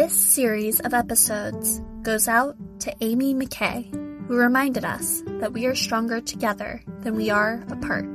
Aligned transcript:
This 0.00 0.14
series 0.14 0.80
of 0.80 0.94
episodes 0.94 1.82
goes 2.00 2.26
out 2.26 2.56
to 2.80 2.94
Ami 3.02 3.34
McKay, 3.34 3.84
who 4.26 4.34
reminded 4.34 4.82
us 4.82 5.22
that 5.26 5.52
we 5.52 5.66
are 5.66 5.74
stronger 5.74 6.22
together 6.22 6.82
than 7.00 7.16
we 7.16 7.28
are 7.28 7.62
apart. 7.68 8.06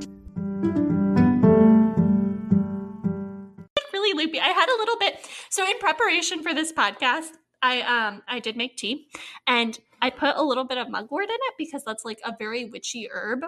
really 3.92 4.14
loopy. 4.14 4.40
I 4.40 4.48
had 4.48 4.68
a 4.68 4.76
little 4.78 4.98
bit 4.98 5.30
so 5.48 5.64
in 5.64 5.78
preparation 5.78 6.42
for 6.42 6.52
this 6.52 6.72
podcast, 6.72 7.30
I 7.62 7.82
um 7.82 8.20
I 8.26 8.40
did 8.40 8.56
make 8.56 8.76
tea 8.76 9.06
and 9.46 9.78
I 10.02 10.10
put 10.10 10.34
a 10.34 10.42
little 10.42 10.64
bit 10.64 10.78
of 10.78 10.90
mugwort 10.90 11.28
in 11.28 11.36
it 11.36 11.54
because 11.56 11.84
that's 11.84 12.04
like 12.04 12.18
a 12.24 12.34
very 12.36 12.64
witchy 12.64 13.08
herb. 13.12 13.44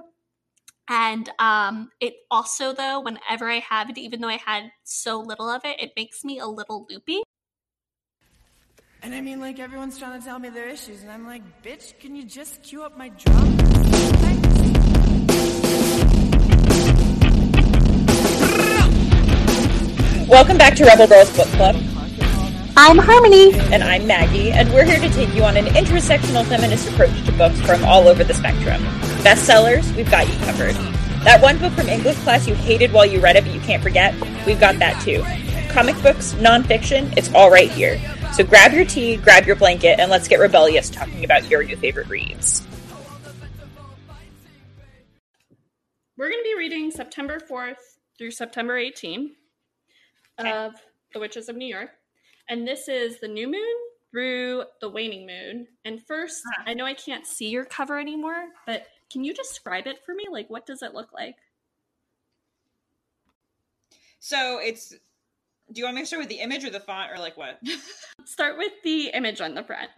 And 0.89 1.29
um 1.41 1.91
it 1.98 2.14
also 2.30 2.73
though 2.73 3.00
whenever 3.00 3.50
I 3.50 3.59
have 3.59 3.91
it 3.91 3.98
even 3.98 4.20
though 4.20 4.29
I 4.29 4.36
had 4.36 4.70
so 4.84 5.18
little 5.18 5.48
of 5.50 5.62
it, 5.64 5.80
it 5.80 5.91
makes 5.97 6.25
me 6.25 6.39
a 6.39 6.47
little 6.47 6.86
loopy. 6.89 7.25
And 9.01 9.15
I 9.15 9.20
mean, 9.20 9.38
like, 9.38 9.61
everyone's 9.61 9.97
trying 9.97 10.19
to 10.19 10.27
tell 10.27 10.41
me 10.41 10.48
their 10.48 10.69
issues, 10.69 11.02
and 11.02 11.11
I'm 11.11 11.25
like, 11.25 11.43
bitch, 11.62 11.97
can 12.01 12.16
you 12.16 12.25
just 12.25 12.65
cue 12.65 12.83
up 12.83 12.98
my 12.98 13.11
drum? 13.11 13.56
Welcome 20.27 20.59
back 20.59 20.75
to 20.75 20.84
Rebel 20.84 21.06
Girls 21.06 21.34
Book 21.37 21.47
Club, 21.51 21.77
I'm 22.77 22.98
Harmony. 22.98 23.53
and 23.73 23.84
I'm 23.84 24.05
Maggie, 24.09 24.51
and 24.51 24.69
we're 24.75 24.84
here 24.84 24.98
to 24.98 25.09
take 25.11 25.33
you 25.33 25.45
on 25.45 25.56
an 25.56 25.67
intersectional 25.67 26.45
feminist 26.45 26.89
approach 26.91 27.25
to 27.27 27.33
books 27.33 27.61
from 27.61 27.84
all 27.84 28.09
over 28.09 28.25
the 28.25 28.34
spectrum. 28.34 28.83
Bestsellers, 29.23 29.95
we've 29.95 30.11
got 30.11 30.28
you 30.28 30.37
covered. 30.41 30.75
That 31.23 31.41
one 31.41 31.56
book 31.59 31.73
from 31.75 31.89
English 31.89 32.17
class 32.19 32.48
you 32.48 32.56
hated 32.56 32.92
while 32.92 33.06
you 33.06 33.20
read 33.20 33.37
it 33.37 33.45
but 33.45 33.55
you 33.55 33.61
can't 33.61 33.83
forget, 33.83 34.12
we've 34.45 34.59
got 34.59 34.80
that 34.80 35.01
too. 35.05 35.23
Comic 35.73 35.95
books, 36.03 36.33
nonfiction, 36.34 37.17
it's 37.17 37.33
all 37.33 37.48
right 37.48 37.70
here. 37.70 38.00
So 38.39 38.44
grab 38.44 38.72
your 38.72 38.84
tea, 38.84 39.17
grab 39.17 39.47
your 39.48 39.56
blanket, 39.56 39.98
and 39.98 40.12
let's 40.12 40.28
get 40.28 40.39
rebellious 40.39 40.91
talking 40.91 41.25
about 41.25 41.50
your 41.50 41.64
new 41.64 41.77
favorite 41.77 42.06
reads. 42.06 42.64
We're 46.17 46.31
going 46.31 46.39
to 46.39 46.44
be 46.48 46.55
reading 46.56 46.92
September 46.92 47.41
4th 47.41 47.98
through 48.16 48.31
September 48.31 48.78
18 48.78 49.34
Okay. 50.39 50.53
of 50.53 50.75
The 51.12 51.19
Witches 51.19 51.48
of 51.48 51.56
New 51.56 51.66
York. 51.66 51.91
And 52.48 52.64
this 52.64 52.86
is 52.86 53.19
the 53.19 53.27
new 53.27 53.48
moon 53.50 53.75
through 54.12 54.62
the 54.81 54.89
waning 54.89 55.27
moon. 55.27 55.66
And 55.84 56.00
first, 56.06 56.41
Ah. 56.61 56.62
I 56.64 56.75
know 56.75 56.84
I 56.86 56.94
can't 56.94 57.27
see 57.27 57.48
your 57.48 57.64
cover 57.64 57.98
anymore, 57.98 58.50
but 58.66 58.86
can 59.11 59.25
you 59.25 59.34
describe 59.34 59.89
it 59.89 60.05
for 60.06 60.14
me? 60.14 60.27
Like, 60.31 60.48
what 60.48 60.64
does 60.64 60.83
it 60.84 60.94
look 60.94 61.12
like? 61.12 61.34
So 64.20 64.61
it's. 64.61 64.94
Do 65.72 65.80
you 65.80 65.84
want 65.84 65.97
me 65.97 66.02
to 66.02 66.06
start 66.06 66.20
with 66.20 66.30
the 66.30 66.41
image 66.41 66.64
or 66.64 66.70
the 66.70 66.80
font 66.80 67.12
or 67.12 67.19
like 67.19 67.36
what? 67.36 67.61
Start 68.24 68.56
with 68.56 68.72
the 68.84 69.11
image 69.12 69.41
on 69.41 69.55
the 69.55 69.62
front. 69.62 69.91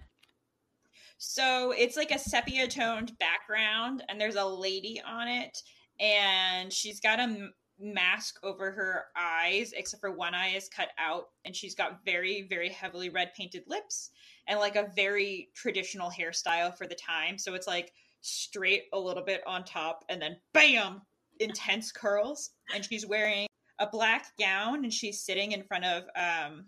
So 1.18 1.72
it's 1.72 1.96
like 1.96 2.10
a 2.10 2.18
sepia 2.18 2.66
toned 2.66 3.12
background, 3.18 4.02
and 4.08 4.20
there's 4.20 4.36
a 4.36 4.44
lady 4.44 5.00
on 5.06 5.28
it, 5.28 5.62
and 6.00 6.72
she's 6.72 6.98
got 6.98 7.18
a 7.18 7.24
m- 7.24 7.52
mask 7.78 8.36
over 8.42 8.72
her 8.72 9.04
eyes, 9.16 9.72
except 9.76 10.00
for 10.00 10.10
one 10.10 10.34
eye 10.34 10.54
is 10.56 10.68
cut 10.68 10.88
out, 10.98 11.26
and 11.44 11.54
she's 11.54 11.74
got 11.74 12.04
very, 12.06 12.46
very 12.48 12.70
heavily 12.70 13.10
red 13.10 13.32
painted 13.36 13.64
lips, 13.66 14.10
and 14.48 14.58
like 14.58 14.76
a 14.76 14.90
very 14.96 15.50
traditional 15.54 16.10
hairstyle 16.10 16.74
for 16.76 16.86
the 16.86 16.96
time. 16.96 17.36
So 17.36 17.54
it's 17.54 17.66
like 17.66 17.92
straight 18.22 18.84
a 18.94 18.98
little 18.98 19.24
bit 19.24 19.42
on 19.46 19.64
top, 19.64 20.04
and 20.08 20.22
then 20.22 20.38
bam, 20.54 21.02
intense 21.38 21.92
curls, 21.92 22.50
and 22.74 22.82
she's 22.82 23.06
wearing 23.06 23.46
a 23.80 23.86
black 23.86 24.26
gown, 24.38 24.84
and 24.84 24.92
she's 24.92 25.20
sitting 25.22 25.52
in 25.52 25.62
front 25.64 25.84
of 25.84 26.04
um. 26.14 26.66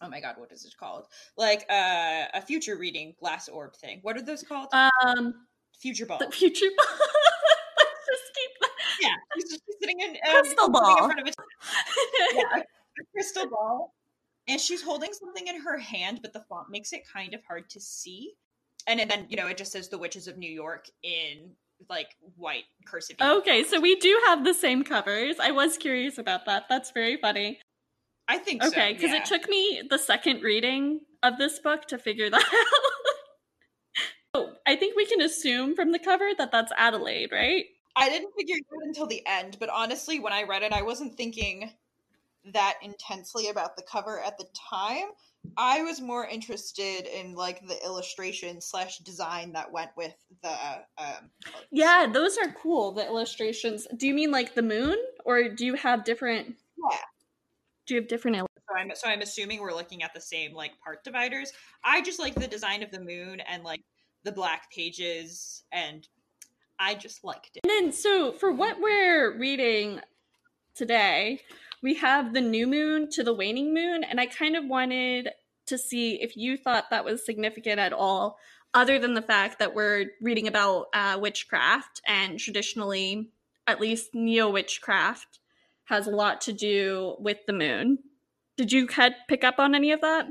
Oh 0.00 0.08
my 0.08 0.20
god, 0.20 0.36
what 0.38 0.52
is 0.52 0.64
it 0.64 0.74
called? 0.78 1.06
like 1.36 1.66
uh, 1.68 2.26
a 2.34 2.40
future 2.40 2.76
reading 2.76 3.14
glass 3.20 3.48
orb 3.48 3.74
thing. 3.76 3.98
What 4.02 4.16
are 4.16 4.22
those 4.22 4.42
called? 4.42 4.68
Um, 4.72 5.34
future 5.78 6.06
ball. 6.06 6.18
the 6.18 6.30
future. 6.30 6.66
Let's 6.78 8.06
just 8.06 8.34
keep 8.34 8.50
yeah, 9.00 9.14
she's 9.34 9.50
just 9.50 9.62
sitting 9.80 10.00
in 10.00 10.10
um, 10.10 10.40
Crystal 10.40 10.44
sitting 10.44 10.64
in 10.66 10.72
ball. 10.72 10.96
front 10.96 11.20
of 11.20 11.26
a, 11.28 11.32
yeah, 12.34 12.62
a 12.62 13.04
crystal 13.12 13.48
ball, 13.48 13.94
and 14.48 14.60
she's 14.60 14.82
holding 14.82 15.12
something 15.12 15.46
in 15.46 15.60
her 15.60 15.78
hand, 15.78 16.20
but 16.22 16.32
the 16.32 16.44
font 16.48 16.68
makes 16.70 16.92
it 16.92 17.02
kind 17.10 17.34
of 17.34 17.42
hard 17.44 17.68
to 17.70 17.80
see. 17.80 18.32
And 18.86 18.98
then 19.10 19.26
you 19.28 19.36
know 19.36 19.46
it 19.46 19.56
just 19.56 19.72
says 19.72 19.88
the 19.88 19.98
witches 19.98 20.28
of 20.28 20.38
New 20.38 20.50
York 20.50 20.88
in 21.02 21.50
like 21.88 22.16
white 22.36 22.64
cursive. 22.84 23.16
Okay, 23.20 23.64
so 23.64 23.80
we 23.80 23.96
do 23.96 24.20
have 24.26 24.44
the 24.44 24.54
same 24.54 24.84
covers. 24.84 25.36
I 25.40 25.50
was 25.50 25.76
curious 25.76 26.18
about 26.18 26.46
that. 26.46 26.64
That's 26.68 26.90
very 26.90 27.16
funny. 27.16 27.60
I 28.28 28.38
think 28.38 28.62
so. 28.62 28.68
Okay, 28.68 28.92
because 28.92 29.10
yeah. 29.10 29.18
it 29.18 29.24
took 29.24 29.48
me 29.48 29.82
the 29.88 29.98
second 29.98 30.42
reading 30.42 31.00
of 31.22 31.38
this 31.38 31.58
book 31.58 31.86
to 31.86 31.98
figure 31.98 32.28
that 32.30 32.40
out. 34.34 34.34
so 34.34 34.52
I 34.66 34.76
think 34.76 34.96
we 34.96 35.06
can 35.06 35.20
assume 35.20 35.74
from 35.74 35.92
the 35.92 35.98
cover 35.98 36.30
that 36.36 36.52
that's 36.52 36.72
Adelaide, 36.76 37.30
right? 37.32 37.64
I 37.96 38.08
didn't 38.08 38.32
figure 38.38 38.56
it 38.56 38.66
out 38.72 38.86
until 38.86 39.06
the 39.06 39.26
end, 39.26 39.56
but 39.58 39.70
honestly, 39.70 40.20
when 40.20 40.32
I 40.32 40.44
read 40.44 40.62
it, 40.62 40.72
I 40.72 40.82
wasn't 40.82 41.16
thinking 41.16 41.72
that 42.52 42.78
intensely 42.82 43.48
about 43.48 43.76
the 43.76 43.82
cover 43.82 44.20
at 44.20 44.38
the 44.38 44.46
time. 44.70 45.08
I 45.56 45.82
was 45.82 46.00
more 46.00 46.26
interested 46.26 47.06
in 47.06 47.34
like 47.34 47.66
the 47.66 47.82
illustration 47.84 48.60
slash 48.60 48.98
design 48.98 49.52
that 49.52 49.72
went 49.72 49.90
with 49.96 50.14
the 50.42 50.50
um. 50.98 51.30
Yeah, 51.70 52.06
those 52.12 52.38
are 52.38 52.52
cool. 52.52 52.92
The 52.92 53.04
illustrations. 53.06 53.86
Do 53.96 54.06
you 54.06 54.14
mean 54.14 54.30
like 54.30 54.54
the 54.54 54.62
moon, 54.62 54.96
or 55.24 55.48
do 55.48 55.66
you 55.66 55.74
have 55.74 56.04
different? 56.04 56.54
Yeah. 56.90 56.98
Do 57.86 57.94
you 57.94 58.00
have 58.00 58.08
different? 58.08 58.36
Il- 58.36 58.46
So 58.68 58.76
I'm 58.76 58.90
so 58.94 59.08
I'm 59.08 59.22
assuming 59.22 59.60
we're 59.60 59.74
looking 59.74 60.02
at 60.02 60.12
the 60.14 60.20
same 60.20 60.52
like 60.54 60.72
part 60.84 61.02
dividers. 61.02 61.52
I 61.82 62.02
just 62.02 62.18
like 62.20 62.34
the 62.34 62.46
design 62.48 62.82
of 62.82 62.90
the 62.90 63.00
moon 63.00 63.40
and 63.40 63.64
like 63.64 63.80
the 64.24 64.32
black 64.32 64.70
pages 64.70 65.64
and 65.72 66.06
I 66.78 66.94
just 66.94 67.24
liked 67.24 67.56
it. 67.56 67.60
and 67.64 67.70
then, 67.70 67.92
so 67.92 68.30
for 68.32 68.52
what 68.52 68.78
we're 68.80 69.36
reading 69.38 70.00
today, 70.76 71.40
we 71.82 71.94
have 71.94 72.34
the 72.34 72.40
new 72.40 72.66
moon 72.66 73.10
to 73.10 73.22
the 73.22 73.34
waning 73.34 73.72
moon, 73.72 74.04
and 74.04 74.20
I 74.20 74.26
kind 74.26 74.56
of 74.56 74.64
wanted 74.64 75.30
to 75.66 75.78
see 75.78 76.22
if 76.22 76.36
you 76.36 76.56
thought 76.56 76.90
that 76.90 77.04
was 77.04 77.24
significant 77.24 77.78
at 77.78 77.92
all, 77.92 78.38
other 78.74 78.98
than 78.98 79.14
the 79.14 79.22
fact 79.22 79.58
that 79.58 79.74
we're 79.74 80.06
reading 80.20 80.48
about 80.48 80.86
uh, 80.94 81.18
witchcraft, 81.20 82.00
and 82.06 82.38
traditionally, 82.38 83.30
at 83.66 83.80
least 83.80 84.14
neo 84.14 84.50
witchcraft, 84.50 85.40
has 85.84 86.06
a 86.06 86.10
lot 86.10 86.40
to 86.42 86.52
do 86.52 87.16
with 87.18 87.38
the 87.46 87.52
moon. 87.52 87.98
Did 88.56 88.72
you 88.72 88.88
pick 89.28 89.44
up 89.44 89.58
on 89.58 89.74
any 89.74 89.92
of 89.92 90.00
that? 90.00 90.26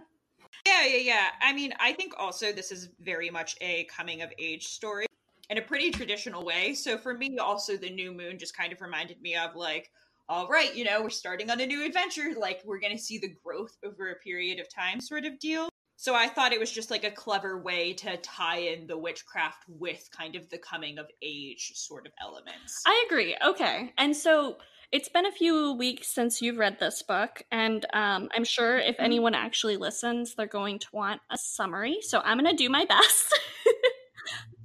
Yeah, 0.66 0.86
yeah, 0.86 0.97
yeah. 0.97 1.28
I 1.41 1.53
mean, 1.53 1.74
I 1.80 1.94
think 1.94 2.13
also 2.18 2.52
this 2.52 2.72
is 2.72 2.90
very 3.00 3.30
much 3.30 3.56
a 3.62 3.86
coming 3.86 4.22
of 4.22 4.31
age 4.38 4.68
story 4.68 5.06
in 5.50 5.57
a 5.57 5.62
pretty 5.62 5.91
traditional 5.91 6.44
way. 6.44 6.74
So 6.74 6.97
for 6.97 7.13
me, 7.13 7.38
also 7.38 7.78
the 7.78 7.90
new 7.90 8.12
moon 8.12 8.38
just 8.38 8.56
kind 8.56 8.74
of 8.74 8.81
reminded 8.81 9.22
me 9.22 9.36
of 9.36 9.56
like, 9.56 9.90
all 10.30 10.48
right, 10.48 10.76
you 10.76 10.84
know, 10.84 11.02
we're 11.02 11.10
starting 11.10 11.50
on 11.50 11.60
a 11.62 11.66
new 11.66 11.86
adventure. 11.86 12.34
Like 12.38 12.62
we're 12.66 12.80
going 12.80 12.96
to 12.96 13.02
see 13.02 13.18
the 13.18 13.34
growth 13.44 13.76
over 13.84 14.12
a 14.12 14.16
period 14.16 14.60
of 14.60 14.68
time, 14.74 15.00
sort 15.00 15.26
of 15.26 15.40
deal. 15.40 15.70
So 16.00 16.14
I 16.14 16.28
thought 16.28 16.54
it 16.54 16.60
was 16.60 16.72
just 16.72 16.92
like 16.92 17.04
a 17.04 17.12
clever 17.12 17.60
way 17.60 17.94
to 17.94 18.18
tie 18.18 18.60
in 18.60 18.86
the 18.86 18.98
witchcraft 18.98 19.64
with 19.68 20.08
kind 20.16 20.36
of 20.36 20.48
the 20.50 20.60
coming 20.60 21.00
of 21.00 21.08
age 21.24 21.72
sort 21.74 22.06
of 22.06 22.14
elements. 22.22 22.84
I 22.86 23.06
agree. 23.10 23.36
Okay. 23.44 23.94
And 23.98 24.16
so 24.16 24.58
it's 24.92 25.10
been 25.10 25.26
a 25.26 25.32
few 25.32 25.74
weeks 25.74 26.08
since 26.08 26.42
you've 26.42 26.58
read 26.58 26.80
this 26.80 27.02
book, 27.02 27.42
and 27.52 27.86
um, 27.94 28.30
I'm 28.34 28.46
sure 28.46 28.78
if 28.78 28.96
anyone 29.00 29.34
actually 29.34 29.76
listens, 29.76 30.36
they're 30.36 30.46
going 30.46 30.80
to 30.80 30.88
want 30.94 31.20
a 31.30 31.38
summary. 31.38 31.98
So 32.02 32.22
I'm 32.24 32.40
going 32.40 32.56
to 32.56 32.64
do 32.64 32.70
my 32.70 32.86
best. 32.86 33.40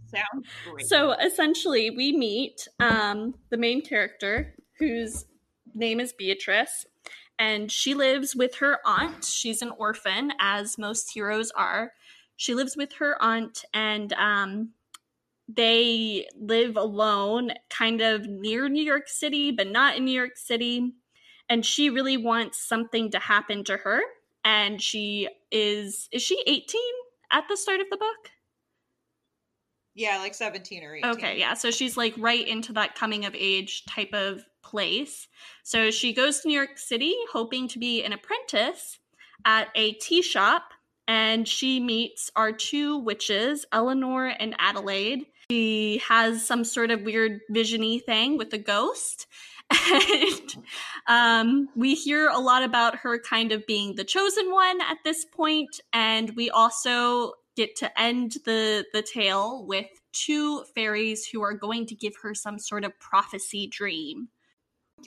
Sounds 0.14 0.46
great. 0.70 0.86
so 0.86 1.12
essentially, 1.12 1.90
we 1.90 2.16
meet 2.16 2.68
um, 2.78 3.34
the 3.50 3.56
main 3.56 3.82
character, 3.82 4.54
whose 4.78 5.24
name 5.74 6.00
is 6.00 6.12
Beatrice, 6.12 6.86
and 7.38 7.70
she 7.70 7.94
lives 7.94 8.34
with 8.34 8.56
her 8.56 8.78
aunt. 8.84 9.24
She's 9.24 9.62
an 9.62 9.72
orphan, 9.76 10.32
as 10.38 10.78
most 10.78 11.12
heroes 11.12 11.50
are. 11.52 11.92
She 12.36 12.54
lives 12.54 12.76
with 12.76 12.94
her 12.94 13.20
aunt, 13.22 13.64
and 13.72 14.12
um, 14.14 14.70
they 15.48 16.26
live 16.38 16.76
alone, 16.76 17.52
kind 17.70 18.00
of 18.00 18.26
near 18.26 18.68
New 18.68 18.82
York 18.82 19.08
City, 19.08 19.52
but 19.52 19.68
not 19.68 19.96
in 19.96 20.04
New 20.04 20.12
York 20.12 20.36
City. 20.36 20.92
And 21.48 21.64
she 21.64 21.90
really 21.90 22.16
wants 22.16 22.58
something 22.58 23.10
to 23.10 23.18
happen 23.18 23.64
to 23.64 23.76
her. 23.76 24.00
And 24.44 24.80
she 24.82 25.28
is, 25.50 26.08
is 26.12 26.22
she 26.22 26.42
18 26.46 26.80
at 27.30 27.44
the 27.48 27.56
start 27.56 27.80
of 27.80 27.86
the 27.90 27.96
book? 27.96 28.31
Yeah, 29.94 30.18
like 30.18 30.34
17 30.34 30.84
or 30.84 30.96
18. 30.96 31.10
Okay, 31.12 31.38
yeah. 31.38 31.54
So 31.54 31.70
she's 31.70 31.96
like 31.96 32.14
right 32.16 32.46
into 32.46 32.72
that 32.74 32.94
coming 32.94 33.24
of 33.24 33.34
age 33.34 33.84
type 33.86 34.12
of 34.12 34.44
place. 34.62 35.28
So 35.62 35.90
she 35.90 36.12
goes 36.12 36.40
to 36.40 36.48
New 36.48 36.54
York 36.54 36.78
City 36.78 37.14
hoping 37.32 37.68
to 37.68 37.78
be 37.78 38.02
an 38.02 38.12
apprentice 38.12 38.98
at 39.44 39.68
a 39.74 39.92
tea 39.94 40.22
shop 40.22 40.72
and 41.08 41.46
she 41.46 41.80
meets 41.80 42.30
our 42.36 42.52
two 42.52 42.98
witches, 42.98 43.66
Eleanor 43.72 44.28
and 44.28 44.54
Adelaide. 44.58 45.26
She 45.50 46.00
has 46.08 46.46
some 46.46 46.64
sort 46.64 46.90
of 46.90 47.02
weird 47.02 47.40
visiony 47.50 48.02
thing 48.02 48.38
with 48.38 48.52
a 48.54 48.58
ghost. 48.58 49.26
and 49.92 50.56
um, 51.08 51.68
we 51.74 51.94
hear 51.94 52.28
a 52.28 52.38
lot 52.38 52.62
about 52.62 52.96
her 52.96 53.18
kind 53.18 53.52
of 53.52 53.66
being 53.66 53.94
the 53.96 54.04
chosen 54.04 54.50
one 54.52 54.80
at 54.82 54.98
this 55.04 55.24
point, 55.24 55.80
and 55.92 56.32
we 56.36 56.50
also 56.50 57.32
get 57.56 57.76
to 57.76 58.00
end 58.00 58.36
the 58.44 58.84
the 58.92 59.02
tale 59.02 59.64
with 59.66 59.86
two 60.12 60.64
fairies 60.74 61.26
who 61.26 61.42
are 61.42 61.54
going 61.54 61.86
to 61.86 61.94
give 61.94 62.14
her 62.22 62.34
some 62.34 62.58
sort 62.58 62.84
of 62.84 62.98
prophecy 62.98 63.66
dream. 63.66 64.28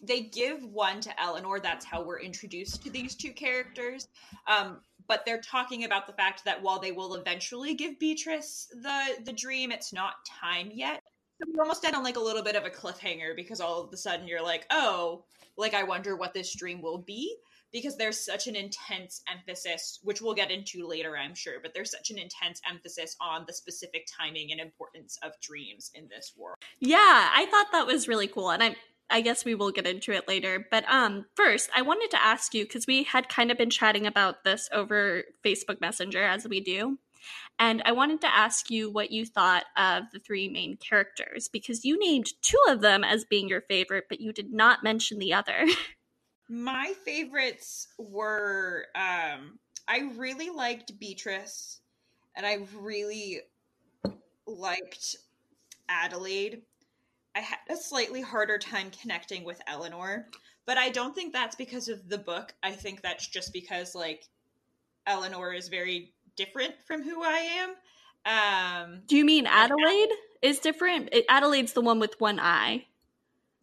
They 0.03 0.21
give 0.21 0.63
one 0.65 0.99
to 1.01 1.21
Eleanor. 1.21 1.59
That's 1.59 1.85
how 1.85 2.03
we're 2.03 2.19
introduced 2.19 2.83
to 2.83 2.89
these 2.89 3.15
two 3.15 3.31
characters. 3.31 4.09
Um, 4.47 4.81
but 5.07 5.23
they're 5.25 5.41
talking 5.41 5.85
about 5.85 6.07
the 6.07 6.13
fact 6.13 6.43
that 6.45 6.61
while 6.61 6.79
they 6.79 6.91
will 6.91 7.15
eventually 7.15 7.75
give 7.75 7.99
Beatrice 7.99 8.67
the 8.73 9.23
the 9.23 9.33
dream, 9.33 9.71
it's 9.71 9.93
not 9.93 10.15
time 10.27 10.71
yet. 10.73 11.01
So 11.41 11.49
we 11.51 11.59
almost 11.59 11.83
end 11.85 11.95
on 11.95 12.03
like 12.03 12.17
a 12.17 12.21
little 12.21 12.43
bit 12.43 12.55
of 12.55 12.65
a 12.65 12.69
cliffhanger 12.69 13.35
because 13.35 13.59
all 13.59 13.81
of 13.81 13.91
a 13.93 13.97
sudden 13.97 14.27
you're 14.27 14.43
like, 14.43 14.65
oh, 14.71 15.25
like 15.57 15.73
I 15.73 15.83
wonder 15.83 16.15
what 16.15 16.33
this 16.33 16.55
dream 16.55 16.81
will 16.81 16.97
be 16.97 17.35
because 17.75 17.97
there's 17.97 18.17
such 18.17 18.47
an 18.47 18.55
intense 18.55 19.21
emphasis, 19.29 19.99
which 20.01 20.21
we'll 20.21 20.33
get 20.33 20.49
into 20.49 20.87
later, 20.87 21.17
I'm 21.17 21.35
sure, 21.35 21.55
but 21.61 21.73
there's 21.73 21.91
such 21.91 22.09
an 22.09 22.17
intense 22.17 22.61
emphasis 22.67 23.17
on 23.19 23.43
the 23.45 23.51
specific 23.51 24.07
timing 24.17 24.53
and 24.53 24.61
importance 24.61 25.19
of 25.21 25.33
dreams 25.41 25.91
in 25.93 26.07
this 26.07 26.31
world. 26.37 26.55
Yeah, 26.79 26.97
I 26.97 27.45
thought 27.51 27.73
that 27.73 27.85
was 27.85 28.07
really 28.07 28.27
cool. 28.27 28.49
And 28.49 28.63
I 28.63 28.77
I 29.09 29.19
guess 29.19 29.43
we 29.43 29.55
will 29.55 29.71
get 29.71 29.85
into 29.85 30.13
it 30.13 30.25
later. 30.25 30.65
But 30.71 30.85
um 30.87 31.25
first, 31.35 31.69
I 31.75 31.81
wanted 31.81 32.11
to 32.11 32.23
ask 32.23 32.53
you 32.53 32.65
cuz 32.65 32.87
we 32.87 33.03
had 33.03 33.27
kind 33.27 33.51
of 33.51 33.57
been 33.57 33.69
chatting 33.69 34.07
about 34.07 34.45
this 34.45 34.69
over 34.71 35.25
Facebook 35.43 35.81
Messenger 35.81 36.23
as 36.23 36.47
we 36.47 36.61
do. 36.61 36.97
And 37.59 37.81
I 37.83 37.91
wanted 37.91 38.21
to 38.21 38.33
ask 38.33 38.69
you 38.69 38.89
what 38.89 39.11
you 39.11 39.25
thought 39.25 39.65
of 39.75 40.03
the 40.13 40.19
three 40.19 40.47
main 40.47 40.77
characters 40.77 41.49
because 41.49 41.83
you 41.83 41.99
named 41.99 42.27
two 42.41 42.63
of 42.69 42.79
them 42.79 43.03
as 43.03 43.25
being 43.25 43.49
your 43.49 43.61
favorite, 43.61 44.05
but 44.07 44.21
you 44.21 44.31
did 44.31 44.53
not 44.53 44.81
mention 44.81 45.19
the 45.19 45.33
other. 45.33 45.67
My 46.47 46.93
favorites 47.03 47.87
were 47.97 48.85
um 48.95 49.59
I 49.87 50.11
really 50.15 50.49
liked 50.49 50.99
Beatrice 50.99 51.79
and 52.35 52.45
I 52.45 52.59
really 52.79 53.41
liked 54.47 55.15
Adelaide. 55.89 56.61
I 57.35 57.39
had 57.39 57.59
a 57.69 57.75
slightly 57.75 58.21
harder 58.21 58.57
time 58.57 58.91
connecting 59.01 59.43
with 59.43 59.61
Eleanor, 59.67 60.27
but 60.65 60.77
I 60.77 60.89
don't 60.89 61.13
think 61.13 61.33
that's 61.33 61.55
because 61.55 61.89
of 61.89 62.07
the 62.07 62.17
book. 62.17 62.53
I 62.63 62.71
think 62.71 63.01
that's 63.01 63.27
just 63.27 63.51
because 63.53 63.95
like 63.95 64.27
Eleanor 65.07 65.53
is 65.53 65.67
very 65.67 66.13
different 66.35 66.75
from 66.85 67.03
who 67.03 67.23
I 67.23 67.65
am. 67.65 67.69
Um 68.25 69.01
Do 69.07 69.17
you 69.17 69.25
mean 69.25 69.47
Adelaide 69.47 70.09
is 70.41 70.59
different? 70.59 71.13
Adelaide's 71.29 71.73
the 71.73 71.81
one 71.81 71.99
with 71.99 72.15
one 72.19 72.39
eye. 72.39 72.85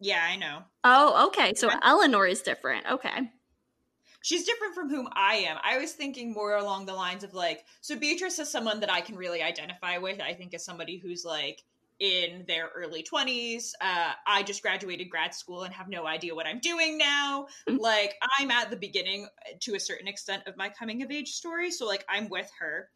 Yeah, 0.03 0.21
I 0.21 0.35
know. 0.35 0.59
Oh, 0.83 1.27
okay. 1.27 1.53
So 1.55 1.69
Eleanor 1.81 2.27
is 2.27 2.41
different. 2.41 2.85
Okay. 2.91 3.31
She's 4.21 4.45
different 4.45 4.75
from 4.75 4.89
whom 4.89 5.07
I 5.13 5.35
am. 5.35 5.57
I 5.63 5.77
was 5.77 5.93
thinking 5.93 6.33
more 6.33 6.57
along 6.57 6.85
the 6.85 6.93
lines 6.93 7.23
of 7.23 7.33
like, 7.33 7.63
so 7.79 7.95
Beatrice 7.97 8.37
is 8.37 8.49
someone 8.49 8.81
that 8.81 8.91
I 8.91 8.99
can 8.99 9.15
really 9.15 9.41
identify 9.41 9.97
with. 9.99 10.19
I 10.19 10.33
think 10.33 10.53
as 10.53 10.65
somebody 10.65 10.97
who's 10.97 11.23
like 11.23 11.63
in 11.99 12.43
their 12.49 12.69
early 12.75 13.01
20s. 13.01 13.71
Uh, 13.79 14.11
I 14.27 14.43
just 14.43 14.61
graduated 14.61 15.09
grad 15.09 15.33
school 15.33 15.63
and 15.63 15.73
have 15.73 15.87
no 15.87 16.05
idea 16.05 16.35
what 16.35 16.47
I'm 16.47 16.59
doing 16.59 16.97
now. 16.97 17.47
Mm. 17.69 17.79
like, 17.79 18.15
I'm 18.39 18.51
at 18.51 18.69
the 18.69 18.75
beginning 18.75 19.27
to 19.61 19.75
a 19.75 19.79
certain 19.79 20.09
extent 20.09 20.43
of 20.47 20.57
my 20.57 20.67
coming 20.67 21.01
of 21.01 21.11
age 21.11 21.29
story. 21.29 21.71
So, 21.71 21.85
like, 21.85 22.03
I'm 22.09 22.27
with 22.27 22.49
her. 22.59 22.89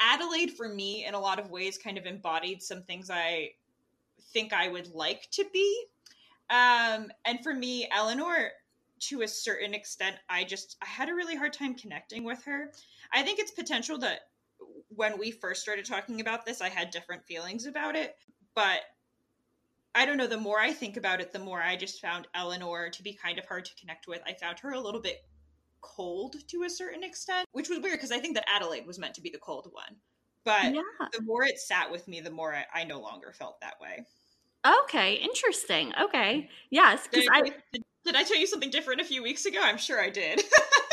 Adelaide, 0.00 0.52
for 0.52 0.66
me, 0.66 1.04
in 1.04 1.12
a 1.12 1.20
lot 1.20 1.38
of 1.38 1.50
ways, 1.50 1.76
kind 1.76 1.98
of 1.98 2.06
embodied 2.06 2.62
some 2.62 2.82
things 2.84 3.10
I 3.10 3.50
think 4.32 4.54
I 4.54 4.68
would 4.68 4.88
like 4.88 5.28
to 5.32 5.44
be. 5.52 5.84
Um, 6.50 7.10
and 7.24 7.42
for 7.42 7.54
me, 7.54 7.88
Eleanor, 7.92 8.50
to 9.00 9.22
a 9.22 9.28
certain 9.28 9.74
extent, 9.74 10.16
I 10.28 10.44
just 10.44 10.76
I 10.82 10.86
had 10.86 11.08
a 11.08 11.14
really 11.14 11.36
hard 11.36 11.52
time 11.52 11.74
connecting 11.74 12.24
with 12.24 12.42
her. 12.44 12.70
I 13.12 13.22
think 13.22 13.38
it's 13.38 13.50
potential 13.50 13.98
that 13.98 14.20
when 14.88 15.18
we 15.18 15.30
first 15.30 15.62
started 15.62 15.84
talking 15.84 16.20
about 16.20 16.46
this, 16.46 16.60
I 16.60 16.68
had 16.68 16.90
different 16.90 17.24
feelings 17.24 17.66
about 17.66 17.96
it. 17.96 18.16
But 18.54 18.80
I 19.94 20.06
don't 20.06 20.16
know, 20.16 20.26
the 20.26 20.36
more 20.36 20.58
I 20.58 20.72
think 20.72 20.96
about 20.96 21.20
it, 21.20 21.32
the 21.32 21.38
more 21.38 21.62
I 21.62 21.76
just 21.76 22.00
found 22.00 22.26
Eleanor 22.34 22.90
to 22.90 23.02
be 23.02 23.14
kind 23.14 23.38
of 23.38 23.46
hard 23.46 23.64
to 23.64 23.74
connect 23.76 24.06
with. 24.08 24.20
I 24.26 24.34
found 24.34 24.58
her 24.60 24.72
a 24.72 24.80
little 24.80 25.00
bit 25.00 25.24
cold 25.80 26.36
to 26.48 26.62
a 26.64 26.70
certain 26.70 27.04
extent, 27.04 27.46
which 27.52 27.68
was 27.68 27.78
weird 27.80 27.94
because 27.94 28.10
I 28.10 28.18
think 28.18 28.34
that 28.34 28.48
Adelaide 28.48 28.86
was 28.86 28.98
meant 28.98 29.14
to 29.14 29.20
be 29.20 29.30
the 29.30 29.38
cold 29.38 29.68
one. 29.70 29.96
But 30.44 30.74
yeah. 30.74 30.82
the 31.12 31.22
more 31.22 31.44
it 31.44 31.58
sat 31.58 31.90
with 31.90 32.06
me, 32.08 32.20
the 32.20 32.30
more 32.30 32.54
I, 32.54 32.64
I 32.74 32.84
no 32.84 33.00
longer 33.00 33.32
felt 33.32 33.60
that 33.60 33.80
way. 33.80 34.04
Okay, 34.84 35.14
interesting. 35.14 35.92
Okay, 36.00 36.48
yes, 36.70 37.06
because 37.10 37.28
I 37.30 37.42
did, 37.72 37.84
did 38.04 38.16
I 38.16 38.22
tell 38.22 38.38
you 38.38 38.46
something 38.46 38.70
different 38.70 39.00
a 39.00 39.04
few 39.04 39.22
weeks 39.22 39.44
ago? 39.44 39.58
I'm 39.62 39.76
sure 39.76 40.00
I 40.00 40.10
did. 40.10 40.42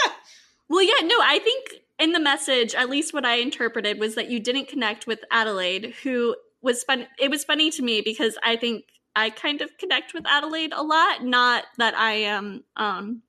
well, 0.69 0.83
yeah, 0.83 1.07
no, 1.07 1.15
I 1.21 1.39
think 1.39 1.81
in 2.00 2.12
the 2.12 2.19
message, 2.19 2.75
at 2.75 2.89
least 2.89 3.13
what 3.13 3.25
I 3.25 3.35
interpreted 3.35 4.00
was 4.00 4.15
that 4.15 4.29
you 4.29 4.39
didn't 4.39 4.68
connect 4.68 5.07
with 5.07 5.19
Adelaide, 5.31 5.94
who 6.03 6.35
was 6.62 6.83
fun. 6.83 7.07
It 7.18 7.29
was 7.29 7.44
funny 7.45 7.69
to 7.71 7.81
me 7.81 8.01
because 8.01 8.38
I 8.44 8.57
think 8.57 8.85
I 9.15 9.29
kind 9.29 9.62
of 9.62 9.77
connect 9.77 10.13
with 10.13 10.25
Adelaide 10.27 10.73
a 10.73 10.83
lot. 10.83 11.23
Not 11.23 11.65
that 11.77 11.95
I 11.95 12.13
am, 12.13 12.63
um, 12.75 13.21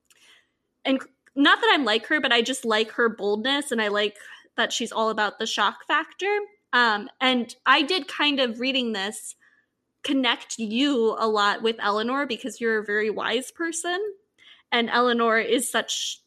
and 0.85 1.01
not 1.37 1.61
that 1.61 1.71
I'm 1.73 1.85
like 1.85 2.07
her, 2.07 2.21
but 2.21 2.33
I 2.33 2.43
just 2.43 2.65
like 2.65 2.91
her 2.93 3.09
boldness, 3.09 3.71
and 3.71 3.81
I 3.81 3.89
like 3.89 4.17
that 4.57 4.73
she's 4.73 4.93
all 4.93 5.11
about 5.11 5.39
the 5.39 5.47
shock 5.47 5.87
factor. 5.87 6.37
Um, 6.73 7.09
and 7.21 7.55
I 7.67 7.83
did 7.83 8.09
kind 8.09 8.41
of 8.41 8.59
reading 8.59 8.93
this 8.93 9.37
connect 10.03 10.59
you 10.59 11.17
a 11.19 11.29
lot 11.29 11.63
with 11.63 11.77
Eleanor 11.81 12.27
because 12.27 12.61
you're 12.61 12.79
a 12.79 12.85
very 12.85 13.11
wise 13.11 13.51
person 13.51 14.01
and 14.73 14.91
Eleanor 14.91 15.39
is 15.39 15.71
such 15.71 16.21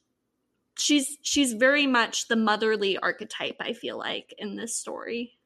she's 0.78 1.18
she's 1.22 1.54
very 1.54 1.88
much 1.88 2.28
the 2.28 2.36
motherly 2.36 2.98
archetype 2.98 3.58
I 3.60 3.74
feel 3.74 3.98
like 3.98 4.34
in 4.38 4.56
this 4.56 4.76
story. 4.76 5.38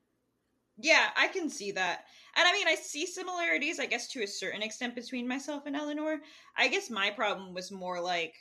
Yeah, 0.78 1.10
I 1.18 1.28
can 1.28 1.50
see 1.50 1.72
that. 1.72 2.06
And 2.36 2.48
I 2.48 2.54
mean, 2.54 2.68
I 2.68 2.76
see 2.76 3.06
similarities, 3.06 3.80
I 3.80 3.86
guess, 3.86 4.08
to 4.10 4.24
a 4.24 4.28
certain 4.28 4.62
extent 4.62 4.96
between 4.96 5.28
myself 5.28 5.64
and 5.66 5.76
Eleanor. 5.76 6.20
I 6.56 6.70
guess 6.70 6.90
my 6.90 7.10
problem 7.10 7.54
was 7.54 7.72
more 7.72 8.00
like. 8.02 8.34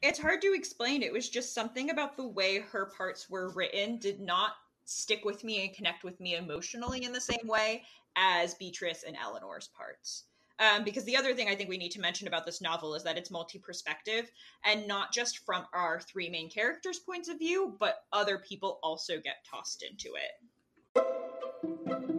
It's 0.00 0.20
hard 0.20 0.40
to 0.42 0.54
explain. 0.54 1.02
It 1.02 1.12
was 1.12 1.28
just 1.28 1.52
something 1.52 1.90
about 1.90 2.16
the 2.16 2.28
way 2.28 2.60
her 2.60 2.92
parts 2.96 3.28
were 3.28 3.50
written 3.50 3.98
did 3.98 4.20
not 4.20 4.52
stick 4.88 5.24
with 5.24 5.44
me 5.44 5.64
and 5.64 5.74
connect 5.74 6.02
with 6.02 6.18
me 6.18 6.36
emotionally 6.36 7.04
in 7.04 7.12
the 7.12 7.20
same 7.20 7.46
way 7.46 7.84
as 8.16 8.54
Beatrice 8.54 9.04
and 9.06 9.16
Eleanor's 9.16 9.68
parts. 9.68 10.24
Um, 10.60 10.82
because 10.82 11.04
the 11.04 11.16
other 11.16 11.34
thing 11.34 11.48
I 11.48 11.54
think 11.54 11.68
we 11.68 11.78
need 11.78 11.92
to 11.92 12.00
mention 12.00 12.26
about 12.26 12.44
this 12.44 12.60
novel 12.60 12.96
is 12.96 13.04
that 13.04 13.16
it's 13.16 13.30
multi 13.30 13.58
perspective 13.58 14.28
and 14.64 14.88
not 14.88 15.12
just 15.12 15.44
from 15.46 15.66
our 15.72 16.00
three 16.00 16.28
main 16.28 16.50
characters' 16.50 16.98
points 16.98 17.28
of 17.28 17.38
view, 17.38 17.76
but 17.78 18.06
other 18.12 18.38
people 18.38 18.80
also 18.82 19.20
get 19.20 19.46
tossed 19.48 19.84
into 19.84 20.16
it. 20.16 22.17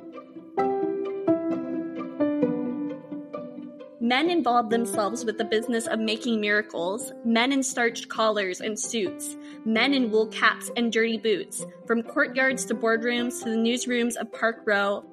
Men 4.09 4.31
involved 4.31 4.71
themselves 4.71 5.23
with 5.23 5.37
the 5.37 5.45
business 5.45 5.85
of 5.85 5.99
making 5.99 6.41
miracles, 6.41 7.13
men 7.23 7.51
in 7.51 7.61
starched 7.61 8.09
collars 8.09 8.59
and 8.59 8.77
suits, 8.77 9.37
men 9.65 9.93
in 9.93 10.09
wool 10.09 10.25
caps 10.25 10.71
and 10.75 10.91
dirty 10.91 11.19
boots, 11.19 11.63
from 11.85 12.01
courtyards 12.01 12.65
to 12.65 12.73
boardrooms 12.73 13.43
to 13.43 13.51
the 13.51 13.55
newsrooms 13.55 14.15
of 14.15 14.33
Park 14.33 14.63
Row. 14.65 15.05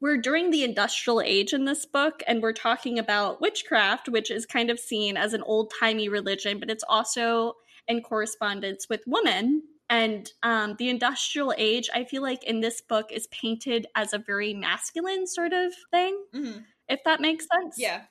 We're 0.00 0.16
during 0.16 0.50
the 0.50 0.64
industrial 0.64 1.20
age 1.20 1.52
in 1.52 1.66
this 1.66 1.84
book, 1.84 2.22
and 2.26 2.40
we're 2.40 2.54
talking 2.54 2.98
about 2.98 3.42
witchcraft, 3.42 4.08
which 4.08 4.30
is 4.30 4.46
kind 4.46 4.70
of 4.70 4.80
seen 4.80 5.18
as 5.18 5.34
an 5.34 5.42
old 5.42 5.70
timey 5.78 6.08
religion, 6.08 6.60
but 6.60 6.70
it's 6.70 6.84
also 6.88 7.52
in 7.86 8.00
correspondence 8.00 8.86
with 8.88 9.02
women 9.06 9.64
and 9.90 10.32
um, 10.42 10.76
the 10.78 10.88
industrial 10.88 11.54
age 11.56 11.88
i 11.94 12.04
feel 12.04 12.22
like 12.22 12.44
in 12.44 12.60
this 12.60 12.80
book 12.80 13.10
is 13.10 13.26
painted 13.28 13.86
as 13.94 14.12
a 14.12 14.18
very 14.18 14.54
masculine 14.54 15.26
sort 15.26 15.52
of 15.52 15.72
thing 15.90 16.22
mm-hmm. 16.34 16.60
if 16.88 17.02
that 17.04 17.20
makes 17.20 17.46
sense. 17.52 17.76
Yeah. 17.78 18.02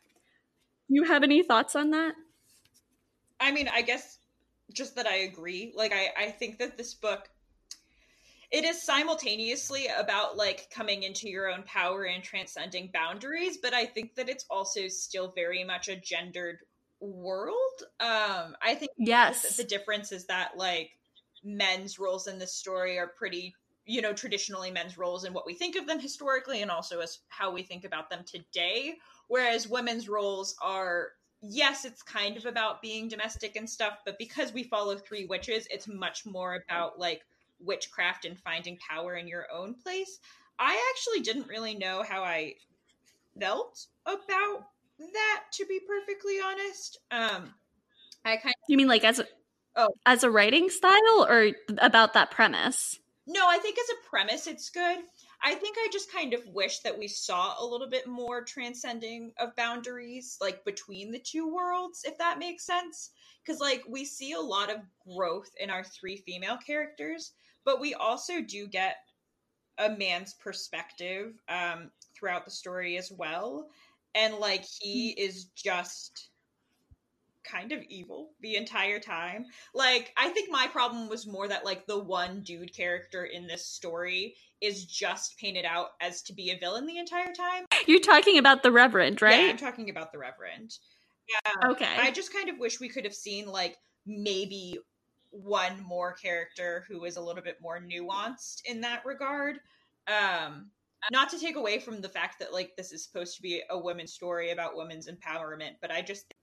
You 0.90 1.04
have 1.04 1.24
any 1.24 1.44
thoughts 1.44 1.76
on 1.76 1.92
that? 1.92 2.14
I 3.40 3.52
mean 3.52 3.70
i 3.74 3.82
guess 3.82 4.20
just 4.74 4.96
that 4.96 5.08
i 5.08 5.18
agree. 5.18 5.74
Like 5.76 5.94
i 5.94 6.10
i 6.18 6.32
think 6.32 6.60
that 6.60 6.78
this 6.78 6.94
book 6.94 7.30
it 8.50 8.64
is 8.64 8.82
simultaneously 8.82 9.88
about 10.00 10.38
like 10.38 10.70
coming 10.74 11.04
into 11.04 11.28
your 11.30 11.50
own 11.50 11.64
power 11.64 12.04
and 12.06 12.24
transcending 12.24 12.90
boundaries 12.94 13.58
but 13.62 13.74
i 13.74 13.86
think 13.86 14.16
that 14.16 14.30
it's 14.30 14.46
also 14.50 14.88
still 14.88 15.34
very 15.36 15.64
much 15.66 15.90
a 15.90 15.96
gendered 15.98 16.60
world. 17.00 17.84
Um 18.00 18.56
i 18.62 18.74
think 18.76 18.92
yes. 18.98 19.58
the 19.58 19.64
difference 19.64 20.12
is 20.12 20.26
that 20.28 20.58
like 20.58 20.97
men's 21.48 21.98
roles 21.98 22.27
in 22.27 22.38
this 22.38 22.54
story 22.54 22.98
are 22.98 23.08
pretty 23.08 23.56
you 23.86 24.01
know 24.01 24.12
traditionally 24.12 24.70
men's 24.70 24.98
roles 24.98 25.24
and 25.24 25.34
what 25.34 25.46
we 25.46 25.54
think 25.54 25.75
of 25.75 25.88
them 25.88 26.00
historically 26.00 26.62
and 26.62 26.70
also 26.70 27.00
as 27.00 27.20
how 27.30 27.50
we 27.51 27.63
think 27.63 27.86
about 27.86 28.10
them 28.10 28.24
today 28.25 28.96
whereas 29.30 29.68
women's 29.68 30.10
roles 30.10 30.56
are 30.62 31.10
yes 31.42 31.86
it's 31.86 32.04
kind 32.04 32.36
of 32.36 32.46
about 32.46 32.82
being 32.82 33.08
domestic 33.08 33.56
and 33.56 33.70
stuff 33.70 34.00
but 34.06 34.18
because 34.20 34.51
we 34.51 34.63
follow 34.63 34.98
three 34.98 35.25
witches 35.25 35.68
it's 35.72 35.88
much 35.88 36.25
more 36.25 36.62
about 36.68 37.00
like 37.00 37.22
witchcraft 37.60 38.25
and 38.25 38.38
finding 38.39 38.77
power 38.77 39.16
in 39.16 39.27
your 39.27 39.46
own 39.51 39.74
place 39.74 40.20
I 40.60 40.92
actually 40.92 41.22
didn't 41.22 41.48
really 41.48 41.75
know 41.75 42.04
how 42.08 42.24
I 42.24 42.56
felt 43.39 43.86
about 44.06 44.70
that 44.98 45.44
to 45.54 45.66
be 45.66 45.80
perfectly 45.88 46.39
honest. 46.44 46.98
Um 47.12 47.54
I 48.25 48.38
kind 48.38 48.54
of 48.56 48.63
You 48.68 48.77
mean 48.77 48.88
like 48.88 49.04
as 49.04 49.20
a 49.20 49.27
Oh. 49.80 49.90
as 50.08 50.24
a 50.24 50.32
writing 50.32 50.70
style 50.70 51.28
or 51.30 51.52
about 51.78 52.14
that 52.14 52.32
premise? 52.32 53.00
No, 53.28 53.48
I 53.48 53.60
think 53.60 53.78
as 53.78 53.90
a 53.90 54.10
premise 54.10 54.48
it's 54.48 54.72
good. 54.72 55.00
I 55.44 55.54
think 55.54 55.78
I 55.78 55.88
just 55.92 56.12
kind 56.12 56.34
of 56.34 56.42
wish 56.48 56.80
that 56.80 56.98
we 56.98 57.08
saw 57.08 57.54
a 57.60 57.66
little 57.66 57.88
bit 57.88 58.08
more 58.08 58.44
transcending 58.44 59.34
of 59.38 59.56
boundaries 59.56 60.38
like 60.42 60.66
between 60.66 61.12
the 61.12 61.20
two 61.20 61.54
worlds 61.54 62.02
if 62.06 62.18
that 62.18 62.40
makes 62.40 62.66
sense 62.66 63.12
cuz 63.46 63.60
like 63.60 63.84
we 63.88 64.04
see 64.04 64.32
a 64.32 64.40
lot 64.40 64.72
of 64.72 64.82
growth 65.08 65.52
in 65.60 65.70
our 65.70 65.84
three 65.84 66.18
female 66.18 66.58
characters, 66.58 67.34
but 67.64 67.80
we 67.80 67.94
also 67.94 68.42
do 68.42 68.66
get 68.66 68.98
a 69.78 69.90
man's 69.90 70.34
perspective 70.34 71.40
um 71.50 71.92
throughout 72.16 72.46
the 72.46 72.52
story 72.52 72.98
as 72.98 73.12
well. 73.12 73.70
And 74.16 74.38
like 74.38 74.66
he 74.66 75.12
is 75.12 75.46
just 75.54 76.30
kind 77.48 77.72
of 77.72 77.82
evil 77.89 78.32
the 78.42 78.56
entire 78.56 79.00
time. 79.00 79.46
Like, 79.74 80.13
I 80.18 80.30
think 80.30 80.51
my 80.51 80.68
problem 80.68 81.10
was 81.10 81.25
more 81.25 81.48
that, 81.48 81.66
like, 81.66 81.86
the 81.86 82.00
one 82.00 82.42
dude 82.42 82.75
character 82.75 83.25
in 83.25 83.48
this 83.48 83.66
story 83.66 84.36
is 84.62 84.86
just 84.86 85.38
painted 85.38 85.66
out 85.66 85.89
as 86.01 86.22
to 86.24 86.34
be 86.34 86.51
a 86.51 86.60
villain 86.60 86.86
the 86.86 86.98
entire 86.98 87.34
time. 87.34 87.66
You're 87.86 88.00
talking 88.00 88.38
about 88.38 88.63
the 88.63 88.72
Reverend, 88.72 89.20
Yeah, 89.22 89.27
right? 89.27 89.50
I'm 89.50 89.58
talking 89.58 89.89
about 89.89 90.12
the 90.12 90.20
Reverend. 90.20 90.77
Yeah. 91.30 91.70
okay. 91.72 91.98
I 92.00 92.12
just 92.12 92.34
kind 92.34 92.50
of 92.50 92.58
wish 92.58 92.80
we 92.80 92.89
could 92.89 93.06
have 93.06 93.16
seen, 93.16 93.48
like, 93.48 93.77
maybe 94.06 94.80
one 95.32 95.84
more 95.84 96.13
character 96.13 96.86
who 96.88 97.04
is 97.06 97.18
a 97.18 97.22
little 97.22 97.44
bit 97.44 97.58
more 97.62 97.80
nuanced 97.80 98.62
in 98.66 98.82
that 98.82 99.06
regard. 99.06 99.60
Um, 100.08 100.72
not 101.12 101.30
to 101.30 101.39
take 101.39 101.56
away 101.56 101.80
from 101.80 102.01
the 102.01 102.10
fact 102.10 102.39
that 102.39 102.54
like 102.54 102.75
this 102.75 102.92
is 102.92 103.04
supposed 103.04 103.36
to 103.36 103.42
be 103.42 103.62
a 103.70 103.77
women's 103.77 104.13
story 104.13 104.51
about 104.51 104.75
women's 104.75 105.08
empowerment, 105.08 105.75
but 105.82 105.92
I 105.92 106.01
just 106.01 106.34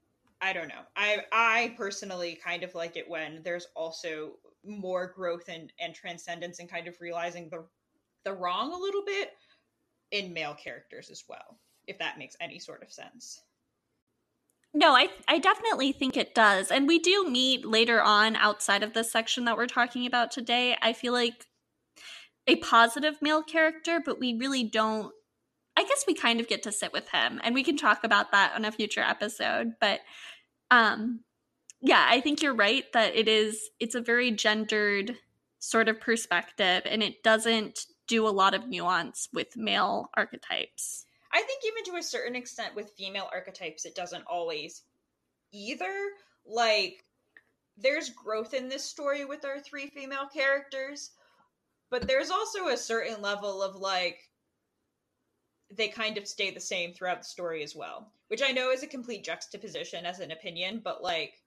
I 0.44 0.52
don't 0.52 0.68
know. 0.68 0.82
I 0.94 1.22
I 1.32 1.74
personally 1.74 2.38
kind 2.44 2.64
of 2.64 2.74
like 2.74 2.96
it 2.98 3.08
when 3.08 3.40
there's 3.44 3.66
also 3.74 4.32
more 4.62 5.10
growth 5.16 5.48
and 5.48 5.72
and 5.80 5.94
transcendence 5.94 6.58
and 6.58 6.70
kind 6.70 6.86
of 6.86 7.00
realizing 7.00 7.48
the 7.48 7.66
the 8.24 8.34
wrong 8.34 8.70
a 8.74 8.76
little 8.76 9.02
bit 9.06 9.30
in 10.10 10.34
male 10.34 10.54
characters 10.54 11.08
as 11.08 11.24
well, 11.26 11.58
if 11.86 11.98
that 11.98 12.18
makes 12.18 12.36
any 12.42 12.58
sort 12.58 12.82
of 12.82 12.92
sense. 12.92 13.40
No, 14.74 14.92
I 14.94 15.08
I 15.26 15.38
definitely 15.38 15.92
think 15.92 16.14
it 16.14 16.34
does. 16.34 16.70
And 16.70 16.86
we 16.86 16.98
do 16.98 17.26
meet 17.26 17.64
later 17.64 18.02
on 18.02 18.36
outside 18.36 18.82
of 18.82 18.92
this 18.92 19.10
section 19.10 19.46
that 19.46 19.56
we're 19.56 19.66
talking 19.66 20.04
about 20.04 20.30
today. 20.30 20.76
I 20.82 20.92
feel 20.92 21.14
like 21.14 21.46
a 22.46 22.56
positive 22.56 23.22
male 23.22 23.42
character, 23.42 23.98
but 24.04 24.20
we 24.20 24.34
really 24.34 24.62
don't 24.62 25.10
I 25.76 25.82
guess 25.84 26.04
we 26.06 26.14
kind 26.14 26.38
of 26.38 26.48
get 26.48 26.62
to 26.64 26.72
sit 26.72 26.92
with 26.92 27.08
him 27.08 27.40
and 27.42 27.54
we 27.54 27.64
can 27.64 27.76
talk 27.76 28.04
about 28.04 28.30
that 28.32 28.52
on 28.54 28.64
a 28.64 28.70
future 28.70 29.00
episode, 29.00 29.72
but 29.80 30.00
um 30.70 31.20
yeah, 31.80 32.06
I 32.08 32.20
think 32.22 32.40
you're 32.42 32.54
right 32.54 32.84
that 32.94 33.14
it 33.14 33.28
is 33.28 33.68
it's 33.78 33.94
a 33.94 34.00
very 34.00 34.30
gendered 34.30 35.16
sort 35.58 35.88
of 35.88 36.00
perspective 36.00 36.82
and 36.86 37.02
it 37.02 37.22
doesn't 37.22 37.86
do 38.06 38.26
a 38.26 38.30
lot 38.30 38.54
of 38.54 38.68
nuance 38.68 39.28
with 39.32 39.56
male 39.56 40.10
archetypes. 40.16 41.06
I 41.32 41.42
think 41.42 41.62
even 41.66 41.84
to 41.92 41.98
a 41.98 42.02
certain 42.02 42.36
extent 42.36 42.74
with 42.74 42.92
female 42.96 43.28
archetypes, 43.32 43.84
it 43.84 43.94
doesn't 43.94 44.24
always 44.26 44.82
either. 45.52 45.92
Like, 46.46 47.04
there's 47.76 48.10
growth 48.10 48.54
in 48.54 48.68
this 48.68 48.84
story 48.84 49.24
with 49.24 49.44
our 49.44 49.58
three 49.58 49.88
female 49.88 50.28
characters, 50.32 51.10
but 51.90 52.06
there's 52.06 52.30
also 52.30 52.68
a 52.68 52.76
certain 52.76 53.20
level 53.20 53.62
of 53.62 53.76
like, 53.76 54.28
they 55.76 55.88
kind 55.88 56.18
of 56.18 56.28
stay 56.28 56.50
the 56.50 56.60
same 56.60 56.92
throughout 56.92 57.20
the 57.22 57.28
story 57.28 57.62
as 57.62 57.74
well, 57.74 58.14
which 58.28 58.42
I 58.42 58.52
know 58.52 58.70
is 58.70 58.82
a 58.82 58.86
complete 58.88 59.24
juxtaposition 59.24 60.06
as 60.06 60.20
an 60.20 60.30
opinion, 60.30 60.80
but 60.80 61.02
like, 61.02 61.42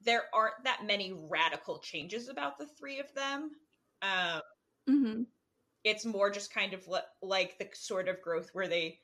there 0.00 0.28
aren't 0.34 0.64
that 0.64 0.84
many 0.84 1.12
radical 1.12 1.78
changes 1.78 2.28
about 2.28 2.58
the 2.58 2.66
three 2.66 2.98
of 2.98 3.12
them. 3.14 3.56
Um, 4.02 4.42
Mhm. 4.88 5.26
it's 5.84 6.04
more 6.04 6.30
just 6.30 6.52
kind 6.52 6.74
of 6.74 6.86
li- 6.88 7.00
like 7.20 7.58
the 7.58 7.68
sort 7.74 8.08
of 8.08 8.20
growth 8.22 8.50
where 8.54 8.68
they 8.68 9.00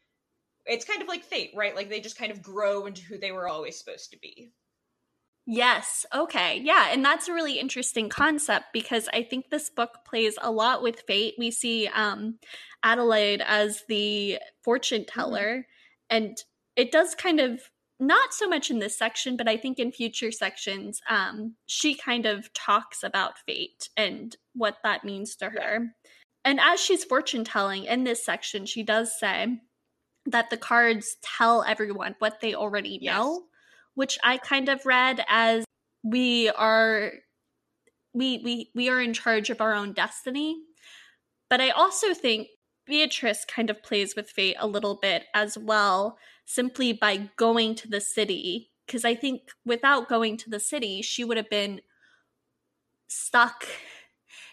it's 0.67 0.85
kind 0.87 1.03
of 1.03 1.09
like 1.09 1.25
fate 1.25 1.53
right 1.57 1.77
like 1.77 1.89
they 1.89 2.01
just 2.01 2.19
kind 2.19 2.33
of 2.33 2.43
grow 2.43 2.87
into 2.87 3.03
who 3.05 3.19
they 3.19 3.33
were 3.33 3.49
always 3.49 3.79
supposed 3.79 4.11
to 4.13 4.19
be 4.19 4.55
Yes. 5.51 6.05
Okay. 6.15 6.61
Yeah. 6.63 6.89
And 6.93 7.03
that's 7.03 7.27
a 7.27 7.33
really 7.33 7.59
interesting 7.59 8.11
concept 8.11 8.67
because 8.75 9.09
I 9.15 9.23
think 9.23 9.49
this 9.49 9.71
book 9.71 10.01
plays 10.07 10.35
a 10.43 10.51
lot 10.51 10.83
with 10.83 11.01
fate. 11.07 11.37
We 11.39 11.51
see 11.51 11.87
um, 11.89 12.39
Adelaide 12.83 13.41
as 13.47 13.83
the 13.89 14.39
fortune 14.63 15.07
teller, 15.07 15.67
and 16.11 16.37
it 16.77 16.93
does 16.93 17.15
kind 17.15 17.41
of 17.41 17.63
not 17.99 18.35
so 18.35 18.47
much 18.47 18.71
in 18.71 18.79
this 18.79 18.99
section, 18.99 19.39
but 19.39 19.49
I 19.49 19.57
think 19.57 19.79
in 19.79 19.91
future 19.91 20.31
sections, 20.31 21.01
um, 21.09 21.55
she 21.65 21.95
kind 21.95 22.27
of 22.27 22.53
talks 22.53 23.03
about 23.03 23.39
fate 23.39 23.89
and 23.97 24.37
what 24.55 24.77
that 24.85 25.03
means 25.03 25.35
to 25.37 25.47
her. 25.49 25.95
And 26.45 26.61
as 26.61 26.79
she's 26.79 27.05
fortune 27.05 27.45
telling 27.45 27.85
in 27.85 28.05
this 28.05 28.23
section, 28.23 28.67
she 28.67 28.83
does 28.83 29.19
say 29.19 29.47
that 30.27 30.51
the 30.51 30.59
cards 30.59 31.17
tell 31.23 31.63
everyone 31.65 32.17
what 32.19 32.41
they 32.43 32.55
already 32.55 32.99
Yes. 33.01 33.15
know 33.15 33.45
which 33.99 34.17
I 34.23 34.37
kind 34.37 34.69
of 34.69 34.87
read 34.87 35.25
as 35.29 35.65
we 36.05 36.51
are 36.51 37.11
we 38.15 38.41
we 38.45 38.71
we 38.73 38.89
are 38.89 39.01
in 39.01 39.13
charge 39.13 39.51
of 39.51 39.61
our 39.61 39.75
own 39.75 39.93
destiny. 39.93 40.57
But 41.51 41.61
I 41.61 41.71
also 41.71 42.15
think 42.15 42.47
Beatrice 42.87 43.45
kind 43.45 43.71
of 43.71 43.83
plays 43.83 44.15
with 44.15 44.31
fate 44.31 44.55
a 44.61 44.69
little 44.69 44.95
bit 45.03 45.25
as 45.35 45.59
well, 45.59 46.17
simply 46.45 46.93
by 46.93 47.29
going 47.37 47.75
to 47.75 47.89
the 47.89 48.01
city. 48.01 48.71
Because 48.87 49.05
I 49.05 49.17
think 49.17 49.51
without 49.67 50.09
going 50.09 50.37
to 50.39 50.51
the 50.51 50.61
city, 50.61 51.03
she 51.03 51.25
would 51.25 51.37
have 51.37 51.51
been 51.51 51.81
stuck. 53.09 53.67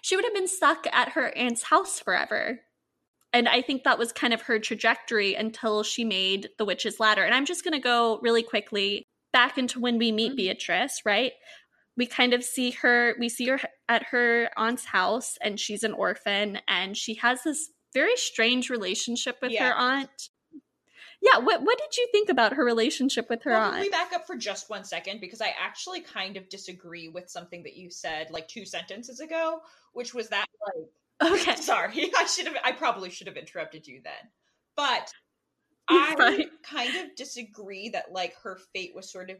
She 0.01 0.15
would 0.15 0.25
have 0.25 0.33
been 0.33 0.47
stuck 0.47 0.87
at 0.91 1.09
her 1.09 1.27
aunt's 1.37 1.63
house 1.63 1.99
forever. 1.99 2.61
And 3.31 3.47
I 3.47 3.61
think 3.61 3.83
that 3.83 3.99
was 3.99 4.11
kind 4.11 4.33
of 4.33 4.41
her 4.43 4.57
trajectory 4.57 5.35
until 5.35 5.83
she 5.83 6.03
made 6.03 6.49
the 6.57 6.65
witch's 6.65 6.99
ladder. 6.99 7.23
And 7.23 7.35
I'm 7.35 7.45
just 7.45 7.63
going 7.63 7.73
to 7.73 7.79
go 7.79 8.19
really 8.23 8.41
quickly 8.43 9.04
back 9.35 9.57
into 9.57 9.81
when 9.81 9.97
we 9.97 10.13
meet 10.13 10.31
Mhm. 10.31 10.37
Beatrice, 10.37 11.01
right? 11.05 11.33
We 11.97 12.05
kind 12.05 12.33
of 12.33 12.41
see 12.41 12.71
her, 12.71 13.15
we 13.19 13.27
see 13.27 13.47
her 13.49 13.59
at 13.89 14.03
her 14.03 14.49
aunt's 14.55 14.85
house, 14.85 15.37
and 15.41 15.59
she's 15.59 15.83
an 15.83 15.93
orphan, 15.93 16.61
and 16.69 16.95
she 16.95 17.15
has 17.15 17.43
this 17.43 17.69
very 17.93 18.15
strange 18.15 18.69
relationship 18.69 19.37
with 19.41 19.51
Yeah. 19.51 19.67
her 19.69 19.75
aunt. 19.75 20.29
Yeah, 21.21 21.39
what 21.39 21.63
what 21.63 21.77
did 21.77 21.97
you 21.97 22.07
think 22.13 22.29
about 22.29 22.53
her 22.53 22.63
relationship 22.63 23.29
with 23.29 23.43
her 23.43 23.51
well, 23.51 23.63
aunt? 23.63 23.73
can 23.75 23.81
we 23.81 23.89
back 23.89 24.13
up 24.13 24.25
for 24.25 24.35
just 24.37 24.69
one 24.69 24.83
second 24.83 25.19
because 25.21 25.41
i 25.41 25.49
actually 25.59 26.01
kind 26.01 26.37
of 26.37 26.47
disagree 26.49 27.07
with 27.09 27.29
something 27.29 27.63
that 27.63 27.75
you 27.75 27.89
said 27.89 28.29
like 28.31 28.47
two 28.47 28.65
sentences 28.65 29.19
ago 29.21 29.61
which 29.93 30.13
was 30.13 30.27
that 30.29 30.45
like 30.67 31.31
okay. 31.31 31.55
sorry 31.71 32.11
i 32.17 32.25
should 32.25 32.45
have 32.47 32.57
i 32.63 32.71
probably 32.71 33.09
should 33.09 33.27
have 33.27 33.37
interrupted 33.37 33.87
you 33.87 34.01
then 34.03 34.29
but 34.75 35.11
i 35.89 36.15
fine. 36.17 36.49
kind 36.63 36.95
of 36.95 37.15
disagree 37.15 37.89
that 37.89 38.11
like 38.11 38.35
her 38.41 38.57
fate 38.73 38.93
was 38.95 39.09
sort 39.11 39.29
of 39.29 39.37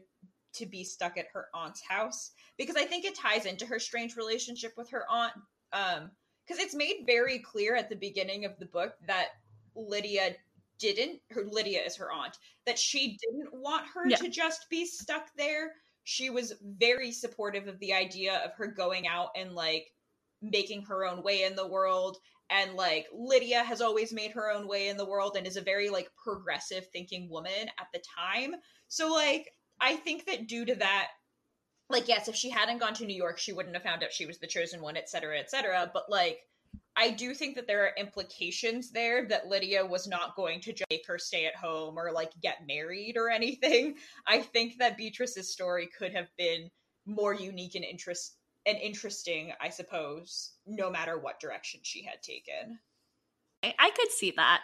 to 0.52 0.66
be 0.66 0.82
stuck 0.84 1.18
at 1.18 1.26
her 1.32 1.46
aunt's 1.54 1.82
house 1.82 2.32
because 2.56 2.76
i 2.76 2.84
think 2.84 3.04
it 3.04 3.14
ties 3.14 3.46
into 3.46 3.66
her 3.66 3.78
strange 3.78 4.16
relationship 4.16 4.72
with 4.76 4.88
her 4.90 5.04
aunt 5.10 5.32
um 5.72 6.10
because 6.46 6.62
it's 6.62 6.74
made 6.74 7.02
very 7.06 7.38
clear 7.40 7.74
at 7.74 7.88
the 7.90 7.96
beginning 7.96 8.44
of 8.44 8.58
the 8.58 8.66
book 8.66 8.94
that 9.06 9.28
lydia 9.74 10.34
didn't 10.78 11.20
her 11.30 11.44
lydia 11.50 11.82
is 11.82 11.96
her 11.96 12.12
aunt 12.12 12.38
that 12.64 12.78
she 12.78 13.18
didn't 13.18 13.52
want 13.52 13.86
her 13.92 14.08
Yeah. 14.08 14.16
to 14.16 14.28
just 14.28 14.68
be 14.70 14.86
stuck 14.86 15.28
there 15.36 15.72
she 16.04 16.30
was 16.30 16.54
very 16.78 17.10
supportive 17.10 17.66
of 17.66 17.78
the 17.80 17.92
idea 17.92 18.36
of 18.44 18.52
her 18.54 18.68
going 18.68 19.08
out 19.08 19.30
and 19.36 19.52
like 19.54 19.92
making 20.42 20.82
her 20.82 21.04
own 21.04 21.22
way 21.22 21.42
in 21.42 21.56
the 21.56 21.66
world 21.66 22.18
and 22.50 22.74
like 22.74 23.06
Lydia 23.12 23.62
has 23.62 23.80
always 23.80 24.12
made 24.12 24.32
her 24.32 24.50
own 24.50 24.68
way 24.68 24.88
in 24.88 24.96
the 24.96 25.06
world 25.06 25.36
and 25.36 25.46
is 25.46 25.56
a 25.56 25.62
very 25.62 25.88
like 25.88 26.08
progressive 26.22 26.86
thinking 26.92 27.28
woman 27.28 27.68
at 27.80 27.88
the 27.92 28.02
time. 28.18 28.54
So 28.88 29.12
like 29.12 29.48
I 29.80 29.96
think 29.96 30.26
that 30.26 30.46
due 30.46 30.64
to 30.64 30.74
that 30.76 31.08
like 31.88 32.08
yes, 32.08 32.28
if 32.28 32.34
she 32.34 32.50
hadn't 32.50 32.78
gone 32.78 32.94
to 32.94 33.06
New 33.06 33.16
York, 33.16 33.38
she 33.38 33.52
wouldn't 33.52 33.74
have 33.74 33.84
found 33.84 34.02
out 34.02 34.12
she 34.12 34.26
was 34.26 34.38
the 34.38 34.46
chosen 34.46 34.80
one, 34.80 34.96
et 34.96 35.08
cetera, 35.08 35.38
et 35.38 35.50
cetera. 35.50 35.90
But 35.92 36.04
like 36.08 36.40
I 36.96 37.10
do 37.10 37.34
think 37.34 37.56
that 37.56 37.66
there 37.66 37.84
are 37.84 37.92
implications 37.96 38.90
there 38.90 39.26
that 39.28 39.48
Lydia 39.48 39.84
was 39.84 40.08
not 40.08 40.34
going 40.34 40.60
to 40.62 40.74
make 40.90 41.06
her 41.06 41.18
stay 41.18 41.46
at 41.46 41.54
home 41.54 41.98
or 41.98 42.10
like 42.10 42.32
get 42.42 42.66
married 42.66 43.16
or 43.16 43.28
anything. 43.28 43.96
I 44.26 44.40
think 44.40 44.78
that 44.78 44.96
Beatrice's 44.96 45.52
story 45.52 45.88
could 45.98 46.14
have 46.14 46.28
been 46.38 46.70
more 47.04 47.34
unique 47.34 47.74
and 47.74 47.84
interest 47.84 48.35
and 48.66 48.78
interesting, 48.78 49.52
I 49.60 49.68
suppose, 49.68 50.52
no 50.66 50.90
matter 50.90 51.18
what 51.18 51.40
direction 51.40 51.80
she 51.82 52.04
had 52.04 52.22
taken. 52.22 52.78
I 53.62 53.90
could 53.96 54.10
see 54.10 54.32
that. 54.36 54.60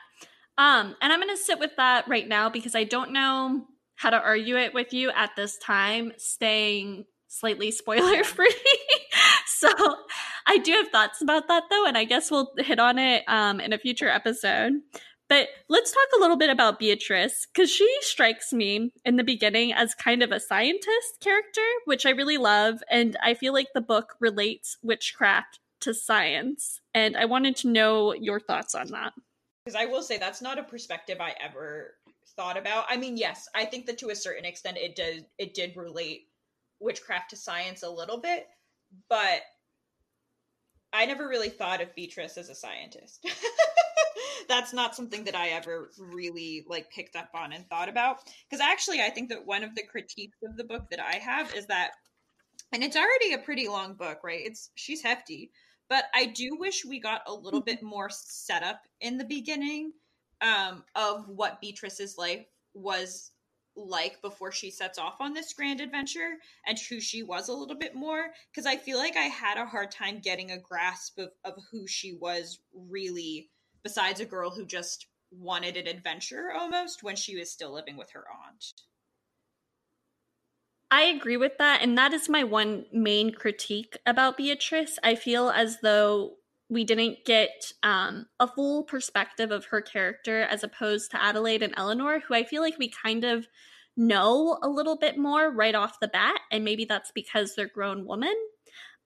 Um, 0.58 0.96
and 1.00 1.12
I'm 1.12 1.20
going 1.20 1.34
to 1.34 1.42
sit 1.42 1.58
with 1.58 1.76
that 1.76 2.06
right 2.08 2.28
now 2.28 2.50
because 2.50 2.74
I 2.74 2.84
don't 2.84 3.12
know 3.12 3.64
how 3.96 4.10
to 4.10 4.20
argue 4.20 4.56
it 4.56 4.74
with 4.74 4.92
you 4.92 5.10
at 5.10 5.30
this 5.36 5.56
time, 5.58 6.12
staying 6.18 7.04
slightly 7.28 7.70
spoiler 7.70 8.22
free. 8.24 8.54
so 9.46 9.70
I 10.46 10.52
I 10.52 10.58
do 10.58 10.72
have 10.72 10.88
thoughts 10.88 11.22
about 11.22 11.48
that 11.48 11.64
though, 11.70 11.86
and 11.86 11.96
I 11.96 12.04
guess 12.04 12.30
we'll 12.30 12.52
hit 12.58 12.78
on 12.78 12.98
it 12.98 13.24
um, 13.26 13.58
in 13.58 13.72
a 13.72 13.78
future 13.78 14.08
episode. 14.08 14.74
But 15.28 15.48
let's 15.68 15.92
talk 15.92 16.08
a 16.16 16.20
little 16.20 16.36
bit 16.36 16.50
about 16.50 16.78
Beatrice 16.78 17.46
because 17.46 17.70
she 17.70 17.88
strikes 18.00 18.52
me 18.52 18.92
in 19.04 19.16
the 19.16 19.24
beginning 19.24 19.72
as 19.72 19.94
kind 19.94 20.22
of 20.22 20.30
a 20.30 20.40
scientist 20.40 21.20
character, 21.20 21.62
which 21.84 22.04
I 22.04 22.10
really 22.10 22.36
love. 22.36 22.82
And 22.90 23.16
I 23.22 23.34
feel 23.34 23.52
like 23.52 23.68
the 23.72 23.80
book 23.80 24.14
relates 24.20 24.76
witchcraft 24.82 25.58
to 25.80 25.94
science. 25.94 26.80
And 26.94 27.16
I 27.16 27.24
wanted 27.24 27.56
to 27.56 27.68
know 27.68 28.12
your 28.12 28.40
thoughts 28.40 28.74
on 28.74 28.88
that. 28.88 29.14
Because 29.64 29.80
I 29.80 29.86
will 29.86 30.02
say 30.02 30.18
that's 30.18 30.42
not 30.42 30.58
a 30.58 30.64
perspective 30.64 31.18
I 31.20 31.34
ever 31.40 31.94
thought 32.36 32.58
about. 32.58 32.86
I 32.88 32.96
mean, 32.96 33.16
yes, 33.16 33.48
I 33.54 33.64
think 33.64 33.86
that 33.86 33.98
to 33.98 34.10
a 34.10 34.16
certain 34.16 34.44
extent 34.44 34.76
it 34.78 34.96
did 34.96 35.26
it 35.38 35.54
did 35.54 35.76
relate 35.76 36.26
witchcraft 36.80 37.30
to 37.30 37.36
science 37.36 37.82
a 37.82 37.90
little 37.90 38.18
bit, 38.18 38.48
but 39.08 39.42
I 40.92 41.06
never 41.06 41.28
really 41.28 41.48
thought 41.48 41.80
of 41.80 41.94
Beatrice 41.94 42.36
as 42.36 42.48
a 42.48 42.54
scientist. 42.54 43.24
That's 44.48 44.72
not 44.72 44.94
something 44.94 45.24
that 45.24 45.34
I 45.34 45.48
ever 45.48 45.90
really 45.98 46.64
like 46.68 46.90
picked 46.90 47.16
up 47.16 47.30
on 47.34 47.52
and 47.52 47.68
thought 47.68 47.88
about. 47.88 48.18
Because 48.48 48.62
actually, 48.62 49.00
I 49.00 49.10
think 49.10 49.28
that 49.30 49.46
one 49.46 49.64
of 49.64 49.74
the 49.74 49.82
critiques 49.82 50.38
of 50.42 50.56
the 50.56 50.64
book 50.64 50.90
that 50.90 51.00
I 51.00 51.16
have 51.16 51.54
is 51.54 51.66
that, 51.66 51.92
and 52.72 52.82
it's 52.82 52.96
already 52.96 53.34
a 53.34 53.38
pretty 53.38 53.68
long 53.68 53.94
book, 53.94 54.18
right? 54.24 54.40
It's 54.44 54.70
she's 54.74 55.02
hefty, 55.02 55.50
but 55.88 56.04
I 56.14 56.26
do 56.26 56.56
wish 56.58 56.84
we 56.84 57.00
got 57.00 57.22
a 57.26 57.34
little 57.34 57.60
bit 57.60 57.82
more 57.82 58.08
setup 58.10 58.80
in 59.00 59.18
the 59.18 59.24
beginning 59.24 59.92
um, 60.40 60.84
of 60.94 61.28
what 61.28 61.60
Beatrice's 61.60 62.16
life 62.18 62.46
was 62.74 63.32
like 63.76 64.20
before 64.20 64.52
she 64.52 64.70
sets 64.70 64.98
off 64.98 65.20
on 65.20 65.32
this 65.32 65.54
grand 65.54 65.80
adventure 65.80 66.36
and 66.66 66.78
who 66.78 67.00
she 67.00 67.22
was 67.22 67.48
a 67.48 67.54
little 67.54 67.76
bit 67.76 67.94
more 67.94 68.26
because 68.50 68.66
i 68.66 68.76
feel 68.76 68.98
like 68.98 69.16
i 69.16 69.22
had 69.22 69.56
a 69.56 69.64
hard 69.64 69.90
time 69.90 70.20
getting 70.20 70.50
a 70.50 70.58
grasp 70.58 71.18
of, 71.18 71.30
of 71.44 71.54
who 71.70 71.86
she 71.86 72.12
was 72.12 72.60
really 72.74 73.48
besides 73.82 74.20
a 74.20 74.24
girl 74.24 74.50
who 74.50 74.64
just 74.64 75.06
wanted 75.30 75.76
an 75.76 75.86
adventure 75.86 76.52
almost 76.54 77.02
when 77.02 77.16
she 77.16 77.36
was 77.36 77.50
still 77.50 77.72
living 77.72 77.96
with 77.96 78.10
her 78.10 78.24
aunt 78.46 78.72
I 80.92 81.04
agree 81.04 81.38
with 81.38 81.56
that. 81.56 81.80
And 81.80 81.96
that 81.96 82.12
is 82.12 82.28
my 82.28 82.44
one 82.44 82.84
main 82.92 83.32
critique 83.32 83.96
about 84.04 84.36
Beatrice. 84.36 84.98
I 85.02 85.14
feel 85.14 85.48
as 85.48 85.78
though 85.80 86.34
we 86.68 86.84
didn't 86.84 87.24
get 87.24 87.72
um, 87.82 88.26
a 88.38 88.46
full 88.46 88.84
perspective 88.84 89.50
of 89.50 89.64
her 89.66 89.80
character 89.80 90.42
as 90.42 90.62
opposed 90.62 91.10
to 91.10 91.22
Adelaide 91.22 91.62
and 91.62 91.72
Eleanor, 91.78 92.20
who 92.20 92.34
I 92.34 92.44
feel 92.44 92.60
like 92.60 92.78
we 92.78 92.90
kind 92.90 93.24
of 93.24 93.48
know 93.96 94.58
a 94.62 94.68
little 94.68 94.98
bit 94.98 95.16
more 95.16 95.50
right 95.50 95.74
off 95.74 95.98
the 95.98 96.08
bat. 96.08 96.40
And 96.50 96.62
maybe 96.62 96.84
that's 96.84 97.10
because 97.14 97.54
they're 97.54 97.68
grown 97.68 98.06
women. 98.06 98.34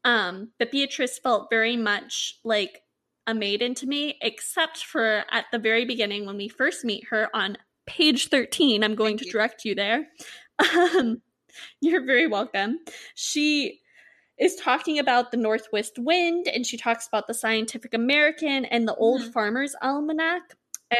Um, 0.04 0.50
but 0.58 0.72
Beatrice 0.72 1.20
felt 1.20 1.50
very 1.50 1.76
much 1.76 2.40
like 2.44 2.80
a 3.26 3.34
maiden 3.34 3.74
to 3.76 3.86
me, 3.86 4.18
except 4.20 4.84
for 4.84 5.24
at 5.30 5.46
the 5.52 5.58
very 5.58 5.84
beginning 5.84 6.26
when 6.26 6.36
we 6.36 6.48
first 6.48 6.84
meet 6.84 7.04
her 7.10 7.28
on 7.34 7.56
page 7.86 8.28
13. 8.28 8.82
I'm 8.82 8.94
going 8.94 9.12
Thank 9.12 9.20
to 9.20 9.26
you. 9.26 9.32
direct 9.32 9.64
you 9.64 9.74
there. 9.74 10.08
Um, 10.58 11.22
you're 11.80 12.04
very 12.04 12.26
welcome. 12.26 12.78
She 13.14 13.80
is 14.38 14.56
talking 14.56 14.98
about 14.98 15.30
the 15.30 15.36
Northwest 15.36 15.98
Wind 15.98 16.46
and 16.48 16.66
she 16.66 16.76
talks 16.76 17.06
about 17.06 17.26
the 17.26 17.34
Scientific 17.34 17.94
American 17.94 18.64
and 18.66 18.86
the 18.86 18.94
Old 18.94 19.22
mm-hmm. 19.22 19.30
Farmer's 19.30 19.74
Almanac. 19.82 20.42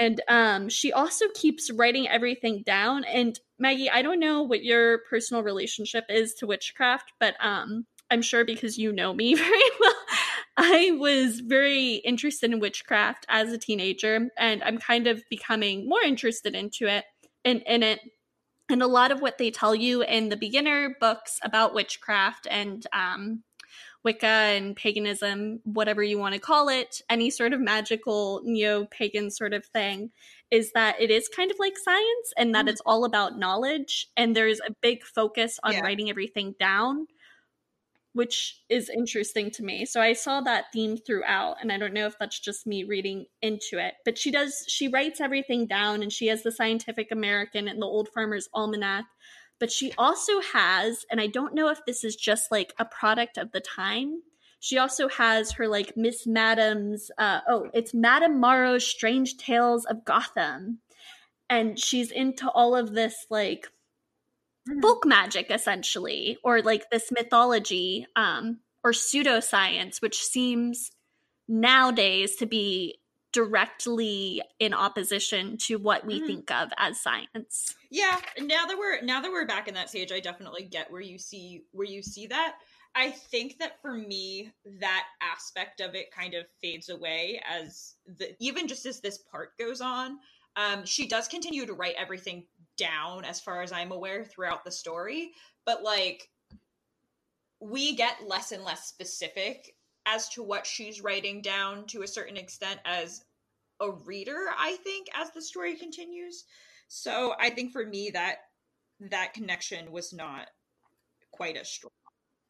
And 0.01 0.21
um, 0.29 0.69
she 0.69 0.93
also 0.93 1.27
keeps 1.35 1.71
writing 1.71 2.09
everything 2.09 2.63
down. 2.65 3.05
And 3.05 3.39
Maggie, 3.59 3.91
I 3.91 4.03
don't 4.03 4.19
know 4.19 4.43
what 4.43 4.65
your 4.65 4.99
personal 5.09 5.43
relationship 5.43 6.05
is 6.09 6.35
to 6.35 6.47
witchcraft, 6.47 7.13
but 7.21 7.35
um, 7.41 7.87
I'm 8.11 8.23
sure 8.23 8.45
because 8.45 8.79
you 8.79 8.93
know 8.93 9.13
me 9.13 9.35
very 9.37 9.71
well, 9.81 9.95
I 10.57 10.93
was 10.99 11.41
very 11.41 11.97
interested 11.97 12.51
in 12.51 12.61
witchcraft 12.61 13.27
as 13.29 13.53
a 13.53 13.59
teenager, 13.59 14.29
and 14.39 14.63
I'm 14.63 14.79
kind 14.79 15.07
of 15.07 15.23
becoming 15.29 15.89
more 15.89 16.03
interested 16.03 16.55
into 16.55 16.87
it 16.87 17.05
in, 17.45 17.61
in 17.61 17.83
it 17.83 18.01
and 18.69 18.83
a 18.83 18.87
lot 18.87 19.13
of 19.13 19.21
what 19.21 19.39
they 19.39 19.51
tell 19.51 19.75
you 19.75 20.03
in 20.03 20.29
the 20.29 20.37
beginner 20.37 20.97
books 21.01 21.39
about 21.43 21.75
witchcraft 21.75 22.49
and 22.51 22.85
um, 22.93 23.45
Wicca 24.03 24.27
and 24.27 24.77
paganism, 24.77 25.61
whatever 25.65 26.03
you 26.03 26.17
want 26.19 26.35
to 26.35 26.41
call 26.41 26.69
it, 26.69 27.01
any 27.11 27.29
sort 27.29 27.53
of 27.53 27.61
magical 27.61 28.41
neo 28.45 28.85
pagan 28.87 29.31
sort 29.31 29.53
of 29.53 29.67
thing, 29.67 30.11
is 30.51 30.71
that 30.73 31.01
it 31.01 31.11
is 31.11 31.29
kind 31.29 31.51
of 31.51 31.57
like 31.59 31.77
science 31.77 32.33
and 32.37 32.55
that 32.55 32.61
mm-hmm. 32.61 32.69
it's 32.69 32.83
all 32.87 33.05
about 33.05 33.39
knowledge. 33.39 34.09
And 34.17 34.37
there's 34.37 34.61
a 34.61 34.75
big 34.81 35.03
focus 35.03 35.59
on 35.65 35.73
yeah. 35.73 35.81
writing 35.81 36.09
everything 36.09 36.55
down 36.61 37.09
which 38.17 38.63
is 38.71 38.89
interesting 38.89 39.51
to 39.51 39.63
me. 39.63 39.85
So 39.85 40.01
I 40.01 40.15
saw 40.15 40.41
that 40.41 40.73
theme 40.73 40.97
throughout, 40.97 41.59
and 41.61 41.71
I 41.71 41.77
don't 41.77 41.93
know 41.93 42.07
if 42.07 42.19
that's 42.19 42.41
just 42.41 42.67
me 42.67 42.83
reading 42.83 43.27
into 43.43 43.79
it. 43.79 43.93
But 44.07 44.17
she 44.17 44.31
does, 44.31 44.65
she 44.67 44.89
writes 44.89 45.21
everything 45.21 45.67
down, 45.67 46.03
and 46.03 46.11
she 46.11 46.29
has 46.29 46.43
the 46.43 46.51
Scientific 46.51 47.13
American 47.13 47.69
and 47.69 47.81
the 47.81 47.87
Old 47.87 48.09
Farmer's 48.09 48.49
Almanac. 48.55 49.05
But 49.61 49.71
she 49.71 49.93
also 49.99 50.41
has, 50.55 51.05
and 51.11 51.21
I 51.21 51.27
don't 51.27 51.55
know 51.55 51.69
if 51.69 51.85
this 51.87 52.05
is 52.05 52.17
just 52.17 52.51
like 52.51 52.73
a 52.79 52.87
product 52.87 53.37
of 53.37 53.53
the 53.53 53.61
time. 53.61 54.23
She 54.61 54.79
also 54.79 55.09
has 55.09 55.53
her 55.53 55.69
like 55.69 55.95
Miss 55.95 56.27
Madam's, 56.27 57.11
uh, 57.19 57.41
oh, 57.47 57.69
it's 57.75 57.93
Madame 57.93 58.41
Morrow's 58.41 58.87
Strange 58.87 59.37
Tales 59.37 59.85
of 59.85 60.07
Gotham. 60.07 60.79
And 61.51 61.79
she's 61.79 62.11
into 62.11 62.49
all 62.49 62.75
of 62.75 62.95
this 62.95 63.27
like 63.29 63.69
mm-hmm. 64.69 64.81
folk 64.81 65.05
magic 65.07 65.51
essentially 65.51 66.39
or 66.43 66.63
like 66.63 66.91
this 66.91 67.11
mythology 67.11 68.07
um 68.17 68.59
or 68.85 68.93
pseudoscience 68.93 70.01
which 70.01 70.23
seems 70.23 70.91
nowadays 71.49 72.37
to 72.37 72.47
be 72.47 72.99
directly 73.37 74.41
in 74.59 74.73
opposition 74.73 75.59
to 75.59 75.77
what 75.77 76.07
we 76.07 76.23
mm. 76.23 76.27
think 76.27 76.51
of 76.51 76.71
as 76.79 76.99
science. 76.99 77.75
Yeah, 77.91 78.19
now 78.41 78.65
that 78.65 78.79
we're 78.79 79.03
now 79.03 79.21
that 79.21 79.31
we're 79.31 79.47
back 79.47 79.69
in 79.69 79.75
that 79.75 79.91
stage, 79.91 80.11
I 80.11 80.21
definitely 80.21 80.63
get 80.63 80.91
where 80.91 81.03
you 81.03 81.19
see 81.19 81.65
where 81.73 81.87
you 81.87 82.03
see 82.03 82.27
that. 82.29 82.55
I 82.95 83.11
think 83.11 83.59
that 83.59 83.83
for 83.83 83.93
me, 83.93 84.53
that 84.81 85.05
aspect 85.21 85.83
of 85.83 85.95
it 85.95 86.11
kind 86.11 86.33
of 86.33 86.47
fades 86.63 86.89
away 86.89 87.43
as 87.47 87.97
the 88.07 88.35
even 88.41 88.69
just 88.69 88.87
as 88.87 89.01
this 89.01 89.19
part 89.19 89.51
goes 89.59 89.83
on. 89.83 90.19
Um, 90.57 90.87
she 90.87 91.07
does 91.07 91.29
continue 91.29 91.67
to 91.67 91.75
write 91.75 91.97
everything 91.99 92.47
down 92.77 93.25
as 93.25 93.41
far 93.41 93.63
as 93.63 93.73
I'm 93.73 93.93
aware 93.93 94.25
throughout 94.25 94.65
the 94.65 94.71
story, 94.71 95.33
but 95.65 95.83
like 95.83 96.29
we 97.61 97.97
get 97.97 98.29
less 98.29 98.53
and 98.53 98.65
less 98.65 98.87
specific 98.87 99.75
as 100.07 100.29
to 100.31 100.43
what 100.43 100.67
she's 100.67 101.01
writing 101.01 101.43
down 101.43 101.87
to 101.87 102.03
a 102.03 102.09
certain 102.09 102.37
extent 102.37 102.81
as 102.85 103.25
a 103.81 103.91
reader, 103.91 104.47
I 104.57 104.77
think, 104.85 105.09
as 105.15 105.31
the 105.31 105.43
story 105.43 105.77
continues. 105.77 106.45
So 106.89 107.35
I 107.41 107.51
think 107.51 107.73
for 107.73 107.85
me 107.85 108.11
that 108.13 108.37
that 109.11 109.35
connection 109.35 109.91
was 109.91 110.13
not 110.13 110.49
quite 111.33 111.57
as 111.57 111.69
strong. 111.69 111.91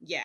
Yeah. 0.01 0.23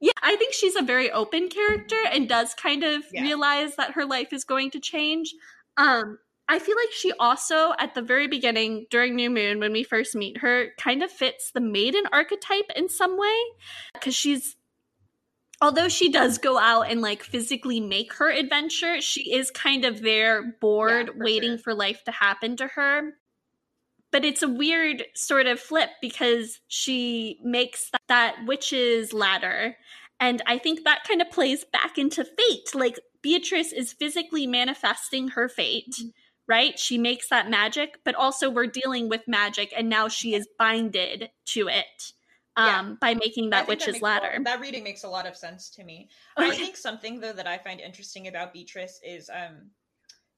Yeah, 0.00 0.12
I 0.22 0.36
think 0.36 0.54
she's 0.54 0.76
a 0.76 0.82
very 0.82 1.10
open 1.10 1.48
character 1.48 1.98
and 2.10 2.26
does 2.26 2.54
kind 2.54 2.82
of 2.82 3.02
yeah. 3.12 3.20
realize 3.20 3.76
that 3.76 3.92
her 3.92 4.06
life 4.06 4.32
is 4.32 4.44
going 4.44 4.70
to 4.70 4.80
change. 4.80 5.34
Um, 5.76 6.18
I 6.50 6.58
feel 6.58 6.74
like 6.74 6.90
she 6.90 7.12
also, 7.12 7.74
at 7.78 7.94
the 7.94 8.02
very 8.02 8.26
beginning 8.26 8.86
during 8.90 9.14
New 9.14 9.30
Moon, 9.30 9.60
when 9.60 9.70
we 9.70 9.84
first 9.84 10.16
meet 10.16 10.38
her, 10.38 10.70
kind 10.80 11.00
of 11.00 11.08
fits 11.08 11.52
the 11.52 11.60
maiden 11.60 12.02
archetype 12.12 12.72
in 12.74 12.88
some 12.88 13.16
way. 13.16 13.36
Because 13.94 14.16
she's, 14.16 14.56
although 15.62 15.88
she 15.88 16.10
does 16.10 16.38
go 16.38 16.58
out 16.58 16.90
and 16.90 17.02
like 17.02 17.22
physically 17.22 17.78
make 17.78 18.14
her 18.14 18.28
adventure, 18.28 19.00
she 19.00 19.32
is 19.32 19.52
kind 19.52 19.84
of 19.84 20.02
there, 20.02 20.56
bored, 20.60 21.06
yeah, 21.06 21.12
for 21.12 21.24
waiting 21.24 21.50
sure. 21.50 21.58
for 21.58 21.74
life 21.74 22.02
to 22.06 22.10
happen 22.10 22.56
to 22.56 22.66
her. 22.66 23.12
But 24.10 24.24
it's 24.24 24.42
a 24.42 24.48
weird 24.48 25.04
sort 25.14 25.46
of 25.46 25.60
flip 25.60 25.90
because 26.02 26.58
she 26.66 27.38
makes 27.44 27.90
that, 27.90 28.02
that 28.08 28.36
witch's 28.44 29.12
ladder. 29.12 29.76
And 30.18 30.42
I 30.48 30.58
think 30.58 30.82
that 30.82 31.04
kind 31.06 31.22
of 31.22 31.30
plays 31.30 31.64
back 31.72 31.96
into 31.96 32.24
fate. 32.24 32.74
Like 32.74 32.98
Beatrice 33.22 33.72
is 33.72 33.92
physically 33.92 34.48
manifesting 34.48 35.28
her 35.28 35.48
fate. 35.48 35.94
Mm-hmm 35.96 36.08
right? 36.50 36.76
She 36.76 36.98
makes 36.98 37.28
that 37.28 37.48
magic, 37.48 38.00
but 38.04 38.16
also 38.16 38.50
we're 38.50 38.66
dealing 38.66 39.08
with 39.08 39.20
magic 39.28 39.72
and 39.76 39.88
now 39.88 40.08
she 40.08 40.34
is 40.34 40.48
binded 40.58 41.30
to 41.46 41.68
it 41.68 42.12
um, 42.56 42.66
yeah. 42.66 42.94
by 43.00 43.14
making 43.14 43.50
that 43.50 43.68
witch's 43.68 43.94
that 43.94 44.02
ladder. 44.02 44.32
Lot, 44.34 44.44
that 44.44 44.60
reading 44.60 44.82
makes 44.82 45.04
a 45.04 45.08
lot 45.08 45.28
of 45.28 45.36
sense 45.36 45.70
to 45.70 45.84
me. 45.84 46.08
I 46.36 46.50
think 46.50 46.76
something 46.76 47.20
though 47.20 47.32
that 47.32 47.46
I 47.46 47.58
find 47.58 47.78
interesting 47.78 48.26
about 48.26 48.52
Beatrice 48.52 49.00
is 49.06 49.30
um, 49.30 49.70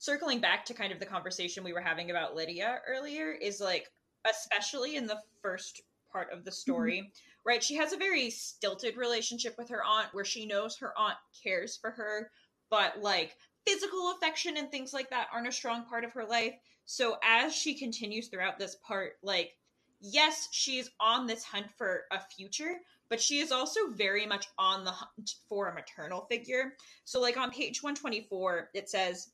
circling 0.00 0.38
back 0.38 0.66
to 0.66 0.74
kind 0.74 0.92
of 0.92 1.00
the 1.00 1.06
conversation 1.06 1.64
we 1.64 1.72
were 1.72 1.80
having 1.80 2.10
about 2.10 2.36
Lydia 2.36 2.80
earlier 2.86 3.32
is 3.32 3.58
like 3.58 3.88
especially 4.28 4.96
in 4.96 5.06
the 5.06 5.18
first 5.40 5.80
part 6.12 6.30
of 6.30 6.44
the 6.44 6.50
mm-hmm. 6.50 6.56
story, 6.56 6.98
mm-hmm. 6.98 7.48
right? 7.48 7.64
She 7.64 7.76
has 7.76 7.94
a 7.94 7.96
very 7.96 8.28
stilted 8.28 8.98
relationship 8.98 9.54
with 9.56 9.70
her 9.70 9.82
aunt 9.82 10.08
where 10.12 10.26
she 10.26 10.44
knows 10.44 10.76
her 10.76 10.92
aunt 10.98 11.16
cares 11.42 11.78
for 11.78 11.90
her, 11.90 12.30
but 12.68 13.00
like 13.00 13.34
physical 13.66 14.12
affection 14.16 14.56
and 14.56 14.70
things 14.70 14.92
like 14.92 15.10
that 15.10 15.28
aren't 15.32 15.48
a 15.48 15.52
strong 15.52 15.84
part 15.84 16.04
of 16.04 16.12
her 16.12 16.24
life. 16.24 16.54
So 16.84 17.16
as 17.22 17.54
she 17.54 17.74
continues 17.74 18.28
throughout 18.28 18.58
this 18.58 18.76
part, 18.86 19.14
like, 19.22 19.56
yes, 20.00 20.48
she's 20.50 20.90
on 21.00 21.26
this 21.26 21.44
hunt 21.44 21.66
for 21.76 22.02
a 22.10 22.20
future, 22.36 22.80
but 23.08 23.20
she 23.20 23.38
is 23.38 23.52
also 23.52 23.88
very 23.90 24.26
much 24.26 24.46
on 24.58 24.84
the 24.84 24.90
hunt 24.90 25.34
for 25.48 25.68
a 25.68 25.74
maternal 25.74 26.26
figure. 26.30 26.74
So, 27.04 27.20
like 27.20 27.36
on 27.36 27.50
page 27.50 27.82
124, 27.82 28.70
it 28.74 28.90
says 28.90 29.30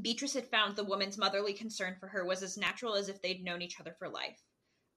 Beatrice 0.00 0.34
had 0.34 0.46
found 0.46 0.76
the 0.76 0.84
woman's 0.84 1.18
motherly 1.18 1.52
concern 1.52 1.96
for 1.98 2.06
her 2.08 2.24
was 2.24 2.42
as 2.42 2.56
natural 2.56 2.94
as 2.94 3.08
if 3.08 3.20
they'd 3.20 3.44
known 3.44 3.62
each 3.62 3.80
other 3.80 3.94
for 3.98 4.08
life. 4.08 4.40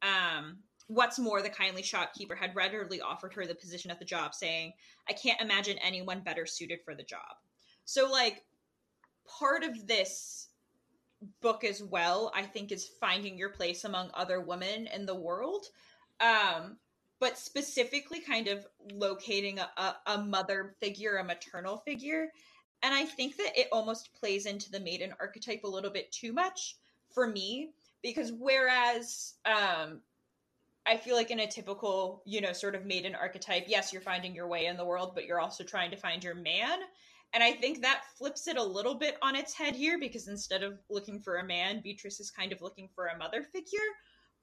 Um, 0.01 0.57
what's 0.87 1.19
more, 1.19 1.41
the 1.41 1.49
kindly 1.49 1.81
shopkeeper 1.81 2.35
had 2.35 2.55
readily 2.55 3.01
offered 3.01 3.33
her 3.33 3.45
the 3.45 3.55
position 3.55 3.91
at 3.91 3.99
the 3.99 4.05
job, 4.05 4.33
saying, 4.33 4.73
I 5.09 5.13
can't 5.13 5.41
imagine 5.41 5.77
anyone 5.79 6.21
better 6.21 6.45
suited 6.45 6.79
for 6.85 6.95
the 6.95 7.03
job. 7.03 7.37
So, 7.85 8.09
like, 8.09 8.43
part 9.27 9.63
of 9.63 9.87
this 9.87 10.49
book 11.41 11.63
as 11.63 11.81
well, 11.81 12.31
I 12.35 12.43
think, 12.43 12.71
is 12.71 12.89
finding 12.99 13.37
your 13.37 13.49
place 13.49 13.83
among 13.83 14.09
other 14.13 14.41
women 14.41 14.87
in 14.87 15.05
the 15.05 15.15
world. 15.15 15.65
Um, 16.19 16.77
but 17.19 17.37
specifically 17.37 18.19
kind 18.19 18.49
of 18.49 18.67
locating 18.91 19.57
a, 19.57 19.95
a, 20.07 20.17
mother 20.17 20.75
figure, 20.81 21.15
a 21.15 21.23
maternal 21.23 21.77
figure. 21.77 22.29
And 22.81 22.93
I 22.93 23.05
think 23.05 23.37
that 23.37 23.57
it 23.57 23.69
almost 23.71 24.13
plays 24.13 24.45
into 24.45 24.69
the 24.69 24.81
maiden 24.81 25.13
archetype 25.21 25.63
a 25.63 25.69
little 25.69 25.89
bit 25.89 26.11
too 26.11 26.33
much 26.33 26.75
for 27.13 27.25
me, 27.25 27.69
because 28.01 28.33
whereas 28.33 29.35
um, 29.45 30.01
I 30.85 30.97
feel 30.97 31.15
like 31.15 31.31
in 31.31 31.39
a 31.39 31.47
typical, 31.47 32.23
you 32.25 32.41
know, 32.41 32.51
sort 32.51 32.75
of 32.75 32.85
maiden 32.85 33.15
archetype, 33.15 33.65
yes, 33.67 33.93
you're 33.93 34.01
finding 34.01 34.35
your 34.35 34.47
way 34.47 34.65
in 34.65 34.75
the 34.75 34.83
world, 34.83 35.13
but 35.15 35.25
you're 35.25 35.39
also 35.39 35.63
trying 35.63 35.91
to 35.91 35.97
find 35.97 36.25
your 36.25 36.35
man. 36.35 36.79
And 37.33 37.43
I 37.43 37.53
think 37.53 37.81
that 37.81 38.03
flips 38.17 38.47
it 38.47 38.57
a 38.57 38.63
little 38.63 38.95
bit 38.95 39.17
on 39.21 39.35
its 39.35 39.53
head 39.53 39.75
here 39.75 39.99
because 39.99 40.27
instead 40.27 40.63
of 40.63 40.79
looking 40.89 41.19
for 41.19 41.37
a 41.37 41.45
man, 41.45 41.81
Beatrice 41.83 42.19
is 42.19 42.29
kind 42.29 42.51
of 42.51 42.61
looking 42.61 42.89
for 42.95 43.07
a 43.07 43.17
mother 43.17 43.43
figure 43.43 43.79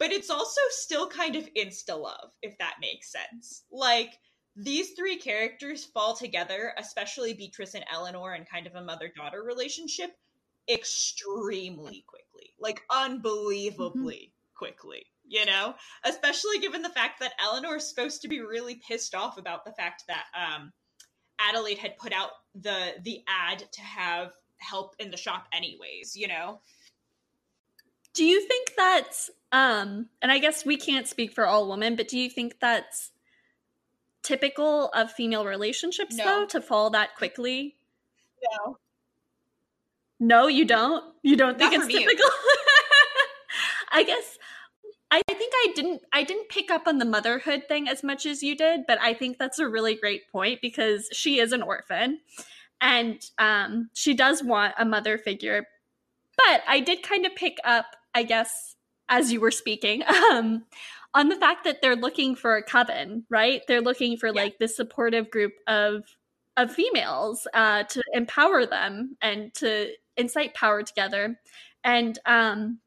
but 0.01 0.11
it's 0.11 0.31
also 0.31 0.61
still 0.71 1.07
kind 1.07 1.37
of 1.37 1.47
insta 1.55 1.97
love, 1.97 2.31
if 2.43 2.57
that 2.59 2.77
makes 2.81 3.13
sense. 3.13 3.65
Like, 3.71 4.19
these 4.57 4.93
three 4.93 5.17
characters 5.17 5.85
fall 5.85 6.17
together, 6.17 6.73
especially 6.79 7.35
Beatrice 7.35 7.75
and 7.75 7.85
Eleanor, 7.93 8.35
in 8.35 8.47
kind 8.47 8.67
of 8.67 8.75
a 8.75 8.83
mother 8.83 9.13
daughter 9.15 9.43
relationship, 9.43 10.11
extremely 10.69 12.03
quickly. 12.09 12.55
Like, 12.59 12.81
unbelievably 12.91 14.33
mm-hmm. 14.33 14.57
quickly, 14.59 15.05
you 15.29 15.45
know? 15.45 15.75
Especially 16.03 16.59
given 16.59 16.81
the 16.81 16.89
fact 16.89 17.21
that 17.21 17.35
Eleanor 17.39 17.77
is 17.77 17.87
supposed 17.87 18.23
to 18.23 18.29
be 18.29 18.41
really 18.41 18.81
pissed 18.89 19.15
off 19.15 19.37
about 19.37 19.67
the 19.67 19.73
fact 19.73 20.05
that 20.09 20.25
um, 20.35 20.73
Adelaide 21.49 21.79
had 21.79 21.97
put 21.97 22.13
out 22.13 22.31
the 22.55 22.95
the 23.03 23.23
ad 23.29 23.65
to 23.73 23.81
have 23.81 24.33
help 24.59 24.95
in 24.99 25.11
the 25.11 25.17
shop 25.17 25.47
anyways, 25.53 26.17
you 26.17 26.29
know? 26.29 26.61
Do 28.13 28.25
you 28.25 28.47
think 28.47 28.73
that's 28.77 29.31
um 29.53 30.09
and 30.21 30.31
I 30.31 30.39
guess 30.39 30.65
we 30.65 30.77
can't 30.77 31.07
speak 31.07 31.33
for 31.33 31.47
all 31.47 31.69
women, 31.69 31.97
but 31.97 32.09
do 32.09 32.19
you 32.19 32.31
think 32.31 32.57
that's 32.61 33.11
typical 34.23 34.89
of 34.89 35.11
female 35.13 35.45
relationships 35.45 36.17
no. 36.17 36.25
though 36.25 36.47
to 36.47 36.61
fall 36.61 36.91
that 36.91 37.17
quickly? 37.17 37.77
No. 38.43 38.79
No, 40.23 40.49
you 40.49 40.67
don't. 40.67 41.03
You 41.23 41.37
don't 41.37 41.59
think 41.59 41.73
Not 41.73 41.85
it's 41.85 41.93
typical. 41.93 42.31
I 43.93 44.03
guess 44.05 44.39
I 45.13 45.23
think 45.29 45.53
I 45.57 45.73
didn't 45.75 46.03
I 46.13 46.23
didn't 46.23 46.49
pick 46.49 46.71
up 46.71 46.87
on 46.87 46.99
the 46.99 47.05
motherhood 47.05 47.65
thing 47.67 47.89
as 47.89 48.03
much 48.03 48.27
as 48.27 48.43
you 48.43 48.57
did, 48.57 48.83
but 48.87 49.01
I 49.01 49.15
think 49.15 49.39
that's 49.39 49.59
a 49.59 49.69
really 49.69 49.95
great 49.95 50.31
point 50.31 50.61
because 50.61 51.09
she 51.13 51.41
is 51.41 51.53
an 51.53 51.63
orphan 51.63 52.21
and 52.81 53.21
um, 53.39 53.91
she 53.93 54.15
does 54.15 54.43
want 54.43 54.75
a 54.79 54.85
mother 54.85 55.19
figure. 55.19 55.67
But 56.37 56.63
I 56.69 56.81
did 56.81 57.03
kind 57.03 57.27
of 57.27 57.35
pick 57.35 57.59
up 57.65 57.87
I 58.15 58.23
guess, 58.23 58.77
as 59.09 59.33
you 59.33 59.41
were 59.41 59.51
speaking, 59.51 60.03
um, 60.33 60.65
on 61.15 61.29
the 61.29 61.37
fact 61.37 61.65
that 61.65 61.83
they're 61.83 61.97
looking 61.97 62.37
for 62.37 62.57
a 62.57 62.63
coven, 62.63 63.25
right? 63.29 63.63
They're 63.67 63.81
looking 63.81 64.17
for 64.17 64.29
yeah. 64.29 64.43
like 64.43 64.59
this 64.59 64.77
supportive 64.77 65.31
group 65.31 65.53
of 65.67 66.05
of 66.57 66.73
females 66.73 67.47
uh, 67.55 67.85
to 67.85 68.03
empower 68.13 68.67
them 68.67 69.17
and 69.23 69.55
to 69.55 69.91
incite 70.17 70.53
power 70.53 70.83
together. 70.83 71.39
And 71.85 72.19
um, 72.27 72.81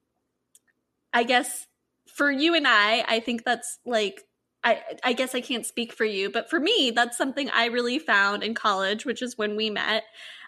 I 1.11 1.23
guess 1.23 1.65
for 2.13 2.31
you 2.31 2.55
and 2.55 2.67
I, 2.67 3.03
I 3.07 3.19
think 3.19 3.43
that's 3.43 3.79
like 3.85 4.23
I, 4.63 4.81
I 5.03 5.13
guess 5.13 5.35
I 5.35 5.41
can't 5.41 5.65
speak 5.65 5.91
for 5.91 6.05
you, 6.05 6.29
but 6.29 6.49
for 6.49 6.59
me, 6.59 6.91
that's 6.95 7.17
something 7.17 7.49
I 7.49 7.65
really 7.65 7.99
found 7.99 8.43
in 8.43 8.53
college, 8.53 9.05
which 9.05 9.21
is 9.21 9.37
when 9.37 9.57
we 9.57 9.69
met. 9.69 10.03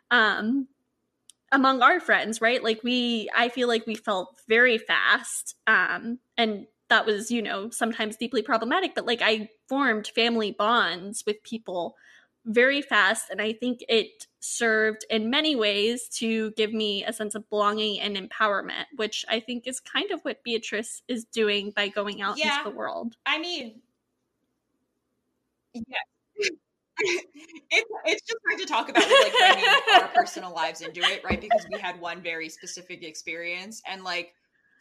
Um, 0.09 0.67
among 1.51 1.81
our 1.81 1.99
friends, 1.99 2.41
right? 2.41 2.63
Like 2.63 2.83
we 2.83 3.29
I 3.35 3.49
feel 3.49 3.67
like 3.67 3.85
we 3.87 3.95
felt 3.95 4.39
very 4.47 4.77
fast. 4.77 5.55
Um 5.67 6.19
and 6.37 6.67
that 6.89 7.05
was, 7.05 7.31
you 7.31 7.41
know, 7.41 7.69
sometimes 7.69 8.17
deeply 8.17 8.41
problematic, 8.41 8.93
but 8.93 9.05
like 9.05 9.21
I 9.23 9.49
formed 9.67 10.07
family 10.07 10.51
bonds 10.51 11.23
with 11.25 11.41
people 11.43 11.95
very 12.45 12.81
fast 12.81 13.29
and 13.29 13.41
I 13.41 13.53
think 13.53 13.83
it 13.89 14.27
served 14.39 15.05
in 15.09 15.29
many 15.29 15.55
ways 15.55 16.07
to 16.19 16.51
give 16.51 16.71
me 16.71 17.03
a 17.03 17.11
sense 17.11 17.35
of 17.35 17.49
belonging 17.49 17.99
and 17.99 18.15
empowerment, 18.15 18.85
which 18.95 19.25
I 19.27 19.39
think 19.39 19.67
is 19.67 19.79
kind 19.79 20.11
of 20.11 20.21
what 20.21 20.43
Beatrice 20.43 21.01
is 21.07 21.25
doing 21.25 21.71
by 21.75 21.87
going 21.87 22.21
out 22.21 22.37
yeah, 22.37 22.59
into 22.59 22.69
the 22.69 22.75
world. 22.75 23.15
I 23.25 23.39
mean, 23.39 23.81
yeah, 25.73 25.81
it's 26.99 27.91
it's 28.05 28.21
just 28.21 28.39
hard 28.47 28.59
to 28.59 28.65
talk 28.65 28.89
about 28.89 29.03
like 29.03 29.33
bringing 29.37 29.69
our 29.93 30.07
personal 30.09 30.53
lives 30.53 30.81
into 30.81 31.01
it, 31.01 31.23
right? 31.23 31.41
Because 31.41 31.65
we 31.71 31.79
had 31.79 31.99
one 31.99 32.21
very 32.21 32.49
specific 32.49 33.03
experience, 33.03 33.81
and 33.87 34.03
like 34.03 34.33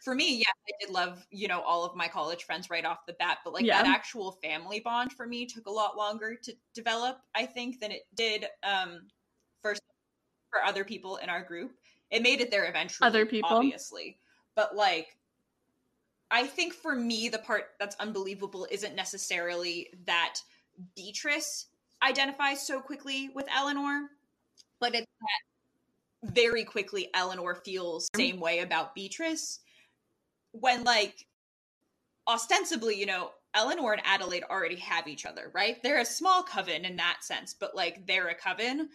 for 0.05 0.13
me, 0.13 0.37
yeah, 0.37 0.51
I 0.67 0.85
did 0.85 0.93
love 0.93 1.25
you 1.31 1.47
know 1.47 1.61
all 1.61 1.83
of 1.83 1.95
my 1.95 2.07
college 2.07 2.43
friends 2.43 2.69
right 2.69 2.85
off 2.85 3.05
the 3.07 3.13
bat, 3.13 3.39
but 3.43 3.53
like 3.53 3.65
yeah. 3.65 3.81
that 3.81 3.89
actual 3.89 4.33
family 4.43 4.79
bond 4.79 5.11
for 5.11 5.25
me 5.25 5.47
took 5.47 5.65
a 5.65 5.71
lot 5.71 5.97
longer 5.97 6.35
to 6.43 6.53
develop, 6.75 7.17
I 7.33 7.47
think, 7.47 7.81
than 7.81 7.91
it 7.91 8.03
did 8.15 8.45
um 8.63 9.07
for 9.61 9.73
for 10.51 10.63
other 10.63 10.85
people 10.85 11.17
in 11.17 11.29
our 11.29 11.43
group. 11.43 11.73
It 12.11 12.21
made 12.21 12.39
it 12.39 12.51
there 12.51 12.69
eventually, 12.69 13.07
other 13.07 13.25
people, 13.25 13.49
obviously, 13.49 14.19
but 14.55 14.75
like. 14.75 15.17
I 16.31 16.47
think 16.47 16.73
for 16.73 16.95
me, 16.95 17.29
the 17.29 17.37
part 17.37 17.65
that's 17.79 17.95
unbelievable 17.97 18.67
isn't 18.71 18.95
necessarily 18.95 19.89
that 20.07 20.39
Beatrice 20.95 21.67
identifies 22.01 22.65
so 22.65 22.81
quickly 22.81 23.29
with 23.35 23.45
Eleanor, 23.55 24.09
but 24.79 24.95
it's 24.95 25.05
that 25.21 26.33
very 26.33 26.63
quickly 26.63 27.09
Eleanor 27.13 27.53
feels 27.53 28.09
the 28.11 28.17
same 28.19 28.39
way 28.39 28.59
about 28.59 28.95
Beatrice 28.95 29.59
when 30.59 30.83
like 30.83 31.25
ostensibly, 32.27 32.95
you 32.95 33.05
know, 33.05 33.31
Eleanor 33.53 33.93
and 33.93 34.01
Adelaide 34.05 34.43
already 34.49 34.75
have 34.77 35.07
each 35.07 35.25
other, 35.25 35.51
right? 35.53 35.81
They're 35.81 35.99
a 35.99 36.05
small 36.05 36.43
coven 36.43 36.85
in 36.85 36.95
that 36.97 37.19
sense, 37.21 37.55
but 37.57 37.75
like 37.75 38.05
they're 38.05 38.27
a 38.27 38.35
coven. 38.35 38.89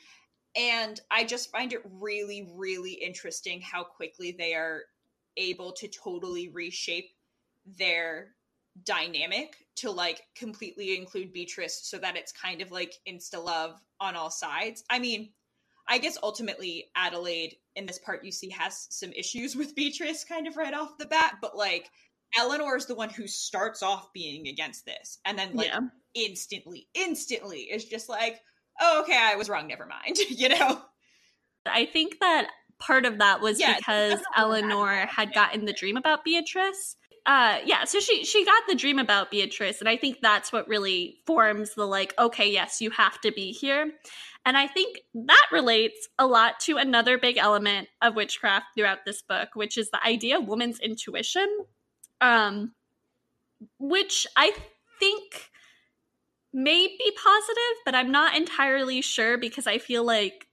And 0.56 1.00
I 1.10 1.24
just 1.24 1.50
find 1.50 1.72
it 1.72 1.82
really, 1.84 2.50
really 2.54 2.92
interesting 2.92 3.60
how 3.60 3.84
quickly 3.84 4.34
they 4.36 4.54
are 4.54 4.82
able 5.36 5.72
to 5.72 5.88
totally 5.88 6.48
reshape 6.48 7.10
their 7.64 8.34
dynamic 8.84 9.56
to 9.76 9.90
like 9.90 10.22
completely 10.36 10.96
include 10.96 11.32
Beatrice 11.32 11.80
so 11.84 11.98
that 11.98 12.16
it's 12.16 12.32
kind 12.32 12.60
of 12.60 12.70
like 12.70 12.94
insta 13.08 13.42
love 13.42 13.80
on 14.00 14.16
all 14.16 14.30
sides. 14.30 14.84
I 14.90 14.98
mean, 14.98 15.30
I 15.90 15.98
guess 15.98 16.16
ultimately 16.22 16.86
Adelaide 16.96 17.56
in 17.74 17.84
this 17.84 17.98
part 17.98 18.24
you 18.24 18.32
see 18.32 18.48
has 18.50 18.86
some 18.90 19.12
issues 19.12 19.56
with 19.56 19.74
Beatrice 19.74 20.24
kind 20.24 20.46
of 20.46 20.56
right 20.56 20.72
off 20.72 20.96
the 20.98 21.06
bat, 21.06 21.36
but 21.42 21.56
like 21.56 21.90
Eleanor 22.38 22.76
is 22.76 22.86
the 22.86 22.94
one 22.94 23.10
who 23.10 23.26
starts 23.26 23.82
off 23.82 24.12
being 24.14 24.46
against 24.46 24.86
this 24.86 25.18
and 25.26 25.36
then 25.36 25.54
like 25.54 25.66
yeah. 25.66 25.80
instantly, 26.14 26.88
instantly 26.94 27.62
is 27.62 27.84
just 27.84 28.08
like, 28.08 28.40
oh, 28.80 29.02
okay, 29.02 29.18
I 29.20 29.34
was 29.34 29.48
wrong, 29.48 29.66
never 29.66 29.84
mind, 29.84 30.16
you 30.30 30.48
know? 30.48 30.80
I 31.66 31.86
think 31.86 32.20
that 32.20 32.48
part 32.78 33.04
of 33.04 33.18
that 33.18 33.40
was 33.40 33.60
yeah, 33.60 33.76
because 33.76 34.20
Eleanor 34.36 35.06
had 35.06 35.34
gotten 35.34 35.64
the 35.64 35.72
dream 35.72 35.96
about 35.96 36.24
Beatrice 36.24 36.96
uh 37.26 37.58
yeah 37.64 37.84
so 37.84 38.00
she 38.00 38.24
she 38.24 38.44
got 38.44 38.62
the 38.68 38.74
dream 38.74 38.98
about 38.98 39.30
beatrice 39.30 39.80
and 39.80 39.88
i 39.88 39.96
think 39.96 40.18
that's 40.20 40.52
what 40.52 40.66
really 40.68 41.18
forms 41.26 41.74
the 41.74 41.84
like 41.86 42.14
okay 42.18 42.50
yes 42.50 42.80
you 42.80 42.90
have 42.90 43.20
to 43.20 43.30
be 43.32 43.52
here. 43.52 43.92
And 44.46 44.56
i 44.56 44.66
think 44.66 45.00
that 45.14 45.46
relates 45.52 46.08
a 46.18 46.26
lot 46.26 46.60
to 46.60 46.76
another 46.76 47.18
big 47.18 47.36
element 47.36 47.88
of 48.00 48.14
witchcraft 48.14 48.66
throughout 48.74 49.04
this 49.04 49.22
book 49.22 49.50
which 49.54 49.76
is 49.76 49.90
the 49.90 50.04
idea 50.04 50.38
of 50.38 50.48
woman's 50.48 50.80
intuition 50.80 51.48
um 52.20 52.72
which 53.78 54.26
i 54.36 54.52
think 54.98 55.50
may 56.52 56.86
be 56.86 57.12
positive 57.22 57.76
but 57.84 57.94
i'm 57.94 58.10
not 58.10 58.34
entirely 58.34 59.02
sure 59.02 59.36
because 59.36 59.66
i 59.66 59.78
feel 59.78 60.04
like 60.04 60.46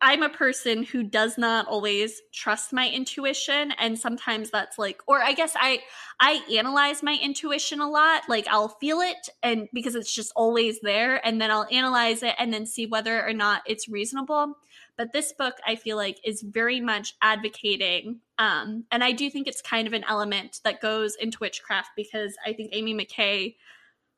I'm 0.00 0.22
a 0.22 0.28
person 0.28 0.84
who 0.84 1.02
does 1.02 1.36
not 1.38 1.66
always 1.66 2.20
trust 2.32 2.72
my 2.72 2.88
intuition 2.88 3.72
and 3.78 3.98
sometimes 3.98 4.50
that's 4.50 4.78
like 4.78 5.02
or 5.08 5.22
I 5.22 5.32
guess 5.32 5.54
I 5.58 5.80
I 6.20 6.40
analyze 6.56 7.02
my 7.02 7.18
intuition 7.20 7.80
a 7.80 7.88
lot 7.88 8.22
like 8.28 8.46
I'll 8.48 8.68
feel 8.68 9.00
it 9.00 9.28
and 9.42 9.68
because 9.72 9.94
it's 9.96 10.14
just 10.14 10.32
always 10.36 10.80
there 10.80 11.24
and 11.26 11.40
then 11.40 11.50
I'll 11.50 11.66
analyze 11.70 12.22
it 12.22 12.34
and 12.38 12.52
then 12.52 12.64
see 12.66 12.86
whether 12.86 13.26
or 13.26 13.32
not 13.32 13.62
it's 13.66 13.88
reasonable 13.88 14.56
but 14.96 15.12
this 15.12 15.32
book 15.32 15.54
I 15.66 15.74
feel 15.74 15.96
like 15.96 16.18
is 16.24 16.42
very 16.42 16.80
much 16.80 17.14
advocating 17.20 18.20
um 18.38 18.84
and 18.92 19.02
I 19.02 19.12
do 19.12 19.28
think 19.30 19.48
it's 19.48 19.62
kind 19.62 19.88
of 19.88 19.94
an 19.94 20.04
element 20.08 20.60
that 20.62 20.80
goes 20.80 21.16
into 21.16 21.38
witchcraft 21.40 21.90
because 21.96 22.36
I 22.46 22.52
think 22.52 22.72
Ami 22.72 22.94
McKay 22.94 23.56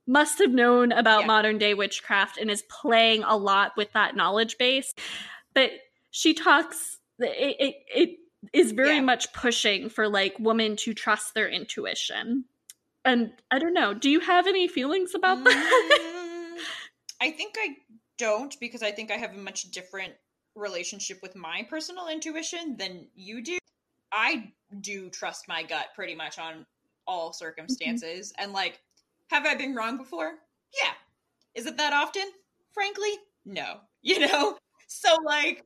must 0.07 0.39
have 0.41 0.51
known 0.51 0.93
about 0.93 1.21
Yeah. 1.21 1.27
modern 1.27 1.59
day 1.59 1.73
witchcraft 1.73 2.37
and 2.37 2.51
is 2.51 2.63
playing 2.63 3.23
a 3.23 3.37
lot 3.37 3.73
with 3.77 3.93
that 3.93 4.17
knowledge 4.17 4.59
base. 4.59 4.93
But 5.55 5.71
she 6.11 6.35
talks 6.35 6.99
it 7.19 7.57
it, 7.59 7.75
it 7.95 8.19
is 8.53 8.73
very 8.73 8.97
Yeah. 8.97 9.03
much 9.03 9.33
pushing 9.33 9.89
for 9.89 10.09
like 10.09 10.35
women 10.39 10.77
to 10.77 10.95
trust 10.95 11.35
their 11.35 11.49
intuition. 11.49 12.45
And 13.05 13.33
I 13.51 13.59
don't 13.59 13.75
know, 13.75 13.95
do 13.95 14.11
you 14.11 14.21
have 14.21 14.47
any 14.47 14.69
feelings 14.69 15.15
about 15.15 15.43
that? 15.45 16.57
Mm, 16.61 16.63
I 17.21 17.31
think 17.31 17.55
I 17.59 17.77
don't 18.19 18.59
because 18.61 18.83
I 18.83 18.91
think 18.91 19.11
I 19.11 19.17
have 19.17 19.35
a 19.35 19.39
much 19.39 19.71
different 19.71 20.13
relationship 20.55 21.21
with 21.23 21.35
my 21.35 21.67
personal 21.69 22.09
intuition 22.09 22.77
than 22.77 23.07
you 23.15 23.43
do. 23.43 23.59
I 24.13 24.53
do 24.81 25.09
trust 25.11 25.49
my 25.49 25.63
gut 25.63 25.89
pretty 25.95 26.15
much 26.15 26.39
on 26.39 26.67
all 27.07 27.33
circumstances. 27.33 28.33
And 28.39 28.53
like, 28.53 28.81
have 29.31 29.47
I 29.47 29.55
been 29.55 29.75
wrong 29.75 29.97
before? 29.97 30.35
Yeah. 30.83 30.93
Is 31.55 31.67
it 31.67 31.77
that 31.77 31.93
often? 31.93 32.25
Frankly, 32.73 33.13
no. 33.45 33.81
You 34.03 34.21
know? 34.21 34.57
So 34.93 35.17
like 35.25 35.65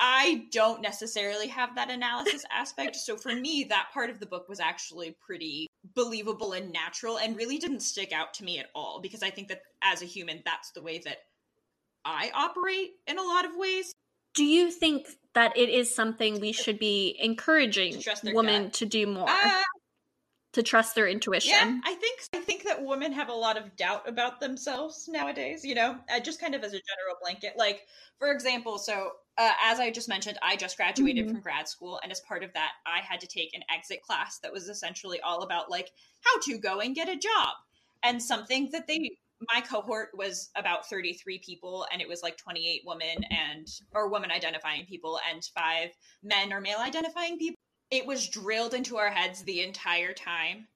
I 0.00 0.46
don't 0.52 0.80
necessarily 0.82 1.46
have 1.48 1.74
that 1.76 1.90
analysis 1.90 2.44
aspect. 2.52 2.96
So 2.96 3.16
for 3.16 3.34
me, 3.34 3.64
that 3.68 3.88
part 3.92 4.10
of 4.10 4.20
the 4.20 4.26
book 4.26 4.48
was 4.48 4.60
actually 4.60 5.16
pretty 5.24 5.66
believable 5.94 6.52
and 6.52 6.70
natural 6.72 7.18
and 7.18 7.36
really 7.36 7.58
didn't 7.58 7.80
stick 7.80 8.12
out 8.12 8.32
to 8.34 8.44
me 8.44 8.58
at 8.58 8.66
all 8.74 9.00
because 9.00 9.22
I 9.22 9.30
think 9.30 9.48
that 9.48 9.62
as 9.82 10.02
a 10.02 10.06
human, 10.06 10.42
that's 10.44 10.70
the 10.72 10.82
way 10.82 10.98
that 11.04 11.18
I 12.04 12.30
operate 12.34 12.92
in 13.06 13.18
a 13.18 13.22
lot 13.22 13.44
of 13.44 13.52
ways. 13.56 13.92
do 14.34 14.44
you 14.44 14.70
think 14.70 15.06
that 15.34 15.56
it 15.56 15.68
is 15.68 15.94
something 15.94 16.40
we 16.40 16.52
should 16.52 16.78
be 16.78 17.16
encouraging 17.20 17.92
To 17.94 18.00
trust 18.00 18.22
their 18.24 18.34
women 18.34 18.64
gut. 18.64 18.72
to 18.74 18.86
do 18.86 19.06
more? 19.06 19.28
Uh, 19.28 19.62
to 20.52 20.62
trust 20.62 20.94
their 20.94 21.06
intuition? 21.06 21.50
yeah, 21.50 21.80
I 21.84 21.94
think 21.94 22.20
I 22.34 22.40
think 22.40 22.64
that 22.64 22.84
women 22.84 23.12
have 23.12 23.28
a 23.28 23.34
lot 23.34 23.56
of 23.56 23.76
doubt 23.76 24.08
about 24.08 24.40
themselves 24.40 25.08
nowadays. 25.08 25.64
You 25.64 25.74
know, 25.74 25.98
uh, 26.12 26.20
just 26.20 26.40
kind 26.40 26.54
of 26.54 26.62
as 26.62 26.72
a 26.72 26.80
general 26.80 27.16
blanket. 27.20 27.54
Like, 27.56 27.86
for 28.18 28.32
example, 28.32 28.78
so 28.78 29.12
uh, 29.38 29.52
as 29.62 29.80
I 29.80 29.90
just 29.90 30.08
mentioned, 30.08 30.38
I 30.42 30.56
just 30.56 30.76
graduated 30.76 31.26
Mhm. 31.26 31.30
from 31.32 31.40
grad 31.40 31.68
school, 31.68 32.00
and 32.02 32.12
as 32.12 32.20
part 32.20 32.42
of 32.44 32.52
that, 32.54 32.72
I 32.86 32.98
had 33.00 33.20
to 33.20 33.26
take 33.26 33.54
an 33.54 33.62
exit 33.74 34.02
class 34.02 34.38
that 34.40 34.52
was 34.52 34.68
essentially 34.68 35.20
all 35.20 35.42
about 35.42 35.70
like 35.70 35.90
how 36.20 36.38
to 36.40 36.58
go 36.58 36.80
and 36.80 36.94
get 36.94 37.08
a 37.08 37.16
job, 37.16 37.54
and 38.02 38.22
something 38.22 38.70
that 38.72 38.86
they 38.86 39.10
my 39.54 39.62
cohort 39.62 40.10
was 40.14 40.50
about 40.54 40.86
33 40.86 41.38
people 41.38 41.86
and 41.90 42.02
it 42.02 42.06
was 42.08 42.22
like 42.22 42.36
28 42.36 42.82
women 42.84 43.24
and 43.30 43.66
or 43.94 44.10
women 44.10 44.30
identifying 44.30 44.84
people 44.84 45.18
and 45.30 45.42
five 45.54 45.88
men 46.22 46.52
or 46.52 46.60
male 46.60 46.78
identifying 46.78 47.38
people 47.38 47.56
it 47.90 48.06
was 48.06 48.28
drilled 48.28 48.74
into 48.74 48.96
our 48.96 49.10
heads 49.10 49.42
the 49.42 49.62
entire 49.62 50.12
time 50.12 50.66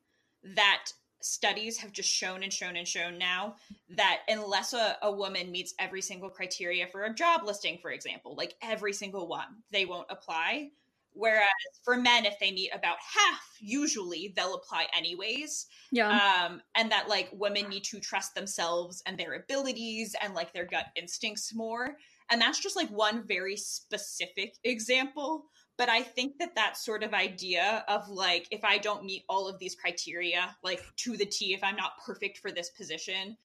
that 0.55 0.87
studies 1.25 1.79
have 1.79 1.91
just 1.93 2.09
shown 2.11 2.43
and 2.43 2.53
shown 2.53 2.77
and 2.77 2.87
shown 2.87 3.17
now 3.17 3.57
that 3.89 4.21
unless 4.29 4.75
a, 4.75 4.97
a 5.03 5.11
woman 5.11 5.51
meets 5.51 5.73
every 5.79 6.03
single 6.03 6.29
criteria 6.29 6.87
for 6.87 7.05
a 7.05 7.15
job 7.15 7.43
listing 7.45 7.79
for 7.79 7.91
example 7.93 8.35
like 8.37 8.55
every 8.63 8.93
single 8.93 9.27
one 9.27 9.63
they 9.73 9.87
won't 9.87 10.07
apply. 10.11 10.71
Whereas 11.17 11.47
for 11.85 11.97
men 11.97 12.27
if 12.27 12.39
they 12.41 12.51
meet 12.51 12.71
about 12.75 12.97
half 12.99 13.57
usually 13.59 14.35
they'll 14.37 14.55
apply 14.55 14.87
anyways. 14.95 15.67
Yeah. 15.91 16.11
um 16.47 16.61
and 16.75 16.93
that 16.93 17.09
like 17.09 17.31
women 17.33 17.71
need 17.71 17.85
to 17.85 18.01
trust 18.01 18.35
themselves 18.35 19.03
and 19.07 19.17
their 19.17 19.35
abilities 19.35 20.15
and 20.23 20.35
like 20.35 20.53
their 20.53 20.67
gut 20.67 20.87
instincts 20.95 21.55
more. 21.55 21.97
And 22.31 22.39
that's 22.39 22.59
just 22.59 22.77
like 22.77 22.91
one 22.91 23.27
very 23.27 23.57
specific 23.57 24.57
example 24.63 25.47
but 25.77 25.89
i 25.89 26.03
think 26.03 26.39
that 26.39 26.55
that 26.55 26.77
sort 26.77 27.03
of 27.03 27.13
idea 27.13 27.85
of 27.89 28.09
like 28.09 28.47
if 28.51 28.65
i 28.65 28.79
don't 28.79 29.05
meet 29.05 29.25
all 29.29 29.49
of 29.49 29.59
these 29.59 29.75
criteria 29.75 30.55
like 30.63 30.83
to 30.97 31.17
the 31.17 31.27
t 31.27 31.55
if 31.55 31.63
i'm 31.63 31.77
not 31.77 31.93
perfect 32.05 32.39
for 32.39 32.51
this 32.51 32.71
position 32.71 33.37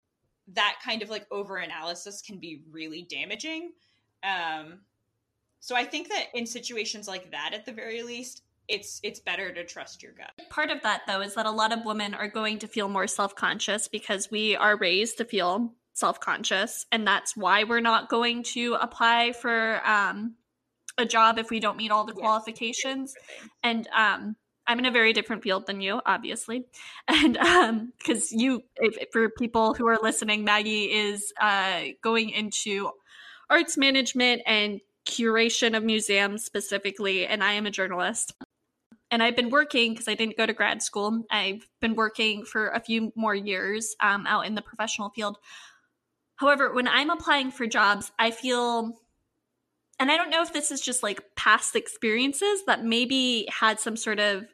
that 0.48 0.78
kind 0.84 1.02
of 1.02 1.10
like 1.10 1.28
over 1.32 1.58
analysis 1.58 2.22
can 2.22 2.38
be 2.40 2.62
really 2.72 3.04
damaging 3.10 3.72
um 4.24 4.80
so 5.60 5.76
i 5.76 5.84
think 5.84 6.10
that 6.10 6.26
in 6.34 6.46
situations 6.46 7.08
like 7.08 7.32
that 7.32 7.52
at 7.54 7.66
the 7.66 7.72
very 7.72 8.04
least 8.04 8.44
it's 8.68 9.00
it's 9.04 9.20
better 9.20 9.52
to 9.52 9.66
trust 9.66 10.04
your 10.04 10.12
gut 10.14 10.32
Part 10.50 10.72
of 10.72 10.82
that, 10.82 11.02
though, 11.08 11.22
is 11.22 11.36
that 11.36 11.46
a 11.46 11.52
lot 11.52 11.72
of 11.72 11.86
women 11.86 12.14
are 12.14 12.28
going 12.28 12.60
to 12.60 12.68
feel 12.68 12.88
more 12.88 13.08
self 13.08 13.36
conscious 13.36 13.88
because 13.88 14.30
we 14.30 14.56
are 14.56 14.78
raised 14.78 15.18
to 15.18 15.26
feel 15.26 15.74
self 15.94 16.20
conscious. 16.20 16.86
And 16.92 17.06
that's 17.06 17.36
why 17.36 17.64
we're 17.64 17.82
not 17.82 18.10
going 18.10 18.44
to 18.44 18.76
apply 18.76 19.34
for 19.34 19.82
um, 19.86 20.36
a 21.00 21.06
job 21.06 21.40
if 21.40 21.50
we 21.50 21.60
don't 21.60 21.78
meet 21.78 21.92
all 21.92 22.06
the 22.06 22.14
qualifications. 22.14 23.14
And 23.64 23.88
um, 23.96 24.36
I'm 24.68 24.80
in 24.80 24.86
a 24.86 24.92
very 24.92 25.14
different 25.14 25.44
field 25.44 25.66
than 25.66 25.82
you, 25.82 26.02
obviously. 26.06 26.66
And 27.08 27.92
because 27.98 28.32
you, 28.32 28.62
if, 28.78 28.98
for 29.12 29.30
people 29.30 29.74
who 29.74 29.88
are 29.88 29.98
listening, 30.02 30.44
Maggie 30.44 30.86
is 30.86 31.34
uh, 31.42 31.82
going 32.04 32.30
into 32.30 32.92
arts 33.50 33.78
management 33.78 34.42
and 34.46 34.80
curation 35.08 35.76
of 35.76 35.84
museums 35.84 36.46
specifically, 36.46 37.26
and 37.26 37.44
I 37.44 37.54
am 37.54 37.66
a 37.66 37.72
journalist 37.72 38.34
and 39.12 39.24
I've 39.24 39.36
been 39.36 39.50
working 39.50 39.94
because 39.94 40.08
I 40.08 40.16
didn't 40.16 40.38
go 40.38 40.46
to 40.46 40.54
grad 40.54 40.82
school. 40.84 41.24
I've 41.32 41.68
been 41.82 41.96
working 41.96 42.46
for 42.46 42.70
a 42.70 42.80
few 42.80 43.12
more 43.16 43.36
years 43.36 43.96
um, 44.00 44.28
out 44.28 44.46
in 44.46 44.56
the 44.56 44.62
professional 44.62 45.10
field. 45.10 45.38
However, 46.36 46.74
when 46.74 46.88
I'm 46.88 47.10
applying 47.10 47.52
for 47.52 47.66
jobs, 47.68 48.12
I 48.20 48.32
feel, 48.32 48.94
and 50.00 50.12
I 50.12 50.18
don't 50.18 50.30
know 50.30 50.42
if 50.42 50.54
this 50.54 50.72
is 50.72 50.82
just 50.82 51.04
like 51.04 51.22
past 51.36 51.76
experiences 51.76 52.64
that 52.68 52.84
maybe 52.84 53.48
had 53.52 53.80
some 53.80 53.98
sort 53.98 54.20
of 54.20 54.46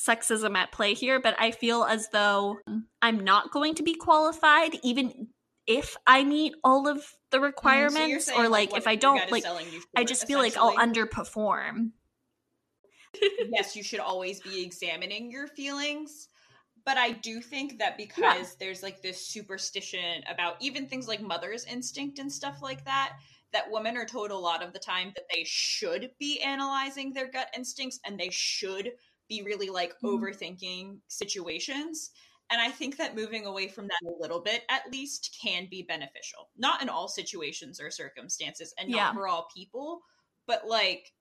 sexism 0.00 0.56
at 0.56 0.72
play 0.72 0.94
here, 0.94 1.20
but 1.20 1.34
I 1.38 1.50
feel 1.50 1.84
as 1.84 2.08
though 2.10 2.58
I'm 3.02 3.20
not 3.20 3.52
going 3.52 3.74
to 3.76 3.82
be 3.82 3.94
qualified, 3.94 4.76
even 4.82 5.28
if 5.66 5.96
I 6.06 6.24
meet 6.24 6.54
all 6.64 6.88
of 6.88 6.96
the 7.30 7.38
Mm, 7.38 7.40
So 7.40 7.42
requirements, 7.42 8.30
or 8.34 8.48
like 8.48 8.72
what 8.72 8.80
if 8.80 8.86
I 8.86 8.96
don't, 8.96 9.30
like 9.30 9.44
I 9.96 10.04
just 10.04 10.26
feel 10.26 10.38
like 10.38 10.56
I'll 10.56 10.76
underperform. 10.76 11.92
yes, 13.52 13.76
you 13.76 13.82
should 13.82 14.00
always 14.00 14.40
be 14.40 14.62
examining 14.62 15.30
your 15.30 15.46
feelings. 15.46 16.28
But 16.86 16.96
I 16.96 17.12
do 17.12 17.40
think 17.40 17.78
that 17.78 17.98
because 17.98 18.56
there's 18.56 18.82
like 18.82 19.02
this 19.02 19.26
superstition 19.26 20.22
about 20.28 20.56
even 20.60 20.86
things 20.86 21.06
like 21.06 21.20
mother's 21.20 21.66
instinct 21.66 22.18
and 22.18 22.32
stuff 22.32 22.62
like 22.62 22.84
that, 22.86 23.18
that 23.52 23.70
women 23.70 23.96
are 23.96 24.06
told 24.06 24.30
a 24.30 24.36
lot 24.36 24.62
of 24.62 24.72
the 24.72 24.78
time 24.78 25.12
that 25.16 25.26
they 25.32 25.44
should 25.44 26.12
be 26.18 26.40
analyzing 26.40 27.12
their 27.12 27.30
gut 27.30 27.48
instincts 27.56 28.00
and 28.04 28.18
they 28.18 28.30
should 28.30 28.92
be 29.28 29.42
really 29.42 29.70
like 29.70 29.94
Mhm. 30.02 30.30
overthinking 30.40 31.00
situations. 31.08 32.10
And 32.50 32.60
I 32.60 32.70
think 32.70 32.96
that 32.96 33.14
moving 33.14 33.46
away 33.46 33.68
from 33.68 33.86
that 33.86 34.02
a 34.08 34.20
little 34.20 34.40
bit, 34.40 34.64
at 34.68 34.90
least, 34.90 35.38
can 35.40 35.68
be 35.70 35.82
beneficial. 35.82 36.50
Not 36.56 36.82
in 36.82 36.88
all 36.88 37.06
situations 37.08 37.80
or 37.80 37.90
circumstances 37.90 38.74
and 38.76 38.90
not 38.90 39.12
Yeah. 39.12 39.12
for 39.12 39.28
all 39.28 39.48
people, 39.54 40.02
but 40.46 40.66
like 40.66 41.12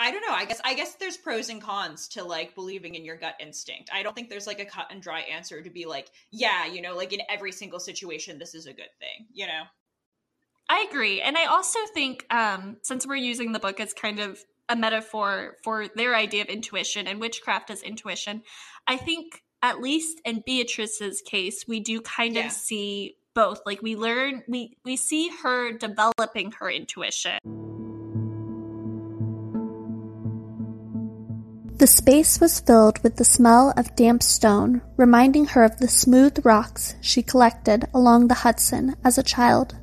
I 0.00 0.12
don't 0.12 0.20
know. 0.20 0.32
I 0.32 0.44
guess 0.44 0.60
I 0.64 0.74
guess 0.74 0.94
there's 0.94 1.16
pros 1.16 1.48
and 1.48 1.60
cons 1.60 2.06
to 2.10 2.22
like 2.22 2.54
believing 2.54 2.94
in 2.94 3.04
your 3.04 3.16
gut 3.16 3.34
instinct. 3.40 3.90
I 3.92 4.02
don't 4.04 4.14
think 4.14 4.28
there's 4.30 4.46
like 4.46 4.60
a 4.60 4.64
cut 4.64 4.92
and 4.92 5.02
dry 5.02 5.20
answer 5.22 5.60
to 5.60 5.70
be 5.70 5.86
like, 5.86 6.10
yeah, 6.30 6.66
you 6.66 6.80
know, 6.80 6.94
like 6.96 7.12
in 7.12 7.22
every 7.28 7.50
single 7.52 7.80
situation 7.80 8.38
this 8.38 8.54
is 8.54 8.66
a 8.66 8.72
good 8.72 8.90
thing, 9.00 9.26
you 9.32 9.46
know. 9.46 9.64
I 10.68 10.86
agree. 10.90 11.20
And 11.22 11.36
I 11.36 11.46
also 11.46 11.78
think 11.94 12.26
um, 12.32 12.76
since 12.82 13.06
we're 13.06 13.16
using 13.16 13.52
the 13.52 13.58
book 13.58 13.80
as 13.80 13.94
kind 13.94 14.18
of 14.20 14.38
a 14.68 14.76
metaphor 14.76 15.56
for 15.64 15.88
their 15.88 16.14
idea 16.14 16.42
of 16.42 16.48
intuition 16.48 17.06
and 17.06 17.20
witchcraft 17.20 17.70
as 17.70 17.82
intuition, 17.82 18.42
I 18.86 18.96
think 18.96 19.42
at 19.62 19.80
least 19.80 20.20
in 20.24 20.42
Beatrice's 20.44 21.22
case, 21.22 21.64
we 21.66 21.80
do 21.80 22.00
kind 22.02 22.34
Yeah. 22.34 22.46
of 22.46 22.52
see 22.52 23.16
both. 23.34 23.60
Like 23.64 23.80
we 23.82 23.96
learn 23.96 24.42
we 24.48 24.76
we 24.84 24.96
see 24.96 25.30
her 25.42 25.72
developing 25.72 26.52
her 26.52 26.70
intuition. 26.70 27.38
The 31.78 31.86
space 31.86 32.40
was 32.40 32.58
filled 32.58 33.00
with 33.04 33.16
the 33.16 33.24
smell 33.24 33.72
of 33.76 33.94
damp 33.94 34.22
stone, 34.24 34.82
reminding 34.96 35.46
her 35.46 35.62
of 35.62 35.78
the 35.78 35.86
smooth 35.86 36.44
rocks 36.44 36.96
she 37.00 37.22
collected 37.22 37.86
along 37.94 38.26
the 38.26 38.34
Hudson 38.34 38.96
as 39.04 39.16
a 39.16 39.22
child. 39.22 39.76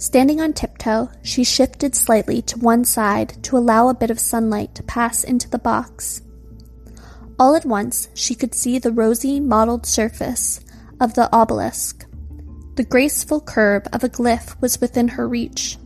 Standing 0.00 0.40
on 0.40 0.54
tiptoe, 0.54 1.10
she 1.22 1.44
shifted 1.44 1.94
slightly 1.94 2.40
to 2.40 2.58
one 2.58 2.86
side 2.86 3.36
to 3.42 3.58
allow 3.58 3.90
a 3.90 3.94
bit 3.94 4.10
of 4.10 4.18
sunlight 4.18 4.74
to 4.74 4.82
pass 4.82 5.24
into 5.24 5.46
the 5.50 5.58
box. 5.58 6.22
All 7.38 7.54
at 7.54 7.66
once, 7.66 8.08
she 8.14 8.34
could 8.34 8.54
see 8.54 8.78
the 8.78 8.92
rosy, 8.92 9.40
mottled 9.40 9.84
surface 9.84 10.60
of 11.02 11.12
the 11.12 11.28
obelisk. 11.36 12.06
The 12.76 12.84
graceful 12.84 13.42
curve 13.42 13.86
of 13.92 14.02
a 14.02 14.08
glyph 14.08 14.58
was 14.62 14.80
within 14.80 15.06
her 15.06 15.28
reach. 15.28 15.76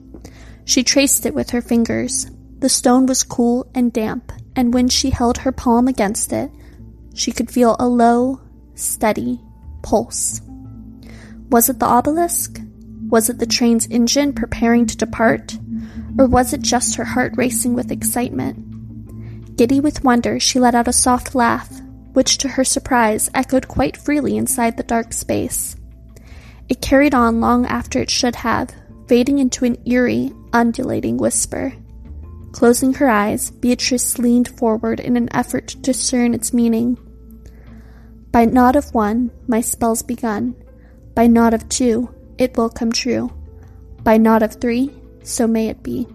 She 0.65 0.85
traced 0.85 1.27
it 1.27 1.35
with 1.35 1.51
her 1.51 1.61
fingers. 1.61 2.31
The 2.61 2.69
stone 2.69 3.07
was 3.07 3.25
cool 3.25 3.69
and 3.75 3.93
damp, 3.93 4.31
and 4.55 4.73
when 4.73 4.89
she 4.89 5.11
held 5.11 5.39
her 5.39 5.51
palm 5.51 5.89
against 5.89 6.33
it, 6.33 6.53
she 7.15 7.33
could 7.33 7.51
feel 7.51 7.75
a 7.81 7.89
low, 7.89 8.41
steady 8.77 9.41
pulse. 9.83 10.41
Was 11.51 11.69
it 11.69 11.81
the 11.81 11.87
obelisk? 11.87 12.61
Was 13.15 13.31
it 13.31 13.39
the 13.39 13.47
train's 13.47 13.87
engine 13.87 14.33
preparing 14.33 14.87
to 14.87 14.97
depart? 14.97 15.57
Or 16.19 16.27
was 16.27 16.53
it 16.53 16.63
just 16.63 16.97
her 16.97 17.05
heart 17.05 17.35
racing 17.37 17.75
with 17.75 17.93
excitement? 17.93 19.57
Giddy 19.57 19.79
with 19.79 20.03
wonder, 20.03 20.41
she 20.41 20.59
let 20.59 20.75
out 20.75 20.89
a 20.89 20.93
soft 20.93 21.33
laugh. 21.33 21.71
which 22.13 22.39
to 22.39 22.49
her 22.49 22.65
surprise 22.65 23.31
echoed 23.33 23.69
quite 23.69 23.97
freely 23.97 24.37
inside 24.37 24.77
the 24.77 24.83
dark 24.83 25.13
space. 25.13 25.77
It 26.69 26.81
carried 26.81 27.15
on 27.15 27.41
long 27.41 27.67
after 27.67 28.01
it 28.01 28.11
should 28.11 28.35
have, 28.35 28.75
fading 29.07 29.39
into 29.39 29.65
an 29.65 29.77
eerie, 29.87 30.33
undulating 30.53 31.17
whisper. 31.17 31.73
Closing 32.51 32.95
her 32.95 33.09
eyes, 33.09 33.51
Beatrice 33.51 34.19
leaned 34.19 34.49
forward 34.49 34.99
in 34.99 35.17
an 35.17 35.29
effort 35.33 35.69
to 35.69 35.79
discern 35.79 36.35
its 36.35 36.53
meaning. 36.53 36.99
By 38.33 38.45
nod 38.45 38.75
of 38.75 38.93
one, 38.93 39.31
my 39.47 39.61
spell's 39.61 40.03
begun. 40.03 40.57
By 41.15 41.29
nod 41.29 41.55
of 41.55 41.69
two, 41.69 42.14
it 42.39 42.57
will 42.57 42.71
come 42.71 42.93
true. 42.93 43.33
By 44.03 44.17
nod 44.17 44.43
of 44.43 44.61
three, 44.61 44.91
so 45.23 45.47
may 45.47 45.69
it 45.69 45.83
be. 45.83 46.07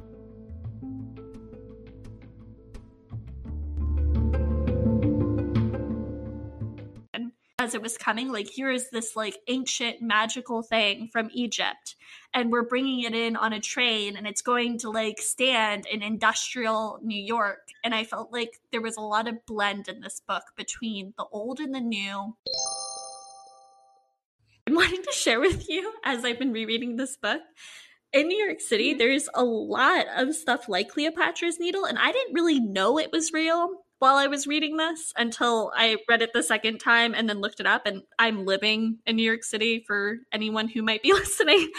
as 7.60 7.75
it 7.75 7.82
was 7.84 7.97
coming 7.97 8.32
like 8.32 8.47
here 8.47 8.71
is 8.71 8.89
this 8.89 9.15
like 9.15 9.38
ancient 9.47 10.01
magical 10.01 10.63
thing 10.63 11.08
from 11.12 11.29
egypt 11.34 11.95
and 12.34 12.51
we're 12.51 12.63
bringing 12.63 13.01
it 13.01 13.13
in 13.13 13.36
on 13.36 13.53
a 13.53 13.60
train 13.60 14.17
and 14.17 14.25
it's 14.25 14.41
going 14.41 14.77
to 14.77 14.89
like 14.89 15.19
stand 15.19 15.86
in 15.86 16.01
industrial 16.01 16.99
new 17.03 17.21
york 17.21 17.67
and 17.84 17.93
i 17.93 18.03
felt 18.03 18.34
like 18.34 18.60
there 18.71 18.82
was 18.82 18.97
a 18.97 19.01
lot 19.01 19.27
of 19.27 19.45
blend 19.45 19.88
in 19.88 19.99
this 19.99 20.19
book 20.27 20.43
between 20.55 21.13
the 21.17 21.25
old 21.32 21.60
and 21.60 21.75
the 21.75 21.79
new 21.79 22.36
i 24.71 24.73
wanted 24.73 25.03
to 25.03 25.12
share 25.12 25.39
with 25.39 25.69
you 25.69 25.91
as 26.03 26.23
i've 26.25 26.39
been 26.39 26.53
rereading 26.53 26.95
this 26.95 27.17
book 27.17 27.41
in 28.12 28.27
New 28.27 28.43
York 28.43 28.60
City, 28.60 28.95
there's 28.95 29.29
a 29.36 29.43
lot 29.43 30.08
of 30.15 30.34
stuff 30.34 30.67
like 30.67 30.89
Cleopatra's 30.89 31.60
Needle, 31.60 31.86
and 31.86 31.99
I 31.99 32.12
didn't 32.12 32.34
really 32.34 32.60
know 32.60 32.97
it 32.97 33.12
was 33.12 33.32
real 33.32 33.69
while 33.99 34.15
I 34.15 34.27
was 34.27 34.47
reading 34.47 34.77
this 34.77 35.13
until 35.17 35.71
I 35.75 35.97
read 36.10 36.21
it 36.21 36.32
the 36.34 36.41
second 36.41 36.79
time 36.79 37.13
and 37.13 37.29
then 37.29 37.41
looked 37.41 37.60
it 37.60 37.65
up. 37.65 37.86
And 37.86 38.01
I'm 38.17 38.45
living 38.45 38.99
in 39.05 39.17
New 39.17 39.23
York 39.23 39.43
City 39.43 39.84
for 39.86 40.17
anyone 40.32 40.67
who 40.67 40.82
might 40.82 41.03
be 41.03 41.13
listening. 41.13 41.69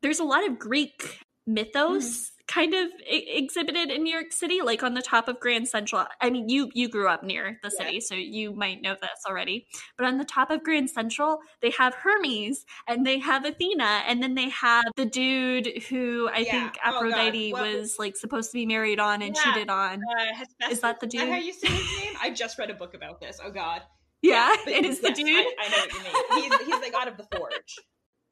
There's 0.00 0.20
a 0.20 0.24
lot 0.24 0.46
of 0.46 0.58
Greek 0.58 1.18
mythos 1.46 2.06
mm-hmm. 2.06 2.35
Kind 2.56 2.74
of 2.74 2.88
I- 3.10 3.24
exhibited 3.28 3.90
in 3.90 4.02
New 4.02 4.12
York 4.12 4.32
City, 4.32 4.62
like 4.62 4.82
on 4.82 4.94
the 4.94 5.02
top 5.02 5.28
of 5.28 5.38
Grand 5.40 5.68
Central. 5.68 6.06
I 6.20 6.30
mean, 6.30 6.48
you 6.48 6.70
you 6.72 6.88
grew 6.88 7.08
up 7.08 7.22
near 7.22 7.58
the 7.62 7.70
city, 7.70 7.94
yeah. 7.94 8.00
so 8.02 8.14
you 8.14 8.54
might 8.54 8.80
know 8.80 8.94
this 9.00 9.20
already. 9.28 9.66
But 9.98 10.06
on 10.06 10.18
the 10.18 10.24
top 10.24 10.50
of 10.50 10.62
Grand 10.62 10.88
Central, 10.88 11.38
they 11.60 11.70
have 11.70 11.94
Hermes 11.94 12.64
and 12.88 13.06
they 13.06 13.18
have 13.18 13.44
Athena, 13.44 14.02
and 14.06 14.22
then 14.22 14.34
they 14.34 14.48
have 14.48 14.84
the 14.96 15.04
dude 15.04 15.82
who 15.88 16.28
I 16.32 16.38
yeah. 16.38 16.50
think 16.52 16.78
oh, 16.84 16.96
Aphrodite 16.96 17.52
oh, 17.54 17.62
was 17.62 17.96
like 17.98 18.16
supposed 18.16 18.50
to 18.52 18.54
be 18.54 18.66
married 18.66 18.98
on 18.98 19.20
and 19.22 19.36
yeah. 19.36 19.42
cheated 19.42 19.68
on. 19.68 20.00
Uh, 20.18 20.70
Is 20.70 20.80
that 20.80 21.00
the 21.00 21.06
dude? 21.06 21.28
how 21.28 21.36
you 21.36 21.52
say 21.52 21.68
his 21.68 21.98
name? 21.98 22.14
I 22.22 22.30
just 22.30 22.58
read 22.58 22.70
a 22.70 22.74
book 22.74 22.94
about 22.94 23.20
this. 23.20 23.38
Oh 23.44 23.50
God. 23.50 23.82
Yeah, 24.22 24.56
it 24.66 24.84
is 24.84 24.98
yes, 25.02 25.10
the 25.10 25.10
dude. 25.12 25.28
I, 25.28 25.54
I 25.60 25.68
know 25.68 25.76
what 25.76 25.92
you 25.92 26.40
mean. 26.40 26.50
He's, 26.50 26.66
he's 26.66 26.80
the 26.80 26.90
god 26.90 27.06
of 27.06 27.16
the 27.18 27.26
forge. 27.36 27.76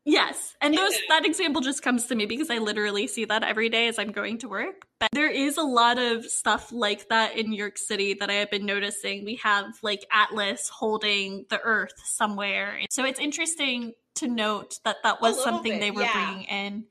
Yes. 0.04 0.54
And 0.60 0.76
those 0.76 0.94
that 1.08 1.24
example 1.24 1.62
just 1.62 1.82
comes 1.82 2.06
to 2.06 2.14
me 2.14 2.26
because 2.26 2.50
I 2.50 2.58
literally 2.58 3.06
see 3.06 3.24
that 3.24 3.42
every 3.42 3.70
day 3.70 3.88
as 3.88 3.98
I'm 3.98 4.12
going 4.12 4.38
to 4.38 4.48
work. 4.48 4.86
But 5.00 5.08
there 5.12 5.30
is 5.30 5.56
a 5.56 5.62
lot 5.62 5.98
of 5.98 6.26
stuff 6.26 6.70
like 6.72 7.08
that 7.08 7.36
in 7.38 7.50
New 7.50 7.56
York 7.56 7.78
City 7.78 8.14
that 8.14 8.28
I 8.28 8.34
have 8.34 8.50
been 8.50 8.66
noticing. 8.66 9.24
We 9.24 9.36
have 9.36 9.66
like 9.82 10.04
Atlas 10.12 10.68
holding 10.68 11.46
the 11.48 11.60
earth 11.60 11.94
somewhere. 12.04 12.80
So 12.90 13.04
it's 13.04 13.20
interesting 13.20 13.92
to 14.16 14.28
note 14.28 14.78
that 14.84 14.96
that 15.02 15.20
was 15.22 15.42
something 15.42 15.72
bit, 15.72 15.80
they 15.80 15.90
were 15.90 16.02
yeah. 16.02 16.12
bringing 16.12 16.44
in 16.44 16.84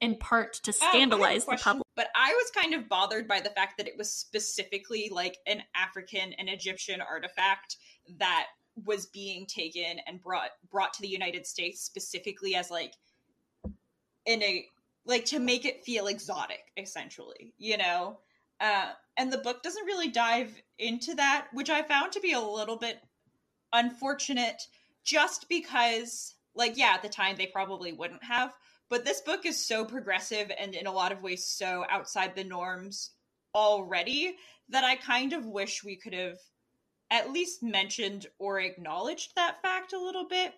in 0.00 0.16
part 0.16 0.54
to 0.54 0.70
oh, 0.70 0.88
scandalize 0.88 1.44
oh, 1.46 1.52
the 1.52 1.62
public. 1.62 1.86
But 1.94 2.08
I 2.14 2.32
was 2.32 2.50
kind 2.50 2.74
of 2.74 2.88
bothered 2.88 3.28
by 3.28 3.40
the 3.40 3.50
fact 3.50 3.76
that 3.78 3.86
it 3.86 3.98
was 3.98 4.12
specifically 4.12 5.10
like 5.12 5.38
an 5.46 5.62
African 5.74 6.32
and 6.34 6.48
Egyptian 6.48 7.00
artifact 7.00 7.76
that 8.18 8.46
was 8.84 9.06
being 9.06 9.46
taken 9.46 10.00
and 10.06 10.22
brought 10.22 10.50
brought 10.70 10.92
to 10.94 11.02
the 11.02 11.08
United 11.08 11.46
States 11.46 11.80
specifically 11.82 12.54
as 12.54 12.70
like 12.70 12.94
in 14.26 14.42
a 14.42 14.66
like 15.06 15.24
to 15.24 15.38
make 15.38 15.64
it 15.64 15.84
feel 15.84 16.06
exotic 16.06 16.72
essentially 16.76 17.52
you 17.58 17.76
know? 17.76 18.18
Uh, 18.60 18.90
and 19.16 19.32
the 19.32 19.38
book 19.38 19.62
doesn't 19.62 19.86
really 19.86 20.08
dive 20.08 20.50
into 20.78 21.14
that 21.14 21.46
which 21.52 21.70
i 21.70 21.82
found 21.82 22.12
to 22.12 22.20
be 22.20 22.32
a 22.32 22.40
little 22.40 22.76
bit 22.76 22.98
unfortunate 23.72 24.62
just 25.04 25.48
because 25.48 26.34
like 26.54 26.76
yeah 26.76 26.92
at 26.94 27.02
the 27.02 27.08
time 27.08 27.36
they 27.36 27.46
probably 27.46 27.92
wouldn't 27.92 28.22
have 28.22 28.52
but 28.88 29.04
this 29.04 29.20
book 29.20 29.46
is 29.46 29.64
so 29.64 29.84
progressive 29.84 30.50
and 30.58 30.74
in 30.74 30.86
a 30.86 30.92
lot 30.92 31.12
of 31.12 31.22
ways 31.22 31.46
so 31.46 31.84
outside 31.90 32.34
the 32.34 32.44
norms 32.44 33.10
already 33.54 34.34
that 34.68 34.84
i 34.84 34.96
kind 34.96 35.32
of 35.32 35.46
wish 35.46 35.84
we 35.84 35.96
could 35.96 36.14
have 36.14 36.38
at 37.10 37.32
least 37.32 37.62
mentioned 37.62 38.26
or 38.38 38.60
acknowledged 38.60 39.32
that 39.36 39.60
fact 39.62 39.92
a 39.92 40.00
little 40.00 40.26
bit 40.28 40.54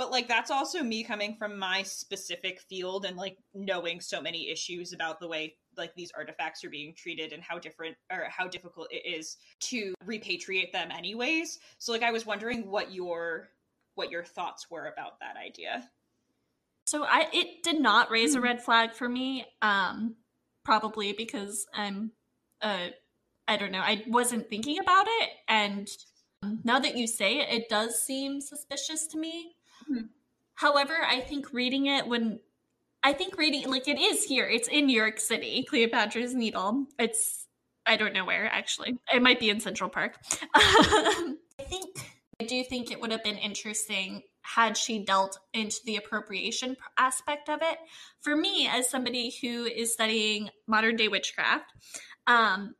but 0.00 0.10
like 0.10 0.26
that's 0.26 0.50
also 0.50 0.82
me 0.82 1.04
coming 1.04 1.36
from 1.36 1.58
my 1.58 1.82
specific 1.82 2.58
field 2.58 3.04
and 3.04 3.18
like 3.18 3.36
knowing 3.52 4.00
so 4.00 4.18
many 4.18 4.48
issues 4.48 4.94
about 4.94 5.20
the 5.20 5.28
way 5.28 5.54
like 5.76 5.94
these 5.94 6.10
artifacts 6.16 6.64
are 6.64 6.70
being 6.70 6.94
treated 6.94 7.34
and 7.34 7.42
how 7.42 7.58
different 7.58 7.94
or 8.10 8.24
how 8.30 8.48
difficult 8.48 8.88
it 8.90 9.06
is 9.06 9.36
to 9.60 9.92
repatriate 10.06 10.72
them 10.72 10.90
anyways 10.90 11.58
so 11.78 11.92
like 11.92 12.02
i 12.02 12.10
was 12.10 12.24
wondering 12.24 12.66
what 12.70 12.90
your 12.90 13.50
what 13.94 14.10
your 14.10 14.24
thoughts 14.24 14.70
were 14.70 14.86
about 14.86 15.20
that 15.20 15.36
idea 15.36 15.86
so 16.86 17.04
i 17.04 17.26
it 17.34 17.62
did 17.62 17.78
not 17.78 18.10
raise 18.10 18.34
a 18.34 18.38
hmm. 18.38 18.44
red 18.44 18.62
flag 18.62 18.94
for 18.94 19.08
me 19.08 19.44
um 19.60 20.16
probably 20.64 21.12
because 21.12 21.66
i'm 21.74 22.10
uh 22.62 22.88
I 23.50 23.56
don't 23.56 23.72
know. 23.72 23.80
I 23.80 24.04
wasn't 24.06 24.48
thinking 24.48 24.78
about 24.78 25.06
it, 25.08 25.30
and 25.50 25.88
now 26.64 26.78
that 26.78 26.96
you 26.96 27.06
say 27.06 27.40
it, 27.40 27.52
it 27.52 27.68
does 27.68 28.00
seem 28.00 28.40
suspicious 28.40 29.06
to 29.08 29.18
me. 29.18 29.56
Mm-hmm. 29.90 30.06
However, 30.54 30.96
I 31.06 31.20
think 31.20 31.52
reading 31.52 31.86
it 31.86 32.06
when 32.06 32.40
I 33.02 33.12
think 33.12 33.36
reading 33.36 33.68
like 33.70 33.88
it 33.88 33.98
is 33.98 34.24
here. 34.24 34.46
It's 34.46 34.68
in 34.68 34.86
New 34.86 34.96
York 34.96 35.20
City, 35.20 35.66
Cleopatra's 35.68 36.34
Needle. 36.34 36.86
It's 36.98 37.46
I 37.84 37.96
don't 37.96 38.14
know 38.14 38.24
where 38.24 38.46
actually. 38.46 38.98
It 39.12 39.22
might 39.22 39.40
be 39.40 39.50
in 39.50 39.60
Central 39.60 39.90
Park. 39.90 40.16
I 40.54 41.34
think 41.64 41.98
I 42.40 42.44
do 42.44 42.62
think 42.64 42.90
it 42.90 43.00
would 43.00 43.10
have 43.10 43.24
been 43.24 43.36
interesting 43.36 44.22
had 44.42 44.76
she 44.76 45.04
dealt 45.04 45.38
into 45.52 45.78
the 45.84 45.96
appropriation 45.96 46.76
aspect 46.98 47.48
of 47.48 47.60
it. 47.62 47.78
For 48.22 48.34
me, 48.34 48.68
as 48.70 48.88
somebody 48.88 49.34
who 49.42 49.64
is 49.64 49.92
studying 49.92 50.48
modern 50.66 50.96
day 50.96 51.08
witchcraft, 51.08 51.72
um, 52.26 52.74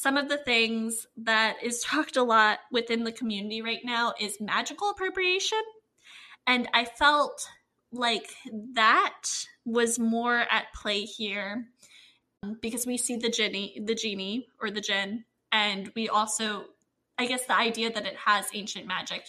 some 0.00 0.16
of 0.16 0.30
the 0.30 0.38
things 0.38 1.06
that 1.18 1.56
is 1.62 1.82
talked 1.84 2.16
a 2.16 2.22
lot 2.22 2.60
within 2.72 3.04
the 3.04 3.12
community 3.12 3.60
right 3.60 3.84
now 3.84 4.14
is 4.18 4.40
magical 4.40 4.88
appropriation. 4.90 5.60
And 6.46 6.68
I 6.72 6.86
felt 6.86 7.46
like 7.92 8.34
that 8.72 9.24
was 9.66 9.98
more 9.98 10.38
at 10.38 10.72
play 10.74 11.02
here 11.02 11.66
um, 12.42 12.56
because 12.62 12.86
we 12.86 12.96
see 12.96 13.16
the 13.16 13.28
genie, 13.28 13.78
the 13.84 13.94
genie 13.94 14.46
or 14.58 14.70
the 14.70 14.80
jinn, 14.80 15.24
and 15.52 15.92
we 15.94 16.08
also, 16.08 16.64
I 17.18 17.26
guess, 17.26 17.44
the 17.44 17.56
idea 17.56 17.92
that 17.92 18.06
it 18.06 18.16
has 18.24 18.46
ancient 18.54 18.86
magic 18.86 19.26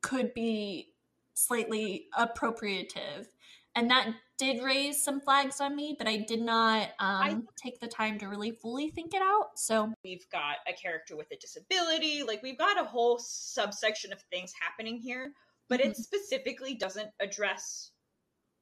could 0.00 0.34
be 0.34 0.88
slightly 1.34 2.06
appropriative 2.18 3.28
and 3.74 3.90
that 3.90 4.12
did 4.38 4.62
raise 4.62 5.02
some 5.02 5.20
flags 5.20 5.60
on 5.60 5.76
me, 5.76 5.94
but 5.96 6.08
I 6.08 6.18
did 6.18 6.42
not 6.42 6.88
um, 6.98 7.22
I, 7.22 7.36
take 7.56 7.80
the 7.80 7.88
time 7.88 8.18
to 8.18 8.26
really 8.26 8.50
fully 8.50 8.90
think 8.90 9.14
it 9.14 9.22
out. 9.22 9.50
So 9.56 9.92
we've 10.04 10.28
got 10.30 10.56
a 10.68 10.72
character 10.72 11.16
with 11.16 11.30
a 11.32 11.36
disability, 11.36 12.22
like 12.22 12.42
we've 12.42 12.58
got 12.58 12.80
a 12.80 12.84
whole 12.84 13.18
subsection 13.18 14.12
of 14.12 14.20
things 14.30 14.52
happening 14.60 14.98
here, 14.98 15.32
but 15.68 15.80
mm-hmm. 15.80 15.90
it 15.90 15.96
specifically 15.96 16.74
doesn't 16.74 17.10
address 17.20 17.92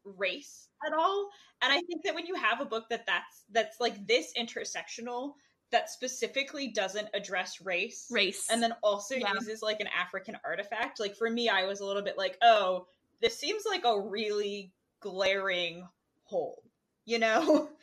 race 0.05 0.69
at 0.87 0.93
all. 0.93 1.29
And 1.63 1.73
I 1.73 1.81
think 1.83 2.05
that 2.05 2.15
when 2.15 2.27
you 2.27 2.35
have 2.35 2.61
a 2.61 2.65
book 2.65 2.85
that 2.91 3.07
that's 3.07 3.45
that's 3.51 3.81
like 3.81 4.07
this 4.07 4.33
intersectional 4.39 5.33
that 5.73 5.91
specifically 5.91 6.69
doesn't 6.69 7.09
address 7.15 7.61
race, 7.61 8.07
race, 8.11 8.49
and 8.51 8.63
then 8.63 8.75
also 8.83 9.15
yeah. 9.15 9.33
uses 9.35 9.63
like 9.63 9.81
an 9.81 9.89
African 9.97 10.37
artifact, 10.45 10.99
like 10.99 11.17
for 11.17 11.31
me, 11.31 11.49
I 11.49 11.65
was 11.65 11.81
a 11.81 11.87
little 11.87 12.03
bit 12.03 12.19
like, 12.19 12.37
oh, 12.43 12.87
this 13.21 13.39
seems 13.39 13.63
like 13.67 13.85
a 13.85 14.01
really 14.01 14.73
glaring 15.01 15.89
hole, 16.25 16.63
you 17.05 17.19
know? 17.19 17.71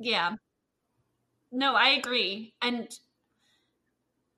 Yeah. 0.00 0.36
No, 1.52 1.74
I 1.74 1.90
agree. 1.90 2.54
And 2.62 2.88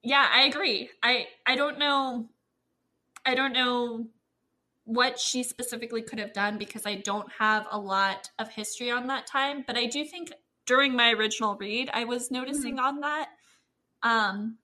yeah, 0.02 0.28
I 0.30 0.42
agree. 0.42 0.90
I 1.02 1.28
I 1.46 1.54
don't 1.54 1.78
know 1.78 2.28
I 3.24 3.36
don't 3.36 3.52
know 3.52 4.06
what 4.84 5.20
she 5.20 5.44
specifically 5.44 6.02
could 6.02 6.18
have 6.18 6.32
done 6.32 6.58
because 6.58 6.84
I 6.84 6.96
don't 6.96 7.30
have 7.38 7.68
a 7.70 7.78
lot 7.78 8.30
of 8.40 8.48
history 8.48 8.90
on 8.90 9.06
that 9.06 9.28
time, 9.28 9.62
but 9.64 9.78
I 9.78 9.86
do 9.86 10.04
think 10.04 10.32
during 10.66 10.96
my 10.96 11.12
original 11.12 11.54
read 11.54 11.88
I 11.92 12.04
was 12.04 12.32
noticing 12.32 12.76
mm-hmm. 12.76 12.84
on 12.84 13.00
that 13.00 13.28
um 14.02 14.58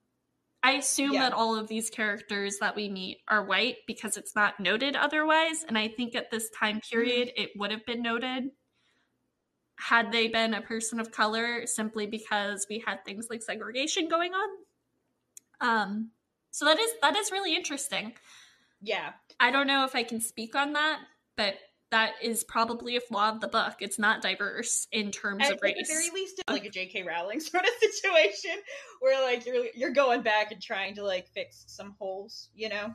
I 0.61 0.73
assume 0.73 1.13
yeah. 1.13 1.21
that 1.21 1.33
all 1.33 1.55
of 1.55 1.67
these 1.67 1.89
characters 1.89 2.57
that 2.59 2.75
we 2.75 2.89
meet 2.89 3.19
are 3.27 3.45
white 3.45 3.77
because 3.87 4.17
it's 4.17 4.35
not 4.35 4.59
noted 4.59 4.95
otherwise. 4.95 5.63
And 5.67 5.77
I 5.77 5.87
think 5.87 6.15
at 6.15 6.31
this 6.31 6.49
time 6.49 6.77
mm-hmm. 6.77 6.95
period, 6.95 7.31
it 7.37 7.51
would 7.55 7.71
have 7.71 7.85
been 7.85 8.01
noted 8.01 8.51
had 9.77 10.11
they 10.11 10.27
been 10.27 10.53
a 10.53 10.61
person 10.61 10.99
of 10.99 11.11
color 11.11 11.65
simply 11.65 12.05
because 12.05 12.67
we 12.69 12.83
had 12.85 13.05
things 13.05 13.27
like 13.29 13.41
segregation 13.41 14.09
going 14.09 14.33
on. 14.33 14.49
Um, 15.61 16.11
So 16.51 16.65
that 16.65 16.79
is 16.79 16.91
that 17.01 17.15
is 17.15 17.31
really 17.31 17.55
interesting. 17.55 18.13
Yeah. 18.81 19.11
I 19.39 19.51
don't 19.51 19.67
know 19.67 19.85
if 19.85 19.95
I 19.95 20.03
can 20.03 20.19
speak 20.19 20.55
on 20.55 20.73
that, 20.73 20.99
but 21.37 21.55
that 21.91 22.13
is 22.21 22.43
probably 22.43 22.95
a 22.95 22.99
flaw 23.01 23.29
of 23.29 23.41
the 23.41 23.47
book. 23.47 23.75
It's 23.79 23.97
not 23.97 24.21
diverse 24.21 24.87
in 24.91 25.11
terms 25.11 25.43
At, 25.45 25.53
of 25.53 25.57
at 25.57 25.63
race. 25.63 25.87
the 25.87 25.93
very 25.93 26.09
least, 26.13 26.39
it's 26.39 26.49
like 26.49 26.65
a 26.65 26.69
J.K. 26.69 27.03
Rowling 27.03 27.39
sort 27.39 27.63
of 27.63 27.69
situation 27.79 28.51
where 28.99 29.21
like 29.23 29.45
you're 29.45 29.65
you're 29.73 29.91
going 29.91 30.21
back 30.21 30.51
and 30.51 30.61
trying 30.61 30.95
to 30.95 31.03
like 31.03 31.27
fix 31.33 31.63
some 31.67 31.95
holes, 31.99 32.49
you 32.53 32.69
know? 32.69 32.93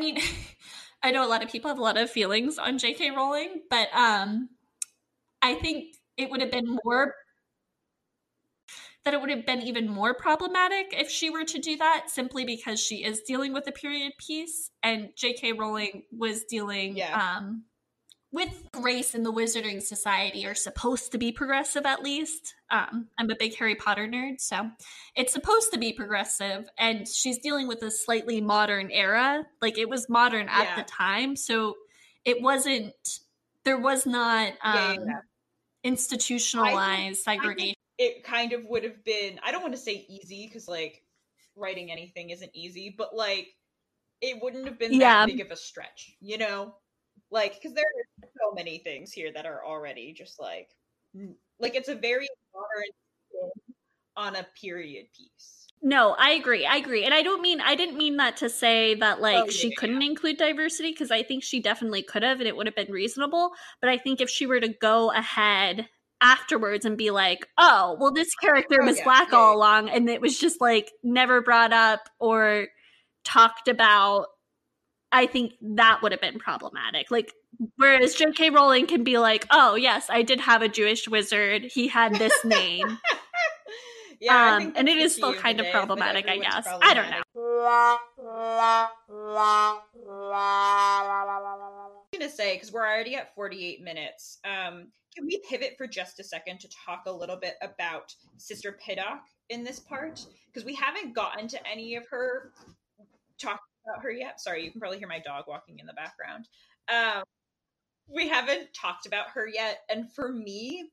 I 0.00 0.02
mean, 0.02 0.18
I 1.02 1.10
know 1.10 1.26
a 1.26 1.28
lot 1.28 1.42
of 1.42 1.50
people 1.50 1.68
have 1.68 1.78
a 1.78 1.82
lot 1.82 1.96
of 1.98 2.10
feelings 2.10 2.58
on 2.58 2.78
J.K. 2.78 3.10
Rowling, 3.10 3.62
but 3.68 3.88
um, 3.94 4.48
I 5.42 5.54
think 5.54 5.96
it 6.16 6.30
would 6.30 6.40
have 6.40 6.50
been 6.50 6.78
more 6.84 7.14
that 9.04 9.14
it 9.14 9.20
would 9.20 9.30
have 9.30 9.44
been 9.44 9.62
even 9.62 9.88
more 9.88 10.14
problematic 10.14 10.94
if 10.96 11.10
she 11.10 11.28
were 11.28 11.44
to 11.44 11.58
do 11.58 11.76
that 11.76 12.04
simply 12.08 12.44
because 12.44 12.78
she 12.78 13.02
is 13.02 13.20
dealing 13.22 13.52
with 13.52 13.66
a 13.66 13.72
period 13.72 14.12
piece 14.18 14.70
and 14.82 15.10
J.K. 15.16 15.54
Rowling 15.54 16.04
was 16.12 16.44
dealing 16.44 16.96
Yeah. 16.96 17.36
um, 17.38 17.64
with 18.32 18.62
race 18.80 19.14
in 19.14 19.22
the 19.22 19.32
Wizarding 19.32 19.82
Society 19.82 20.46
are 20.46 20.54
supposed 20.54 21.12
to 21.12 21.18
be 21.18 21.30
progressive 21.32 21.84
at 21.84 22.02
least. 22.02 22.54
Um, 22.70 23.08
I'm 23.18 23.30
a 23.30 23.36
big 23.36 23.54
Harry 23.56 23.74
Potter 23.74 24.06
nerd, 24.08 24.40
so 24.40 24.70
it's 25.14 25.32
supposed 25.32 25.70
to 25.72 25.78
be 25.78 25.92
progressive, 25.92 26.68
and 26.78 27.06
she's 27.06 27.38
dealing 27.38 27.68
with 27.68 27.82
a 27.82 27.90
slightly 27.90 28.40
modern 28.40 28.90
era. 28.90 29.44
Like 29.60 29.78
it 29.78 29.88
was 29.88 30.08
modern 30.08 30.48
at 30.48 30.64
Yeah. 30.64 30.76
the 30.76 30.84
time, 30.84 31.36
so 31.36 31.76
it 32.24 32.40
wasn't. 32.40 32.94
There 33.64 33.78
was 33.78 34.06
not 34.06 34.54
um, 34.62 34.74
Yeah, 34.74 34.92
yeah, 35.06 35.20
institutionalized 35.84 37.20
I 37.28 37.36
segregation. 37.36 37.76
It 37.98 38.24
kind 38.24 38.52
of 38.52 38.64
would 38.64 38.82
have 38.84 39.04
been 39.04 39.38
I 39.44 39.52
don't 39.52 39.62
want 39.62 39.74
to 39.74 39.80
say 39.80 40.06
easy 40.08 40.46
because 40.46 40.66
like 40.66 41.02
writing 41.54 41.92
anything 41.92 42.30
isn't 42.30 42.50
easy, 42.54 42.94
but 42.96 43.14
like 43.14 43.48
it 44.22 44.42
wouldn't 44.42 44.66
have 44.66 44.78
been 44.78 44.98
that 44.98 45.26
big 45.26 45.40
of 45.40 45.50
a 45.50 45.56
stretch, 45.56 46.16
you 46.20 46.38
know? 46.38 46.76
Like 47.32 47.54
because 47.54 47.74
there 47.74 47.84
are 47.84 48.28
so 48.40 48.54
many 48.54 48.78
things 48.78 49.12
here 49.12 49.32
that 49.32 49.46
are 49.46 49.64
already 49.64 50.12
just 50.12 50.38
like 50.38 50.68
like 51.58 51.74
it's 51.74 51.88
a 51.88 51.94
very 51.94 52.28
modern 52.54 52.90
on 54.16 54.36
a 54.36 54.46
period 54.60 55.06
piece. 55.16 55.68
No, 55.84 56.14
I 56.16 56.30
agree. 56.32 56.64
I 56.64 56.76
agree. 56.76 57.04
And 57.04 57.12
I 57.12 57.22
don't 57.22 57.42
mean 57.42 57.60
I 57.60 57.74
didn't 57.74 57.96
mean 57.98 58.16
that 58.18 58.36
to 58.38 58.48
say 58.48 58.94
that 58.96 59.20
like 59.20 59.36
Oh, 59.36 59.46
yeah, 59.46 59.50
she 59.50 59.70
yeah, 59.70 59.76
couldn't 59.76 60.02
include 60.02 60.36
diversity 60.36 60.92
because 60.92 61.10
I 61.10 61.22
think 61.24 61.42
she 61.42 61.60
definitely 61.60 62.02
could 62.04 62.22
have 62.22 62.38
and 62.38 62.46
it 62.46 62.56
would 62.56 62.66
have 62.66 62.76
been 62.76 62.92
reasonable, 62.92 63.50
but 63.80 63.90
I 63.90 63.98
think 63.98 64.20
if 64.20 64.30
she 64.30 64.46
were 64.46 64.60
to 64.60 64.68
go 64.68 65.10
ahead 65.10 65.88
afterwards 66.20 66.84
and 66.84 66.96
be 66.96 67.10
like, 67.10 67.48
"Oh, 67.58 67.96
well 67.98 68.12
this 68.12 68.32
character 68.36 68.80
Oh, 68.80 68.86
was 68.86 68.98
yeah, 68.98 69.04
black 69.04 69.32
yeah, 69.32 69.38
all 69.38 69.56
along 69.56 69.88
and 69.90 70.08
it 70.08 70.20
was 70.20 70.38
just 70.38 70.60
like 70.60 70.92
never 71.02 71.40
brought 71.42 71.72
up 71.72 72.08
or 72.20 72.68
talked 73.24 73.66
about." 73.68 74.26
I 75.12 75.26
think 75.26 75.52
that 75.60 76.00
would 76.02 76.12
have 76.12 76.20
been 76.20 76.38
problematic. 76.38 77.10
Like 77.10 77.32
whereas 77.76 78.14
J.K. 78.14 78.50
Rowling 78.50 78.86
can 78.86 79.04
be 79.04 79.18
like, 79.18 79.46
"Oh, 79.50 79.74
yes, 79.74 80.06
I 80.08 80.22
did 80.22 80.40
have 80.40 80.62
a 80.62 80.68
Jewish 80.68 81.08
wizard. 81.08 81.64
He 81.64 81.88
had 81.88 82.14
this 82.14 82.32
name." 82.44 82.98
yeah, 84.20 84.34
I 84.34 84.50
um, 84.54 84.62
think 84.62 84.74
and 84.78 84.88
that's 84.88 84.96
it 84.96 84.98
the 84.98 85.04
is 85.04 85.14
key 85.14 85.20
still 85.20 85.34
kind 85.34 85.60
of 85.60 85.64
day, 85.64 85.68
is 85.68 85.72
that 85.72 85.78
problematic, 85.78 86.26
I 86.26 86.36
everyone's 86.36 86.54
guess. 86.54 86.66
I 86.82 86.94
don't 86.94 87.10
know. 87.10 87.22
I'm 92.12 92.18
gonna 92.18 92.30
say 92.30 92.54
because 92.54 92.72
we're 92.72 92.86
already 92.86 93.14
at 93.16 93.34
48 93.34 93.82
minutes. 93.82 94.38
Um, 94.44 94.88
can 95.14 95.26
we 95.26 95.42
pivot 95.48 95.74
for 95.76 95.86
just 95.86 96.18
a 96.20 96.24
second 96.24 96.58
to 96.60 96.68
talk 96.68 97.02
a 97.06 97.12
little 97.12 97.36
bit 97.36 97.56
about 97.60 98.14
Sister 98.38 98.78
Piddock 98.84 99.20
in 99.50 99.62
this 99.62 99.78
part? 99.78 100.24
Because 100.46 100.64
we 100.64 100.74
haven't 100.74 101.14
gotten 101.14 101.48
to 101.48 101.68
any 101.68 101.96
of 101.96 102.06
her 102.08 102.52
talk 103.38 103.60
about 103.86 104.02
her 104.02 104.10
yet. 104.10 104.40
Sorry, 104.40 104.64
you 104.64 104.70
can 104.70 104.80
probably 104.80 104.98
hear 104.98 105.08
my 105.08 105.20
dog 105.20 105.44
walking 105.48 105.78
in 105.78 105.86
the 105.86 105.92
background. 105.92 106.48
Um, 106.92 107.24
we 108.08 108.28
haven't 108.28 108.72
talked 108.74 109.06
about 109.06 109.30
her 109.30 109.48
yet, 109.48 109.80
and 109.88 110.12
for 110.12 110.32
me, 110.32 110.90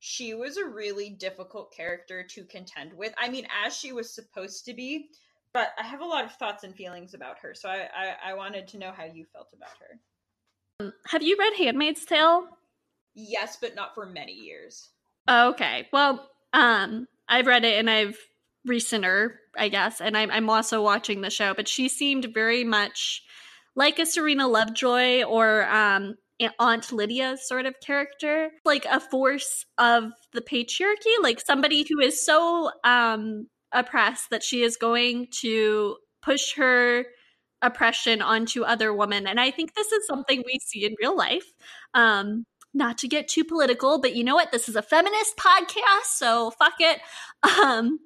she 0.00 0.34
was 0.34 0.56
a 0.56 0.64
really 0.64 1.10
difficult 1.10 1.72
character 1.74 2.22
to 2.22 2.44
contend 2.44 2.92
with. 2.92 3.12
I 3.18 3.28
mean, 3.28 3.46
as 3.64 3.76
she 3.76 3.92
was 3.92 4.14
supposed 4.14 4.64
to 4.64 4.74
be, 4.74 5.08
but 5.52 5.68
I 5.78 5.84
have 5.84 6.00
a 6.00 6.06
lot 6.06 6.24
of 6.24 6.32
thoughts 6.32 6.64
and 6.64 6.74
feelings 6.74 7.14
about 7.14 7.38
her. 7.40 7.54
So 7.54 7.68
I, 7.68 7.88
I, 7.94 8.30
I 8.30 8.34
wanted 8.34 8.66
to 8.68 8.78
know 8.78 8.92
how 8.96 9.04
you 9.04 9.26
felt 9.32 9.52
about 9.54 9.70
her. 9.80 10.92
Have 11.08 11.22
you 11.22 11.36
read 11.38 11.54
Handmaid's 11.54 12.04
Tale? 12.04 12.46
Yes, 13.14 13.58
but 13.60 13.74
not 13.74 13.94
for 13.94 14.06
many 14.06 14.32
years. 14.32 14.88
Okay. 15.28 15.88
Well, 15.92 16.30
um, 16.52 17.06
I've 17.28 17.46
read 17.46 17.64
it 17.64 17.78
and 17.78 17.90
I've 17.90 18.18
recenter, 18.68 19.34
I 19.56 19.68
guess, 19.68 20.00
and 20.00 20.16
I'm 20.16 20.30
I'm 20.30 20.50
also 20.50 20.82
watching 20.82 21.20
the 21.20 21.30
show. 21.30 21.54
But 21.54 21.68
she 21.68 21.88
seemed 21.88 22.26
very 22.34 22.64
much 22.64 23.22
like 23.74 23.98
a 23.98 24.06
Serena 24.06 24.48
Lovejoy 24.48 25.22
or 25.24 25.68
um 25.68 26.16
Aunt 26.58 26.90
Lydia 26.92 27.36
sort 27.36 27.66
of 27.66 27.74
character, 27.84 28.50
like 28.64 28.86
a 28.86 29.00
force 29.00 29.66
of 29.78 30.12
the 30.32 30.40
patriarchy, 30.40 31.14
like 31.22 31.40
somebody 31.40 31.86
who 31.88 32.00
is 32.00 32.24
so 32.24 32.70
um 32.84 33.46
oppressed 33.72 34.30
that 34.30 34.42
she 34.42 34.62
is 34.62 34.76
going 34.76 35.28
to 35.40 35.96
push 36.22 36.54
her 36.54 37.04
oppression 37.62 38.22
onto 38.22 38.64
other 38.64 38.92
women. 38.92 39.26
And 39.26 39.38
I 39.38 39.50
think 39.50 39.74
this 39.74 39.92
is 39.92 40.06
something 40.06 40.42
we 40.44 40.58
see 40.64 40.84
in 40.84 40.94
real 41.00 41.16
life. 41.16 41.44
Um, 41.94 42.44
not 42.72 42.98
to 42.98 43.08
get 43.08 43.26
too 43.28 43.44
political, 43.44 44.00
but 44.00 44.14
you 44.14 44.22
know 44.22 44.34
what? 44.36 44.52
This 44.52 44.68
is 44.68 44.76
a 44.76 44.82
feminist 44.82 45.36
podcast, 45.36 46.14
so 46.14 46.52
fuck 46.52 46.74
it. 46.78 47.00
Um, 47.42 47.98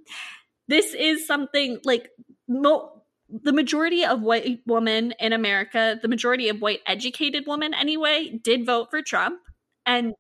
this 0.69 0.95
is 0.95 1.27
something 1.27 1.79
like 1.85 2.11
mo- 2.49 3.03
the 3.29 3.53
majority 3.53 4.05
of 4.05 4.23
white 4.23 4.61
women 4.67 5.13
in 5.19 5.33
America, 5.33 5.99
the 6.01 6.09
majority 6.09 6.49
of 6.49 6.61
white 6.61 6.81
educated 6.87 7.45
women 7.47 7.75
anyway, 7.75 8.39
did 8.43 8.67
vote 8.67 8.89
for 8.91 9.03
Trump. 9.03 9.41
And 9.87 10.15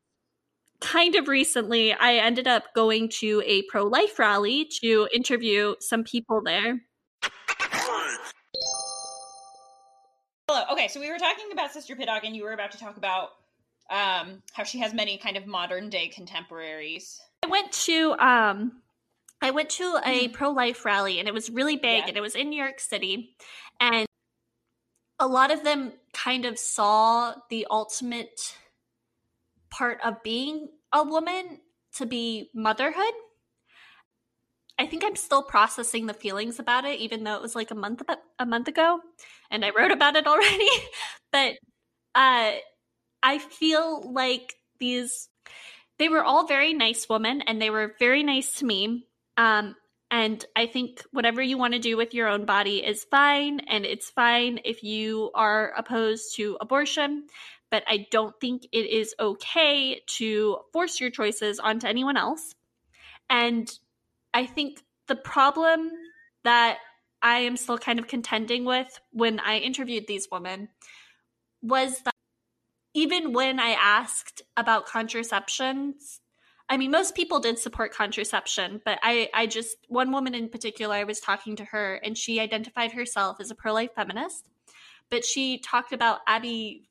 kind 0.80 1.14
of 1.14 1.28
recently, 1.28 1.92
I 1.92 2.14
ended 2.14 2.46
up 2.46 2.64
going 2.74 3.08
to 3.20 3.42
a 3.46 3.62
pro 3.62 3.84
life 3.84 4.18
rally 4.18 4.68
to 4.82 5.08
interview 5.14 5.74
some 5.80 6.04
people 6.04 6.42
there. 6.42 6.80
Hello. 10.48 10.64
Okay, 10.72 10.88
so 10.88 11.00
we 11.00 11.10
were 11.10 11.18
talking 11.18 11.46
about 11.52 11.72
Sister 11.72 11.96
Piddock, 11.96 12.24
and 12.24 12.36
you 12.36 12.44
were 12.44 12.52
about 12.52 12.70
to 12.72 12.78
talk 12.78 12.96
about 12.96 13.30
um, 13.90 14.42
how 14.52 14.64
she 14.64 14.78
has 14.78 14.92
many 14.92 15.16
kind 15.16 15.36
of 15.36 15.46
modern 15.46 15.88
day 15.88 16.08
contemporaries. 16.08 17.20
I 17.42 17.46
went 17.46 17.72
to 17.72 18.12
um 18.18 18.82
I 19.44 19.50
went 19.50 19.68
to 19.70 20.00
a 20.04 20.28
pro 20.28 20.50
life 20.50 20.86
rally 20.86 21.18
and 21.18 21.28
it 21.28 21.34
was 21.34 21.50
really 21.50 21.76
big 21.76 21.98
Yeah. 21.98 22.08
and 22.08 22.16
it 22.16 22.22
was 22.22 22.34
in 22.34 22.48
New 22.48 22.56
York 22.60 22.80
City 22.80 23.36
and 23.78 24.06
a 25.18 25.26
lot 25.28 25.50
of 25.50 25.62
them 25.62 25.92
kind 26.14 26.46
of 26.46 26.58
saw 26.58 27.34
the 27.50 27.66
ultimate 27.70 28.56
part 29.70 30.00
of 30.02 30.22
being 30.22 30.68
a 30.94 31.04
woman 31.04 31.60
to 31.96 32.06
be 32.06 32.48
motherhood. 32.54 33.12
I 34.78 34.86
think 34.86 35.04
I'm 35.04 35.14
still 35.14 35.42
processing 35.42 36.06
the 36.06 36.14
feelings 36.14 36.58
about 36.58 36.86
it 36.86 36.98
even 37.00 37.22
though 37.22 37.34
it 37.34 37.42
was 37.42 37.54
like 37.54 37.70
a 37.70 37.74
month 37.74 38.02
a 38.38 38.46
month 38.46 38.68
ago 38.68 39.00
and 39.50 39.62
I 39.62 39.70
wrote 39.76 39.90
about 39.90 40.16
it 40.16 40.26
already 40.32 40.70
but 41.30 41.52
uh 42.14 42.52
I 43.22 43.38
feel 43.38 44.10
like 44.10 44.54
these 44.80 45.28
they 45.98 46.08
were 46.08 46.24
all 46.24 46.46
very 46.46 46.72
nice 46.72 47.08
women 47.10 47.42
and 47.42 47.60
they 47.60 47.68
were 47.70 47.94
very 47.98 48.22
nice 48.22 48.52
to 48.54 48.64
me 48.64 49.06
um 49.36 49.74
and 50.10 50.44
i 50.56 50.66
think 50.66 51.02
whatever 51.12 51.42
you 51.42 51.58
want 51.58 51.74
to 51.74 51.78
do 51.78 51.96
with 51.96 52.14
your 52.14 52.28
own 52.28 52.44
body 52.44 52.84
is 52.84 53.04
fine 53.04 53.60
and 53.60 53.84
it's 53.84 54.10
fine 54.10 54.60
if 54.64 54.82
you 54.82 55.30
are 55.34 55.72
opposed 55.76 56.36
to 56.36 56.56
abortion 56.60 57.26
but 57.70 57.82
i 57.86 58.06
don't 58.10 58.38
think 58.40 58.66
it 58.72 58.86
is 58.90 59.14
okay 59.18 60.00
to 60.06 60.58
force 60.72 61.00
your 61.00 61.10
choices 61.10 61.58
onto 61.58 61.86
anyone 61.86 62.16
else. 62.16 62.54
And 63.28 63.70
i 64.32 64.46
think 64.46 64.82
the 65.08 65.16
problem 65.16 65.90
that 66.44 66.78
i 67.22 67.38
am 67.38 67.56
still 67.56 67.78
kind 67.78 67.98
of 67.98 68.06
contending 68.06 68.64
with 68.64 69.00
when 69.12 69.40
i 69.40 69.58
interviewed 69.58 70.06
these 70.06 70.28
women 70.30 70.68
was 71.62 71.98
that 72.02 72.14
even 72.94 73.32
when 73.32 73.58
I 73.58 73.70
asked 73.70 74.42
about 74.56 74.86
contraceptions, 74.86 76.20
I 76.68 76.76
mean, 76.76 76.90
most 76.90 77.14
people 77.14 77.40
did 77.40 77.58
support 77.58 77.92
contraception, 77.92 78.80
but 78.84 78.98
I, 79.02 79.28
I 79.34 79.46
just, 79.46 79.76
one 79.88 80.10
woman 80.12 80.34
in 80.34 80.48
particular, 80.48 80.94
I 80.94 81.04
was 81.04 81.20
talking 81.20 81.56
to 81.56 81.64
her 81.66 81.96
and 82.02 82.16
she 82.16 82.40
identified 82.40 82.92
herself 82.92 83.36
as 83.40 83.50
a 83.50 83.54
pro 83.54 83.74
life 83.74 83.90
feminist, 83.94 84.48
but 85.10 85.24
she 85.24 85.58
talked 85.58 85.92
about 85.92 86.20
Abby, 86.26 86.88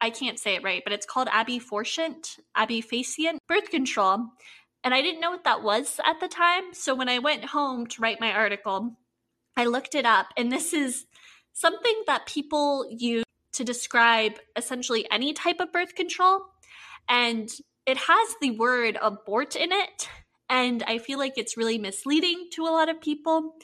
I 0.00 0.10
can't 0.10 0.38
say 0.38 0.56
it 0.56 0.62
right, 0.62 0.82
but 0.84 0.92
it's 0.92 1.06
called 1.06 1.28
Abby 1.32 1.58
Forcient, 1.58 2.36
Abby 2.54 2.82
Facient 2.82 3.38
birth 3.48 3.70
control. 3.70 4.26
And 4.84 4.94
I 4.94 5.02
didn't 5.02 5.20
know 5.20 5.30
what 5.30 5.44
that 5.44 5.62
was 5.62 5.98
at 6.04 6.20
the 6.20 6.28
time. 6.28 6.72
So 6.72 6.94
when 6.94 7.08
I 7.08 7.18
went 7.18 7.46
home 7.46 7.86
to 7.88 8.02
write 8.02 8.20
my 8.20 8.32
article, 8.32 8.96
I 9.56 9.64
looked 9.64 9.96
it 9.96 10.06
up, 10.06 10.28
and 10.36 10.52
this 10.52 10.72
is 10.72 11.06
something 11.52 12.02
that 12.06 12.26
people 12.26 12.86
use 12.88 13.24
to 13.54 13.64
describe 13.64 14.34
essentially 14.54 15.04
any 15.10 15.32
type 15.32 15.58
of 15.58 15.72
birth 15.72 15.96
control. 15.96 16.42
And 17.08 17.50
it 17.88 17.96
has 17.96 18.36
the 18.42 18.50
word 18.52 18.98
abort 19.00 19.56
in 19.56 19.72
it. 19.72 20.08
And 20.50 20.82
I 20.84 20.98
feel 20.98 21.18
like 21.18 21.38
it's 21.38 21.56
really 21.56 21.78
misleading 21.78 22.48
to 22.52 22.64
a 22.64 22.70
lot 22.70 22.88
of 22.88 23.00
people. 23.00 23.56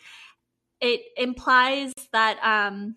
it 0.81 1.01
implies 1.17 1.93
that 2.13 2.39
um, 2.43 2.97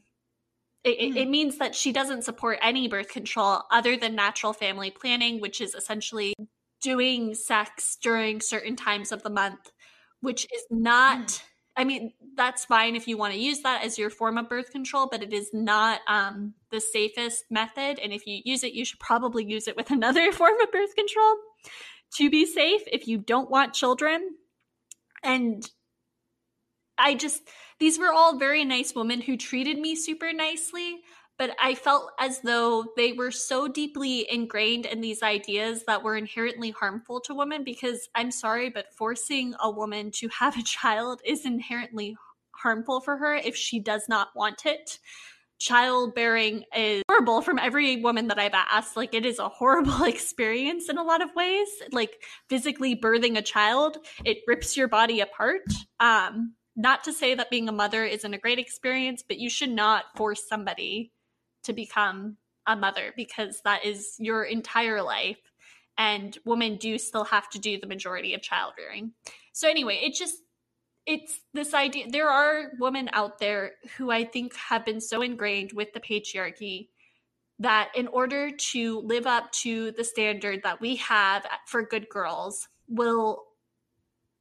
it, 0.83 1.13
Mhm. 1.13 1.17
it 1.17 1.29
means 1.29 1.57
that 1.59 1.75
she 1.75 1.91
doesn't 1.93 2.23
support 2.23 2.59
any 2.61 2.87
birth 2.87 3.09
control 3.09 3.63
other 3.71 3.95
than 3.95 4.15
natural 4.15 4.51
family 4.53 4.91
planning, 4.91 5.39
which 5.39 5.61
is 5.61 5.73
essentially 5.75 6.33
doing 6.81 7.35
sex 7.35 7.97
during 8.01 8.41
certain 8.41 8.75
times 8.75 9.11
of 9.11 9.23
the 9.23 9.29
month, 9.29 9.71
which 10.21 10.45
is 10.53 10.63
not. 10.69 11.43
I 11.77 11.83
mean, 11.83 12.11
that's 12.35 12.65
fine 12.65 12.95
if 12.95 13.07
you 13.07 13.17
want 13.17 13.33
to 13.33 13.39
use 13.39 13.61
that 13.61 13.83
as 13.83 13.99
your 13.99 14.09
form 14.09 14.39
of 14.39 14.49
birth 14.49 14.71
control, 14.71 15.07
but 15.09 15.21
it 15.21 15.31
is 15.31 15.51
not 15.53 16.01
um, 16.07 16.55
the 16.71 16.81
safest 16.81 17.45
method. 17.51 17.99
And 17.99 18.11
if 18.11 18.25
you 18.25 18.41
use 18.43 18.63
it, 18.63 18.73
you 18.73 18.83
should 18.83 18.99
probably 18.99 19.45
use 19.45 19.67
it 19.67 19.77
with 19.77 19.91
another 19.91 20.31
form 20.31 20.59
of 20.59 20.71
birth 20.71 20.95
control 20.95 21.35
to 22.15 22.31
be 22.31 22.47
safe 22.47 22.81
if 22.91 23.07
you 23.07 23.19
don't 23.19 23.51
want 23.51 23.73
children. 23.73 24.27
And 25.23 25.69
I 26.97 27.13
just, 27.13 27.43
these 27.79 27.99
were 27.99 28.11
all 28.11 28.39
very 28.39 28.65
nice 28.65 28.95
women 28.95 29.21
who 29.21 29.37
treated 29.37 29.77
me 29.77 29.95
super 29.95 30.33
nicely, 30.33 31.01
but 31.37 31.55
I 31.59 31.75
felt 31.75 32.11
as 32.19 32.41
though 32.41 32.85
they 32.95 33.13
were 33.13 33.31
so 33.31 33.67
deeply 33.67 34.29
ingrained 34.29 34.85
in 34.85 35.01
these 35.01 35.21
ideas 35.21 35.83
that 35.85 36.03
were 36.03 36.17
inherently 36.17 36.71
harmful 36.71 37.21
to 37.21 37.35
women 37.35 37.63
because 37.63 38.09
I'm 38.15 38.31
sorry, 38.31 38.69
but 38.69 38.93
forcing 38.95 39.53
a 39.61 39.69
woman 39.69 40.11
to 40.15 40.29
have 40.29 40.57
a 40.57 40.63
child 40.63 41.21
is 41.23 41.45
inherently 41.45 42.17
harmful 42.51 43.01
for 43.01 43.17
her 43.17 43.35
if 43.35 43.55
she 43.55 43.79
does 43.79 44.09
not 44.09 44.29
want 44.35 44.65
it. 44.65 44.97
Childbearing 45.59 46.63
is 46.75 47.03
horrible 47.09 47.41
from 47.41 47.59
every 47.59 48.01
woman 48.01 48.27
that 48.27 48.39
I've 48.39 48.53
asked. 48.53 48.95
Like, 48.95 49.13
it 49.13 49.25
is 49.25 49.39
a 49.39 49.49
horrible 49.49 50.03
experience 50.05 50.89
in 50.89 50.97
a 50.97 51.03
lot 51.03 51.21
of 51.21 51.33
ways. 51.35 51.67
Like, 51.91 52.23
physically 52.49 52.95
birthing 52.95 53.37
a 53.37 53.41
child, 53.41 53.97
it 54.23 54.39
rips 54.47 54.77
your 54.77 54.87
body 54.87 55.19
apart. 55.19 55.61
Um, 55.99 56.53
not 56.75 57.03
to 57.05 57.13
say 57.13 57.33
that 57.33 57.49
being 57.49 57.69
a 57.69 57.71
mother 57.71 58.05
isn't 58.05 58.33
a 58.33 58.37
great 58.37 58.59
experience, 58.59 59.23
but 59.27 59.39
you 59.39 59.49
should 59.49 59.71
not 59.71 60.05
force 60.15 60.47
somebody 60.47 61.11
to 61.63 61.73
become 61.73 62.37
a 62.65 62.75
mother 62.75 63.13
because 63.15 63.61
that 63.61 63.85
is 63.85 64.15
your 64.19 64.43
entire 64.43 65.01
life. 65.01 65.39
And 65.97 66.37
women 66.45 66.77
do 66.77 66.97
still 66.99 67.23
have 67.25 67.49
to 67.51 67.59
do 67.59 67.79
the 67.79 67.87
majority 67.87 68.33
of 68.33 68.41
child 68.41 68.73
rearing. 68.77 69.13
So, 69.53 69.67
anyway, 69.67 69.99
it 70.03 70.13
just, 70.13 70.35
it's 71.07 71.39
this 71.53 71.73
idea. 71.73 72.05
There 72.11 72.29
are 72.29 72.71
women 72.79 73.09
out 73.13 73.39
there 73.39 73.71
who 73.97 74.11
I 74.11 74.23
think 74.25 74.55
have 74.55 74.85
been 74.85 75.01
so 75.01 75.21
ingrained 75.21 75.71
with 75.73 75.93
the 75.93 75.99
patriarchy 75.99 76.89
that 77.59 77.89
in 77.95 78.07
order 78.07 78.51
to 78.51 78.99
live 78.99 79.25
up 79.25 79.51
to 79.51 79.91
the 79.93 80.03
standard 80.03 80.61
that 80.63 80.79
we 80.79 80.97
have 80.97 81.47
for 81.65 81.81
good 81.81 82.07
girls, 82.09 82.67
will 82.87 83.43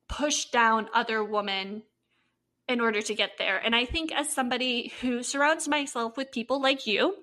push 0.09 0.47
down 0.47 0.89
other 0.95 1.25
women 1.25 1.83
in 2.69 2.81
order 2.81 3.01
to 3.01 3.15
get 3.15 3.39
there. 3.39 3.59
And 3.59 3.75
I 3.75 3.85
think 3.85 4.13
as 4.13 4.29
somebody 4.29 4.93
who 5.01 5.23
surrounds 5.23 5.69
myself 5.69 6.17
with 6.17 6.33
people 6.33 6.61
like 6.61 6.87
you 6.87 7.15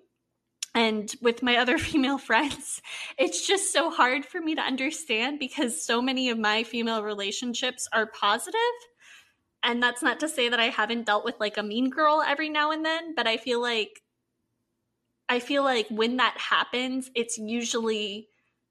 and 0.73 1.13
with 1.21 1.43
my 1.43 1.57
other 1.57 1.77
female 1.89 2.17
friends, 2.17 2.81
it's 3.17 3.45
just 3.45 3.73
so 3.73 3.89
hard 3.89 4.25
for 4.25 4.39
me 4.39 4.55
to 4.55 4.61
understand 4.61 5.39
because 5.39 5.85
so 5.85 6.01
many 6.01 6.29
of 6.29 6.39
my 6.39 6.63
female 6.63 7.03
relationships 7.03 7.87
are 7.91 8.07
positive. 8.07 8.59
And 9.63 9.81
that's 9.81 10.03
not 10.03 10.19
to 10.21 10.29
say 10.29 10.49
that 10.49 10.59
I 10.59 10.69
haven't 10.69 11.05
dealt 11.05 11.25
with 11.25 11.35
like 11.39 11.57
a 11.57 11.63
mean 11.63 11.89
girl 11.89 12.21
every 12.25 12.49
now 12.49 12.71
and 12.71 12.85
then, 12.85 13.15
but 13.15 13.27
I 13.27 13.37
feel 13.37 13.61
like 13.61 14.01
I 15.29 15.39
feel 15.39 15.63
like 15.63 15.87
when 15.89 16.17
that 16.17 16.37
happens, 16.37 17.09
it's 17.15 17.37
usually 17.37 18.27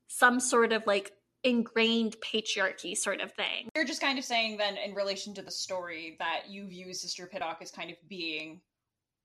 some 0.06 0.38
sort 0.38 0.72
of 0.72 0.86
like 0.86 1.10
ingrained 1.44 2.16
patriarchy 2.20 2.96
sort 2.96 3.20
of 3.20 3.32
thing. 3.32 3.68
You're 3.74 3.84
just 3.84 4.00
kind 4.00 4.18
of 4.18 4.24
saying 4.24 4.56
then, 4.56 4.76
in 4.76 4.94
relation 4.94 5.34
to 5.34 5.42
the 5.42 5.50
story, 5.50 6.16
that 6.18 6.48
you 6.48 6.66
view 6.66 6.92
Sister 6.94 7.26
Piddock 7.26 7.58
as 7.60 7.70
kind 7.70 7.90
of 7.90 7.96
being 8.08 8.60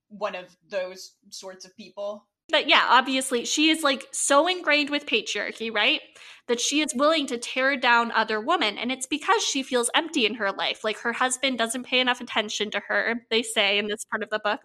one 0.09 0.35
of 0.35 0.55
those 0.69 1.13
sorts 1.29 1.65
of 1.65 1.75
people. 1.75 2.25
But 2.49 2.69
yeah, 2.69 2.85
obviously, 2.87 3.43
she 3.43 3.69
is 3.69 3.83
like 3.83 4.07
so 4.11 4.47
ingrained 4.47 4.89
with 4.89 5.05
patriarchy, 5.05 5.73
right? 5.73 5.99
That 6.47 6.61
she 6.61 6.79
is 6.79 6.95
willing 6.95 7.27
to 7.27 7.37
tear 7.37 7.75
down 7.75 8.11
other 8.13 8.39
women. 8.39 8.77
And 8.77 8.89
it's 8.89 9.05
because 9.05 9.43
she 9.43 9.63
feels 9.63 9.89
empty 9.93 10.25
in 10.25 10.35
her 10.35 10.53
life. 10.53 10.85
Like 10.85 10.97
her 10.99 11.11
husband 11.11 11.57
doesn't 11.57 11.83
pay 11.83 11.99
enough 11.99 12.21
attention 12.21 12.71
to 12.71 12.81
her, 12.87 13.15
they 13.29 13.43
say 13.43 13.77
in 13.77 13.87
this 13.87 14.05
part 14.05 14.23
of 14.23 14.29
the 14.29 14.39
book. 14.39 14.61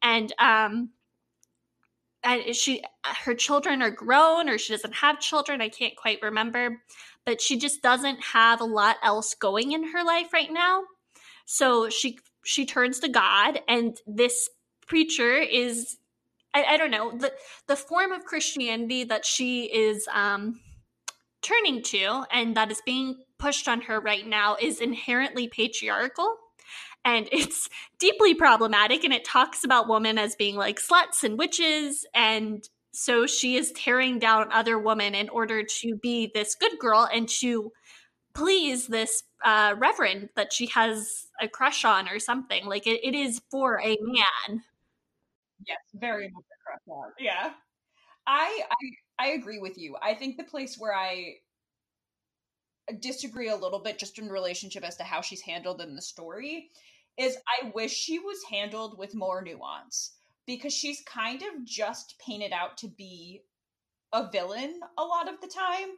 And, 0.00 0.32
um, 0.38 0.90
and 2.24 2.54
she 2.54 2.82
her 3.04 3.34
children 3.34 3.80
are 3.80 3.90
grown 3.90 4.48
or 4.48 4.58
she 4.58 4.72
doesn't 4.72 4.94
have 4.94 5.20
children 5.20 5.60
i 5.60 5.68
can't 5.68 5.96
quite 5.96 6.18
remember 6.22 6.78
but 7.28 7.42
she 7.42 7.58
just 7.58 7.82
doesn't 7.82 8.18
have 8.24 8.62
a 8.62 8.64
lot 8.64 8.96
else 9.02 9.34
going 9.34 9.72
in 9.72 9.92
her 9.92 10.02
life 10.02 10.32
right 10.32 10.50
now. 10.50 10.84
So 11.44 11.90
she 11.90 12.18
she 12.42 12.64
turns 12.64 13.00
to 13.00 13.08
god 13.08 13.60
and 13.68 13.98
this 14.06 14.48
preacher 14.86 15.34
is 15.34 15.98
i, 16.54 16.64
I 16.64 16.76
don't 16.78 16.90
know 16.90 17.10
the 17.10 17.32
the 17.66 17.76
form 17.76 18.12
of 18.12 18.24
christianity 18.24 19.04
that 19.04 19.26
she 19.26 19.64
is 19.64 20.08
um 20.14 20.60
turning 21.42 21.82
to 21.82 22.24
and 22.32 22.56
that 22.56 22.70
is 22.70 22.80
being 22.86 23.16
pushed 23.38 23.68
on 23.68 23.82
her 23.82 24.00
right 24.00 24.26
now 24.26 24.56
is 24.58 24.80
inherently 24.80 25.48
patriarchal 25.48 26.36
and 27.04 27.28
it's 27.32 27.68
deeply 27.98 28.34
problematic 28.34 29.04
and 29.04 29.12
it 29.12 29.24
talks 29.24 29.64
about 29.64 29.88
women 29.88 30.18
as 30.18 30.36
being 30.36 30.56
like 30.56 30.80
sluts 30.80 31.22
and 31.22 31.38
witches 31.38 32.06
and 32.14 32.68
so 32.92 33.26
she 33.26 33.56
is 33.56 33.70
tearing 33.72 34.18
down 34.18 34.50
other 34.52 34.78
women 34.78 35.14
in 35.14 35.28
order 35.28 35.62
to 35.62 35.96
be 35.96 36.30
this 36.34 36.54
good 36.54 36.78
girl 36.80 37.08
and 37.12 37.28
to 37.28 37.70
please 38.34 38.86
this 38.88 39.24
uh, 39.44 39.74
reverend 39.78 40.28
that 40.36 40.52
she 40.52 40.66
has 40.66 41.28
a 41.40 41.48
crush 41.48 41.84
on 41.84 42.08
or 42.08 42.18
something 42.18 42.66
like 42.66 42.86
it, 42.86 43.00
it 43.04 43.14
is 43.14 43.40
for 43.50 43.80
a 43.80 43.98
man 44.00 44.62
Yes, 45.66 45.78
very 45.94 46.30
much 46.30 46.44
a 46.44 46.58
crush 46.64 46.96
on. 46.96 47.12
Yeah, 47.18 47.52
I, 48.26 48.62
I 48.70 49.24
I 49.24 49.28
agree 49.30 49.58
with 49.58 49.78
you. 49.78 49.96
I 50.02 50.14
think 50.14 50.36
the 50.36 50.44
place 50.44 50.76
where 50.78 50.94
I 50.94 51.34
disagree 53.00 53.48
a 53.48 53.56
little 53.56 53.80
bit, 53.80 53.98
just 53.98 54.18
in 54.18 54.28
relationship 54.28 54.84
as 54.84 54.96
to 54.96 55.04
how 55.04 55.20
she's 55.20 55.40
handled 55.40 55.80
in 55.80 55.94
the 55.94 56.02
story, 56.02 56.70
is 57.16 57.36
I 57.60 57.70
wish 57.74 57.92
she 57.92 58.18
was 58.18 58.38
handled 58.50 58.98
with 58.98 59.14
more 59.14 59.42
nuance 59.42 60.12
because 60.46 60.72
she's 60.72 61.02
kind 61.06 61.42
of 61.42 61.64
just 61.64 62.14
painted 62.24 62.52
out 62.52 62.78
to 62.78 62.88
be 62.88 63.42
a 64.12 64.30
villain 64.30 64.80
a 64.96 65.04
lot 65.04 65.28
of 65.28 65.40
the 65.40 65.48
time. 65.48 65.90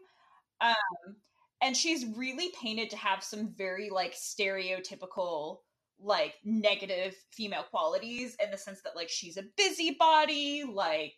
Um, 0.61 1.16
and 1.62 1.76
she's 1.76 2.07
really 2.16 2.51
painted 2.61 2.91
to 2.91 2.97
have 2.97 3.22
some 3.22 3.55
very 3.57 3.91
like 3.91 4.14
stereotypical 4.14 5.59
like 6.03 6.34
negative 6.45 7.14
female 7.30 7.64
qualities 7.70 8.36
in 8.43 8.51
the 8.51 8.57
sense 8.57 8.80
that 8.82 8.97
like 8.97 9.09
she's 9.09 9.36
a 9.36 9.45
busybody 9.57 10.64
like 10.64 11.14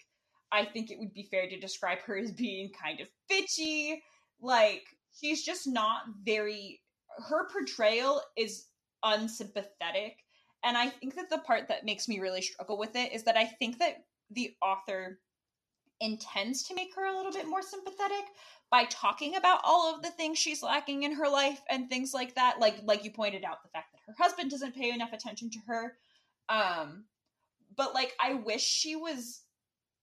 i 0.50 0.64
think 0.64 0.90
it 0.90 0.98
would 0.98 1.12
be 1.12 1.28
fair 1.30 1.48
to 1.48 1.58
describe 1.60 1.98
her 2.00 2.18
as 2.18 2.32
being 2.32 2.70
kind 2.70 3.00
of 3.00 3.06
bitchy 3.30 3.98
like 4.40 4.82
she's 5.20 5.44
just 5.44 5.66
not 5.66 6.02
very 6.24 6.80
her 7.28 7.48
portrayal 7.50 8.22
is 8.36 8.66
unsympathetic. 9.02 10.16
And 10.64 10.76
i 10.78 10.88
think 10.88 11.16
that 11.16 11.28
the 11.28 11.38
part 11.38 11.68
that 11.68 11.84
makes 11.84 12.08
me 12.08 12.20
really 12.20 12.42
struggle 12.42 12.78
with 12.78 12.94
it 12.94 13.12
is 13.12 13.24
that 13.24 13.36
i 13.36 13.44
think 13.44 13.78
that 13.78 14.04
the 14.30 14.54
author 14.62 15.18
intends 16.00 16.64
to 16.64 16.74
make 16.74 16.94
her 16.94 17.06
a 17.06 17.16
little 17.16 17.32
bit 17.32 17.46
more 17.46 17.62
sympathetic 17.62 18.24
by 18.70 18.84
talking 18.86 19.36
about 19.36 19.60
all 19.62 19.94
of 19.94 20.02
the 20.02 20.10
things 20.10 20.38
she's 20.38 20.62
lacking 20.62 21.04
in 21.04 21.12
her 21.12 21.28
life 21.28 21.60
and 21.70 21.88
things 21.88 22.12
like 22.12 22.34
that. 22.34 22.58
Like 22.58 22.76
like 22.84 23.04
you 23.04 23.10
pointed 23.10 23.44
out 23.44 23.62
the 23.62 23.68
fact 23.68 23.92
that 23.92 24.00
her 24.06 24.14
husband 24.18 24.50
doesn't 24.50 24.74
pay 24.74 24.90
enough 24.90 25.12
attention 25.12 25.50
to 25.50 25.58
her. 25.66 25.96
Um 26.48 27.04
but 27.76 27.94
like 27.94 28.12
i 28.20 28.34
wish 28.34 28.62
she 28.62 28.96
was 28.96 29.42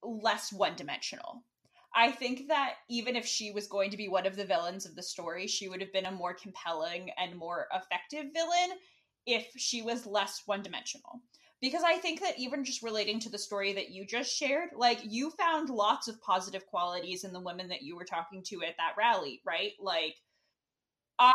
less 0.01 0.53
one-dimensional 0.53 1.43
i 1.95 2.11
think 2.11 2.47
that 2.47 2.75
even 2.89 3.15
if 3.15 3.25
she 3.25 3.51
was 3.51 3.67
going 3.67 3.89
to 3.89 3.97
be 3.97 4.07
one 4.07 4.25
of 4.25 4.35
the 4.35 4.45
villains 4.45 4.85
of 4.85 4.95
the 4.95 5.03
story 5.03 5.47
she 5.47 5.67
would 5.67 5.81
have 5.81 5.93
been 5.93 6.05
a 6.05 6.11
more 6.11 6.33
compelling 6.33 7.09
and 7.17 7.35
more 7.35 7.67
effective 7.73 8.25
villain 8.33 8.77
if 9.25 9.47
she 9.57 9.81
was 9.81 10.05
less 10.05 10.43
one-dimensional 10.45 11.21
because 11.61 11.83
I 11.83 11.97
think 11.97 12.21
that 12.21 12.39
even 12.39 12.63
just 12.63 12.83
relating 12.83 13.19
to 13.21 13.29
the 13.29 13.37
story 13.37 13.73
that 13.73 13.89
you 13.89 14.05
just 14.05 14.33
shared, 14.33 14.69
like 14.75 14.99
you 15.03 15.29
found 15.31 15.69
lots 15.69 16.07
of 16.07 16.21
positive 16.21 16.65
qualities 16.65 17.23
in 17.23 17.33
the 17.33 17.39
women 17.39 17.67
that 17.69 17.81
you 17.81 17.95
were 17.95 18.05
talking 18.05 18.43
to 18.43 18.63
at 18.63 18.77
that 18.77 18.93
rally, 18.97 19.41
right? 19.45 19.73
Like, 19.79 20.15
uh, 21.17 21.33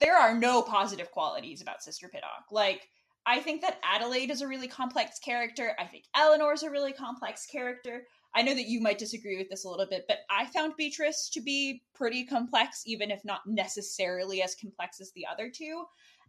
there 0.00 0.16
are 0.16 0.36
no 0.36 0.62
positive 0.62 1.12
qualities 1.12 1.62
about 1.62 1.82
Sister 1.82 2.08
Piddock. 2.08 2.50
Like, 2.50 2.88
I 3.24 3.38
think 3.38 3.62
that 3.62 3.78
Adelaide 3.84 4.32
is 4.32 4.42
a 4.42 4.48
really 4.48 4.66
complex 4.66 5.20
character. 5.20 5.76
I 5.78 5.84
think 5.84 6.04
Eleanor 6.16 6.52
is 6.52 6.64
a 6.64 6.70
really 6.70 6.92
complex 6.92 7.46
character. 7.46 8.02
I 8.34 8.42
know 8.42 8.54
that 8.54 8.68
you 8.68 8.80
might 8.80 8.98
disagree 8.98 9.36
with 9.36 9.50
this 9.50 9.64
a 9.64 9.68
little 9.68 9.86
bit, 9.86 10.06
but 10.08 10.20
I 10.30 10.46
found 10.46 10.76
Beatrice 10.76 11.28
to 11.34 11.40
be 11.40 11.82
pretty 11.94 12.24
complex, 12.24 12.82
even 12.86 13.10
if 13.10 13.24
not 13.24 13.42
necessarily 13.46 14.42
as 14.42 14.54
complex 14.54 15.00
as 15.00 15.12
the 15.12 15.26
other 15.30 15.50
two. 15.50 15.84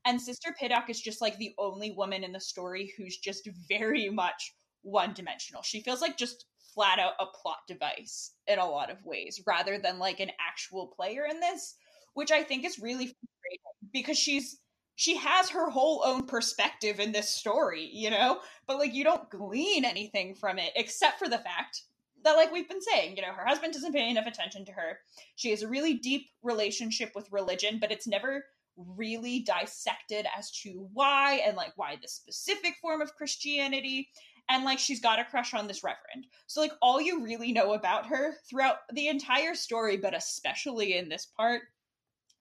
And 0.06 0.20
Sister 0.20 0.54
Piddock 0.60 0.90
is 0.90 1.00
just 1.00 1.22
like 1.22 1.38
the 1.38 1.54
only 1.58 1.92
woman 1.92 2.26
in 2.26 2.34
the 2.34 2.40
story 2.40 2.94
who's 2.98 3.18
just 3.18 3.48
very 3.70 4.10
much 4.10 4.54
one 4.82 5.14
dimensional. 5.14 5.64
She 5.64 5.80
feels 5.82 6.02
like 6.02 6.18
just 6.18 6.46
flat 6.74 7.00
out 7.00 7.14
a 7.20 7.26
plot 7.26 7.60
device 7.68 8.32
in 8.48 8.60
a 8.60 8.70
lot 8.70 8.90
of 8.90 9.06
ways, 9.06 9.42
rather 9.48 9.78
than 9.78 10.00
like 10.00 10.20
an 10.20 10.32
actual 10.46 10.88
player 10.88 11.26
in 11.30 11.40
this, 11.40 11.76
which 12.16 12.32
I 12.32 12.44
think 12.44 12.66
is 12.66 12.80
really 12.80 13.06
frustrating 13.06 13.92
because 13.94 14.18
she's 14.18 14.60
she 14.96 15.16
has 15.16 15.50
her 15.50 15.70
whole 15.70 16.04
own 16.06 16.28
perspective 16.28 17.00
in 17.00 17.14
this 17.14 17.30
story, 17.30 17.90
you 17.92 18.10
know? 18.10 18.40
But 18.68 18.78
like 18.78 18.94
you 18.94 19.04
don't 19.04 19.30
glean 19.30 19.86
anything 19.86 20.36
from 20.36 20.60
it 20.60 20.72
except 20.76 21.18
for 21.18 21.30
the 21.30 21.40
fact 21.40 21.84
that 22.24 22.36
like 22.36 22.52
we've 22.52 22.70
been 22.70 22.82
saying, 22.82 23.16
you 23.16 23.22
know, 23.22 23.34
her 23.34 23.46
husband 23.46 23.74
doesn't 23.74 23.94
pay 23.94 24.10
enough 24.10 24.28
attention 24.28 24.66
to 24.66 24.72
her. 24.72 25.00
She 25.36 25.52
has 25.52 25.62
a 25.62 25.68
really 25.68 25.96
deep 25.96 26.28
relationship 26.42 27.12
with 27.16 27.32
religion, 27.32 27.78
but 27.80 27.92
it's 27.92 28.08
never 28.08 28.46
really 28.76 29.40
dissected 29.40 30.26
as 30.38 30.52
to 30.52 30.88
why 30.94 31.42
and 31.46 31.56
like 31.56 31.74
why 31.76 31.98
the 32.02 32.08
specific 32.08 32.76
form 32.82 33.02
of 33.02 33.16
Christianity 33.16 34.10
and 34.50 34.66
like 34.66 34.80
she's 34.80 35.00
got 35.00 35.20
a 35.20 35.26
crush 35.26 35.54
on 35.54 35.68
this 35.68 35.84
reverend. 35.84 36.28
So 36.48 36.62
like 36.62 36.74
all 36.82 37.02
you 37.02 37.24
really 37.24 37.52
know 37.52 37.74
about 37.74 38.08
her 38.08 38.36
throughout 38.50 38.78
the 38.94 39.08
entire 39.08 39.56
story, 39.56 39.98
but 39.98 40.16
especially 40.16 40.98
in 40.98 41.10
this 41.10 41.28
part, 41.38 41.62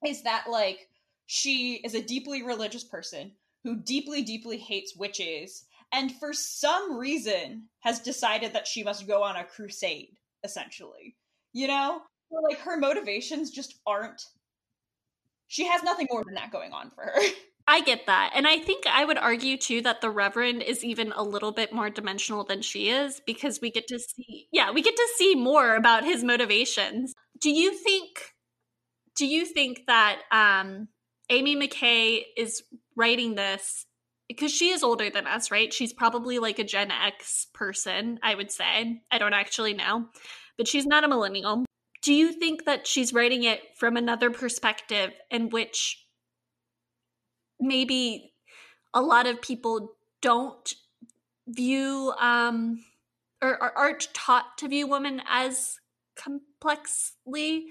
is 0.05 0.23
that 0.23 0.45
like 0.49 0.89
she 1.25 1.75
is 1.75 1.95
a 1.95 2.01
deeply 2.01 2.43
religious 2.43 2.83
person 2.83 3.31
who 3.63 3.77
deeply, 3.77 4.21
deeply 4.21 4.57
hates 4.57 4.95
witches, 4.95 5.65
and 5.93 6.11
for 6.19 6.33
some 6.33 6.97
reason 6.97 7.69
has 7.81 7.99
decided 7.99 8.53
that 8.53 8.67
she 8.67 8.83
must 8.83 9.07
go 9.07 9.23
on 9.23 9.35
a 9.35 9.43
crusade, 9.43 10.17
essentially. 10.43 11.15
You 11.53 11.67
know? 11.67 12.01
like 12.49 12.59
her 12.61 12.77
motivations 12.77 13.51
just 13.51 13.75
aren't 13.85 14.23
she 15.47 15.67
has 15.67 15.83
nothing 15.83 16.07
more 16.09 16.23
than 16.25 16.33
that 16.33 16.51
going 16.51 16.73
on 16.73 16.89
for 16.89 17.03
her. 17.03 17.21
I 17.67 17.81
get 17.81 18.07
that. 18.07 18.31
And 18.33 18.47
I 18.47 18.57
think 18.57 18.85
I 18.87 19.05
would 19.05 19.19
argue 19.19 19.55
too 19.55 19.81
that 19.81 20.01
the 20.01 20.09
Reverend 20.09 20.63
is 20.63 20.83
even 20.83 21.13
a 21.15 21.21
little 21.21 21.51
bit 21.51 21.71
more 21.71 21.91
dimensional 21.91 22.43
than 22.43 22.63
she 22.63 22.89
is 22.89 23.21
because 23.25 23.61
we 23.61 23.69
get 23.69 23.87
to 23.87 23.99
see, 23.99 24.47
yeah, 24.51 24.71
we 24.71 24.81
get 24.81 24.95
to 24.95 25.09
see 25.15 25.35
more 25.35 25.75
about 25.75 26.03
his 26.03 26.23
motivations. 26.23 27.13
Do 27.39 27.51
you 27.51 27.71
think, 27.71 28.09
do 29.15 29.27
you 29.27 29.45
think 29.45 29.83
that 29.85 30.21
um, 30.31 30.87
Ami 31.29 31.55
McKay 31.55 32.23
is 32.35 32.63
writing 32.97 33.35
this 33.35 33.85
because 34.27 34.51
she 34.51 34.69
is 34.69 34.83
older 34.83 35.09
than 35.09 35.27
us, 35.27 35.51
right? 35.51 35.73
She's 35.73 35.93
probably 35.93 36.39
like 36.39 36.59
a 36.59 36.63
Gen 36.63 36.91
X 36.91 37.47
person, 37.53 38.19
I 38.23 38.35
would 38.35 38.51
say. 38.51 39.01
I 39.11 39.17
don't 39.17 39.33
actually 39.33 39.73
know, 39.73 40.07
but 40.57 40.67
she's 40.67 40.85
not 40.85 41.03
a 41.03 41.07
millennial. 41.07 41.65
Do 42.01 42.13
you 42.13 42.33
think 42.33 42.65
that 42.65 42.85
she's 42.85 43.13
writing 43.13 43.43
it 43.43 43.61
from 43.77 43.95
another 43.95 44.29
perspective 44.29 45.11
in 45.31 45.49
which 45.49 46.05
maybe 47.59 48.33
a 48.93 49.01
lot 49.01 49.25
of 49.25 49.41
people 49.41 49.95
don't 50.21 50.73
view 51.47 52.13
um 52.19 52.83
or, 53.41 53.61
or 53.61 53.77
aren't 53.77 54.13
taught 54.13 54.57
to 54.57 54.67
view 54.67 54.87
women 54.87 55.21
as 55.29 55.77
complexly 56.15 57.65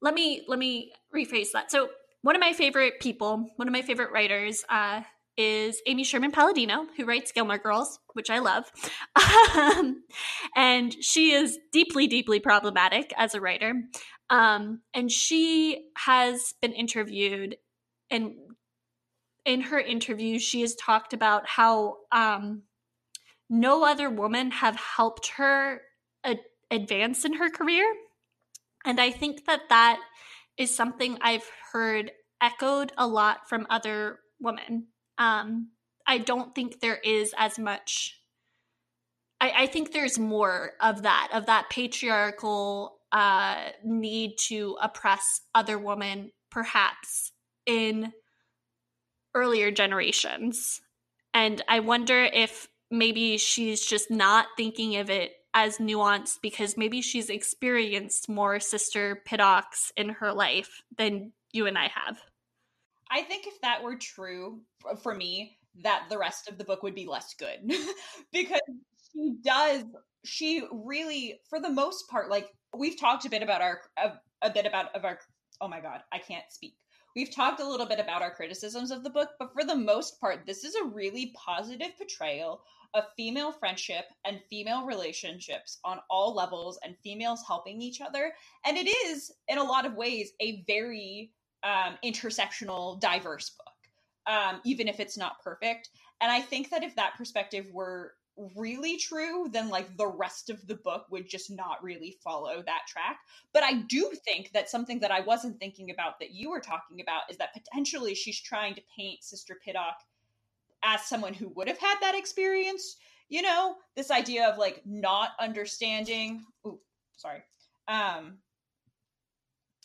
let 0.00 0.14
me 0.14 0.44
let 0.46 0.58
me 0.58 0.92
rephrase 1.14 1.50
that 1.52 1.70
so 1.70 1.88
one 2.22 2.36
of 2.36 2.40
my 2.40 2.52
favorite 2.52 3.00
people 3.00 3.50
one 3.56 3.66
of 3.66 3.72
my 3.72 3.82
favorite 3.82 4.12
writers 4.12 4.64
uh 4.68 5.00
is 5.40 5.80
Amy 5.86 6.04
Sherman 6.04 6.32
Palladino, 6.32 6.86
who 6.96 7.04
writes 7.06 7.32
Gilmore 7.32 7.58
Girls, 7.58 7.98
which 8.12 8.30
I 8.30 8.38
love. 8.40 8.70
Um, 9.56 10.04
and 10.54 10.94
she 11.02 11.32
is 11.32 11.58
deeply, 11.72 12.06
deeply 12.06 12.40
problematic 12.40 13.12
as 13.16 13.34
a 13.34 13.40
writer. 13.40 13.74
Um, 14.28 14.82
and 14.94 15.10
she 15.10 15.88
has 15.96 16.54
been 16.60 16.72
interviewed 16.72 17.56
and 18.10 18.34
in 19.44 19.62
her 19.62 19.78
interview, 19.78 20.38
she 20.38 20.60
has 20.60 20.74
talked 20.74 21.12
about 21.12 21.48
how 21.48 21.98
um, 22.12 22.62
no 23.48 23.84
other 23.84 24.10
woman 24.10 24.50
have 24.50 24.76
helped 24.76 25.28
her 25.36 25.80
a- 26.24 26.38
advance 26.70 27.24
in 27.24 27.34
her 27.34 27.48
career. 27.50 27.84
And 28.84 29.00
I 29.00 29.10
think 29.10 29.46
that 29.46 29.62
that 29.70 30.00
is 30.56 30.74
something 30.74 31.18
I've 31.20 31.48
heard 31.72 32.12
echoed 32.42 32.92
a 32.96 33.06
lot 33.06 33.48
from 33.48 33.66
other 33.70 34.20
women. 34.40 34.88
Um, 35.20 35.68
I 36.06 36.18
don't 36.18 36.54
think 36.54 36.80
there 36.80 36.96
is 36.96 37.32
as 37.38 37.58
much. 37.58 38.18
I, 39.40 39.52
I 39.58 39.66
think 39.66 39.92
there's 39.92 40.18
more 40.18 40.72
of 40.80 41.02
that, 41.02 41.28
of 41.32 41.46
that 41.46 41.70
patriarchal 41.70 42.98
uh, 43.12 43.68
need 43.84 44.38
to 44.48 44.76
oppress 44.80 45.42
other 45.54 45.78
women, 45.78 46.32
perhaps 46.50 47.32
in 47.66 48.12
earlier 49.34 49.70
generations. 49.70 50.80
And 51.34 51.62
I 51.68 51.80
wonder 51.80 52.24
if 52.24 52.68
maybe 52.90 53.36
she's 53.38 53.84
just 53.84 54.10
not 54.10 54.46
thinking 54.56 54.96
of 54.96 55.10
it 55.10 55.32
as 55.52 55.78
nuanced 55.78 56.38
because 56.42 56.76
maybe 56.76 57.02
she's 57.02 57.28
experienced 57.28 58.28
more 58.28 58.58
sister 58.58 59.22
Piddocks 59.28 59.92
in 59.96 60.08
her 60.08 60.32
life 60.32 60.82
than 60.96 61.32
you 61.52 61.66
and 61.66 61.76
I 61.76 61.90
have. 61.94 62.18
I 63.10 63.22
think 63.22 63.46
if 63.46 63.60
that 63.62 63.82
were 63.82 63.96
true 63.96 64.60
for 65.02 65.14
me, 65.14 65.56
that 65.82 66.06
the 66.08 66.18
rest 66.18 66.48
of 66.48 66.58
the 66.58 66.64
book 66.64 66.82
would 66.82 66.94
be 66.94 67.06
less 67.06 67.34
good 67.38 67.58
because 68.32 68.60
she 69.12 69.34
does 69.44 69.84
she 70.24 70.62
really 70.72 71.40
for 71.48 71.60
the 71.60 71.70
most 71.70 72.08
part 72.10 72.28
like 72.28 72.48
we've 72.76 72.98
talked 72.98 73.24
a 73.24 73.30
bit 73.30 73.42
about 73.42 73.62
our 73.62 73.80
a, 73.96 74.10
a 74.42 74.50
bit 74.50 74.66
about 74.66 74.94
of 74.94 75.04
our 75.04 75.18
oh 75.60 75.68
my 75.68 75.80
god 75.80 76.00
i 76.12 76.18
can't 76.18 76.44
speak 76.50 76.74
We've 77.16 77.34
talked 77.34 77.60
a 77.60 77.68
little 77.68 77.86
bit 77.86 77.98
about 77.98 78.22
our 78.22 78.30
criticisms 78.30 78.92
of 78.92 79.02
the 79.02 79.10
book, 79.10 79.30
but 79.38 79.52
for 79.52 79.64
the 79.64 79.74
most 79.74 80.20
part, 80.20 80.46
this 80.46 80.62
is 80.62 80.76
a 80.76 80.84
really 80.84 81.34
positive 81.34 81.96
portrayal 81.98 82.62
of 82.94 83.04
female 83.16 83.50
friendship 83.50 84.04
and 84.24 84.40
female 84.48 84.86
relationships 84.86 85.78
on 85.84 85.98
all 86.08 86.34
levels 86.34 86.78
and 86.84 86.96
females 87.02 87.42
helping 87.44 87.82
each 87.82 88.00
other. 88.00 88.32
And 88.64 88.76
it 88.76 88.88
is, 88.88 89.32
in 89.48 89.58
a 89.58 89.64
lot 89.64 89.86
of 89.86 89.94
ways, 89.94 90.32
a 90.40 90.62
very 90.68 91.32
um, 91.62 91.96
intersectional, 92.04 93.00
diverse 93.00 93.50
book, 93.50 94.34
um, 94.34 94.60
even 94.64 94.88
if 94.88 95.00
it's 95.00 95.16
not 95.16 95.42
perfect. 95.42 95.90
And 96.20 96.30
I 96.30 96.40
think 96.40 96.70
that 96.70 96.82
if 96.82 96.94
that 96.96 97.16
perspective 97.16 97.66
were 97.72 98.12
really 98.56 98.96
true, 98.96 99.48
then 99.50 99.68
like 99.68 99.96
the 99.96 100.06
rest 100.06 100.50
of 100.50 100.66
the 100.66 100.76
book 100.76 101.06
would 101.10 101.28
just 101.28 101.50
not 101.50 101.82
really 101.82 102.16
follow 102.22 102.62
that 102.64 102.86
track. 102.88 103.18
But 103.52 103.62
I 103.62 103.82
do 103.88 104.12
think 104.24 104.52
that 104.52 104.70
something 104.70 105.00
that 105.00 105.10
I 105.10 105.20
wasn't 105.20 105.58
thinking 105.58 105.90
about 105.90 106.18
that 106.20 106.30
you 106.32 106.50
were 106.50 106.60
talking 106.60 107.00
about 107.00 107.22
is 107.30 107.36
that 107.38 107.54
potentially 107.54 108.14
she's 108.14 108.40
trying 108.40 108.74
to 108.74 108.82
paint 108.96 109.22
Sister 109.22 109.58
Piddock 109.66 109.96
as 110.82 111.04
someone 111.04 111.34
who 111.34 111.48
would 111.56 111.68
have 111.68 111.78
had 111.78 111.96
that 112.00 112.14
experience. 112.14 112.96
You 113.28 113.42
know, 113.42 113.76
this 113.94 114.10
idea 114.10 114.48
of 114.48 114.58
like 114.58 114.82
not 114.84 115.30
understanding. 115.38 116.44
Ooh, 116.66 116.80
sorry. 117.16 117.42
Um, 117.88 118.38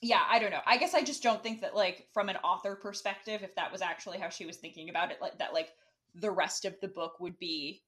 yeah, 0.06 0.22
I 0.30 0.38
don't 0.38 0.52
know. 0.52 0.62
I 0.68 0.78
guess 0.78 0.94
I 0.94 1.02
just 1.02 1.24
don't 1.24 1.42
think 1.42 1.62
that 1.62 1.76
like 1.76 2.08
from 2.14 2.30
an 2.30 2.38
author 2.38 2.76
perspective, 2.76 3.42
if 3.44 3.56
that 3.56 3.72
was 3.72 3.82
actually 3.82 4.20
how 4.20 4.30
she 4.30 4.46
was 4.46 4.58
thinking 4.58 4.90
about 4.90 5.12
it, 5.12 5.18
like 5.20 5.40
that 5.40 5.52
like 5.52 5.70
the 6.14 6.30
rest 6.30 6.64
of 6.64 6.80
the 6.80 6.88
book 6.88 7.20
would 7.20 7.40
be 7.40 7.82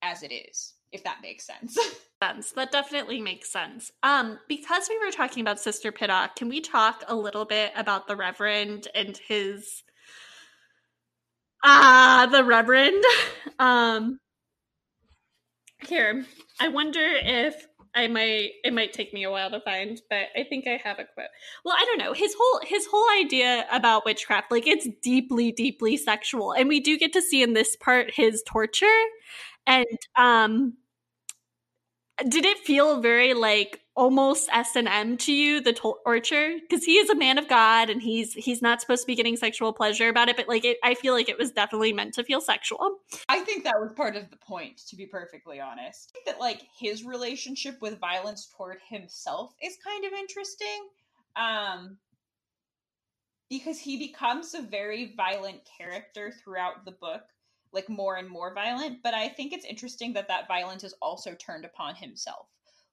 as 0.00 0.22
it 0.22 0.32
is, 0.32 0.74
if 0.92 1.02
that 1.02 1.18
makes 1.22 1.44
sense. 1.44 1.76
sense. 2.22 2.52
That 2.52 2.70
definitely 2.70 3.20
makes 3.20 3.50
sense. 3.50 3.90
Um, 4.04 4.38
because 4.48 4.88
we 4.88 4.96
were 5.04 5.10
talking 5.10 5.40
about 5.40 5.58
Sister 5.58 5.90
Piddock, 5.90 6.36
can 6.36 6.48
we 6.48 6.60
talk 6.60 7.02
a 7.08 7.16
little 7.16 7.44
bit 7.44 7.72
about 7.74 8.06
the 8.06 8.14
Reverend 8.14 8.86
and 8.94 9.18
his 9.26 9.82
ah, 11.64 12.28
the 12.30 12.44
Reverend? 12.44 13.04
Um, 13.56 14.18
here, 15.86 16.24
I 16.60 16.66
wonder 16.68 17.00
if 17.00 17.68
I 17.94 18.08
might 18.08 18.50
it 18.64 18.72
might 18.74 18.92
take 18.92 19.12
me 19.14 19.24
a 19.24 19.30
while 19.30 19.50
to 19.50 19.60
find, 19.60 20.00
but 20.10 20.26
I 20.36 20.44
think 20.44 20.66
I 20.66 20.80
have 20.82 20.98
a 20.98 21.04
quote. 21.04 21.28
Well, 21.64 21.76
I 21.78 21.84
don't 21.84 21.98
know. 21.98 22.12
His 22.12 22.34
whole 22.38 22.60
his 22.64 22.86
whole 22.90 23.06
idea 23.20 23.66
about 23.70 24.04
witchcraft, 24.04 24.50
like 24.50 24.66
it's 24.66 24.88
deeply, 25.02 25.52
deeply 25.52 25.96
sexual. 25.96 26.52
And 26.52 26.68
we 26.68 26.80
do 26.80 26.98
get 26.98 27.12
to 27.12 27.22
see 27.22 27.42
in 27.42 27.52
this 27.52 27.76
part 27.76 28.12
his 28.14 28.42
torture 28.46 28.86
and 29.66 29.86
um 30.16 30.74
did 32.28 32.44
it 32.44 32.58
feel 32.58 33.00
very 33.00 33.34
like 33.34 33.80
almost 33.96 34.48
s&m 34.52 35.16
to 35.16 35.32
you 35.32 35.60
the 35.60 35.72
torture 35.72 36.54
because 36.60 36.84
he 36.84 36.94
is 36.94 37.08
a 37.10 37.14
man 37.14 37.38
of 37.38 37.48
god 37.48 37.88
and 37.88 38.02
he's 38.02 38.32
he's 38.34 38.60
not 38.60 38.80
supposed 38.80 39.02
to 39.02 39.06
be 39.06 39.14
getting 39.14 39.36
sexual 39.36 39.72
pleasure 39.72 40.08
about 40.08 40.28
it 40.28 40.36
but 40.36 40.48
like 40.48 40.64
it, 40.64 40.78
i 40.82 40.94
feel 40.94 41.14
like 41.14 41.28
it 41.28 41.38
was 41.38 41.52
definitely 41.52 41.92
meant 41.92 42.12
to 42.14 42.24
feel 42.24 42.40
sexual. 42.40 42.98
I 43.28 43.40
think 43.40 43.64
that 43.64 43.80
was 43.80 43.92
part 43.92 44.16
of 44.16 44.30
the 44.30 44.36
point 44.36 44.78
to 44.88 44.96
be 44.96 45.06
perfectly 45.06 45.60
honest. 45.60 46.16
That 46.26 46.40
like 46.40 46.62
his 46.78 47.04
relationship 47.04 47.80
with 47.80 47.98
violence 47.98 48.48
toward 48.56 48.78
himself 48.88 49.54
is 49.62 49.76
kind 49.84 50.04
of 50.04 50.12
interesting 50.12 50.88
um 51.36 51.98
because 53.50 53.78
he 53.78 53.96
becomes 53.96 54.54
a 54.54 54.62
very 54.62 55.14
violent 55.16 55.60
character 55.78 56.32
throughout 56.42 56.84
the 56.84 56.92
book 56.92 57.22
like 57.72 57.88
more 57.88 58.16
and 58.16 58.28
more 58.28 58.54
violent 58.54 59.02
but 59.02 59.14
i 59.14 59.28
think 59.28 59.52
it's 59.52 59.64
interesting 59.64 60.12
that 60.12 60.28
that 60.28 60.46
violence 60.46 60.84
is 60.84 60.94
also 61.02 61.34
turned 61.34 61.64
upon 61.64 61.94
himself 61.96 62.46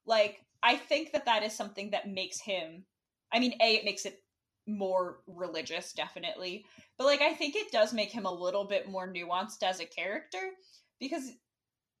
like 0.06 0.40
i 0.62 0.76
think 0.76 1.12
that 1.12 1.24
that 1.24 1.42
is 1.42 1.52
something 1.52 1.90
that 1.90 2.08
makes 2.08 2.40
him 2.40 2.84
i 3.32 3.38
mean 3.38 3.54
a 3.60 3.76
it 3.76 3.84
makes 3.84 4.04
it 4.04 4.22
more 4.66 5.18
religious 5.26 5.92
definitely 5.92 6.64
but 6.96 7.04
like 7.04 7.20
i 7.20 7.32
think 7.34 7.56
it 7.56 7.72
does 7.72 7.92
make 7.92 8.10
him 8.10 8.26
a 8.26 8.32
little 8.32 8.64
bit 8.64 8.88
more 8.88 9.12
nuanced 9.12 9.62
as 9.62 9.80
a 9.80 9.84
character 9.84 10.50
because 11.00 11.32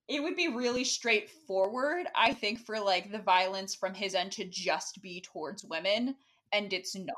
it 0.08 0.22
would 0.22 0.36
be 0.36 0.48
really 0.48 0.84
straightforward 0.84 2.06
i 2.14 2.32
think 2.32 2.60
for 2.60 2.78
like 2.78 3.10
the 3.10 3.18
violence 3.18 3.74
from 3.74 3.94
his 3.94 4.14
end 4.14 4.30
to 4.30 4.44
just 4.44 5.02
be 5.02 5.20
towards 5.20 5.64
women 5.64 6.14
and 6.52 6.72
it's 6.72 6.94
not. 6.94 7.16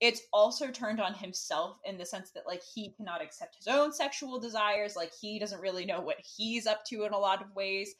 It's 0.00 0.22
also 0.32 0.70
turned 0.70 1.00
on 1.00 1.12
himself 1.12 1.76
in 1.84 1.98
the 1.98 2.06
sense 2.06 2.30
that 2.30 2.46
like 2.46 2.62
he 2.62 2.92
cannot 2.96 3.22
accept 3.22 3.56
his 3.56 3.68
own 3.68 3.92
sexual 3.92 4.40
desires 4.40 4.96
like 4.96 5.12
he 5.20 5.38
doesn't 5.38 5.60
really 5.60 5.84
know 5.84 6.00
what 6.00 6.16
he's 6.20 6.66
up 6.66 6.84
to 6.86 7.04
in 7.04 7.12
a 7.12 7.18
lot 7.18 7.42
of 7.42 7.54
ways 7.54 7.94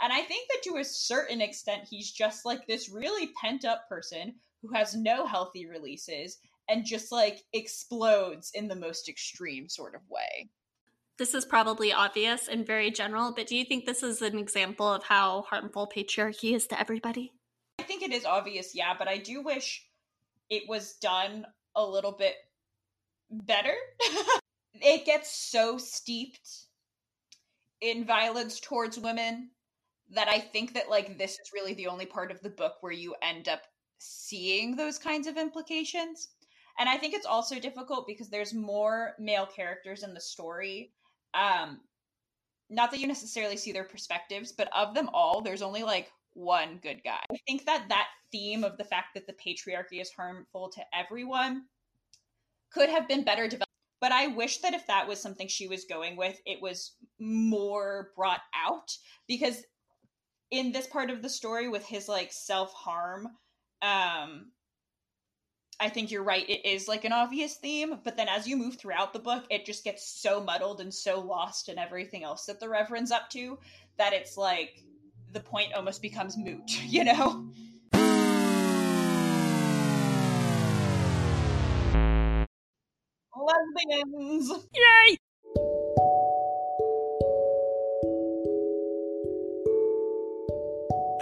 and 0.00 0.12
i 0.12 0.20
think 0.22 0.48
that 0.48 0.62
to 0.62 0.76
a 0.78 0.84
certain 0.84 1.40
extent 1.40 1.82
he's 1.88 2.10
just 2.10 2.44
like 2.44 2.66
this 2.66 2.88
really 2.88 3.32
pent 3.40 3.64
up 3.64 3.88
person 3.88 4.34
who 4.62 4.74
has 4.74 4.94
no 4.94 5.26
healthy 5.26 5.66
releases 5.66 6.38
and 6.68 6.84
just 6.84 7.12
like 7.12 7.42
explodes 7.52 8.50
in 8.54 8.68
the 8.68 8.74
most 8.74 9.06
extreme 9.10 9.68
sort 9.68 9.94
of 9.94 10.00
way. 10.08 10.48
This 11.18 11.34
is 11.34 11.44
probably 11.44 11.92
obvious 11.92 12.48
and 12.48 12.66
very 12.66 12.90
general 12.90 13.32
but 13.32 13.46
do 13.46 13.56
you 13.56 13.64
think 13.64 13.84
this 13.84 14.02
is 14.02 14.22
an 14.22 14.38
example 14.38 14.90
of 14.90 15.04
how 15.04 15.42
harmful 15.42 15.90
patriarchy 15.94 16.54
is 16.54 16.66
to 16.68 16.80
everybody? 16.80 17.32
I 17.78 17.82
think 17.82 18.02
it 18.02 18.12
is 18.12 18.24
obvious 18.24 18.74
yeah 18.74 18.94
but 18.98 19.08
i 19.08 19.18
do 19.18 19.42
wish 19.42 19.86
it 20.50 20.68
was 20.68 20.94
done 20.94 21.46
a 21.76 21.84
little 21.84 22.12
bit 22.12 22.36
better. 23.30 23.74
it 24.74 25.04
gets 25.04 25.34
so 25.34 25.78
steeped 25.78 26.48
in 27.80 28.04
violence 28.04 28.60
towards 28.60 28.98
women 28.98 29.50
that 30.10 30.28
I 30.28 30.38
think 30.38 30.74
that 30.74 30.90
like 30.90 31.18
this 31.18 31.32
is 31.32 31.52
really 31.52 31.74
the 31.74 31.86
only 31.86 32.06
part 32.06 32.30
of 32.30 32.40
the 32.40 32.50
book 32.50 32.74
where 32.80 32.92
you 32.92 33.14
end 33.22 33.48
up 33.48 33.62
seeing 33.98 34.76
those 34.76 34.98
kinds 34.98 35.26
of 35.26 35.36
implications. 35.36 36.28
And 36.78 36.88
I 36.88 36.96
think 36.98 37.14
it's 37.14 37.26
also 37.26 37.58
difficult 37.58 38.06
because 38.06 38.28
there's 38.28 38.52
more 38.52 39.14
male 39.18 39.46
characters 39.46 40.02
in 40.02 40.14
the 40.14 40.20
story. 40.20 40.92
Um 41.32 41.80
not 42.70 42.90
that 42.90 43.00
you 43.00 43.06
necessarily 43.06 43.56
see 43.56 43.72
their 43.72 43.84
perspectives, 43.84 44.50
but 44.50 44.68
of 44.74 44.94
them 44.94 45.10
all, 45.12 45.42
there's 45.42 45.62
only 45.62 45.82
like 45.82 46.10
one 46.32 46.78
good 46.82 47.02
guy. 47.04 47.20
I 47.30 47.36
think 47.46 47.66
that 47.66 47.86
that 47.88 48.08
theme 48.32 48.64
of 48.64 48.76
the 48.76 48.84
fact 48.84 49.14
that 49.14 49.26
the 49.26 49.34
patriarchy 49.34 50.00
is 50.00 50.10
harmful 50.10 50.70
to 50.70 50.82
everyone 50.92 51.64
could 52.70 52.88
have 52.88 53.06
been 53.06 53.22
better 53.22 53.44
developed. 53.44 53.70
But 54.00 54.12
I 54.12 54.26
wish 54.26 54.58
that 54.58 54.74
if 54.74 54.86
that 54.88 55.06
was 55.06 55.20
something 55.20 55.48
she 55.48 55.68
was 55.68 55.84
going 55.84 56.16
with, 56.16 56.38
it 56.44 56.60
was 56.60 56.92
more 57.18 58.10
brought 58.16 58.42
out 58.54 58.96
because 59.26 59.62
in 60.50 60.72
this 60.72 60.86
part 60.86 61.10
of 61.10 61.22
the 61.22 61.28
story 61.28 61.68
with 61.68 61.84
his 61.84 62.08
like 62.08 62.32
self-harm, 62.32 63.28
um 63.82 64.46
I 65.80 65.88
think 65.88 66.12
you're 66.12 66.22
right. 66.22 66.48
It 66.48 66.64
is 66.64 66.86
like 66.86 67.04
an 67.04 67.12
obvious 67.12 67.56
theme, 67.56 67.98
but 68.04 68.16
then 68.16 68.28
as 68.28 68.46
you 68.46 68.56
move 68.56 68.76
throughout 68.76 69.12
the 69.12 69.18
book, 69.18 69.44
it 69.50 69.66
just 69.66 69.82
gets 69.82 70.06
so 70.06 70.40
muddled 70.40 70.80
and 70.80 70.94
so 70.94 71.20
lost 71.20 71.68
in 71.68 71.78
everything 71.78 72.22
else 72.22 72.46
that 72.46 72.60
the 72.60 72.68
Reverend's 72.68 73.10
up 73.10 73.28
to 73.30 73.58
that 73.98 74.12
it's 74.12 74.36
like 74.36 74.84
the 75.32 75.40
point 75.40 75.74
almost 75.74 76.00
becomes 76.00 76.36
moot, 76.38 76.70
you 76.84 77.04
know? 77.04 77.48
Lesbians! 83.36 84.48
Yay! 84.74 85.18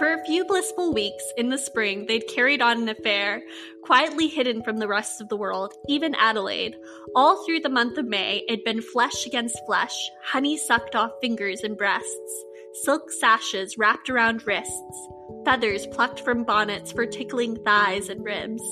For 0.03 0.15
a 0.15 0.25
few 0.25 0.43
blissful 0.43 0.93
weeks 0.93 1.23
in 1.37 1.47
the 1.47 1.57
spring, 1.57 2.07
they'd 2.07 2.27
carried 2.27 2.61
on 2.61 2.81
an 2.81 2.89
affair, 2.89 3.41
quietly 3.85 4.27
hidden 4.27 4.61
from 4.61 4.75
the 4.75 4.87
rest 4.89 5.21
of 5.21 5.29
the 5.29 5.37
world, 5.37 5.73
even 5.87 6.13
Adelaide. 6.15 6.75
All 7.15 7.45
through 7.45 7.61
the 7.61 7.69
month 7.69 7.97
of 7.97 8.05
May, 8.05 8.43
it'd 8.49 8.65
been 8.65 8.81
flesh 8.81 9.25
against 9.25 9.65
flesh, 9.65 9.95
honey 10.21 10.57
sucked 10.57 10.93
off 10.93 11.11
fingers 11.21 11.61
and 11.61 11.77
breasts 11.77 12.43
silk 12.83 13.11
sashes 13.11 13.77
wrapped 13.77 14.09
around 14.09 14.45
wrists, 14.45 15.07
feathers 15.45 15.87
plucked 15.87 16.19
from 16.19 16.43
bonnets 16.43 16.91
for 16.91 17.05
tickling 17.05 17.55
thighs 17.63 18.09
and 18.09 18.25
ribs. 18.25 18.63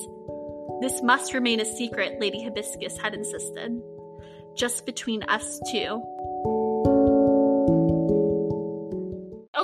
This 0.81 1.01
must 1.01 1.33
remain 1.33 1.61
a 1.61 1.65
secret, 1.77 2.19
Lady 2.19 2.43
Hibiscus 2.43 2.97
had 2.97 3.13
insisted. 3.13 3.81
Just 4.57 4.85
between 4.85 5.23
us 5.23 5.61
two. 5.71 6.03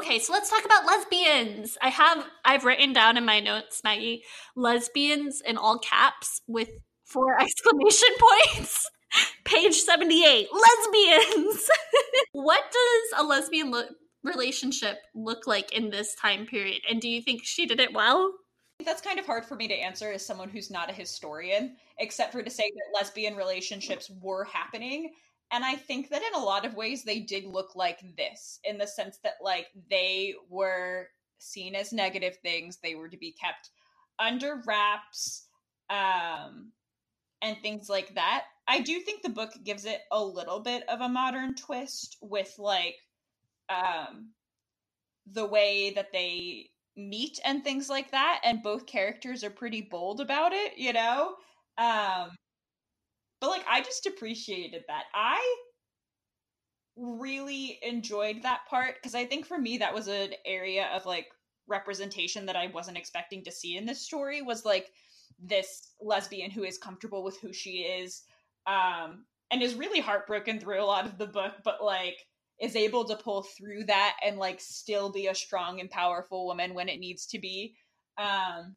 Okay, 0.08 0.20
so 0.20 0.32
let's 0.32 0.49
talk 0.49 0.64
about 0.64 0.86
lesbians. 0.86 1.78
I 1.82 1.89
have 1.89 2.26
I've 2.45 2.64
written 2.64 2.93
down 2.93 3.18
in 3.18 3.26
my 3.26 3.41
notes, 3.41 3.82
Maggie, 3.84 4.24
lesbians 4.55 5.41
in 5.45 5.58
all 5.58 5.80
caps 5.80 6.41
with 6.47 6.70
four 7.03 7.34
exclamation 7.41 8.08
points. 8.18 8.89
Page 9.43 9.76
78, 9.76 10.47
lesbians. 10.53 11.70
what 12.32 12.64
does 12.72 13.22
a 13.22 13.28
lesbian 13.28 13.70
look 13.70 13.89
relationship 14.24 14.95
look 15.14 15.45
like 15.45 15.74
in 15.74 15.89
this 15.89 16.16
time 16.16 16.45
period? 16.45 16.84
And 16.89 17.01
do 17.01 17.10
you 17.10 17.22
think 17.22 17.41
she 17.43 17.66
did 17.66 17.82
it 17.82 17.93
well? 17.93 18.32
That's 18.86 19.01
kind 19.01 19.20
of 19.20 19.26
hard 19.26 19.43
for 19.43 19.55
me 19.55 19.68
to 19.68 19.74
answer 19.74 20.10
as 20.14 20.26
someone 20.26 20.47
who's 20.47 20.72
not 20.72 20.89
a 20.89 20.93
historian, 20.93 21.76
except 21.99 22.32
for 22.32 22.41
to 22.41 22.49
say 22.49 22.64
that 22.64 22.97
lesbian 22.97 23.36
relationships 23.36 24.10
were 24.22 24.45
happening. 24.45 25.12
And 25.52 25.64
I 25.64 25.76
think 25.76 26.10
that 26.10 26.22
in 26.24 26.34
a 26.34 26.43
lot 26.43 26.66
of 26.66 26.76
ways 26.76 27.04
they 27.04 27.20
did 27.20 27.45
look 27.45 27.76
like 27.76 28.16
this, 28.18 28.60
in 28.64 28.78
the 28.78 28.88
sense 28.88 29.20
that, 29.20 29.36
like, 29.41 29.68
they 29.89 30.36
were 30.50 31.10
seen 31.39 31.76
as 31.76 31.93
negative 31.93 32.38
things, 32.38 32.80
they 32.80 32.95
were 32.95 33.10
to 33.10 33.18
be 33.18 33.32
kept 33.32 33.70
under 34.20 34.62
wraps, 34.66 35.48
um, 35.89 36.74
and 37.41 37.58
things 37.62 37.89
like 37.89 38.16
that. 38.16 38.45
I 38.68 38.82
do 38.82 39.00
think 39.02 39.22
the 39.24 39.30
book 39.30 39.52
gives 39.64 39.86
it 39.86 40.02
a 40.12 40.24
little 40.24 40.60
bit 40.62 40.88
of 40.89 41.02
a 41.02 41.10
modern 41.10 41.56
twist 41.56 42.18
with, 42.22 42.56
like, 42.60 42.98
um, 43.70 44.34
the 45.28 45.45
way 45.45 45.91
that 45.91 46.12
they 46.14 46.72
meet 46.98 47.39
and 47.45 47.64
things 47.64 47.89
like 47.89 48.12
that. 48.12 48.41
And 48.43 48.64
both 48.64 48.86
characters 48.88 49.43
are 49.43 49.50
pretty 49.52 49.82
bold 49.82 50.22
about 50.22 50.54
it 50.54 50.78
you 50.78 50.93
know? 50.93 51.38
Um 51.78 52.32
but 53.40 53.50
like 53.50 53.64
i 53.70 53.82
just 53.82 54.06
appreciated 54.06 54.84
that. 54.88 55.04
I 55.14 55.56
really 56.96 57.80
enjoyed 57.84 58.42
that 58.42 58.62
part 58.68 58.96
because 58.96 59.14
i 59.14 59.24
think 59.24 59.46
for 59.46 59.60
me 59.60 59.78
that 59.78 59.94
was 59.94 60.08
an 60.08 60.32
area 60.48 60.90
of 60.96 61.06
like 61.06 61.28
representation 61.68 62.48
that 62.48 62.56
i 62.56 62.68
wasn't 62.68 62.98
expecting 62.98 63.44
to 63.44 63.52
see 63.52 63.78
in 63.78 63.86
this 63.86 64.02
story 64.02 64.42
was 64.42 64.66
like 64.66 64.88
this 65.40 65.92
lesbian 66.02 66.50
who 66.50 66.64
is 66.64 66.80
comfortable 66.80 67.24
with 67.24 67.40
who 67.40 67.54
she 67.54 67.82
is 67.82 68.24
um 68.66 69.26
and 69.52 69.62
is 69.62 69.76
really 69.76 70.00
heartbroken 70.00 70.60
through 70.60 70.82
a 70.82 70.86
lot 70.86 71.06
of 71.06 71.20
the 71.20 71.28
book 71.28 71.54
but 71.64 71.84
like 71.84 72.18
is 72.60 72.76
able 72.76 73.06
to 73.06 73.16
pull 73.16 73.44
through 73.44 73.84
that 73.84 74.16
and 74.26 74.38
like 74.38 74.60
still 74.60 75.12
be 75.12 75.28
a 75.28 75.36
strong 75.36 75.80
and 75.80 75.92
powerful 75.92 76.48
woman 76.48 76.74
when 76.74 76.90
it 76.90 77.00
needs 77.00 77.28
to 77.28 77.38
be. 77.40 77.76
Um 78.18 78.76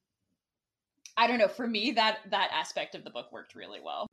i 1.17 1.27
don't 1.27 1.39
know 1.39 1.49
for 1.49 1.67
me 1.67 1.93
that 1.93 2.19
that 2.31 2.51
aspect 2.53 2.95
of 2.95 3.03
the 3.05 3.11
book 3.11 3.33
worked 3.33 3.55
really 3.55 3.81
well 3.83 4.07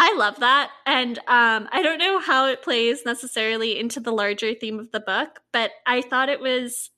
I 0.00 0.14
love 0.16 0.36
that. 0.40 0.70
And 0.86 1.18
um, 1.26 1.68
I 1.72 1.82
don't 1.82 1.98
know 1.98 2.20
how 2.20 2.46
it 2.46 2.62
plays 2.62 3.04
necessarily 3.04 3.78
into 3.78 3.98
the 3.98 4.12
larger 4.12 4.54
theme 4.54 4.78
of 4.78 4.92
the 4.92 5.00
book, 5.00 5.40
but 5.52 5.72
I 5.86 6.02
thought 6.02 6.28
it 6.28 6.40
was 6.40 6.90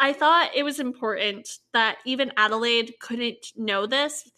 I 0.00 0.12
thought 0.12 0.50
it 0.54 0.64
was 0.64 0.80
important 0.80 1.48
that 1.72 1.98
even 2.04 2.32
Adelaide 2.36 2.94
couldn't 3.00 3.52
know 3.56 3.86
this, 3.86 4.30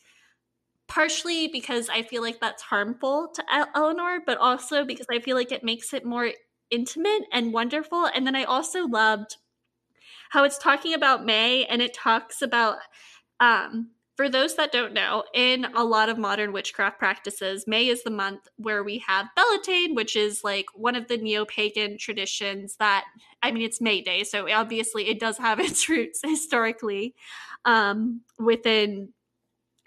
partially 0.88 1.48
because 1.48 1.88
I 1.88 2.02
feel 2.02 2.22
like 2.22 2.40
that's 2.40 2.62
harmful 2.62 3.28
to 3.34 3.44
Eleanor, 3.74 4.20
but 4.26 4.38
also 4.38 4.84
because 4.84 5.06
I 5.10 5.20
feel 5.20 5.36
like 5.36 5.52
it 5.52 5.64
makes 5.64 5.94
it 5.94 6.04
more 6.04 6.30
intimate 6.70 7.24
and 7.32 7.52
wonderful. 7.52 8.06
And 8.06 8.26
then 8.26 8.36
I 8.36 8.44
also 8.44 8.86
loved 8.86 9.36
how 10.30 10.44
it's 10.44 10.58
talking 10.58 10.94
about 10.94 11.24
May 11.24 11.64
and 11.66 11.82
it 11.82 11.94
talks 11.94 12.42
about 12.42 12.78
um 13.40 13.90
for 14.16 14.28
those 14.30 14.56
that 14.56 14.72
don't 14.72 14.94
know, 14.94 15.24
in 15.34 15.66
a 15.74 15.84
lot 15.84 16.08
of 16.08 16.16
modern 16.16 16.52
witchcraft 16.52 16.98
practices, 16.98 17.66
May 17.66 17.88
is 17.88 18.02
the 18.02 18.10
month 18.10 18.48
where 18.56 18.82
we 18.82 18.98
have 19.06 19.26
Beltane, 19.36 19.94
which 19.94 20.16
is 20.16 20.42
like 20.42 20.66
one 20.74 20.96
of 20.96 21.08
the 21.08 21.18
neo 21.18 21.44
pagan 21.44 21.98
traditions 21.98 22.76
that, 22.76 23.04
I 23.42 23.52
mean, 23.52 23.62
it's 23.62 23.80
May 23.80 24.00
Day, 24.00 24.24
so 24.24 24.50
obviously 24.50 25.08
it 25.08 25.20
does 25.20 25.36
have 25.38 25.60
its 25.60 25.88
roots 25.88 26.20
historically 26.24 27.14
um, 27.66 28.22
within 28.38 29.12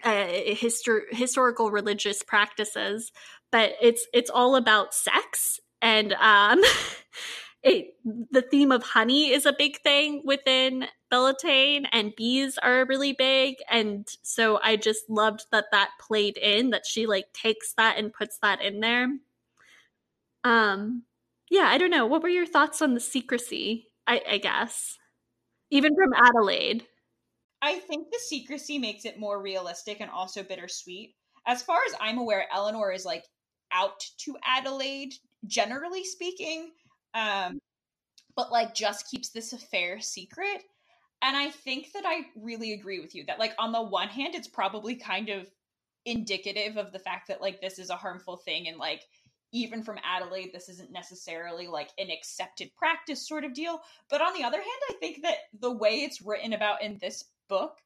uh, 0.04 0.26
histor- 0.52 1.10
historical 1.10 1.70
religious 1.70 2.22
practices, 2.22 3.12
but 3.50 3.72
it's 3.82 4.06
it's 4.14 4.30
all 4.30 4.56
about 4.56 4.94
sex 4.94 5.60
and 5.82 6.12
um, 6.14 6.62
it 7.62 7.94
the 8.30 8.42
theme 8.42 8.72
of 8.72 8.82
honey 8.82 9.30
is 9.30 9.44
a 9.44 9.52
big 9.52 9.80
thing 9.82 10.22
within 10.24 10.86
Beltane, 11.10 11.86
and 11.92 12.14
bees 12.16 12.58
are 12.58 12.86
really 12.86 13.12
big, 13.12 13.56
and 13.70 14.08
so 14.22 14.58
I 14.62 14.76
just 14.76 15.08
loved 15.08 15.46
that 15.52 15.66
that 15.72 15.90
played 16.00 16.38
in 16.38 16.70
that 16.70 16.86
she 16.86 17.06
like 17.06 17.32
takes 17.32 17.74
that 17.74 17.98
and 17.98 18.12
puts 18.12 18.38
that 18.42 18.62
in 18.62 18.80
there. 18.80 19.08
Um, 20.44 21.02
yeah, 21.50 21.64
I 21.64 21.76
don't 21.78 21.90
know. 21.90 22.06
What 22.06 22.22
were 22.22 22.28
your 22.28 22.46
thoughts 22.46 22.80
on 22.80 22.94
the 22.94 23.00
secrecy? 23.00 23.88
I, 24.06 24.22
I 24.28 24.38
guess 24.38 24.96
even 25.70 25.94
from 25.94 26.12
Adelaide. 26.14 26.84
I 27.62 27.78
think 27.78 28.10
the 28.10 28.18
secrecy 28.18 28.78
makes 28.78 29.04
it 29.04 29.18
more 29.18 29.40
realistic 29.40 30.00
and 30.00 30.10
also 30.10 30.42
bittersweet. 30.42 31.14
As 31.46 31.62
far 31.62 31.78
as 31.86 31.94
I'm 32.00 32.18
aware, 32.18 32.46
Eleanor 32.52 32.92
is 32.92 33.04
like 33.04 33.24
out 33.72 34.00
to 34.18 34.36
Adelaide 34.44 35.14
generally 35.46 36.04
speaking 36.04 36.72
um 37.14 37.58
but 38.36 38.52
like 38.52 38.74
just 38.74 39.10
keeps 39.10 39.30
this 39.30 39.52
affair 39.52 40.00
secret 40.00 40.62
and 41.22 41.36
i 41.36 41.50
think 41.50 41.92
that 41.92 42.04
i 42.06 42.20
really 42.36 42.72
agree 42.72 43.00
with 43.00 43.14
you 43.14 43.24
that 43.26 43.38
like 43.38 43.54
on 43.58 43.72
the 43.72 43.82
one 43.82 44.08
hand 44.08 44.34
it's 44.34 44.48
probably 44.48 44.94
kind 44.94 45.28
of 45.28 45.46
indicative 46.06 46.76
of 46.76 46.92
the 46.92 46.98
fact 46.98 47.28
that 47.28 47.40
like 47.40 47.60
this 47.60 47.78
is 47.78 47.90
a 47.90 47.96
harmful 47.96 48.36
thing 48.36 48.68
and 48.68 48.78
like 48.78 49.02
even 49.52 49.82
from 49.82 49.98
Adelaide, 50.04 50.50
this 50.52 50.68
isn't 50.68 50.92
necessarily 50.92 51.66
like 51.66 51.90
an 51.98 52.10
accepted 52.10 52.70
practice 52.76 53.26
sort 53.26 53.44
of 53.44 53.54
deal. 53.54 53.80
But 54.08 54.22
on 54.22 54.32
the 54.34 54.44
other 54.44 54.58
hand, 54.58 54.68
I 54.90 54.94
think 55.00 55.22
that 55.22 55.38
the 55.58 55.72
way 55.72 56.02
it's 56.02 56.22
written 56.22 56.52
about 56.52 56.82
in 56.82 56.98
this 56.98 57.24
book 57.48 57.78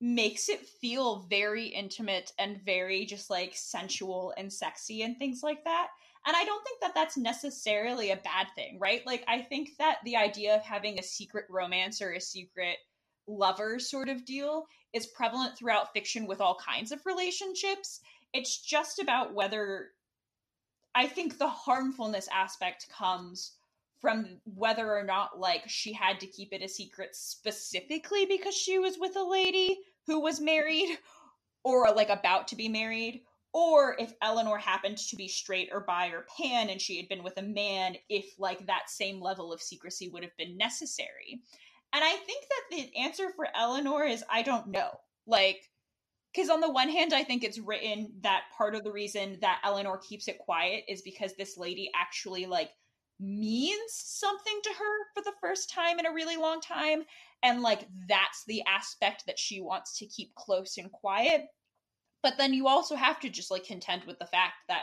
makes 0.00 0.48
it 0.48 0.66
feel 0.66 1.26
very 1.30 1.66
intimate 1.68 2.32
and 2.38 2.60
very 2.62 3.06
just 3.06 3.30
like 3.30 3.52
sensual 3.54 4.34
and 4.36 4.52
sexy 4.52 5.02
and 5.02 5.16
things 5.16 5.42
like 5.42 5.64
that. 5.64 5.88
And 6.26 6.34
I 6.36 6.44
don't 6.44 6.64
think 6.64 6.80
that 6.80 6.94
that's 6.94 7.16
necessarily 7.16 8.10
a 8.10 8.16
bad 8.16 8.48
thing, 8.56 8.78
right? 8.80 9.06
Like, 9.06 9.24
I 9.28 9.42
think 9.42 9.76
that 9.78 9.98
the 10.04 10.16
idea 10.16 10.56
of 10.56 10.62
having 10.62 10.98
a 10.98 11.02
secret 11.02 11.44
romance 11.48 12.02
or 12.02 12.12
a 12.12 12.20
secret 12.20 12.78
lover 13.28 13.78
sort 13.78 14.08
of 14.08 14.24
deal 14.24 14.66
is 14.92 15.06
prevalent 15.06 15.56
throughout 15.56 15.92
fiction 15.92 16.26
with 16.26 16.40
all 16.40 16.56
kinds 16.56 16.90
of 16.90 17.06
relationships. 17.06 18.00
It's 18.32 18.60
just 18.60 18.98
about 18.98 19.34
whether 19.34 19.90
I 20.96 21.06
think 21.06 21.38
the 21.38 21.48
harmfulness 21.48 22.28
aspect 22.32 22.88
comes 22.88 23.52
from 24.00 24.40
whether 24.44 24.96
or 24.96 25.04
not 25.04 25.38
like 25.38 25.62
she 25.68 25.92
had 25.92 26.20
to 26.20 26.26
keep 26.26 26.52
it 26.52 26.62
a 26.62 26.68
secret 26.68 27.14
specifically 27.14 28.26
because 28.26 28.54
she 28.54 28.78
was 28.78 28.98
with 28.98 29.16
a 29.16 29.22
lady 29.22 29.78
who 30.06 30.20
was 30.20 30.40
married 30.40 30.98
or 31.64 31.90
like 31.94 32.10
about 32.10 32.48
to 32.48 32.56
be 32.56 32.68
married 32.68 33.22
or 33.56 33.96
if 33.98 34.12
Eleanor 34.20 34.58
happened 34.58 34.98
to 34.98 35.16
be 35.16 35.26
straight 35.26 35.70
or 35.72 35.80
bi 35.80 36.08
or 36.08 36.26
pan 36.36 36.68
and 36.68 36.78
she 36.78 36.98
had 36.98 37.08
been 37.08 37.22
with 37.22 37.38
a 37.38 37.42
man 37.42 37.96
if 38.10 38.26
like 38.38 38.66
that 38.66 38.90
same 38.90 39.18
level 39.18 39.50
of 39.50 39.62
secrecy 39.62 40.10
would 40.10 40.22
have 40.22 40.36
been 40.36 40.58
necessary. 40.58 41.40
And 41.94 42.04
I 42.04 42.16
think 42.16 42.44
that 42.50 42.76
the 42.76 42.98
answer 42.98 43.30
for 43.34 43.48
Eleanor 43.54 44.04
is 44.04 44.22
I 44.30 44.42
don't 44.42 44.66
know. 44.66 44.90
Like 45.26 45.62
because 46.34 46.50
on 46.50 46.60
the 46.60 46.70
one 46.70 46.90
hand 46.90 47.14
i 47.14 47.24
think 47.24 47.42
it's 47.42 47.58
written 47.58 48.12
that 48.20 48.42
part 48.58 48.74
of 48.74 48.84
the 48.84 48.92
reason 48.92 49.38
that 49.40 49.58
eleanor 49.64 49.96
keeps 49.96 50.28
it 50.28 50.36
quiet 50.36 50.84
is 50.86 51.00
because 51.00 51.32
this 51.32 51.56
lady 51.56 51.90
actually 51.96 52.44
like 52.44 52.72
means 53.18 53.78
something 53.88 54.60
to 54.62 54.68
her 54.68 54.98
for 55.14 55.22
the 55.22 55.32
first 55.40 55.70
time 55.70 55.98
in 55.98 56.04
a 56.04 56.12
really 56.12 56.36
long 56.36 56.60
time 56.60 57.04
and 57.42 57.62
like 57.62 57.88
that's 58.06 58.44
the 58.46 58.62
aspect 58.68 59.24
that 59.26 59.38
she 59.38 59.62
wants 59.62 59.96
to 59.96 60.06
keep 60.06 60.34
close 60.34 60.76
and 60.76 60.92
quiet 60.92 61.46
but 62.26 62.38
then 62.38 62.52
you 62.52 62.66
also 62.66 62.96
have 62.96 63.20
to 63.20 63.30
just 63.30 63.52
like 63.52 63.64
contend 63.64 64.02
with 64.04 64.18
the 64.18 64.26
fact 64.26 64.54
that 64.66 64.82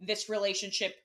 this 0.00 0.28
relationship 0.28 0.96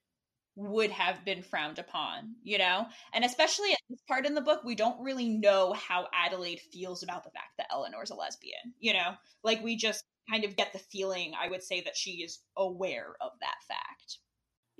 would 0.56 0.90
have 0.90 1.24
been 1.24 1.44
frowned 1.44 1.78
upon, 1.78 2.34
you 2.42 2.58
know? 2.58 2.88
And 3.14 3.24
especially 3.24 3.74
at 3.74 3.80
this 3.88 4.02
part 4.08 4.26
in 4.26 4.34
the 4.34 4.42
book, 4.42 4.64
we 4.64 4.74
don't 4.74 5.00
really 5.00 5.30
know 5.30 5.74
how 5.74 6.08
Adelaide 6.16 6.62
feels 6.74 7.04
about 7.04 7.24
the 7.24 7.30
fact 7.30 7.52
that 7.60 7.68
Eleanor's 7.72 8.10
a 8.10 8.16
lesbian, 8.16 8.74
you 8.80 8.92
know? 8.92 9.12
Like 9.44 9.64
we 9.64 9.76
just 9.76 10.04
kind 10.28 10.44
of 10.44 10.56
get 10.56 10.74
the 10.74 10.80
feeling, 10.80 11.34
I 11.40 11.48
would 11.48 11.62
say, 11.62 11.82
that 11.82 11.96
she 11.96 12.24
is 12.24 12.40
aware 12.58 13.14
of 13.22 13.34
that 13.42 13.58
fact. 13.68 14.18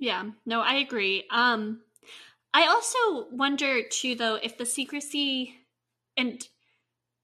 Yeah, 0.00 0.24
no, 0.46 0.60
I 0.62 0.78
agree. 0.78 1.26
Um 1.30 1.82
I 2.52 2.66
also 2.66 3.28
wonder 3.30 3.82
too 3.88 4.16
though 4.16 4.34
if 4.34 4.58
the 4.58 4.66
secrecy 4.66 5.54
and 6.16 6.42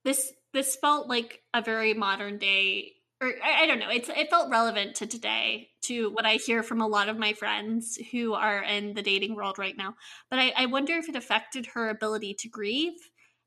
this 0.05 0.33
this 0.53 0.77
felt 0.77 1.09
like 1.09 1.41
a 1.53 1.61
very 1.61 1.93
modern 1.93 2.39
day 2.39 2.93
or 3.25 3.33
I, 3.43 3.63
I 3.63 3.67
don't 3.67 3.79
know, 3.79 3.91
it's 3.91 4.09
it 4.09 4.31
felt 4.31 4.51
relevant 4.51 4.97
to 4.97 5.07
today 5.07 5.69
to 5.83 6.11
what 6.11 6.27
I 6.27 6.35
hear 6.35 6.63
from 6.63 6.81
a 6.81 6.87
lot 6.87 7.09
of 7.09 7.19
my 7.19 7.33
friends 7.33 7.99
who 8.13 8.35
are 8.35 8.63
in 8.63 8.95
the 8.95 9.03
dating 9.03 9.35
world 9.35 9.59
right 9.59 9.77
now. 9.77 9.95
But 10.31 10.39
I, 10.39 10.53
I 10.57 10.67
wonder 10.67 10.95
if 10.95 11.09
it 11.09 11.17
affected 11.17 11.67
her 11.75 11.89
ability 11.89 12.35
to 12.41 12.49
grieve. 12.49 12.93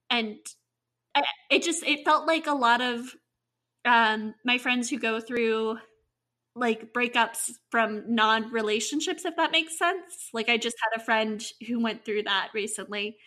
And 0.10 0.38
I, 1.16 1.24
it 1.50 1.64
just, 1.64 1.84
it 1.84 2.06
felt 2.06 2.28
like 2.28 2.48
a 2.48 2.54
lot 2.54 2.82
of 2.82 3.16
um, 3.86 4.34
my 4.46 4.58
friends 4.58 4.90
who 4.90 5.00
go 5.00 5.20
through 5.20 5.78
like 6.56 6.92
breakups 6.94 7.52
from 7.70 8.04
non 8.14 8.52
relationships, 8.52 9.26
if 9.26 9.36
that 9.36 9.52
makes 9.52 9.78
sense. 9.78 10.30
Like 10.34 10.50
I 10.50 10.58
just 10.58 10.76
had 10.82 11.00
a 11.00 11.06
friend 11.06 11.44
who 11.68 11.80
went 11.80 12.04
through 12.04 12.24
that 12.24 12.50
recently. 12.54 13.18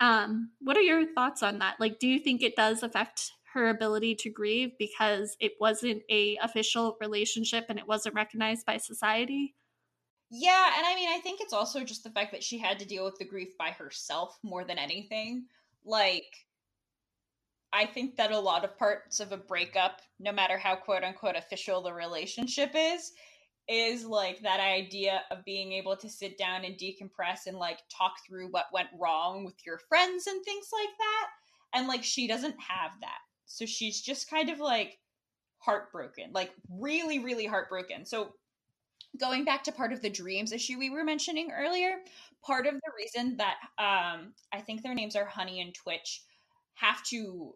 Um, 0.00 0.50
what 0.60 0.76
are 0.76 0.82
your 0.82 1.06
thoughts 1.14 1.42
on 1.42 1.60
that? 1.60 1.76
Like, 1.80 1.98
do 1.98 2.08
you 2.08 2.18
think 2.18 2.42
it 2.42 2.56
does 2.56 2.82
affect 2.82 3.30
her 3.54 3.68
ability 3.68 4.16
to 4.16 4.30
grieve 4.30 4.72
because 4.78 5.36
it 5.40 5.52
wasn't 5.60 6.02
a 6.10 6.36
official 6.42 6.96
relationship 7.00 7.66
and 7.68 7.78
it 7.78 7.88
wasn't 7.88 8.14
recognized 8.14 8.66
by 8.66 8.76
society. 8.76 9.54
Yeah, 10.30 10.72
and 10.76 10.86
I 10.86 10.94
mean 10.94 11.08
I 11.08 11.20
think 11.20 11.40
it's 11.40 11.52
also 11.52 11.84
just 11.84 12.02
the 12.02 12.10
fact 12.10 12.32
that 12.32 12.42
she 12.42 12.58
had 12.58 12.78
to 12.80 12.84
deal 12.84 13.04
with 13.04 13.16
the 13.18 13.24
grief 13.24 13.56
by 13.56 13.70
herself 13.70 14.38
more 14.42 14.64
than 14.64 14.78
anything. 14.78 15.46
Like 15.84 16.26
I 17.72 17.86
think 17.86 18.16
that 18.16 18.32
a 18.32 18.38
lot 18.38 18.64
of 18.64 18.76
parts 18.76 19.20
of 19.20 19.32
a 19.32 19.36
breakup, 19.36 20.00
no 20.18 20.32
matter 20.32 20.58
how 20.58 20.76
quote 20.76 21.04
unquote 21.04 21.36
official 21.36 21.82
the 21.82 21.92
relationship 21.92 22.70
is, 22.74 23.12
is 23.68 24.04
like 24.04 24.40
that 24.42 24.60
idea 24.60 25.22
of 25.30 25.44
being 25.44 25.72
able 25.72 25.96
to 25.96 26.08
sit 26.08 26.36
down 26.36 26.64
and 26.64 26.76
decompress 26.76 27.46
and 27.46 27.56
like 27.56 27.78
talk 27.96 28.14
through 28.26 28.48
what 28.48 28.66
went 28.72 28.88
wrong 29.00 29.44
with 29.44 29.54
your 29.64 29.78
friends 29.88 30.26
and 30.26 30.44
things 30.44 30.68
like 30.72 30.94
that. 30.98 31.26
And 31.74 31.88
like 31.88 32.04
she 32.04 32.28
doesn't 32.28 32.56
have 32.60 32.92
that. 33.00 33.18
So 33.46 33.66
she's 33.66 34.00
just 34.00 34.30
kind 34.30 34.50
of 34.50 34.60
like 34.60 34.98
heartbroken, 35.58 36.30
like 36.32 36.52
really, 36.68 37.18
really 37.18 37.46
heartbroken. 37.46 38.04
So 38.04 38.32
going 39.18 39.44
back 39.44 39.64
to 39.64 39.72
part 39.72 39.92
of 39.92 40.02
the 40.02 40.10
dreams 40.10 40.52
issue 40.52 40.78
we 40.78 40.90
were 40.90 41.04
mentioning 41.04 41.52
earlier, 41.52 41.96
part 42.44 42.66
of 42.66 42.74
the 42.74 42.92
reason 42.98 43.36
that 43.38 43.56
um, 43.78 44.32
I 44.52 44.60
think 44.60 44.82
their 44.82 44.94
names 44.94 45.16
are 45.16 45.24
Honey 45.24 45.60
and 45.60 45.74
Twitch 45.74 46.22
have 46.74 47.02
to 47.04 47.54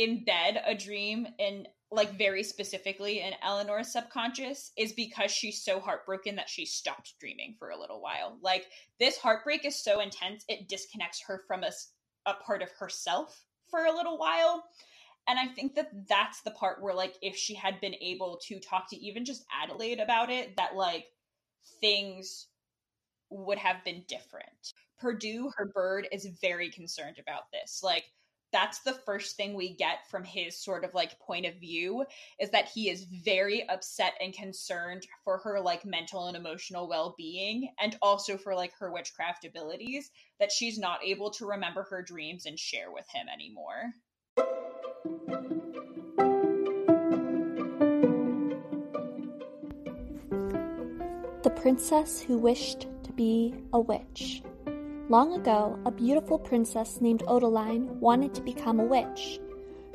embed 0.00 0.60
a 0.66 0.74
dream 0.74 1.26
in 1.38 1.66
like 1.90 2.18
very 2.18 2.42
specifically 2.42 3.20
in 3.20 3.32
Eleanor's 3.42 3.92
subconscious 3.92 4.72
is 4.76 4.92
because 4.92 5.30
she's 5.30 5.62
so 5.62 5.78
heartbroken 5.78 6.34
that 6.34 6.48
she 6.48 6.66
stopped 6.66 7.14
dreaming 7.20 7.54
for 7.58 7.70
a 7.70 7.78
little 7.78 8.00
while. 8.00 8.36
Like 8.42 8.66
this 8.98 9.16
heartbreak 9.16 9.64
is 9.64 9.82
so 9.82 10.00
intense 10.00 10.44
it 10.48 10.68
disconnects 10.68 11.22
her 11.28 11.42
from 11.46 11.62
a, 11.62 11.70
a 12.26 12.34
part 12.34 12.62
of 12.62 12.70
herself 12.72 13.44
for 13.70 13.84
a 13.84 13.94
little 13.94 14.18
while 14.18 14.64
and 15.26 15.38
I 15.38 15.46
think 15.48 15.74
that 15.74 15.90
that's 16.08 16.42
the 16.42 16.50
part 16.50 16.82
where, 16.82 16.94
like, 16.94 17.14
if 17.22 17.36
she 17.36 17.54
had 17.54 17.80
been 17.80 17.94
able 18.00 18.40
to 18.46 18.60
talk 18.60 18.90
to 18.90 18.96
even 18.96 19.24
just 19.24 19.44
Adelaide 19.62 20.00
about 20.00 20.30
it, 20.30 20.56
that, 20.56 20.76
like, 20.76 21.06
things 21.80 22.48
would 23.30 23.58
have 23.58 23.84
been 23.84 24.04
different. 24.06 24.72
Perdu, 25.00 25.50
her 25.56 25.66
bird, 25.74 26.08
is 26.12 26.26
very 26.40 26.70
concerned 26.70 27.18
about 27.18 27.50
this. 27.52 27.80
Like, 27.82 28.04
that's 28.54 28.82
the 28.82 28.92
first 28.92 29.36
thing 29.36 29.54
we 29.54 29.74
get 29.74 30.08
from 30.08 30.22
his 30.22 30.56
sort 30.56 30.84
of 30.84 30.94
like 30.94 31.18
point 31.18 31.44
of 31.44 31.56
view 31.56 32.04
is 32.38 32.50
that 32.50 32.68
he 32.72 32.88
is 32.88 33.02
very 33.24 33.68
upset 33.68 34.12
and 34.20 34.32
concerned 34.32 35.04
for 35.24 35.38
her 35.38 35.60
like 35.60 35.84
mental 35.84 36.28
and 36.28 36.36
emotional 36.36 36.88
well-being 36.88 37.68
and 37.80 37.98
also 38.00 38.36
for 38.36 38.54
like 38.54 38.72
her 38.78 38.92
witchcraft 38.92 39.44
abilities 39.44 40.12
that 40.38 40.52
she's 40.52 40.78
not 40.78 41.00
able 41.04 41.32
to 41.32 41.46
remember 41.46 41.82
her 41.90 42.00
dreams 42.00 42.46
and 42.46 42.56
share 42.56 42.92
with 42.92 43.06
him 43.12 43.26
anymore. 43.28 43.92
The 51.44 51.50
Princess 51.50 52.22
Who 52.22 52.38
Wished 52.38 52.86
to 53.02 53.12
Be 53.12 53.54
a 53.74 53.78
Witch. 53.78 54.42
Long 55.10 55.34
ago, 55.34 55.78
a 55.84 55.90
beautiful 55.90 56.38
princess 56.38 57.02
named 57.02 57.22
Odeline 57.26 58.00
wanted 58.00 58.34
to 58.34 58.40
become 58.40 58.80
a 58.80 58.84
witch. 58.84 59.38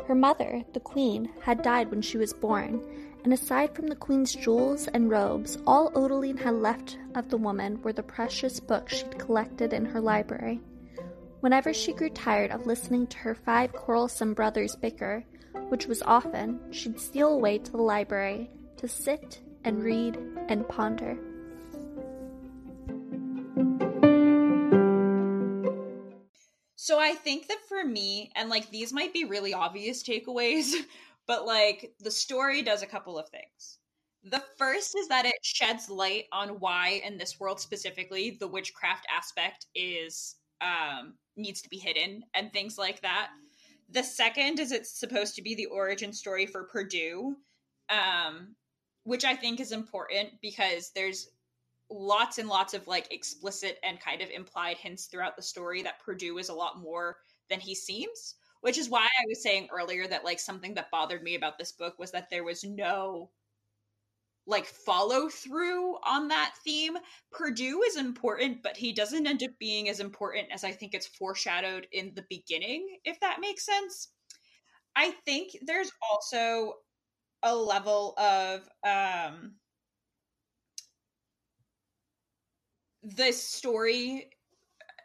Her 0.06 0.14
mother, 0.14 0.64
the 0.74 0.80
queen, 0.80 1.32
had 1.42 1.64
died 1.64 1.90
when 1.90 2.04
she 2.04 2.20
was 2.20 2.34
born, 2.34 2.86
and 3.24 3.34
aside 3.34 3.74
from 3.74 3.88
the 3.88 3.96
queen's 3.96 4.36
jewels 4.36 4.88
and 4.90 5.10
robes, 5.10 5.58
all 5.66 5.92
Odeline 5.96 6.38
had 6.38 6.54
left 6.54 7.00
of 7.16 7.30
the 7.30 7.38
woman 7.38 7.82
were 7.82 7.94
the 7.94 8.04
precious 8.04 8.60
books 8.60 8.98
she'd 8.98 9.18
collected 9.18 9.74
in 9.74 9.86
her 9.86 10.00
library. 10.00 10.62
Whenever 11.42 11.74
she 11.74 11.94
grew 11.94 12.10
tired 12.10 12.52
of 12.52 12.66
listening 12.66 13.08
to 13.08 13.18
her 13.18 13.34
five 13.34 13.72
quarrelsome 13.72 14.34
brothers 14.34 14.76
bicker, 14.76 15.24
which 15.70 15.88
was 15.88 16.02
often, 16.02 16.60
she'd 16.70 17.00
steal 17.00 17.30
away 17.34 17.58
to 17.58 17.72
the 17.72 17.78
library 17.78 18.50
to 18.76 18.90
sit 18.90 19.40
and 19.64 19.82
read 19.82 20.18
and 20.50 20.68
ponder. 20.68 21.18
So 26.76 27.00
I 27.00 27.14
think 27.16 27.48
that 27.48 27.60
for 27.70 27.86
me, 27.86 28.32
and 28.36 28.50
like 28.50 28.70
these 28.70 28.92
might 28.92 29.14
be 29.14 29.24
really 29.24 29.54
obvious 29.54 30.04
takeaways, 30.04 30.74
but 31.28 31.46
like 31.46 31.94
the 32.02 32.12
story 32.12 32.64
does 32.64 32.82
a 32.82 32.88
couple 32.88 33.18
of 33.18 33.30
things. 33.30 33.78
The 34.24 34.44
first 34.58 34.98
is 34.98 35.08
that 35.08 35.26
it 35.26 35.36
sheds 35.42 35.90
light 35.90 36.26
on 36.34 36.60
why, 36.60 37.02
in 37.06 37.18
this 37.18 37.40
world 37.40 37.62
specifically, 37.62 38.36
the 38.38 38.48
witchcraft 38.48 39.06
aspect 39.10 39.68
is 39.74 40.36
um, 40.62 41.14
needs 41.40 41.62
to 41.62 41.70
be 41.70 41.78
hidden 41.78 42.24
and 42.34 42.52
things 42.52 42.78
like 42.78 43.02
that. 43.02 43.30
The 43.90 44.04
second 44.04 44.60
is 44.60 44.72
it's 44.72 45.00
supposed 45.00 45.36
to 45.36 45.42
be 45.42 45.56
the 45.56 45.66
origin 45.66 46.14
story 46.14 46.46
for 46.46 46.66
Perdu, 46.66 47.36
um, 47.90 48.56
which 49.04 49.26
I 49.26 49.36
think 49.36 49.60
is 49.60 49.72
important 49.72 50.30
because 50.42 50.92
there's 50.94 51.30
lots 51.90 52.38
and 52.38 52.48
lots 52.48 52.74
of 52.74 52.88
like 52.88 53.12
explicit 53.12 53.80
and 53.84 54.00
kind 54.00 54.22
of 54.22 54.30
implied 54.30 54.78
hints 54.78 55.06
throughout 55.06 55.36
the 55.36 55.42
story 55.42 55.82
that 55.82 56.00
Perdu 56.00 56.38
is 56.38 56.50
a 56.50 56.54
lot 56.54 56.80
more 56.80 57.18
than 57.50 57.60
he 57.60 57.74
seems, 57.74 58.36
which 58.62 58.78
is 58.78 58.90
why 58.90 59.06
I 59.06 59.26
was 59.28 59.42
saying 59.42 59.70
earlier 59.72 60.08
that 60.08 60.24
like 60.24 60.40
something 60.40 60.76
that 60.76 60.92
bothered 60.92 61.24
me 61.24 61.36
about 61.36 61.58
this 61.58 61.72
book 61.72 61.98
was 61.98 62.12
that 62.12 62.30
there 62.30 62.44
was 62.44 62.64
no 62.64 63.32
like 64.50 64.66
follow 64.66 65.30
through 65.30 65.96
on 66.06 66.28
that 66.30 66.56
theme. 66.64 66.98
Perdu 67.32 67.82
is 67.86 67.96
important, 67.96 68.64
but 68.64 68.76
he 68.76 68.92
doesn't 68.92 69.28
end 69.28 69.44
up 69.44 69.52
being 69.60 69.88
as 69.88 70.00
important 70.00 70.48
as 70.52 70.64
I 70.64 70.72
think 70.72 70.94
it's 70.94 71.08
foreshadowed 71.08 71.88
in 71.92 72.12
the 72.16 72.26
beginning, 72.30 72.98
if 73.06 73.20
that 73.20 73.40
makes 73.40 73.66
sense. 73.66 74.10
I 74.96 75.12
think 75.26 75.52
there's 75.62 75.92
also 76.12 76.74
a 77.44 77.56
level 77.56 78.16
of 78.18 78.68
um 78.84 79.54
this 83.02 83.42
story 83.42 84.30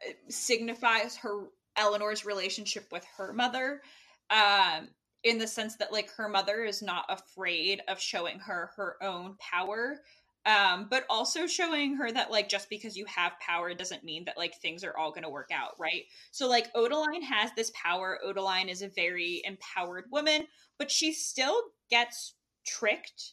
uh, 0.09 0.13
signifies 0.29 1.17
her 1.17 1.45
Eleanor's 1.77 2.25
relationship 2.25 2.87
with 2.91 3.05
her 3.17 3.33
mother 3.33 3.83
um 4.31 4.89
in 5.25 5.39
the 5.39 5.47
sense 5.47 5.77
that 5.77 5.93
like 5.93 6.11
her 6.11 6.29
mother 6.29 6.65
is 6.65 6.83
not 6.83 7.07
afraid 7.09 7.83
of 7.89 7.99
showing 8.01 8.39
her 8.39 8.71
her 8.77 8.97
own 9.03 9.37
power 9.39 10.01
um 10.47 10.87
but 10.91 11.05
also 11.09 11.47
showing 11.47 11.97
her 11.97 12.13
that 12.13 12.31
like 12.31 12.49
just 12.49 12.69
because 12.69 12.97
you 12.97 13.07
have 13.07 13.33
power 13.41 13.73
doesn't 13.73 14.05
mean 14.05 14.25
that 14.27 14.37
like 14.37 14.55
things 14.61 14.85
are 14.85 14.97
all 14.97 15.11
going 15.11 15.23
to 15.23 15.31
work 15.31 15.49
out 15.53 15.71
right? 15.79 16.03
So 16.31 16.49
like 16.49 16.69
odeline 16.75 17.23
has 17.23 17.51
this 17.57 17.73
power. 17.75 18.19
Odeline 18.27 18.69
is 18.69 18.83
a 18.83 18.89
very 18.89 19.43
empowered 19.45 20.05
woman 20.11 20.47
but 20.79 20.91
she 20.91 21.13
still 21.13 21.59
gets 21.91 22.35
tricked 22.67 23.33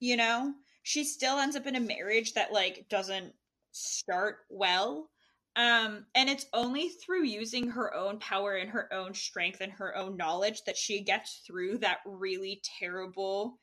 you 0.00 0.16
know? 0.16 0.52
She 0.82 1.04
still 1.04 1.38
ends 1.38 1.56
up 1.56 1.66
in 1.66 1.76
a 1.76 1.80
marriage 1.80 2.34
that 2.34 2.52
like 2.52 2.86
doesn't 2.88 3.32
start 3.72 4.38
well 4.48 5.10
um, 5.56 6.04
and 6.14 6.28
it's 6.28 6.46
only 6.52 6.90
through 6.90 7.24
using 7.24 7.70
her 7.70 7.94
own 7.94 8.18
power 8.18 8.56
and 8.56 8.68
her 8.70 8.92
own 8.92 9.14
strength 9.14 9.62
and 9.62 9.72
her 9.72 9.96
own 9.96 10.16
knowledge 10.16 10.62
that 10.64 10.76
she 10.76 11.02
gets 11.02 11.42
through 11.46 11.78
that 11.78 11.98
really 12.04 12.60
terrible 12.78 13.58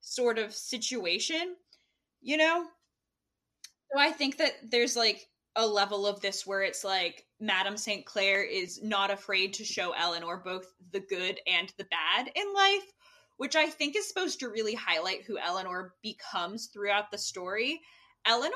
sort 0.00 0.38
of 0.38 0.54
situation, 0.54 1.54
you 2.22 2.38
know? 2.38 2.64
So 3.92 4.00
I 4.00 4.10
think 4.10 4.38
that 4.38 4.52
there's 4.70 4.96
like 4.96 5.28
a 5.54 5.66
level 5.66 6.06
of 6.06 6.20
this 6.22 6.46
where 6.46 6.62
it's 6.62 6.82
like 6.82 7.26
Madame 7.40 7.76
St. 7.76 8.06
Clair 8.06 8.42
is 8.42 8.82
not 8.82 9.10
afraid 9.10 9.52
to 9.54 9.64
show 9.64 9.92
Eleanor 9.92 10.40
both 10.42 10.66
the 10.92 11.00
good 11.00 11.40
and 11.46 11.70
the 11.76 11.86
bad 11.90 12.30
in 12.34 12.54
life, 12.54 12.90
which 13.36 13.54
I 13.54 13.66
think 13.66 13.96
is 13.96 14.08
supposed 14.08 14.40
to 14.40 14.48
really 14.48 14.74
highlight 14.74 15.24
who 15.26 15.36
Eleanor 15.36 15.94
becomes 16.02 16.70
throughout 16.72 17.10
the 17.10 17.18
story. 17.18 17.80
Eleanor 18.24 18.54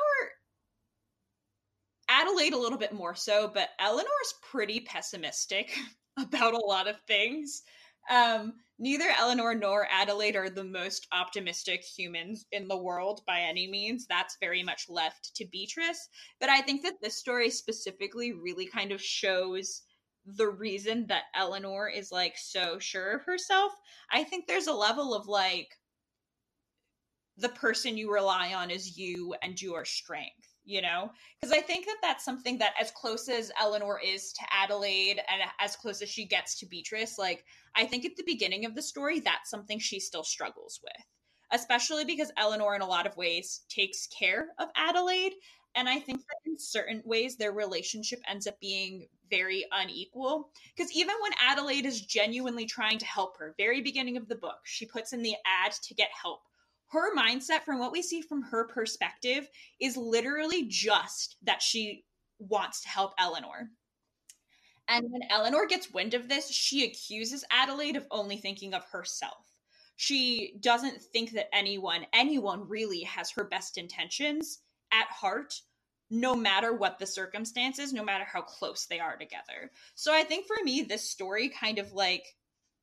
Adelaide 2.13 2.53
a 2.53 2.59
little 2.59 2.77
bit 2.77 2.93
more 2.93 3.15
so, 3.15 3.51
but 3.53 3.71
Eleanor's 3.79 4.35
pretty 4.43 4.81
pessimistic 4.81 5.75
about 6.19 6.53
a 6.53 6.59
lot 6.59 6.87
of 6.87 7.01
things. 7.09 7.63
Um, 8.11 8.55
neither 8.79 9.09
Eleanor 9.19 9.55
nor 9.55 9.89
Adelaide 9.91 10.37
are 10.37 10.51
the 10.51 10.65
most 10.65 11.07
optimistic 11.11 11.83
humans 11.83 12.45
in 12.53 12.69
the 12.69 12.77
world 12.77 13.23
by 13.27 13.41
any 13.41 13.67
means. 13.67 14.07
That's 14.07 14.37
very 14.41 14.63
much 14.63 14.91
left 14.91 15.35
to 15.37 15.47
Beatrice. 15.47 16.07
But 16.39 16.51
I 16.51 16.61
think 16.61 16.83
that 16.83 17.01
this 17.01 17.17
story 17.17 17.49
specifically 17.49 18.33
really 18.33 18.67
kind 18.67 18.93
of 18.93 19.01
shows 19.01 19.83
the 20.27 20.49
reason 20.49 21.07
that 21.07 21.25
Eleanor 21.35 21.89
is 21.89 22.13
like 22.13 22.37
so 22.37 22.79
sure 22.79 23.17
of 23.17 23.25
herself. 23.25 23.73
I 24.11 24.25
think 24.25 24.47
there's 24.47 24.67
a 24.67 24.75
level 24.75 25.15
of 25.15 25.29
like 25.29 25.79
the 27.39 27.49
person 27.49 27.97
you 27.97 28.13
rely 28.13 28.53
on 28.53 28.71
is 28.71 28.99
you 28.99 29.35
and 29.43 29.61
your 29.61 29.87
strength 29.87 30.52
you 30.65 30.83
know? 30.83 31.11
Because 31.41 31.57
i 31.57 31.61
think 31.61 31.87
that 31.87 31.97
that's 32.03 32.25
something 32.25 32.59
that 32.59 32.75
as 32.81 32.91
close 32.91 33.29
as 33.29 33.51
eleanor 33.61 34.01
is 34.05 34.33
to 34.35 34.43
adelaide 34.53 35.21
and 35.29 35.43
as 35.61 35.77
close 35.77 36.03
as 36.03 36.09
she 36.09 36.25
gets 36.25 36.59
to 36.59 36.67
beatrice 36.67 37.19
like 37.19 37.45
i 37.75 37.85
think 37.85 38.05
at 38.05 38.17
the 38.17 38.25
beginning 38.25 38.65
of 38.65 38.75
the 38.75 38.83
story 38.83 39.21
that's 39.21 39.51
something 39.51 39.79
she 39.79 39.99
still 40.01 40.25
struggles 40.25 40.81
with 40.83 41.05
especially 41.53 42.05
because 42.05 42.33
eleanor 42.37 42.75
in 42.75 42.83
a 42.83 42.87
lot 42.87 43.07
of 43.07 43.17
ways 43.17 43.63
takes 43.69 44.07
care 44.07 44.49
of 44.59 44.69
adelaide. 44.77 45.35
And 45.75 45.89
i 45.89 45.99
think 45.99 46.21
that 46.21 46.37
in 46.47 46.59
certain 46.59 47.03
ways 47.05 47.37
their 47.37 47.53
relationship 47.53 48.21
ends 48.29 48.47
up 48.47 48.59
being 48.61 49.07
very 49.31 49.65
unequal. 49.73 50.51
Because 50.77 50.93
even 50.93 51.15
when 51.23 51.33
adelaide 51.41 51.87
is 51.87 52.03
genuinely 52.03 52.67
trying 52.67 52.99
to 52.99 53.07
help 53.07 53.39
her 53.39 53.55
very 53.57 53.81
beginning 53.81 54.17
of 54.17 54.29
the 54.29 54.35
book 54.35 54.61
she 54.65 54.87
puts 54.87 55.13
in 55.13 55.23
the 55.23 55.35
ad 55.47 55.73
to 55.83 55.95
get 55.95 56.11
help 56.21 56.43
her 56.93 57.15
mindset 57.17 57.63
from 57.63 57.79
what 57.79 57.93
we 57.93 58.03
see 58.03 58.21
from 58.21 58.43
her 58.43 58.65
perspective 58.65 59.49
is 59.81 59.97
literally 59.97 60.65
just 60.69 61.37
that 61.43 61.63
she 61.63 62.05
wants 62.39 62.83
to 62.83 62.89
help 62.89 63.15
Eleanor. 63.19 63.71
And 64.89 65.07
when 65.11 65.23
Eleanor 65.31 65.67
gets 65.67 65.93
wind 65.93 66.13
of 66.13 66.29
this, 66.29 66.51
she 66.51 66.85
accuses 66.85 67.45
Adelaide 67.51 67.97
of 67.97 68.07
only 68.11 68.37
thinking 68.37 68.75
of 68.75 68.85
herself. 68.85 69.47
She 69.97 70.55
doesn't 70.61 71.01
think 71.01 71.33
that 71.33 71.55
anyone, 71.55 72.07
anyone 72.13 72.69
really 72.69 73.03
has 73.03 73.31
her 73.31 73.45
best 73.45 73.79
intentions 73.79 74.59
at 74.93 75.07
heart, 75.07 75.55
no 76.11 76.35
matter 76.35 76.75
what 76.75 76.99
the 76.99 77.07
circumstances, 77.07 77.95
no 77.95 78.05
matter 78.05 78.25
how 78.31 78.43
close 78.43 78.85
they 78.85 79.01
are 79.01 79.17
together. 79.17 79.71
So 79.95 80.13
I 80.13 80.25
think 80.25 80.47
for 80.47 80.63
me, 80.63 80.83
this 80.83 81.09
story 81.09 81.49
kind 81.49 81.79
of 81.79 81.93
like 81.93 82.27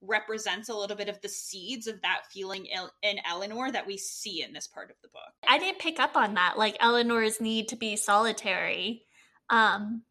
represents 0.01 0.69
a 0.69 0.75
little 0.75 0.95
bit 0.95 1.09
of 1.09 1.21
the 1.21 1.29
seeds 1.29 1.87
of 1.87 2.01
that 2.01 2.21
feeling 2.31 2.67
in 3.03 3.19
Eleanor 3.29 3.71
that 3.71 3.87
we 3.87 3.97
see 3.97 4.43
in 4.43 4.53
this 4.53 4.67
part 4.67 4.89
of 4.89 4.95
the 5.01 5.09
book. 5.09 5.33
I 5.47 5.59
didn't 5.59 5.79
pick 5.79 5.99
up 5.99 6.15
on 6.15 6.35
that, 6.35 6.57
like 6.57 6.77
Eleanor's 6.79 7.41
need 7.41 7.67
to 7.69 7.75
be 7.75 7.95
solitary. 7.95 9.03
Um 9.49 10.03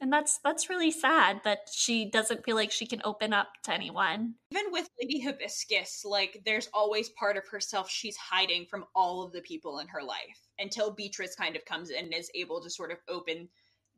and 0.00 0.12
that's 0.12 0.38
that's 0.44 0.68
really 0.68 0.90
sad 0.90 1.40
that 1.44 1.60
she 1.72 2.10
doesn't 2.10 2.44
feel 2.44 2.56
like 2.56 2.70
she 2.70 2.86
can 2.86 3.00
open 3.04 3.32
up 3.32 3.48
to 3.64 3.72
anyone. 3.72 4.34
Even 4.50 4.70
with 4.70 4.88
Lady 5.00 5.20
Hibiscus, 5.20 6.04
like 6.04 6.42
there's 6.44 6.68
always 6.74 7.08
part 7.10 7.36
of 7.36 7.48
herself 7.48 7.88
she's 7.88 8.16
hiding 8.16 8.66
from 8.66 8.84
all 8.94 9.24
of 9.24 9.32
the 9.32 9.40
people 9.40 9.78
in 9.78 9.88
her 9.88 10.02
life 10.02 10.48
until 10.58 10.90
Beatrice 10.90 11.34
kind 11.34 11.56
of 11.56 11.64
comes 11.64 11.90
in 11.90 12.04
and 12.04 12.14
is 12.14 12.30
able 12.34 12.60
to 12.60 12.70
sort 12.70 12.92
of 12.92 12.98
open 13.08 13.48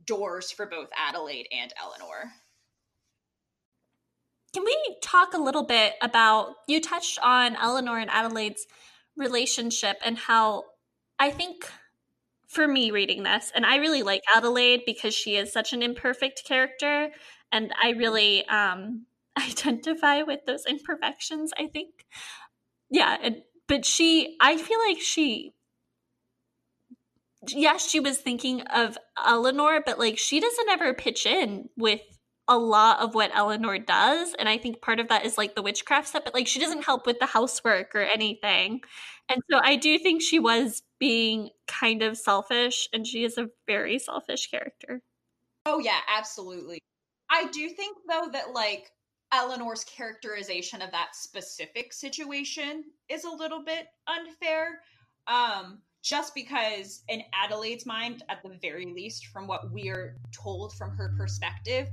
doors 0.04 0.52
for 0.52 0.66
both 0.66 0.88
Adelaide 0.96 1.48
and 1.50 1.72
Eleanor. 1.82 2.32
Can 4.58 4.64
we 4.64 4.96
talk 5.00 5.34
a 5.34 5.38
little 5.38 5.62
bit 5.62 5.92
about 6.02 6.56
you 6.66 6.80
touched 6.80 7.20
on 7.22 7.54
Eleanor 7.54 7.96
and 7.96 8.10
Adelaide's 8.10 8.66
relationship 9.16 9.98
and 10.04 10.18
how 10.18 10.64
I 11.16 11.30
think 11.30 11.70
for 12.48 12.66
me 12.66 12.90
reading 12.90 13.22
this, 13.22 13.52
and 13.54 13.64
I 13.64 13.76
really 13.76 14.02
like 14.02 14.22
Adelaide 14.34 14.82
because 14.84 15.14
she 15.14 15.36
is 15.36 15.52
such 15.52 15.72
an 15.72 15.80
imperfect 15.80 16.42
character, 16.44 17.10
and 17.52 17.72
I 17.80 17.90
really 17.90 18.44
um, 18.48 19.06
identify 19.38 20.22
with 20.22 20.40
those 20.44 20.66
imperfections. 20.66 21.52
I 21.56 21.68
think, 21.68 21.90
yeah, 22.90 23.16
and 23.22 23.42
but 23.68 23.84
she, 23.84 24.36
I 24.40 24.56
feel 24.56 24.80
like 24.88 24.98
she, 24.98 25.54
yes, 27.46 27.88
she 27.88 28.00
was 28.00 28.18
thinking 28.18 28.62
of 28.62 28.98
Eleanor, 29.24 29.84
but 29.86 30.00
like 30.00 30.18
she 30.18 30.40
doesn't 30.40 30.68
ever 30.68 30.94
pitch 30.94 31.26
in 31.26 31.68
with 31.76 32.00
a 32.48 32.58
lot 32.58 33.00
of 33.00 33.14
what 33.14 33.30
Eleanor 33.34 33.78
does. 33.78 34.34
And 34.38 34.48
I 34.48 34.58
think 34.58 34.80
part 34.80 35.00
of 35.00 35.08
that 35.08 35.26
is 35.26 35.36
like 35.36 35.54
the 35.54 35.62
witchcraft 35.62 36.08
stuff, 36.08 36.24
but 36.24 36.34
like 36.34 36.46
she 36.46 36.58
doesn't 36.58 36.84
help 36.84 37.06
with 37.06 37.18
the 37.18 37.26
housework 37.26 37.94
or 37.94 38.00
anything. 38.00 38.80
And 39.28 39.42
so 39.50 39.60
I 39.62 39.76
do 39.76 39.98
think 39.98 40.22
she 40.22 40.38
was 40.38 40.82
being 40.98 41.50
kind 41.66 42.02
of 42.02 42.16
selfish, 42.16 42.88
and 42.92 43.06
she 43.06 43.24
is 43.24 43.36
a 43.36 43.50
very 43.66 43.98
selfish 43.98 44.50
character. 44.50 45.02
Oh, 45.66 45.78
yeah, 45.78 45.98
absolutely. 46.08 46.80
I 47.30 47.46
do 47.48 47.68
think, 47.68 47.98
though, 48.08 48.30
that 48.32 48.52
like 48.54 48.90
Eleanor's 49.32 49.84
characterization 49.84 50.80
of 50.80 50.90
that 50.92 51.14
specific 51.14 51.92
situation 51.92 52.84
is 53.10 53.24
a 53.24 53.30
little 53.30 53.62
bit 53.62 53.88
unfair. 54.06 54.80
Um, 55.26 55.82
just 56.02 56.34
because 56.34 57.02
in 57.08 57.22
Adelaide's 57.34 57.84
mind, 57.84 58.22
at 58.30 58.42
the 58.42 58.56
very 58.62 58.86
least, 58.86 59.26
from 59.26 59.46
what 59.46 59.70
we're 59.70 60.16
told 60.32 60.72
from 60.72 60.96
her 60.96 61.12
perspective, 61.18 61.88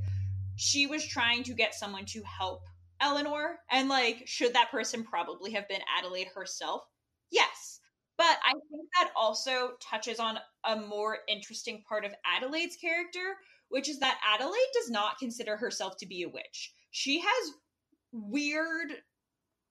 she 0.55 0.87
was 0.87 1.05
trying 1.05 1.43
to 1.43 1.53
get 1.53 1.75
someone 1.75 2.05
to 2.05 2.23
help 2.23 2.63
Eleanor. 3.01 3.59
And 3.69 3.89
like, 3.89 4.23
should 4.25 4.53
that 4.53 4.71
person 4.71 5.03
probably 5.03 5.51
have 5.51 5.67
been 5.67 5.81
Adelaide 5.97 6.29
herself? 6.33 6.83
Yes. 7.31 7.79
But 8.17 8.37
I 8.45 8.51
think 8.51 8.87
that 8.93 9.11
also 9.15 9.71
touches 9.81 10.19
on 10.19 10.39
a 10.63 10.75
more 10.77 11.17
interesting 11.27 11.83
part 11.87 12.05
of 12.05 12.13
Adelaide's 12.25 12.77
character, 12.77 13.35
which 13.69 13.89
is 13.89 13.99
that 13.99 14.19
Adelaide 14.25 14.71
does 14.73 14.89
not 14.89 15.19
consider 15.19 15.57
herself 15.57 15.97
to 15.97 16.05
be 16.05 16.23
a 16.23 16.29
witch. 16.29 16.73
She 16.91 17.19
has 17.19 17.51
weird 18.13 18.93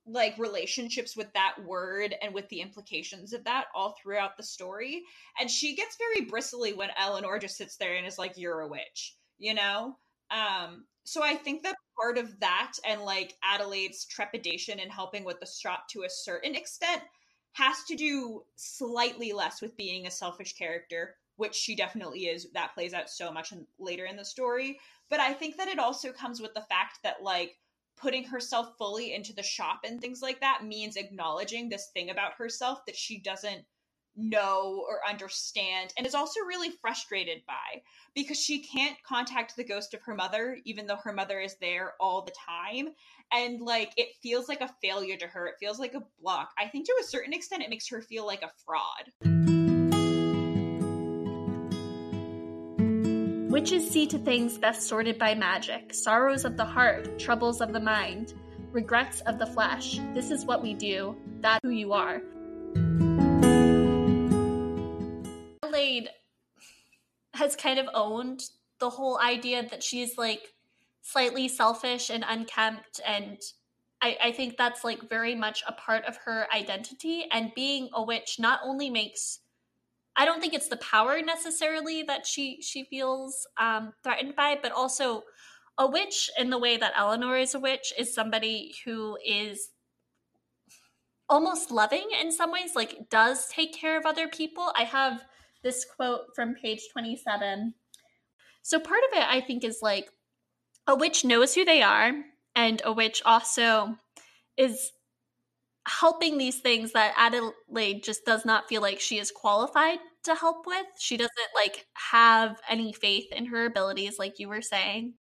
like 0.07 0.37
relationships 0.37 1.17
with 1.17 1.33
that 1.33 1.55
word 1.65 2.15
and 2.21 2.35
with 2.35 2.47
the 2.51 2.61
implications 2.61 3.33
of 3.33 3.43
that 3.45 3.67
all 3.75 3.95
throughout 4.03 4.37
the 4.37 4.43
story. 4.43 5.03
And 5.41 5.51
she 5.51 5.75
gets 5.75 5.97
very 5.97 6.27
bristly 6.27 6.75
when 6.75 6.91
Eleanor 6.99 7.39
just 7.39 7.57
sits 7.57 7.77
there 7.79 7.95
and 7.95 8.07
is 8.07 8.19
like, 8.19 8.37
You're 8.37 8.61
a 8.61 8.69
witch, 8.69 9.17
you 9.39 9.55
know? 9.55 9.97
Um, 10.35 10.85
so 11.05 11.23
I 11.23 11.35
think 11.37 11.63
that 11.63 11.77
part 12.01 12.19
of 12.19 12.41
that 12.41 12.73
and 12.87 13.03
like 13.03 13.37
Adelaide's 13.43 14.05
trepidation 14.05 14.81
in 14.81 14.91
helping 14.91 15.25
with 15.25 15.39
the 15.39 15.47
shop 15.47 15.87
to 15.91 16.03
a 16.03 16.11
certain 16.11 16.55
extent 16.55 17.03
has 17.53 17.85
to 17.85 17.95
do 17.95 18.43
slightly 18.57 19.33
less 19.33 19.63
with 19.63 19.77
being 19.77 20.07
a 20.07 20.11
selfish 20.11 20.55
character, 20.55 21.15
which 21.37 21.55
she 21.55 21.77
definitely 21.77 22.27
is. 22.27 22.49
That 22.53 22.75
plays 22.75 22.95
out 22.95 23.09
so 23.09 23.31
much 23.31 23.53
in, 23.53 23.65
later 23.79 24.07
in 24.07 24.17
the 24.17 24.25
story. 24.25 24.79
But 25.09 25.21
I 25.21 25.33
think 25.33 25.57
that 25.57 25.69
it 25.69 25.79
also 25.79 26.11
comes 26.11 26.41
with 26.41 26.53
the 26.55 26.67
fact 26.69 26.99
that 27.05 27.23
like 27.23 27.57
putting 27.97 28.25
herself 28.25 28.77
fully 28.77 29.15
into 29.15 29.33
the 29.33 29.43
shop 29.43 29.83
and 29.85 30.01
things 30.01 30.21
like 30.21 30.41
that 30.41 30.65
means 30.65 30.97
acknowledging 30.97 31.69
this 31.69 31.91
thing 31.95 32.11
about 32.11 32.33
herself 32.35 32.85
that 32.87 32.97
she 32.97 33.21
doesn't 33.21 33.65
know 34.17 34.85
or 34.89 35.01
understand 35.09 35.93
and 35.97 36.07
is 36.07 36.15
also 36.15 36.41
really 36.41 36.71
frustrated 36.81 37.43
by 37.47 37.83
because 38.15 38.41
she 38.41 38.63
can't 38.63 38.97
contact 39.03 39.57
the 39.57 39.65
ghost 39.65 39.95
of 39.95 40.03
her 40.03 40.15
mother 40.15 40.59
even 40.65 40.87
though 40.87 40.97
her 40.97 41.13
mother 41.13 41.41
is 41.41 41.57
there 41.61 41.95
all 42.01 42.23
the 42.23 42.33
time. 42.47 42.89
And 43.33 43.61
like 43.61 43.93
it 43.97 44.09
feels 44.23 44.49
like 44.49 44.61
a 44.61 44.75
failure 44.83 45.17
to 45.17 45.27
her. 45.27 45.47
It 45.49 45.55
feels 45.59 45.79
like 45.79 45.95
a 45.95 46.05
block. 46.21 46.51
I 46.59 46.69
think 46.69 46.87
to 46.87 46.95
a 47.01 47.05
certain 47.05 47.33
extent 47.33 47.63
it 47.63 47.71
makes 47.71 47.89
her 47.89 48.03
feel 48.03 48.27
like 48.27 48.43
a 48.43 48.51
fraud. 48.65 49.11
Witches 53.51 53.89
see 53.89 54.07
to 54.09 54.19
things 54.19 54.59
best 54.59 54.89
sorted 54.89 55.17
by 55.17 55.35
magic, 55.35 55.95
sorrows 55.95 56.45
of 56.45 56.57
the 56.57 56.65
heart, 56.65 57.19
troubles 57.21 57.61
of 57.61 57.73
the 57.73 57.81
mind, 57.81 58.35
regrets 58.73 59.21
of 59.23 59.39
the 59.39 59.47
flesh. 59.47 60.01
This 60.13 60.33
is 60.33 60.45
what 60.45 60.61
we 60.61 60.75
do, 60.75 61.17
that's 61.41 61.61
who 61.63 61.71
you 61.71 61.93
are. 61.93 62.21
Adelaide 65.75 66.09
has 67.35 67.57
kind 67.57 67.81
of 67.81 67.89
owned 67.95 68.43
the 68.79 68.91
whole 68.91 69.19
idea 69.19 69.69
that 69.69 69.83
she's 69.83 70.17
like 70.17 70.55
slightly 71.03 71.49
selfish 71.49 72.11
and 72.11 72.25
unkempt 72.29 73.01
and 73.07 73.39
I, 74.01 74.17
I 74.23 74.33
think 74.33 74.57
that's 74.57 74.85
like 74.85 75.09
very 75.09 75.35
much 75.35 75.65
a 75.67 75.73
part 75.73 76.05
of 76.05 76.17
her 76.25 76.47
identity 76.55 77.27
and 77.33 77.53
being 77.57 77.89
a 77.93 78.03
witch 78.05 78.37
not 78.39 78.61
only 78.65 78.89
makes 78.89 79.41
I 80.17 80.25
don't 80.25 80.41
think 80.41 80.55
it's 80.55 80.69
the 80.69 80.77
power 80.77 81.21
necessarily 81.21 82.05
that 82.05 82.25
she 82.25 82.63
she 82.63 82.85
feels 82.85 83.49
um, 83.59 83.93
threatened 84.05 84.37
by, 84.37 84.57
but 84.63 84.71
also 84.71 85.25
a 85.77 85.91
witch 85.91 86.31
in 86.39 86.51
the 86.51 86.59
way 86.59 86.77
that 86.77 86.93
Eleanor 86.97 87.37
is 87.37 87.57
a 87.57 87.59
witch 87.59 87.93
is 87.99 88.15
somebody 88.15 88.77
who 88.85 89.19
is 89.27 89.71
almost 91.29 91.73
loving 91.73 92.07
in 92.21 92.31
some 92.31 92.53
ways, 92.53 92.77
like 92.77 93.11
does 93.11 93.49
take 93.49 93.75
care 93.75 93.99
of 93.99 94.07
other 94.07 94.29
people. 94.29 94.71
I 94.77 94.85
have 94.85 95.25
this 95.65 95.85
quote 95.85 96.27
from 96.37 96.55
page 96.55 96.83
27. 96.93 97.75
So 98.63 98.79
part 98.79 99.01
of 99.11 99.19
it 99.19 99.27
I 99.29 99.41
think 99.41 99.65
is 99.65 99.81
like 99.83 100.09
a 100.87 100.95
witch 100.95 101.25
knows 101.25 101.55
who 101.55 101.65
they 101.65 101.83
are 101.83 102.13
and 102.55 102.81
a 102.85 102.93
witch 102.93 103.23
also 103.25 103.97
is 104.57 104.93
helping 105.87 106.39
these 106.39 106.61
things 106.61 106.93
that 106.93 107.15
Adelaide 107.17 108.03
just 108.03 108.25
does 108.25 108.45
not 108.45 108.69
feel 108.69 108.81
like 108.81 109.01
she 109.01 109.19
is 109.19 109.31
qualified 109.31 109.99
to 110.25 110.35
help 110.35 110.67
with. 110.67 110.87
She 110.99 111.17
doesn't 111.17 111.33
like 111.55 111.87
have 111.95 112.61
any 112.69 112.93
faith 112.93 113.27
in 113.33 113.47
her 113.47 113.67
abilities, 113.67 114.19
like 114.19 114.39
you 114.39 114.49
were 114.49 114.63
saying. 114.63 115.15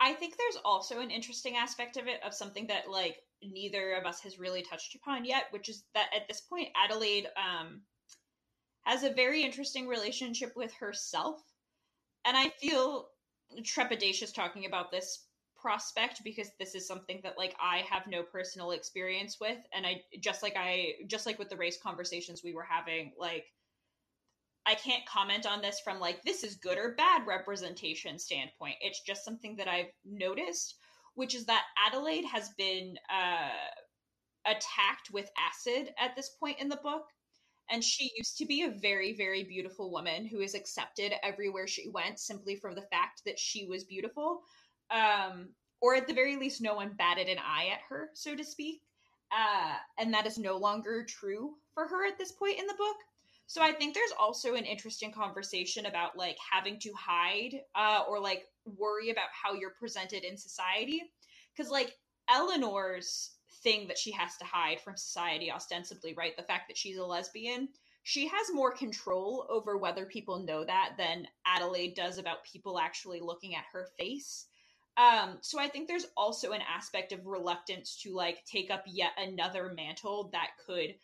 I 0.00 0.14
think 0.14 0.36
there's 0.36 0.60
also 0.64 0.98
an 0.98 1.10
interesting 1.10 1.56
aspect 1.56 1.96
of 1.96 2.08
it 2.08 2.20
of 2.26 2.34
something 2.34 2.66
that 2.66 2.90
like 2.90 3.18
neither 3.42 3.92
of 3.92 4.04
us 4.04 4.20
has 4.20 4.38
really 4.38 4.62
touched 4.62 4.94
upon 4.94 5.24
yet, 5.24 5.44
which 5.50 5.68
is 5.68 5.84
that 5.94 6.10
at 6.14 6.28
this 6.28 6.40
point 6.40 6.68
Adelaide 6.76 7.28
um 7.36 7.82
has 8.82 9.04
a 9.04 9.12
very 9.12 9.42
interesting 9.42 9.86
relationship 9.86 10.52
with 10.56 10.72
herself. 10.74 11.40
And 12.24 12.36
I 12.36 12.50
feel 12.60 13.08
trepidatious 13.60 14.34
talking 14.34 14.66
about 14.66 14.90
this 14.90 15.26
prospect 15.60 16.22
because 16.24 16.50
this 16.58 16.74
is 16.74 16.86
something 16.86 17.20
that 17.22 17.38
like 17.38 17.54
I 17.60 17.84
have 17.88 18.08
no 18.08 18.22
personal 18.24 18.72
experience 18.72 19.38
with 19.40 19.58
and 19.72 19.86
I 19.86 20.02
just 20.18 20.42
like 20.42 20.54
I 20.56 20.94
just 21.06 21.24
like 21.24 21.38
with 21.38 21.50
the 21.50 21.56
race 21.56 21.78
conversations 21.80 22.42
we 22.42 22.52
were 22.52 22.66
having 22.68 23.12
like 23.16 23.44
I 24.66 24.74
can't 24.74 25.06
comment 25.06 25.46
on 25.46 25.62
this 25.62 25.80
from 25.80 26.00
like 26.00 26.22
this 26.24 26.42
is 26.42 26.56
good 26.56 26.78
or 26.78 26.94
bad 26.96 27.26
representation 27.26 28.18
standpoint. 28.18 28.76
It's 28.80 29.00
just 29.00 29.24
something 29.24 29.56
that 29.56 29.68
I've 29.68 29.90
noticed, 30.04 30.76
which 31.14 31.34
is 31.34 31.46
that 31.46 31.64
Adelaide 31.86 32.24
has 32.24 32.50
been 32.58 32.96
uh 33.08 33.50
attacked 34.44 35.10
with 35.12 35.30
acid 35.38 35.94
at 35.96 36.16
this 36.16 36.30
point 36.40 36.58
in 36.58 36.68
the 36.68 36.76
book 36.76 37.04
and 37.72 37.82
she 37.82 38.12
used 38.16 38.36
to 38.38 38.46
be 38.46 38.62
a 38.62 38.70
very 38.70 39.16
very 39.16 39.42
beautiful 39.42 39.90
woman 39.90 40.26
who 40.26 40.40
is 40.40 40.54
accepted 40.54 41.14
everywhere 41.24 41.66
she 41.66 41.88
went 41.88 42.20
simply 42.20 42.54
for 42.54 42.74
the 42.74 42.82
fact 42.82 43.22
that 43.26 43.38
she 43.38 43.66
was 43.66 43.82
beautiful 43.82 44.42
um, 44.92 45.48
or 45.82 45.96
at 45.96 46.06
the 46.06 46.14
very 46.14 46.36
least, 46.36 46.62
no 46.62 46.74
one 46.74 46.94
batted 46.96 47.28
an 47.28 47.38
eye 47.38 47.70
at 47.72 47.80
her, 47.88 48.10
so 48.14 48.36
to 48.36 48.44
speak. 48.44 48.82
Uh, 49.32 49.74
and 49.98 50.14
that 50.14 50.26
is 50.26 50.38
no 50.38 50.56
longer 50.56 51.04
true 51.04 51.54
for 51.74 51.88
her 51.88 52.06
at 52.06 52.18
this 52.18 52.32
point 52.32 52.58
in 52.58 52.66
the 52.66 52.74
book. 52.74 52.96
So 53.46 53.60
I 53.60 53.72
think 53.72 53.92
there's 53.92 54.12
also 54.18 54.54
an 54.54 54.64
interesting 54.64 55.10
conversation 55.10 55.86
about 55.86 56.16
like 56.16 56.36
having 56.50 56.78
to 56.80 56.92
hide 56.96 57.60
uh, 57.74 58.04
or 58.08 58.20
like 58.20 58.44
worry 58.64 59.10
about 59.10 59.28
how 59.32 59.54
you're 59.54 59.74
presented 59.78 60.22
in 60.24 60.36
society. 60.36 61.02
Because 61.54 61.70
like 61.70 61.96
Eleanor's 62.30 63.31
thing 63.62 63.86
that 63.88 63.98
she 63.98 64.10
has 64.12 64.36
to 64.36 64.44
hide 64.44 64.80
from 64.80 64.96
society, 64.96 65.50
ostensibly, 65.50 66.14
right? 66.14 66.36
The 66.36 66.42
fact 66.42 66.68
that 66.68 66.76
she's 66.76 66.96
a 66.96 67.04
lesbian, 67.04 67.68
she 68.02 68.26
has 68.28 68.52
more 68.52 68.72
control 68.72 69.46
over 69.48 69.76
whether 69.76 70.04
people 70.04 70.40
know 70.40 70.64
that 70.64 70.94
than 70.98 71.26
Adelaide 71.46 71.94
does 71.94 72.18
about 72.18 72.44
people 72.44 72.78
actually 72.78 73.20
looking 73.20 73.54
at 73.54 73.64
her 73.72 73.88
face. 73.98 74.46
Um, 74.96 75.38
so 75.40 75.58
I 75.58 75.68
think 75.68 75.88
there's 75.88 76.06
also 76.16 76.52
an 76.52 76.60
aspect 76.62 77.12
of 77.12 77.26
reluctance 77.26 77.96
to 78.02 78.14
like 78.14 78.44
take 78.44 78.70
up 78.70 78.84
yet 78.86 79.12
another 79.16 79.72
mantle 79.74 80.30
that 80.32 80.50
could 80.66 80.94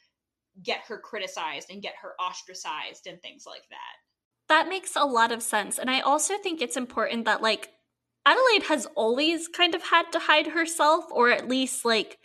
get 0.63 0.81
her 0.89 0.99
criticized 0.99 1.71
and 1.71 1.81
get 1.81 1.95
her 2.03 2.15
ostracized 2.21 3.07
and 3.07 3.21
things 3.23 3.45
like 3.47 3.63
that. 3.71 4.49
That 4.49 4.69
makes 4.69 4.97
a 4.97 5.05
lot 5.05 5.31
of 5.31 5.43
sense. 5.43 5.79
And 5.79 5.91
I 5.91 6.01
also 6.01 6.35
think 6.39 6.61
it's 6.61 6.77
important 6.77 7.25
that 7.27 7.43
like 7.43 7.71
Adelaide 8.27 8.65
has 8.69 8.87
always 8.95 9.49
kind 9.49 9.75
of 9.75 9.85
had 9.85 10.11
to 10.13 10.19
hide 10.19 10.49
herself 10.49 11.05
or 11.11 11.31
at 11.31 11.49
least 11.49 11.85
like 11.85 12.19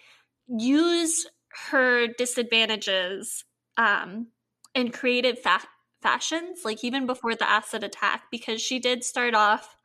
use 0.47 1.25
her 1.69 2.07
disadvantages 2.17 3.43
um 3.77 4.27
in 4.75 4.91
creative 4.91 5.39
fa- 5.39 5.67
fashions 6.01 6.59
like 6.65 6.83
even 6.83 7.05
before 7.05 7.35
the 7.35 7.49
acid 7.49 7.83
attack 7.83 8.23
because 8.31 8.61
she 8.61 8.79
did 8.79 9.03
start 9.03 9.33
off 9.35 9.75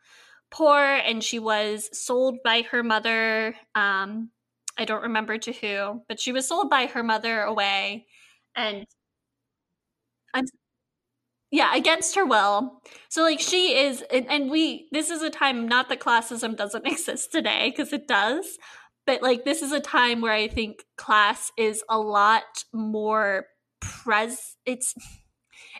poor 0.50 0.78
and 0.78 1.22
she 1.24 1.38
was 1.38 1.88
sold 1.92 2.38
by 2.44 2.62
her 2.70 2.82
mother 2.82 3.54
um 3.74 4.30
i 4.78 4.84
don't 4.84 5.02
remember 5.02 5.38
to 5.38 5.52
who 5.52 6.02
but 6.08 6.20
she 6.20 6.32
was 6.32 6.48
sold 6.48 6.70
by 6.70 6.86
her 6.86 7.02
mother 7.02 7.42
away 7.42 8.06
and 8.56 8.86
i'm 10.34 10.44
yeah 11.50 11.74
against 11.74 12.14
her 12.14 12.26
will. 12.26 12.82
So 13.08 13.22
like 13.22 13.40
she 13.40 13.78
is 13.78 14.02
and, 14.12 14.26
and 14.28 14.50
we 14.50 14.88
this 14.92 15.10
is 15.10 15.22
a 15.22 15.30
time 15.30 15.66
not 15.68 15.88
that 15.88 16.00
classism 16.00 16.56
doesn't 16.56 16.86
exist 16.86 17.32
today 17.32 17.70
because 17.70 17.92
it 17.92 18.06
does 18.06 18.58
but 19.08 19.22
like 19.22 19.46
this 19.46 19.62
is 19.62 19.72
a 19.72 19.80
time 19.80 20.20
where 20.20 20.34
i 20.34 20.46
think 20.46 20.84
class 20.98 21.50
is 21.56 21.82
a 21.88 21.98
lot 21.98 22.64
more 22.74 23.46
pres 23.80 24.56
it's 24.66 24.94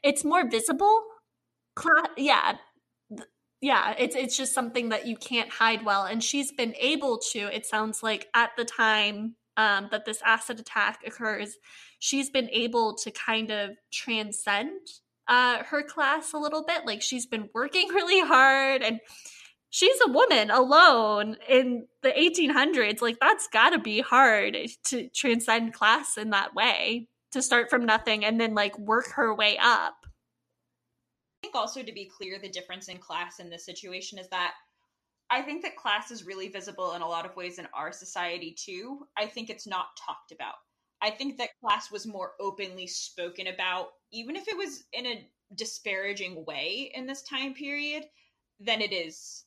it's 0.03 0.25
more 0.25 0.49
visible. 0.49 1.03
Class 1.75 2.09
yeah 2.17 2.57
yeah 3.61 3.95
it's 3.99 4.17
it's 4.17 4.37
just 4.37 4.55
something 4.55 4.89
that 4.89 5.07
you 5.07 5.17
can't 5.17 5.51
hide 5.51 5.85
well 5.85 6.05
and 6.05 6.25
she's 6.25 6.51
been 6.53 6.75
able 6.81 7.19
to 7.33 7.41
it 7.55 7.67
sounds 7.67 8.03
like 8.03 8.27
at 8.35 8.51
the 8.57 8.65
time 8.65 9.37
um, 9.57 9.89
that 9.91 10.05
this 10.05 10.23
acid 10.25 10.59
attack 10.59 11.01
occurs 11.07 11.57
she's 11.99 12.31
been 12.31 12.49
able 12.51 12.97
to 12.97 13.11
kind 13.11 13.51
of 13.51 13.71
transcend 13.93 14.81
uh, 15.29 15.63
her 15.65 15.83
class 15.83 16.33
a 16.33 16.39
little 16.39 16.65
bit 16.65 16.87
like 16.87 17.03
she's 17.03 17.27
been 17.27 17.49
working 17.55 17.89
really 17.95 18.27
hard 18.27 18.83
and 18.83 19.01
she's 19.71 19.99
a 20.07 20.11
woman 20.11 20.51
alone 20.51 21.37
in 21.49 21.87
the 22.03 22.11
1800s 22.11 23.03
like 23.03 23.19
that's 23.21 23.49
got 23.49 23.71
to 23.71 23.79
be 23.79 24.01
hard 24.01 24.57
to 24.85 25.09
transcend 25.11 25.75
class 25.75 26.17
in 26.17 26.31
that 26.31 26.55
way 26.55 27.09
to 27.33 27.43
start 27.43 27.69
from 27.69 27.85
nothing 27.85 28.25
and 28.25 28.41
then 28.41 28.55
like 28.55 28.79
work 28.79 29.11
her 29.13 29.35
way 29.35 29.59
up 29.61 30.07
I 31.39 31.47
think 31.47 31.55
also 31.55 31.85
to 31.85 31.93
be 31.93 32.11
clear, 32.17 32.39
the 32.39 32.49
difference 32.49 32.89
in 32.89 32.99
class 32.99 33.39
in 33.39 33.49
this 33.49 33.65
situation 33.65 34.19
is 34.19 34.29
that 34.31 34.55
I 35.31 35.43
think 35.43 35.63
that 35.63 35.77
class 35.77 36.11
is 36.11 36.27
really 36.27 36.49
visible 36.49 36.95
in 36.95 37.03
a 37.03 37.09
lot 37.09 37.27
of 37.27 37.37
ways 37.37 37.59
in 37.59 37.69
our 37.73 37.93
society 37.93 38.57
too. 38.59 39.07
I 39.17 39.27
think 39.27 39.49
it's 39.49 39.67
not 39.67 39.97
talked 40.05 40.33
about. 40.33 40.55
I 41.01 41.11
think 41.11 41.37
that 41.37 41.51
class 41.63 41.93
was 41.93 42.07
more 42.07 42.33
openly 42.41 42.89
spoken 42.89 43.47
about, 43.47 43.91
even 44.13 44.35
if 44.35 44.49
it 44.49 44.57
was 44.57 44.85
in 44.93 45.07
a 45.07 45.29
disparaging 45.55 46.45
way 46.45 46.91
in 46.95 47.07
this 47.07 47.23
time 47.23 47.55
period, 47.55 48.05
than 48.59 48.81
it 48.81 48.93
is 48.93 49.45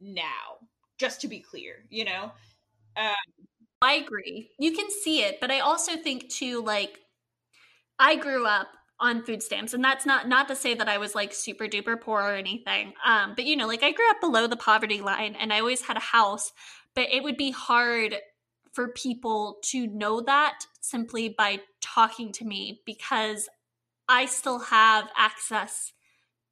now. 0.00 0.58
Just 0.98 1.20
to 1.22 1.28
be 1.28 1.40
clear, 1.40 1.84
you 1.90 2.04
know? 2.04 2.32
Um, 2.96 3.14
I 3.82 3.94
agree. 3.94 4.50
You 4.58 4.72
can 4.72 4.90
see 4.90 5.22
it, 5.22 5.38
but 5.40 5.50
I 5.50 5.60
also 5.60 5.96
think 5.96 6.28
too, 6.30 6.62
like, 6.62 7.00
I 7.98 8.16
grew 8.16 8.46
up 8.46 8.68
on 9.00 9.22
food 9.22 9.42
stamps 9.42 9.74
and 9.74 9.84
that's 9.84 10.04
not 10.04 10.26
not 10.26 10.48
to 10.48 10.56
say 10.56 10.74
that 10.74 10.88
i 10.88 10.98
was 10.98 11.14
like 11.14 11.32
super 11.32 11.66
duper 11.66 12.00
poor 12.00 12.20
or 12.20 12.34
anything 12.34 12.92
um 13.06 13.32
but 13.36 13.44
you 13.44 13.56
know 13.56 13.68
like 13.68 13.84
i 13.84 13.92
grew 13.92 14.10
up 14.10 14.20
below 14.20 14.48
the 14.48 14.56
poverty 14.56 15.00
line 15.00 15.36
and 15.38 15.52
i 15.52 15.60
always 15.60 15.82
had 15.82 15.96
a 15.96 16.00
house 16.00 16.52
but 16.96 17.08
it 17.08 17.22
would 17.22 17.36
be 17.36 17.52
hard 17.52 18.16
for 18.72 18.88
people 18.88 19.58
to 19.62 19.86
know 19.86 20.20
that 20.20 20.58
simply 20.80 21.28
by 21.28 21.60
talking 21.80 22.32
to 22.32 22.44
me 22.44 22.80
because 22.84 23.48
i 24.08 24.26
still 24.26 24.58
have 24.58 25.08
access 25.16 25.92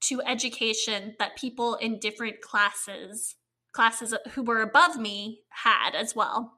to 0.02 0.22
education 0.22 1.14
that 1.18 1.36
people 1.36 1.74
in 1.74 1.98
different 1.98 2.40
classes 2.40 3.36
classes 3.72 4.14
who 4.30 4.42
were 4.42 4.62
above 4.62 4.96
me 4.98 5.40
had 5.50 5.94
as 5.94 6.14
well 6.14 6.56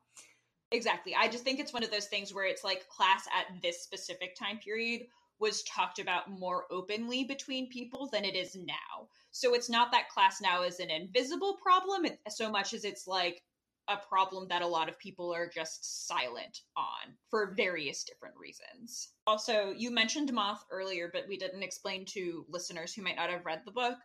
Exactly. 0.71 1.15
I 1.15 1.29
just 1.29 1.45
think 1.45 1.61
it's 1.61 1.73
one 1.73 1.83
of 1.83 1.91
those 1.91 2.07
things 2.07 2.35
where 2.35 2.47
it's 2.47 2.65
like 2.65 2.89
class 2.89 3.27
at 3.35 3.63
this 3.63 3.83
specific 3.83 4.37
time 4.37 4.59
period 4.59 5.07
was 5.41 5.63
talked 5.63 5.99
about 5.99 6.31
more 6.31 6.65
openly 6.71 7.25
between 7.25 7.71
people 7.71 8.09
than 8.13 8.25
it 8.25 8.35
is 8.35 8.57
now. 8.57 9.09
So 9.31 9.55
it's 9.55 9.71
not 9.71 9.93
that 9.93 10.09
class 10.09 10.41
now 10.41 10.63
is 10.63 10.81
an 10.81 10.91
invisible 10.91 11.57
problem 11.63 12.07
so 12.29 12.51
much 12.51 12.75
as 12.75 12.85
it's 12.85 13.07
like 13.07 13.43
a 13.89 13.97
problem 13.97 14.47
that 14.49 14.63
a 14.63 14.67
lot 14.67 14.89
of 14.89 14.99
people 14.99 15.33
are 15.35 15.49
just 15.49 16.07
silent 16.07 16.61
on 16.77 17.15
for 17.31 17.55
various 17.57 18.05
different 18.05 18.35
reasons. 18.37 19.09
Also, 19.27 19.73
you 19.77 19.91
mentioned 19.91 20.33
Moth 20.33 20.65
earlier, 20.71 21.11
but 21.13 21.27
we 21.29 21.39
didn't 21.39 21.63
explain 21.63 22.05
to 22.07 22.45
listeners 22.49 22.93
who 22.93 23.03
might 23.03 23.17
not 23.17 23.31
have 23.31 23.47
read 23.47 23.63
the 23.65 23.73
book. 23.73 23.97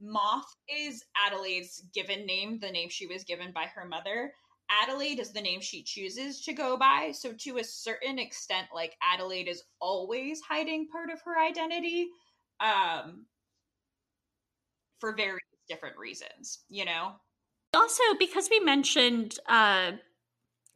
Moth 0.00 0.54
is 0.68 1.04
Adelaide's 1.26 1.82
given 1.94 2.26
name, 2.26 2.58
the 2.60 2.70
name 2.70 2.88
she 2.88 3.06
was 3.06 3.24
given 3.24 3.52
by 3.52 3.66
her 3.74 3.84
mother. 3.84 4.32
Adelaide 4.70 5.18
is 5.18 5.32
the 5.32 5.40
name 5.40 5.60
she 5.60 5.82
chooses 5.82 6.42
to 6.44 6.52
go 6.52 6.76
by. 6.76 7.12
So, 7.12 7.32
to 7.32 7.58
a 7.58 7.64
certain 7.64 8.18
extent, 8.18 8.68
like 8.74 8.96
Adelaide 9.02 9.48
is 9.48 9.62
always 9.80 10.40
hiding 10.40 10.88
part 10.88 11.10
of 11.10 11.20
her 11.22 11.38
identity 11.38 12.08
um, 12.60 13.26
for 15.00 15.14
various 15.14 15.40
different 15.68 15.96
reasons, 15.96 16.64
you 16.68 16.84
know? 16.84 17.12
Also, 17.74 18.02
because 18.18 18.48
we 18.50 18.60
mentioned 18.60 19.38
uh, 19.46 19.92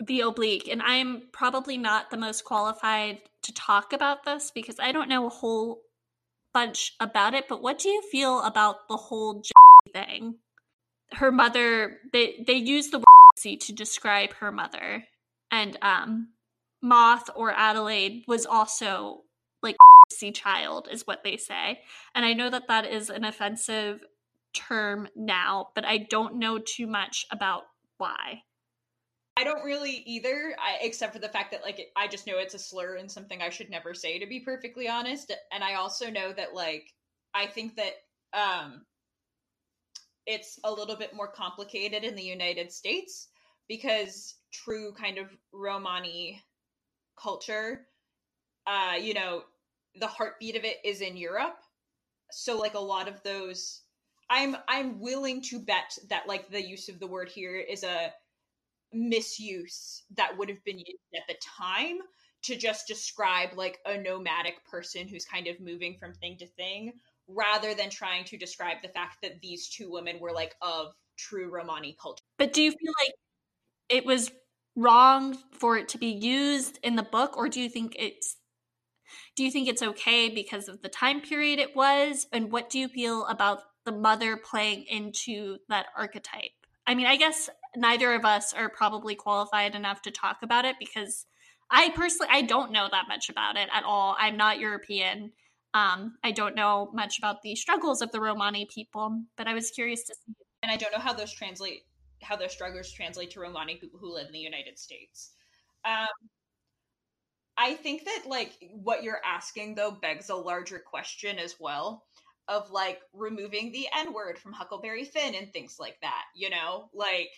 the 0.05 0.21
oblique, 0.21 0.69
and 0.69 0.83
I'm 0.83 1.23
probably 1.33 1.79
not 1.79 2.11
the 2.11 2.17
most 2.17 2.45
qualified 2.45 3.19
to 3.45 3.55
talk 3.55 3.93
about 3.93 4.25
this 4.25 4.51
because 4.55 4.77
I 4.79 4.93
don't 4.93 5.09
know 5.09 5.27
a 5.27 5.31
whole 5.31 5.81
bunch 6.53 6.93
about 7.01 7.35
it, 7.35 7.49
but 7.49 7.63
what 7.63 7.79
do 7.79 7.89
you 7.89 8.03
feel 8.11 8.41
about 8.43 8.89
the 8.89 8.97
whole 8.97 9.43
thing? 9.93 10.37
Her 11.13 11.33
mother, 11.33 11.99
they, 12.13 12.45
they 12.47 12.55
use 12.55 12.91
the 12.91 12.99
word 12.99 13.61
to 13.61 13.73
describe 13.73 14.35
her 14.35 14.53
mother. 14.53 15.05
And 15.51 15.77
um, 15.83 16.29
Moth 16.83 17.29
or 17.35 17.53
Adelaide 17.53 18.25
was 18.29 18.47
also 18.47 19.23
like 19.63 19.77
child, 20.35 20.89
is 20.91 21.07
what 21.07 21.25
they 21.25 21.37
say. 21.37 21.81
And 22.15 22.25
I 22.25 22.35
know 22.35 22.51
that 22.51 22.69
that 22.69 22.87
is 22.87 23.11
an 23.11 23.25
offensive 23.25 24.01
term 24.55 25.09
now, 25.17 25.69
but 25.75 25.85
I 25.85 25.99
don't 25.99 26.37
know 26.37 26.59
too 26.59 26.87
much 26.87 27.27
about 27.31 27.65
why. 27.99 28.43
I 29.37 29.45
don't 29.45 29.65
really 29.65 30.03
either, 30.07 30.55
I, 30.59 30.85
except 30.85 31.15
for 31.15 31.19
the 31.19 31.29
fact 31.29 31.53
that 31.53 31.63
like 31.63 31.91
I 31.97 32.07
just 32.07 32.27
know 32.27 32.39
it's 32.39 32.55
a 32.55 32.59
slur 32.59 32.97
and 32.97 33.11
something 33.11 33.41
I 33.41 33.49
should 33.49 33.71
never 33.71 33.95
say 33.95 34.19
to 34.19 34.27
be 34.27 34.41
perfectly 34.41 34.89
honest. 34.89 35.33
And 35.53 35.65
I 35.65 35.75
also 35.75 36.11
know 36.11 36.33
that 36.33 36.55
like 36.55 36.93
I 37.35 37.47
think 37.47 37.77
that 37.77 37.95
um 38.35 38.85
it's 40.27 40.61
a 40.65 40.71
little 40.71 40.97
bit 40.97 41.15
more 41.15 41.29
complicated 41.29 42.05
in 42.05 42.15
the 42.15 42.23
United 42.23 42.71
States 42.71 43.29
because 43.69 44.37
true 44.53 44.93
kind 44.93 45.19
of 45.19 45.27
Romani 45.53 46.43
culture, 47.21 47.87
uh, 48.67 48.95
you 49.01 49.15
know, 49.15 49.43
the 49.97 50.07
heartbeat 50.07 50.57
of 50.57 50.65
it 50.65 50.77
is 50.85 51.01
in 51.01 51.17
Europe. 51.17 51.59
So 52.31 52.59
like 52.59 52.75
a 52.75 52.81
lot 52.81 53.09
of 53.09 53.23
those 53.23 53.83
I'm 54.33 54.57
I'm 54.67 54.99
willing 54.99 55.43
to 55.43 55.61
bet 55.61 55.99
that 56.09 56.27
like 56.27 56.49
the 56.49 56.63
use 56.63 56.89
of 56.89 56.99
the 56.99 57.07
word 57.07 57.29
here 57.29 57.57
is 57.57 57.85
a 57.85 58.13
misuse 58.91 60.05
that 60.17 60.39
would 60.39 60.49
have 60.49 60.65
been 60.65 60.79
used 60.79 61.15
at 61.15 61.23
the 61.29 61.37
time 61.59 61.99
to 62.45 62.57
just 62.57 62.89
describe 62.89 63.51
like 63.57 63.79
a 63.85 63.99
nomadic 63.99 64.55
person 64.65 65.07
who's 65.07 65.27
kind 65.27 65.49
of 65.49 65.61
moving 65.61 65.97
from 66.01 66.15
thing 66.15 66.39
to 66.39 66.47
thing 66.47 66.93
rather 67.29 67.75
than 67.75 67.91
trying 67.91 68.25
to 68.25 68.39
describe 68.39 68.79
the 68.83 68.89
fact 68.89 69.19
that 69.23 69.41
these 69.43 69.69
two 69.69 69.93
women 69.93 70.19
were 70.19 70.33
like 70.33 70.55
of 70.63 70.95
true 71.19 71.51
Romani 71.51 71.95
culture. 72.01 72.25
But 72.39 72.55
do 72.55 72.63
you 72.63 72.71
feel 72.71 72.93
like 73.05 73.13
it 73.91 74.07
was 74.07 74.33
wrong 74.75 75.37
for 75.53 75.77
it 75.77 75.89
to 75.91 75.99
be 75.99 76.07
used 76.07 76.79
in 76.83 76.97
the 76.97 77.03
book 77.03 77.37
or 77.37 77.51
do 77.51 77.61
you 77.61 77.69
think 77.69 77.95
it's 77.99 78.37
do 79.37 79.45
you 79.45 79.51
think 79.51 79.69
it's 79.69 79.83
okay 79.83 80.31
because 80.31 80.69
of 80.69 80.81
the 80.81 80.89
time 80.89 81.21
period 81.21 81.59
it 81.59 81.77
was 81.77 82.27
and 82.33 82.51
what 82.51 82.71
do 82.71 82.79
you 82.79 82.89
feel 82.89 83.27
about 83.27 83.61
the 83.85 83.93
mother 83.93 84.37
playing 84.37 84.85
into 84.85 85.59
that 85.69 85.87
archetype. 85.97 86.51
I 86.87 86.95
mean, 86.95 87.07
I 87.07 87.17
guess 87.17 87.49
neither 87.77 88.13
of 88.15 88.25
us 88.25 88.53
are 88.53 88.69
probably 88.69 89.15
qualified 89.15 89.75
enough 89.75 90.03
to 90.03 90.11
talk 90.11 90.39
about 90.43 90.65
it 90.65 90.77
because 90.79 91.27
I 91.71 91.91
personally 91.91 92.29
I 92.31 92.43
don't 92.43 92.73
know 92.73 92.89
that 92.91 93.09
much 93.09 93.29
about 93.29 93.57
it 93.57 93.69
at 93.73 93.85
all. 93.85 94.17
I'm 94.19 94.37
not 94.37 94.59
European. 94.59 95.33
Um, 95.75 96.17
I 96.23 96.33
don't 96.33 96.55
know 96.55 96.91
much 96.93 97.19
about 97.19 97.41
the 97.43 97.55
struggles 97.55 98.03
of 98.03 98.13
the 98.13 98.21
Romani 98.21 98.67
people, 98.73 99.23
but 99.37 99.47
I 99.47 99.55
was 99.55 99.71
curious 99.71 100.05
to 100.05 100.15
see. 100.15 100.35
And 100.63 100.71
I 100.71 100.77
don't 100.77 100.93
know 100.93 100.99
how 100.99 101.13
those 101.13 101.33
translate 101.33 101.83
how 102.21 102.37
those 102.37 102.53
struggles 102.53 102.93
translate 102.93 103.33
to 103.33 103.41
Romani 103.41 103.77
people 103.77 103.99
who 103.99 104.15
live 104.15 104.27
in 104.27 104.33
the 104.33 104.39
United 104.39 104.79
States. 104.79 105.33
Um, 105.85 106.07
I 107.57 107.75
think 107.75 108.05
that 108.05 108.25
like 108.27 108.53
what 108.73 109.03
you're 109.03 109.21
asking 109.25 109.75
though 109.75 109.91
begs 109.91 110.31
a 110.31 110.35
larger 110.35 110.79
question 110.79 111.39
as 111.39 111.57
well 111.59 112.05
of 112.49 112.71
like 112.71 113.01
removing 113.13 113.73
the 113.73 113.89
N 113.95 114.13
word 114.13 114.39
from 114.39 114.53
Huckleberry 114.53 115.05
Finn 115.05 115.35
and 115.35 115.53
things 115.53 115.79
like 115.79 116.01
that, 116.03 116.25
you 116.35 116.51
know? 116.51 116.91
Like, 116.93 117.31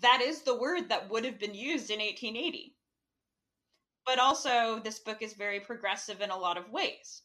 that 0.00 0.20
is 0.20 0.42
the 0.42 0.56
word 0.58 0.88
that 0.88 1.08
would 1.10 1.24
have 1.24 1.38
been 1.38 1.54
used 1.54 1.90
in 1.90 2.00
1880. 2.00 2.76
But 4.06 4.18
also, 4.18 4.80
this 4.80 4.98
book 4.98 5.22
is 5.22 5.32
very 5.34 5.60
progressive 5.60 6.20
in 6.20 6.30
a 6.30 6.36
lot 6.36 6.58
of 6.58 6.70
ways. 6.70 7.22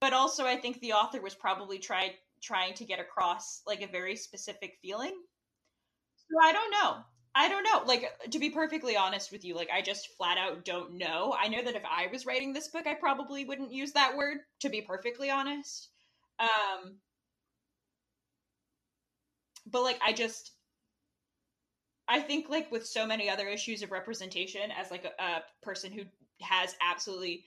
But 0.00 0.12
also, 0.14 0.46
I 0.46 0.56
think 0.56 0.80
the 0.80 0.94
author 0.94 1.20
was 1.20 1.34
probably 1.34 1.78
try, 1.78 2.16
trying 2.42 2.74
to 2.74 2.84
get 2.84 3.00
across 3.00 3.62
like 3.66 3.82
a 3.82 3.86
very 3.86 4.16
specific 4.16 4.78
feeling. 4.80 5.14
So 6.16 6.40
I 6.42 6.52
don't 6.52 6.70
know. 6.70 7.04
I 7.34 7.48
don't 7.48 7.62
know. 7.64 7.82
Like 7.86 8.10
to 8.30 8.38
be 8.38 8.50
perfectly 8.50 8.96
honest 8.96 9.30
with 9.30 9.44
you, 9.44 9.54
like 9.54 9.70
I 9.72 9.82
just 9.82 10.08
flat 10.16 10.36
out 10.38 10.64
don't 10.64 10.94
know. 10.94 11.34
I 11.38 11.48
know 11.48 11.62
that 11.62 11.76
if 11.76 11.84
I 11.84 12.08
was 12.08 12.26
writing 12.26 12.52
this 12.52 12.68
book, 12.68 12.86
I 12.86 12.94
probably 12.94 13.44
wouldn't 13.44 13.72
use 13.72 13.92
that 13.92 14.16
word 14.16 14.38
to 14.60 14.68
be 14.68 14.82
perfectly 14.82 15.30
honest. 15.30 15.88
Um 16.38 16.98
but 19.66 19.82
like 19.82 19.98
I 20.02 20.12
just 20.12 20.52
I 22.08 22.20
think 22.20 22.48
like 22.48 22.70
with 22.72 22.86
so 22.86 23.06
many 23.06 23.30
other 23.30 23.46
issues 23.48 23.82
of 23.82 23.92
representation 23.92 24.70
as 24.72 24.90
like 24.90 25.04
a, 25.04 25.22
a 25.22 25.44
person 25.62 25.92
who 25.92 26.02
has 26.42 26.76
absolutely 26.82 27.44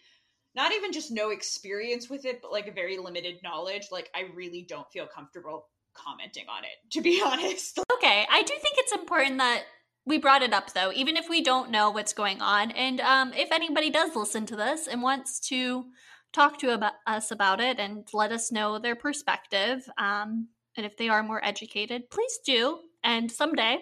not 0.56 0.72
even 0.72 0.92
just 0.92 1.12
no 1.12 1.32
experience 1.32 2.10
with 2.10 2.26
it, 2.26 2.42
but 2.42 2.52
like 2.52 2.68
a 2.68 2.72
very 2.72 2.98
limited 2.98 3.42
knowledge, 3.44 3.88
like 3.92 4.10
I 4.16 4.30
really 4.36 4.62
don't 4.62 4.90
feel 4.92 5.08
comfortable 5.08 5.68
commenting 5.94 6.46
on 6.50 6.64
it, 6.64 6.92
to 6.92 7.02
be 7.02 7.22
honest. 7.26 7.80
Okay, 7.94 8.26
I 8.30 8.42
do 8.42 8.54
think 8.54 8.76
it's 8.78 8.94
important 8.94 9.38
that 9.38 9.64
we 10.06 10.18
brought 10.18 10.42
it 10.42 10.54
up 10.54 10.74
though, 10.74 10.92
even 10.94 11.18
if 11.18 11.30
we 11.30 11.42
don't 11.42 11.72
know 11.72 11.90
what's 11.90 12.14
going 12.14 12.42
on. 12.42 12.72
And 12.72 13.00
um, 13.02 13.34
if 13.34 13.52
anybody 13.52 13.90
does 13.90 14.16
listen 14.16 14.46
to 14.48 14.56
this 14.56 14.88
and 14.88 15.02
wants 15.02 15.40
to 15.48 15.86
talk 16.34 16.58
to 16.60 16.74
about, 16.74 16.94
us 17.08 17.32
about 17.32 17.62
it 17.62 17.80
and 17.80 18.08
let 18.14 18.32
us 18.32 18.52
know 18.52 18.80
their 18.80 18.96
perspective, 18.96 19.88
um, 19.98 20.50
and 20.76 20.86
if 20.86 20.98
they 20.98 21.08
are 21.08 21.24
more 21.24 21.44
educated, 21.44 22.10
please 22.10 22.40
do. 22.46 22.80
And 23.04 23.32
someday 23.32 23.80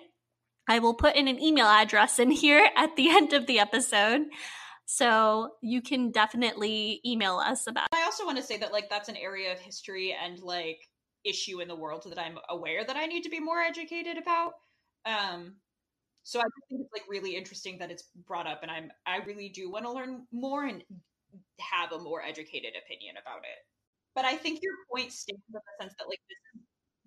I 0.68 0.80
will 0.80 0.94
put 0.94 1.16
in 1.16 1.28
an 1.28 1.42
email 1.42 1.68
address 1.68 2.20
in 2.20 2.32
here 2.32 2.70
at 2.76 2.96
the 2.96 3.10
end 3.10 3.34
of 3.34 3.48
the 3.48 3.60
episode. 3.60 4.24
So 4.86 5.52
you 5.62 5.82
can 5.82 6.12
definitely 6.12 7.00
email 7.06 7.38
us 7.38 7.66
about. 7.66 7.88
I 7.94 8.04
also 8.04 8.26
want 8.26 8.38
to 8.38 8.44
say 8.44 8.58
that 8.58 8.74
like 8.74 8.90
that's 8.90 9.08
an 9.08 9.16
area 9.16 9.54
of 9.54 9.60
history 9.60 10.14
and 10.22 10.38
like 10.40 10.80
issue 11.24 11.62
in 11.62 11.68
the 11.68 11.76
world 11.76 12.06
that 12.08 12.20
I'm 12.20 12.38
aware 12.50 12.84
that 12.86 12.96
I 12.96 13.06
need 13.06 13.24
to 13.24 13.30
be 13.30 13.40
more 13.40 13.60
educated 13.60 14.18
about. 14.18 14.54
Um, 15.06 15.56
so 16.24 16.40
I 16.40 16.44
think 16.70 16.82
it's 16.82 16.94
like 16.94 17.10
really 17.10 17.36
interesting 17.36 17.78
that 17.80 17.92
it's 17.92 18.04
brought 18.28 18.48
up, 18.48 18.60
and 18.62 18.72
I'm 18.72 18.92
I 19.06 19.18
really 19.26 19.50
do 19.50 19.72
want 19.72 19.86
to 19.86 19.92
learn 19.92 20.28
more 20.32 20.66
and 20.66 20.84
have 21.60 21.92
a 21.92 22.00
more 22.00 22.22
educated 22.22 22.74
opinion 22.84 23.16
about 23.22 23.40
it. 23.40 23.66
But 24.14 24.26
I 24.26 24.36
think 24.36 24.60
your 24.62 24.74
point 24.94 25.12
stands 25.12 25.42
in 25.48 25.54
the 25.54 25.62
sense 25.80 25.96
that 25.98 26.08
like 26.08 26.20
this 26.30 26.64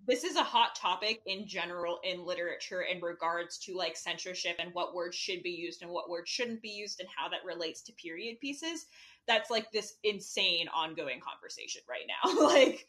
this 0.07 0.25
is 0.25 0.37
a 0.37 0.43
hot 0.43 0.75
topic 0.75 1.21
in 1.27 1.47
general 1.47 1.99
in 2.05 2.25
literature 2.25 2.83
in 2.83 3.01
regards 3.01 3.59
to 3.59 3.75
like 3.75 3.97
censorship 3.97 4.57
and 4.59 4.71
what 4.75 4.95
words 4.95 5.17
should 5.17 5.43
be 5.43 5.51
used 5.51 5.83
and 5.83 5.91
what 5.91 6.11
words 6.11 6.31
shouldn't 6.31 6.61
be 6.61 6.69
used 6.69 7.01
and 7.01 7.09
how 7.15 7.29
that 7.29 7.45
relates 7.45 7.83
to 7.83 7.93
period 7.93 8.39
pieces 8.41 8.87
that's 9.27 9.51
like 9.51 9.71
this 9.73 9.95
insane 10.05 10.69
ongoing 10.75 11.21
conversation 11.21 11.81
right 11.89 12.05
now 12.07 12.45
like 12.45 12.87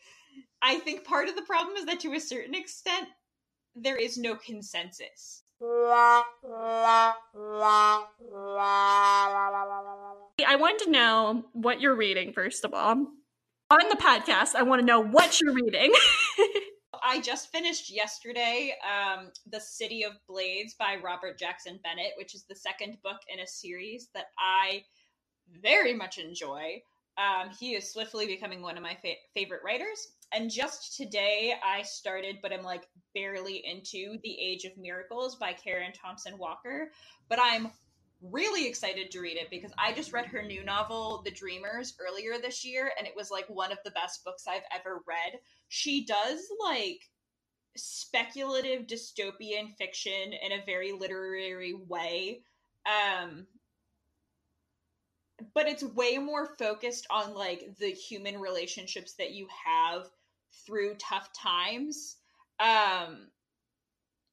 I 0.61 0.79
think 0.79 1.03
part 1.03 1.29
of 1.29 1.35
the 1.35 1.41
problem 1.41 1.75
is 1.77 1.85
that 1.85 1.99
to 2.01 2.13
a 2.13 2.19
certain 2.19 2.55
extent, 2.55 3.07
there 3.75 3.97
is 3.97 4.17
no 4.17 4.35
consensus. 4.35 5.43
I 10.47 10.55
want 10.57 10.79
to 10.79 10.91
know 10.91 11.45
what 11.53 11.81
you're 11.81 11.95
reading, 11.95 12.33
first 12.33 12.65
of 12.65 12.73
all. 12.73 13.07
On 13.71 13.89
the 13.89 13.95
podcast, 13.95 14.55
I 14.55 14.63
want 14.63 14.81
to 14.81 14.85
know 14.85 14.99
what 14.99 15.39
you're 15.41 15.53
reading. 15.53 15.93
I 17.03 17.21
just 17.21 17.51
finished 17.51 17.89
yesterday 17.89 18.75
um, 18.83 19.31
The 19.49 19.59
City 19.59 20.03
of 20.03 20.13
Blades 20.27 20.73
by 20.73 20.97
Robert 21.03 21.37
Jackson 21.37 21.79
Bennett, 21.83 22.13
which 22.17 22.35
is 22.35 22.43
the 22.43 22.55
second 22.55 22.97
book 23.03 23.19
in 23.31 23.39
a 23.39 23.47
series 23.47 24.09
that 24.13 24.27
I 24.37 24.83
very 25.61 25.93
much 25.93 26.17
enjoy. 26.17 26.81
Um, 27.17 27.49
he 27.57 27.75
is 27.75 27.91
swiftly 27.91 28.27
becoming 28.27 28.61
one 28.61 28.77
of 28.77 28.83
my 28.83 28.95
fa- 28.95 29.13
favorite 29.33 29.61
writers. 29.63 30.07
And 30.33 30.49
just 30.49 30.97
today, 30.97 31.55
I 31.63 31.81
started, 31.83 32.37
but 32.41 32.51
I'm 32.51 32.63
like 32.63 32.87
barely 33.13 33.63
into 33.65 34.17
The 34.23 34.37
Age 34.39 34.65
of 34.65 34.77
Miracles 34.77 35.35
by 35.35 35.53
Karen 35.53 35.93
Thompson 35.93 36.37
Walker. 36.37 36.91
But 37.29 37.39
I'm 37.41 37.71
really 38.21 38.67
excited 38.67 39.11
to 39.11 39.19
read 39.19 39.37
it 39.37 39.49
because 39.49 39.71
I 39.77 39.93
just 39.93 40.13
read 40.13 40.25
her 40.27 40.41
new 40.41 40.63
novel, 40.63 41.21
The 41.23 41.31
Dreamers, 41.31 41.95
earlier 41.99 42.39
this 42.41 42.65
year, 42.65 42.91
and 42.97 43.07
it 43.07 43.15
was 43.15 43.31
like 43.31 43.45
one 43.47 43.71
of 43.71 43.77
the 43.85 43.91
best 43.91 44.23
books 44.23 44.45
I've 44.47 44.63
ever 44.73 45.03
read. 45.07 45.39
She 45.67 46.05
does 46.05 46.41
like 46.63 47.01
speculative 47.77 48.87
dystopian 48.87 49.75
fiction 49.77 50.33
in 50.33 50.53
a 50.53 50.65
very 50.65 50.91
literary 50.91 51.73
way. 51.73 52.41
Um, 52.85 53.47
but 55.53 55.67
it's 55.67 55.83
way 55.83 56.17
more 56.17 56.55
focused 56.57 57.07
on 57.09 57.33
like 57.33 57.75
the 57.79 57.91
human 57.91 58.39
relationships 58.39 59.13
that 59.13 59.31
you 59.31 59.47
have 59.65 60.07
through 60.65 60.95
tough 60.95 61.29
times. 61.33 62.17
Um, 62.59 63.27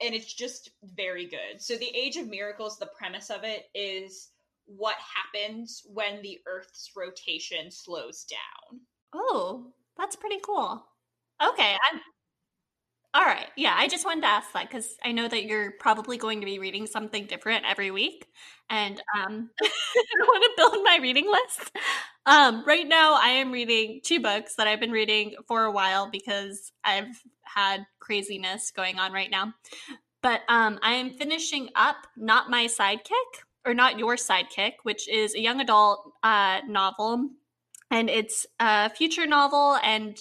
and 0.00 0.14
it's 0.14 0.32
just 0.32 0.70
very 0.82 1.26
good. 1.26 1.60
So, 1.60 1.76
The 1.76 1.96
Age 1.96 2.16
of 2.16 2.28
Miracles, 2.28 2.78
the 2.78 2.90
premise 2.98 3.30
of 3.30 3.44
it 3.44 3.66
is 3.74 4.30
what 4.66 4.96
happens 4.96 5.82
when 5.86 6.22
the 6.22 6.40
Earth's 6.46 6.90
rotation 6.96 7.70
slows 7.70 8.24
down. 8.24 8.80
Oh, 9.12 9.72
that's 9.96 10.16
pretty 10.16 10.38
cool. 10.44 10.84
Okay, 11.42 11.76
I'm 11.90 12.00
all 13.14 13.24
right. 13.24 13.48
Yeah, 13.56 13.74
I 13.76 13.88
just 13.88 14.06
wanted 14.06 14.22
to 14.22 14.28
ask 14.28 14.52
that 14.52 14.68
because 14.68 14.96
I 15.04 15.12
know 15.12 15.28
that 15.28 15.44
you're 15.44 15.72
probably 15.72 16.16
going 16.16 16.40
to 16.40 16.46
be 16.46 16.58
reading 16.58 16.86
something 16.86 17.26
different 17.26 17.64
every 17.68 17.90
week, 17.90 18.26
and 18.70 19.02
um, 19.14 19.50
I 19.62 20.22
want 20.22 20.42
to 20.44 20.50
build 20.56 20.84
my 20.84 20.98
reading 21.00 21.30
list. 21.30 21.70
Um, 22.24 22.64
right 22.66 22.86
now, 22.86 23.18
I 23.20 23.28
am 23.28 23.52
reading 23.52 24.00
two 24.02 24.20
books 24.20 24.54
that 24.54 24.66
I've 24.66 24.80
been 24.80 24.92
reading 24.92 25.34
for 25.46 25.64
a 25.64 25.72
while 25.72 26.08
because 26.10 26.72
I've 26.84 27.20
had 27.42 27.84
craziness 28.00 28.70
going 28.70 28.98
on 28.98 29.12
right 29.12 29.30
now. 29.30 29.52
But 30.22 30.42
um, 30.48 30.78
I 30.82 30.92
am 30.92 31.10
finishing 31.10 31.68
up 31.74 31.96
Not 32.16 32.48
My 32.48 32.66
Sidekick, 32.66 33.42
or 33.66 33.74
Not 33.74 33.98
Your 33.98 34.16
Sidekick, 34.16 34.74
which 34.84 35.08
is 35.08 35.34
a 35.34 35.40
young 35.40 35.60
adult 35.60 36.12
uh, 36.22 36.60
novel. 36.66 37.28
And 37.90 38.08
it's 38.08 38.46
a 38.58 38.88
future 38.88 39.26
novel, 39.26 39.76
and 39.82 40.16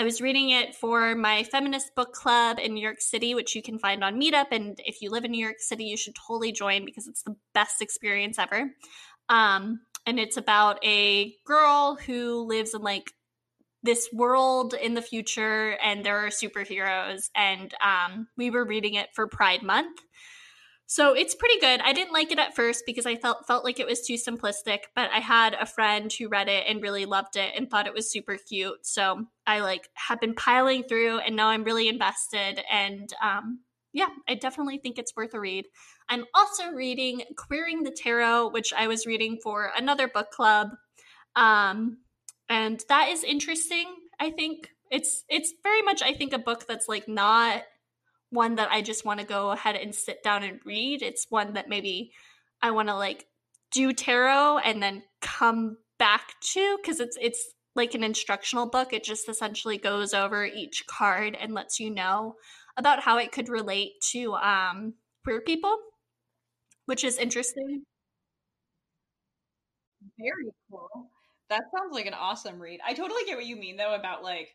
I 0.00 0.02
was 0.02 0.22
reading 0.22 0.48
it 0.48 0.74
for 0.74 1.14
my 1.14 1.42
feminist 1.42 1.94
book 1.94 2.14
club 2.14 2.58
in 2.58 2.72
New 2.72 2.82
York 2.82 3.02
City, 3.02 3.34
which 3.34 3.54
you 3.54 3.60
can 3.60 3.78
find 3.78 4.02
on 4.02 4.18
Meetup. 4.18 4.46
And 4.50 4.80
if 4.86 5.02
you 5.02 5.10
live 5.10 5.26
in 5.26 5.30
New 5.30 5.44
York 5.44 5.58
City, 5.58 5.84
you 5.84 5.98
should 5.98 6.14
totally 6.14 6.52
join 6.52 6.86
because 6.86 7.06
it's 7.06 7.22
the 7.22 7.36
best 7.52 7.82
experience 7.82 8.38
ever. 8.38 8.70
Um, 9.28 9.80
and 10.06 10.18
it's 10.18 10.38
about 10.38 10.82
a 10.82 11.34
girl 11.44 11.98
who 12.06 12.46
lives 12.48 12.72
in 12.72 12.80
like 12.80 13.12
this 13.82 14.08
world 14.10 14.72
in 14.72 14.94
the 14.94 15.02
future 15.02 15.76
and 15.84 16.02
there 16.02 16.24
are 16.24 16.30
superheroes 16.30 17.28
and 17.36 17.74
um, 17.84 18.26
we 18.38 18.48
were 18.48 18.64
reading 18.64 18.94
it 18.94 19.10
for 19.14 19.26
pride 19.26 19.62
month 19.62 20.00
so 20.90 21.12
it's 21.14 21.36
pretty 21.36 21.60
good. 21.60 21.80
I 21.82 21.92
didn't 21.92 22.12
like 22.12 22.32
it 22.32 22.40
at 22.40 22.56
first 22.56 22.82
because 22.84 23.06
i 23.06 23.14
felt 23.14 23.46
felt 23.46 23.62
like 23.62 23.78
it 23.78 23.86
was 23.86 24.00
too 24.00 24.14
simplistic 24.14 24.80
but 24.96 25.08
i 25.12 25.20
had 25.20 25.54
a 25.54 25.64
friend 25.64 26.12
who 26.12 26.28
read 26.28 26.48
it 26.48 26.64
and 26.66 26.82
really 26.82 27.06
loved 27.06 27.36
it 27.36 27.52
and 27.56 27.70
thought 27.70 27.86
it 27.86 27.94
was 27.94 28.10
super 28.10 28.36
cute. 28.36 28.84
So 28.84 29.26
i 29.46 29.60
like 29.60 29.88
have 29.94 30.20
been 30.20 30.34
piling 30.34 30.82
through 30.82 31.20
and 31.20 31.36
now 31.36 31.46
i'm 31.50 31.62
really 31.62 31.88
invested 31.88 32.60
and 32.68 33.08
um, 33.22 33.60
yeah 33.92 34.08
i 34.28 34.34
definitely 34.34 34.78
think 34.78 34.98
it's 34.98 35.14
worth 35.14 35.32
a 35.32 35.38
read. 35.38 35.66
I'm 36.08 36.24
also 36.34 36.72
reading 36.72 37.22
queering 37.36 37.84
the 37.84 37.92
tarot 37.96 38.48
which 38.48 38.72
i 38.76 38.88
was 38.88 39.06
reading 39.06 39.38
for 39.40 39.70
another 39.76 40.08
book 40.08 40.32
club. 40.32 40.70
Um, 41.36 41.98
and 42.48 42.82
that 42.88 43.10
is 43.10 43.22
interesting 43.22 43.86
i 44.18 44.30
think. 44.30 44.70
It's 44.90 45.22
it's 45.28 45.54
very 45.62 45.82
much 45.82 46.02
i 46.02 46.12
think 46.14 46.32
a 46.32 46.38
book 46.40 46.66
that's 46.66 46.88
like 46.88 47.06
not 47.06 47.62
one 48.30 48.54
that 48.56 48.70
i 48.70 48.80
just 48.82 49.04
want 49.04 49.20
to 49.20 49.26
go 49.26 49.50
ahead 49.50 49.76
and 49.76 49.94
sit 49.94 50.22
down 50.22 50.42
and 50.42 50.60
read. 50.64 51.02
It's 51.02 51.26
one 51.30 51.54
that 51.54 51.68
maybe 51.68 52.12
i 52.62 52.70
want 52.70 52.88
to 52.88 52.94
like 52.96 53.26
do 53.72 53.92
tarot 53.92 54.58
and 54.58 54.82
then 54.82 55.02
come 55.20 55.76
back 55.98 56.34
to 56.52 56.78
because 56.82 57.00
it's 57.00 57.16
it's 57.20 57.54
like 57.76 57.94
an 57.94 58.02
instructional 58.02 58.66
book. 58.68 58.92
It 58.92 59.04
just 59.04 59.28
essentially 59.28 59.78
goes 59.78 60.12
over 60.12 60.44
each 60.44 60.84
card 60.88 61.36
and 61.40 61.54
lets 61.54 61.78
you 61.78 61.88
know 61.90 62.34
about 62.76 63.00
how 63.02 63.18
it 63.18 63.30
could 63.32 63.48
relate 63.48 63.92
to 64.12 64.34
um 64.34 64.94
queer 65.24 65.40
people 65.40 65.76
which 66.86 67.04
is 67.04 67.16
interesting. 67.18 67.84
Very 70.18 70.50
cool. 70.70 71.10
That 71.48 71.62
sounds 71.76 71.92
like 71.92 72.06
an 72.06 72.14
awesome 72.14 72.60
read. 72.60 72.80
I 72.86 72.94
totally 72.94 73.24
get 73.26 73.36
what 73.36 73.46
you 73.46 73.56
mean 73.56 73.76
though 73.76 73.94
about 73.94 74.22
like 74.22 74.54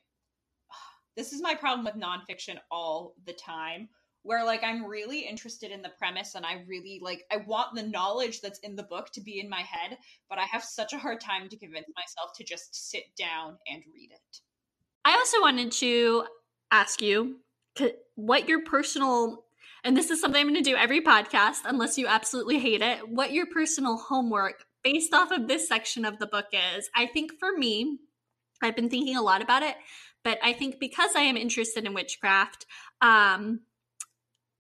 this 1.16 1.34
is 1.34 1.42
my 1.42 1.56
problem 1.56 1.86
with 1.86 2.02
nonfiction 2.02 2.58
all 2.72 3.16
the 3.26 3.34
time. 3.34 3.90
Where 4.24 4.44
like 4.44 4.64
I'm 4.64 4.86
really 4.86 5.20
interested 5.20 5.70
in 5.70 5.84
the 5.84 5.92
premise 6.00 6.34
and 6.34 6.46
I 6.46 6.64
really 6.68 7.00
like 7.04 7.26
I 7.32 7.38
want 7.46 7.76
the 7.76 7.84
knowledge 7.84 8.42
that's 8.42 8.58
in 8.60 8.76
the 8.76 8.84
book 8.84 9.12
to 9.14 9.22
be 9.22 9.40
in 9.40 9.48
my 9.48 9.62
head, 9.62 10.00
but 10.30 10.40
I 10.40 10.46
have 10.46 10.64
such 10.64 10.94
a 10.94 10.98
hard 10.98 11.22
time 11.22 11.48
to 11.48 11.58
convince 11.58 11.86
myself 11.96 12.32
to 12.38 12.44
just 12.44 12.90
sit 12.90 13.04
down 13.18 13.58
and 13.72 13.84
read 13.94 14.10
it. 14.12 14.40
I 15.06 15.14
also 15.14 15.42
wanted 15.42 15.72
to 15.74 16.24
ask 16.72 17.04
you 17.04 17.36
what 18.16 18.50
your 18.50 18.64
personal 18.64 19.46
and 19.84 19.96
this 19.96 20.10
is 20.10 20.20
something 20.20 20.42
I'm 20.42 20.48
going 20.52 20.64
to 20.64 20.68
do 20.68 20.76
every 20.76 21.02
podcast 21.02 21.60
unless 21.64 21.96
you 21.96 22.08
absolutely 22.08 22.58
hate 22.58 22.82
it, 22.82 23.08
what 23.08 23.32
your 23.32 23.46
personal 23.46 23.98
homework 23.98 24.66
based 24.84 25.14
off 25.14 25.32
of 25.32 25.48
this 25.48 25.68
section 25.68 26.06
of 26.06 26.18
the 26.18 26.26
book 26.26 26.48
is 26.52 26.90
I 26.96 27.06
think 27.06 27.34
for 27.40 27.56
me, 27.56 28.00
I've 28.64 28.76
been 28.76 28.90
thinking 28.90 29.16
a 29.16 29.22
lot 29.22 29.44
about 29.44 29.62
it, 29.62 29.76
but 30.26 30.40
I 30.44 30.54
think 30.54 30.80
because 30.80 31.12
I 31.16 31.22
am 31.22 31.38
interested 31.38 31.86
in 31.86 31.94
witchcraft, 31.94 32.66
um, 33.00 33.62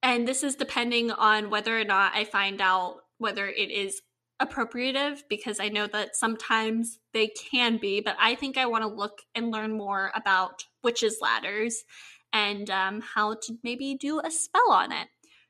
and 0.04 0.28
this 0.28 0.44
is 0.44 0.56
depending 0.56 1.10
on 1.10 1.50
whether 1.50 1.78
or 1.78 1.84
not 1.84 2.14
I 2.14 2.24
find 2.24 2.62
out 2.62 2.98
whether 3.18 3.48
it 3.48 3.72
is 3.72 4.00
appropriative 4.40 5.24
because 5.28 5.60
I 5.60 5.70
know 5.70 5.88
that 5.88 6.16
sometimes 6.16 7.00
they 7.14 7.28
can 7.30 7.78
be, 7.78 8.00
but 8.00 8.16
I 8.20 8.36
think 8.36 8.58
I 8.58 8.68
want 8.68 8.84
to 8.84 8.88
look 8.88 9.24
and 9.34 9.52
learn 9.52 9.76
more 9.76 10.12
about 10.14 10.64
witches' 10.84 11.18
ladders 11.20 11.84
and 12.32 12.70
um, 12.70 13.02
how 13.02 13.34
to 13.34 13.58
maybe 13.64 13.98
do 14.00 14.22
a 14.24 14.30
spell 14.30 14.70
on 14.72 14.92
it. 14.92 15.08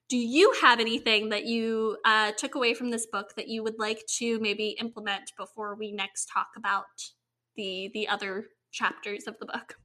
Do 0.08 0.18
you 0.18 0.54
have 0.62 0.80
anything 0.80 1.30
that 1.30 1.46
you 1.46 1.98
uh, 2.06 2.32
took 2.38 2.56
away 2.56 2.74
from 2.74 2.90
this 2.90 3.08
book 3.08 3.34
that 3.36 3.50
you 3.50 3.64
would 3.64 3.80
like 3.80 4.04
to 4.20 4.40
maybe 4.40 4.78
implement 4.80 5.34
before 5.38 5.76
we 5.76 5.92
next 5.92 6.30
talk 6.34 6.50
about 6.56 6.86
the 7.58 7.90
the 7.94 8.08
other 8.08 8.46
chapters 8.72 9.26
of 9.28 9.38
the 9.40 9.48
book 9.48 9.76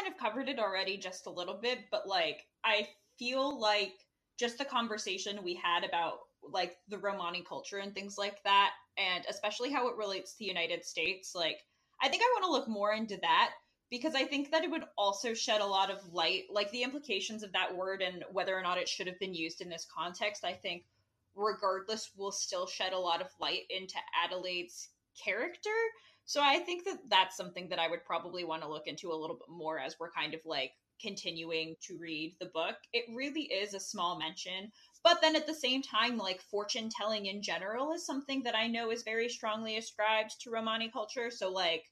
kind 0.00 0.12
of 0.12 0.18
covered 0.18 0.48
it 0.48 0.58
already 0.58 0.96
just 0.96 1.26
a 1.26 1.30
little 1.30 1.58
bit 1.60 1.80
but 1.90 2.06
like 2.06 2.46
i 2.64 2.86
feel 3.18 3.58
like 3.60 3.94
just 4.38 4.58
the 4.58 4.64
conversation 4.64 5.42
we 5.42 5.54
had 5.54 5.84
about 5.84 6.20
like 6.42 6.76
the 6.88 6.98
romani 6.98 7.44
culture 7.46 7.78
and 7.78 7.94
things 7.94 8.16
like 8.16 8.42
that 8.44 8.70
and 8.98 9.24
especially 9.28 9.70
how 9.70 9.88
it 9.88 9.96
relates 9.96 10.32
to 10.32 10.38
the 10.40 10.44
united 10.46 10.84
states 10.84 11.34
like 11.34 11.58
i 12.02 12.08
think 12.08 12.22
i 12.22 12.34
want 12.34 12.44
to 12.44 12.50
look 12.50 12.68
more 12.68 12.92
into 12.92 13.16
that 13.20 13.50
because 13.90 14.14
I 14.14 14.24
think 14.24 14.52
that 14.52 14.62
it 14.62 14.70
would 14.70 14.84
also 14.96 15.34
shed 15.34 15.60
a 15.60 15.66
lot 15.66 15.90
of 15.90 15.98
light, 16.12 16.44
like 16.50 16.70
the 16.70 16.84
implications 16.84 17.42
of 17.42 17.52
that 17.52 17.76
word 17.76 18.02
and 18.02 18.24
whether 18.30 18.56
or 18.56 18.62
not 18.62 18.78
it 18.78 18.88
should 18.88 19.08
have 19.08 19.18
been 19.18 19.34
used 19.34 19.60
in 19.60 19.68
this 19.68 19.86
context. 19.92 20.44
I 20.44 20.52
think, 20.52 20.84
regardless, 21.34 22.12
will 22.16 22.30
still 22.30 22.68
shed 22.68 22.92
a 22.92 22.98
lot 22.98 23.20
of 23.20 23.26
light 23.40 23.62
into 23.68 23.96
Adelaide's 24.24 24.90
character. 25.22 25.74
So 26.30 26.40
I 26.40 26.60
think 26.60 26.84
that 26.84 26.98
that's 27.08 27.36
something 27.36 27.70
that 27.70 27.80
I 27.80 27.88
would 27.88 28.04
probably 28.04 28.44
want 28.44 28.62
to 28.62 28.68
look 28.68 28.86
into 28.86 29.10
a 29.10 29.18
little 29.18 29.34
bit 29.34 29.48
more 29.48 29.80
as 29.80 29.96
we're 29.98 30.12
kind 30.12 30.32
of 30.32 30.38
like 30.44 30.70
continuing 31.02 31.74
to 31.88 31.98
read 31.98 32.36
the 32.38 32.52
book. 32.54 32.76
It 32.92 33.06
really 33.12 33.42
is 33.42 33.74
a 33.74 33.80
small 33.80 34.16
mention, 34.16 34.70
but 35.02 35.20
then 35.20 35.34
at 35.34 35.48
the 35.48 35.54
same 35.54 35.82
time, 35.82 36.18
like 36.18 36.40
fortune 36.40 36.88
telling 36.96 37.26
in 37.26 37.42
general 37.42 37.92
is 37.92 38.06
something 38.06 38.44
that 38.44 38.54
I 38.54 38.68
know 38.68 38.92
is 38.92 39.02
very 39.02 39.28
strongly 39.28 39.76
ascribed 39.76 40.40
to 40.42 40.52
Romani 40.52 40.88
culture. 40.88 41.32
So, 41.32 41.50
like, 41.50 41.82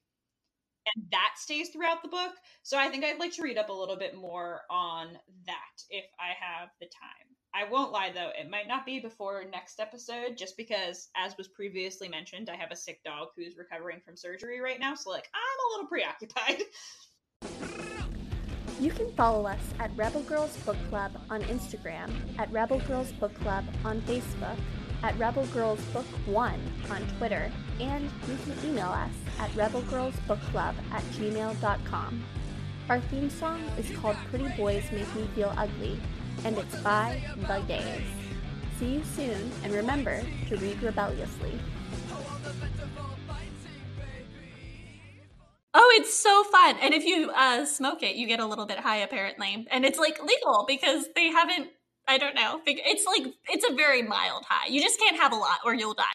and 0.95 1.03
that 1.11 1.33
stays 1.35 1.71
throughout 1.71 2.01
the 2.01 2.07
book. 2.07 2.31
So 2.63 2.77
I 2.77 2.87
think 2.87 3.03
I'd 3.03 3.19
like 3.19 3.33
to 3.33 3.43
read 3.43 3.57
up 3.57 3.67
a 3.67 3.73
little 3.73 3.97
bit 3.97 4.15
more 4.15 4.61
on 4.69 5.17
that 5.47 5.75
if 5.89 6.05
I 6.17 6.31
have 6.39 6.69
the 6.79 6.87
time. 6.87 7.35
I 7.53 7.69
won't 7.69 7.91
lie 7.91 8.11
though, 8.13 8.31
it 8.39 8.49
might 8.49 8.67
not 8.67 8.85
be 8.85 8.99
before 8.99 9.43
next 9.51 9.79
episode 9.79 10.37
just 10.37 10.55
because 10.55 11.09
as 11.15 11.35
was 11.37 11.47
previously 11.47 12.07
mentioned, 12.07 12.49
I 12.49 12.55
have 12.55 12.71
a 12.71 12.75
sick 12.75 13.03
dog 13.03 13.29
who's 13.35 13.57
recovering 13.57 14.01
from 14.05 14.15
surgery 14.15 14.59
right 14.61 14.79
now, 14.79 14.95
so 14.95 15.09
like 15.09 15.29
I'm 15.33 15.41
a 15.41 15.71
little 15.73 15.87
preoccupied. 15.87 16.63
You 18.79 18.91
can 18.91 19.11
follow 19.11 19.45
us 19.45 19.59
at 19.77 19.91
Rebel 19.97 20.21
Girls 20.21 20.55
Book 20.65 20.77
Club 20.87 21.11
on 21.29 21.41
Instagram, 21.43 22.09
at 22.39 22.49
Rebel 22.49 22.79
Girls 22.87 23.11
Book 23.11 23.33
Club 23.41 23.65
on 23.83 23.99
Facebook, 24.03 24.57
at 25.03 25.17
Rebel 25.19 25.45
Girls 25.47 25.81
Book 25.91 26.05
One 26.25 26.61
on 26.89 27.05
Twitter, 27.17 27.51
and 27.81 28.05
you 28.05 28.37
can 28.43 28.69
email 28.69 28.87
us 28.87 29.11
at 29.37 29.49
rebelgirlsbookclub 29.51 30.75
at 30.91 31.03
gmail.com. 31.11 32.23
Our 32.89 32.99
theme 33.01 33.29
song 33.29 33.61
is 33.77 33.89
called 33.97 34.15
Pretty 34.29 34.47
Boys 34.57 34.83
Make 34.91 35.13
Me 35.13 35.27
Feel 35.35 35.53
Ugly, 35.57 35.99
and 36.45 36.57
it's 36.57 36.75
by 36.81 37.21
The 37.47 37.63
Gays. 37.67 38.01
See 38.79 38.95
you 38.95 39.03
soon, 39.15 39.51
and 39.63 39.73
remember 39.73 40.21
to 40.47 40.57
read 40.57 40.81
rebelliously. 40.81 41.59
Oh, 45.73 45.97
it's 45.99 46.17
so 46.17 46.43
fun. 46.45 46.77
And 46.81 46.93
if 46.93 47.05
you 47.05 47.31
uh, 47.35 47.65
smoke 47.65 48.03
it, 48.03 48.15
you 48.15 48.27
get 48.27 48.39
a 48.39 48.45
little 48.45 48.65
bit 48.65 48.79
high 48.79 48.97
apparently. 48.97 49.67
And 49.69 49.85
it's 49.85 49.99
like 49.99 50.21
legal 50.23 50.65
because 50.67 51.05
they 51.15 51.27
haven't 51.27 51.69
I 52.07 52.17
don't 52.17 52.33
know. 52.33 52.59
It's 52.65 53.05
like 53.05 53.33
it's 53.49 53.69
a 53.69 53.75
very 53.75 54.01
mild 54.01 54.43
high. 54.49 54.67
You 54.67 54.81
just 54.81 54.99
can't 54.99 55.15
have 55.17 55.31
a 55.31 55.35
lot 55.35 55.59
or 55.63 55.75
you'll 55.75 55.93
die. 55.93 56.05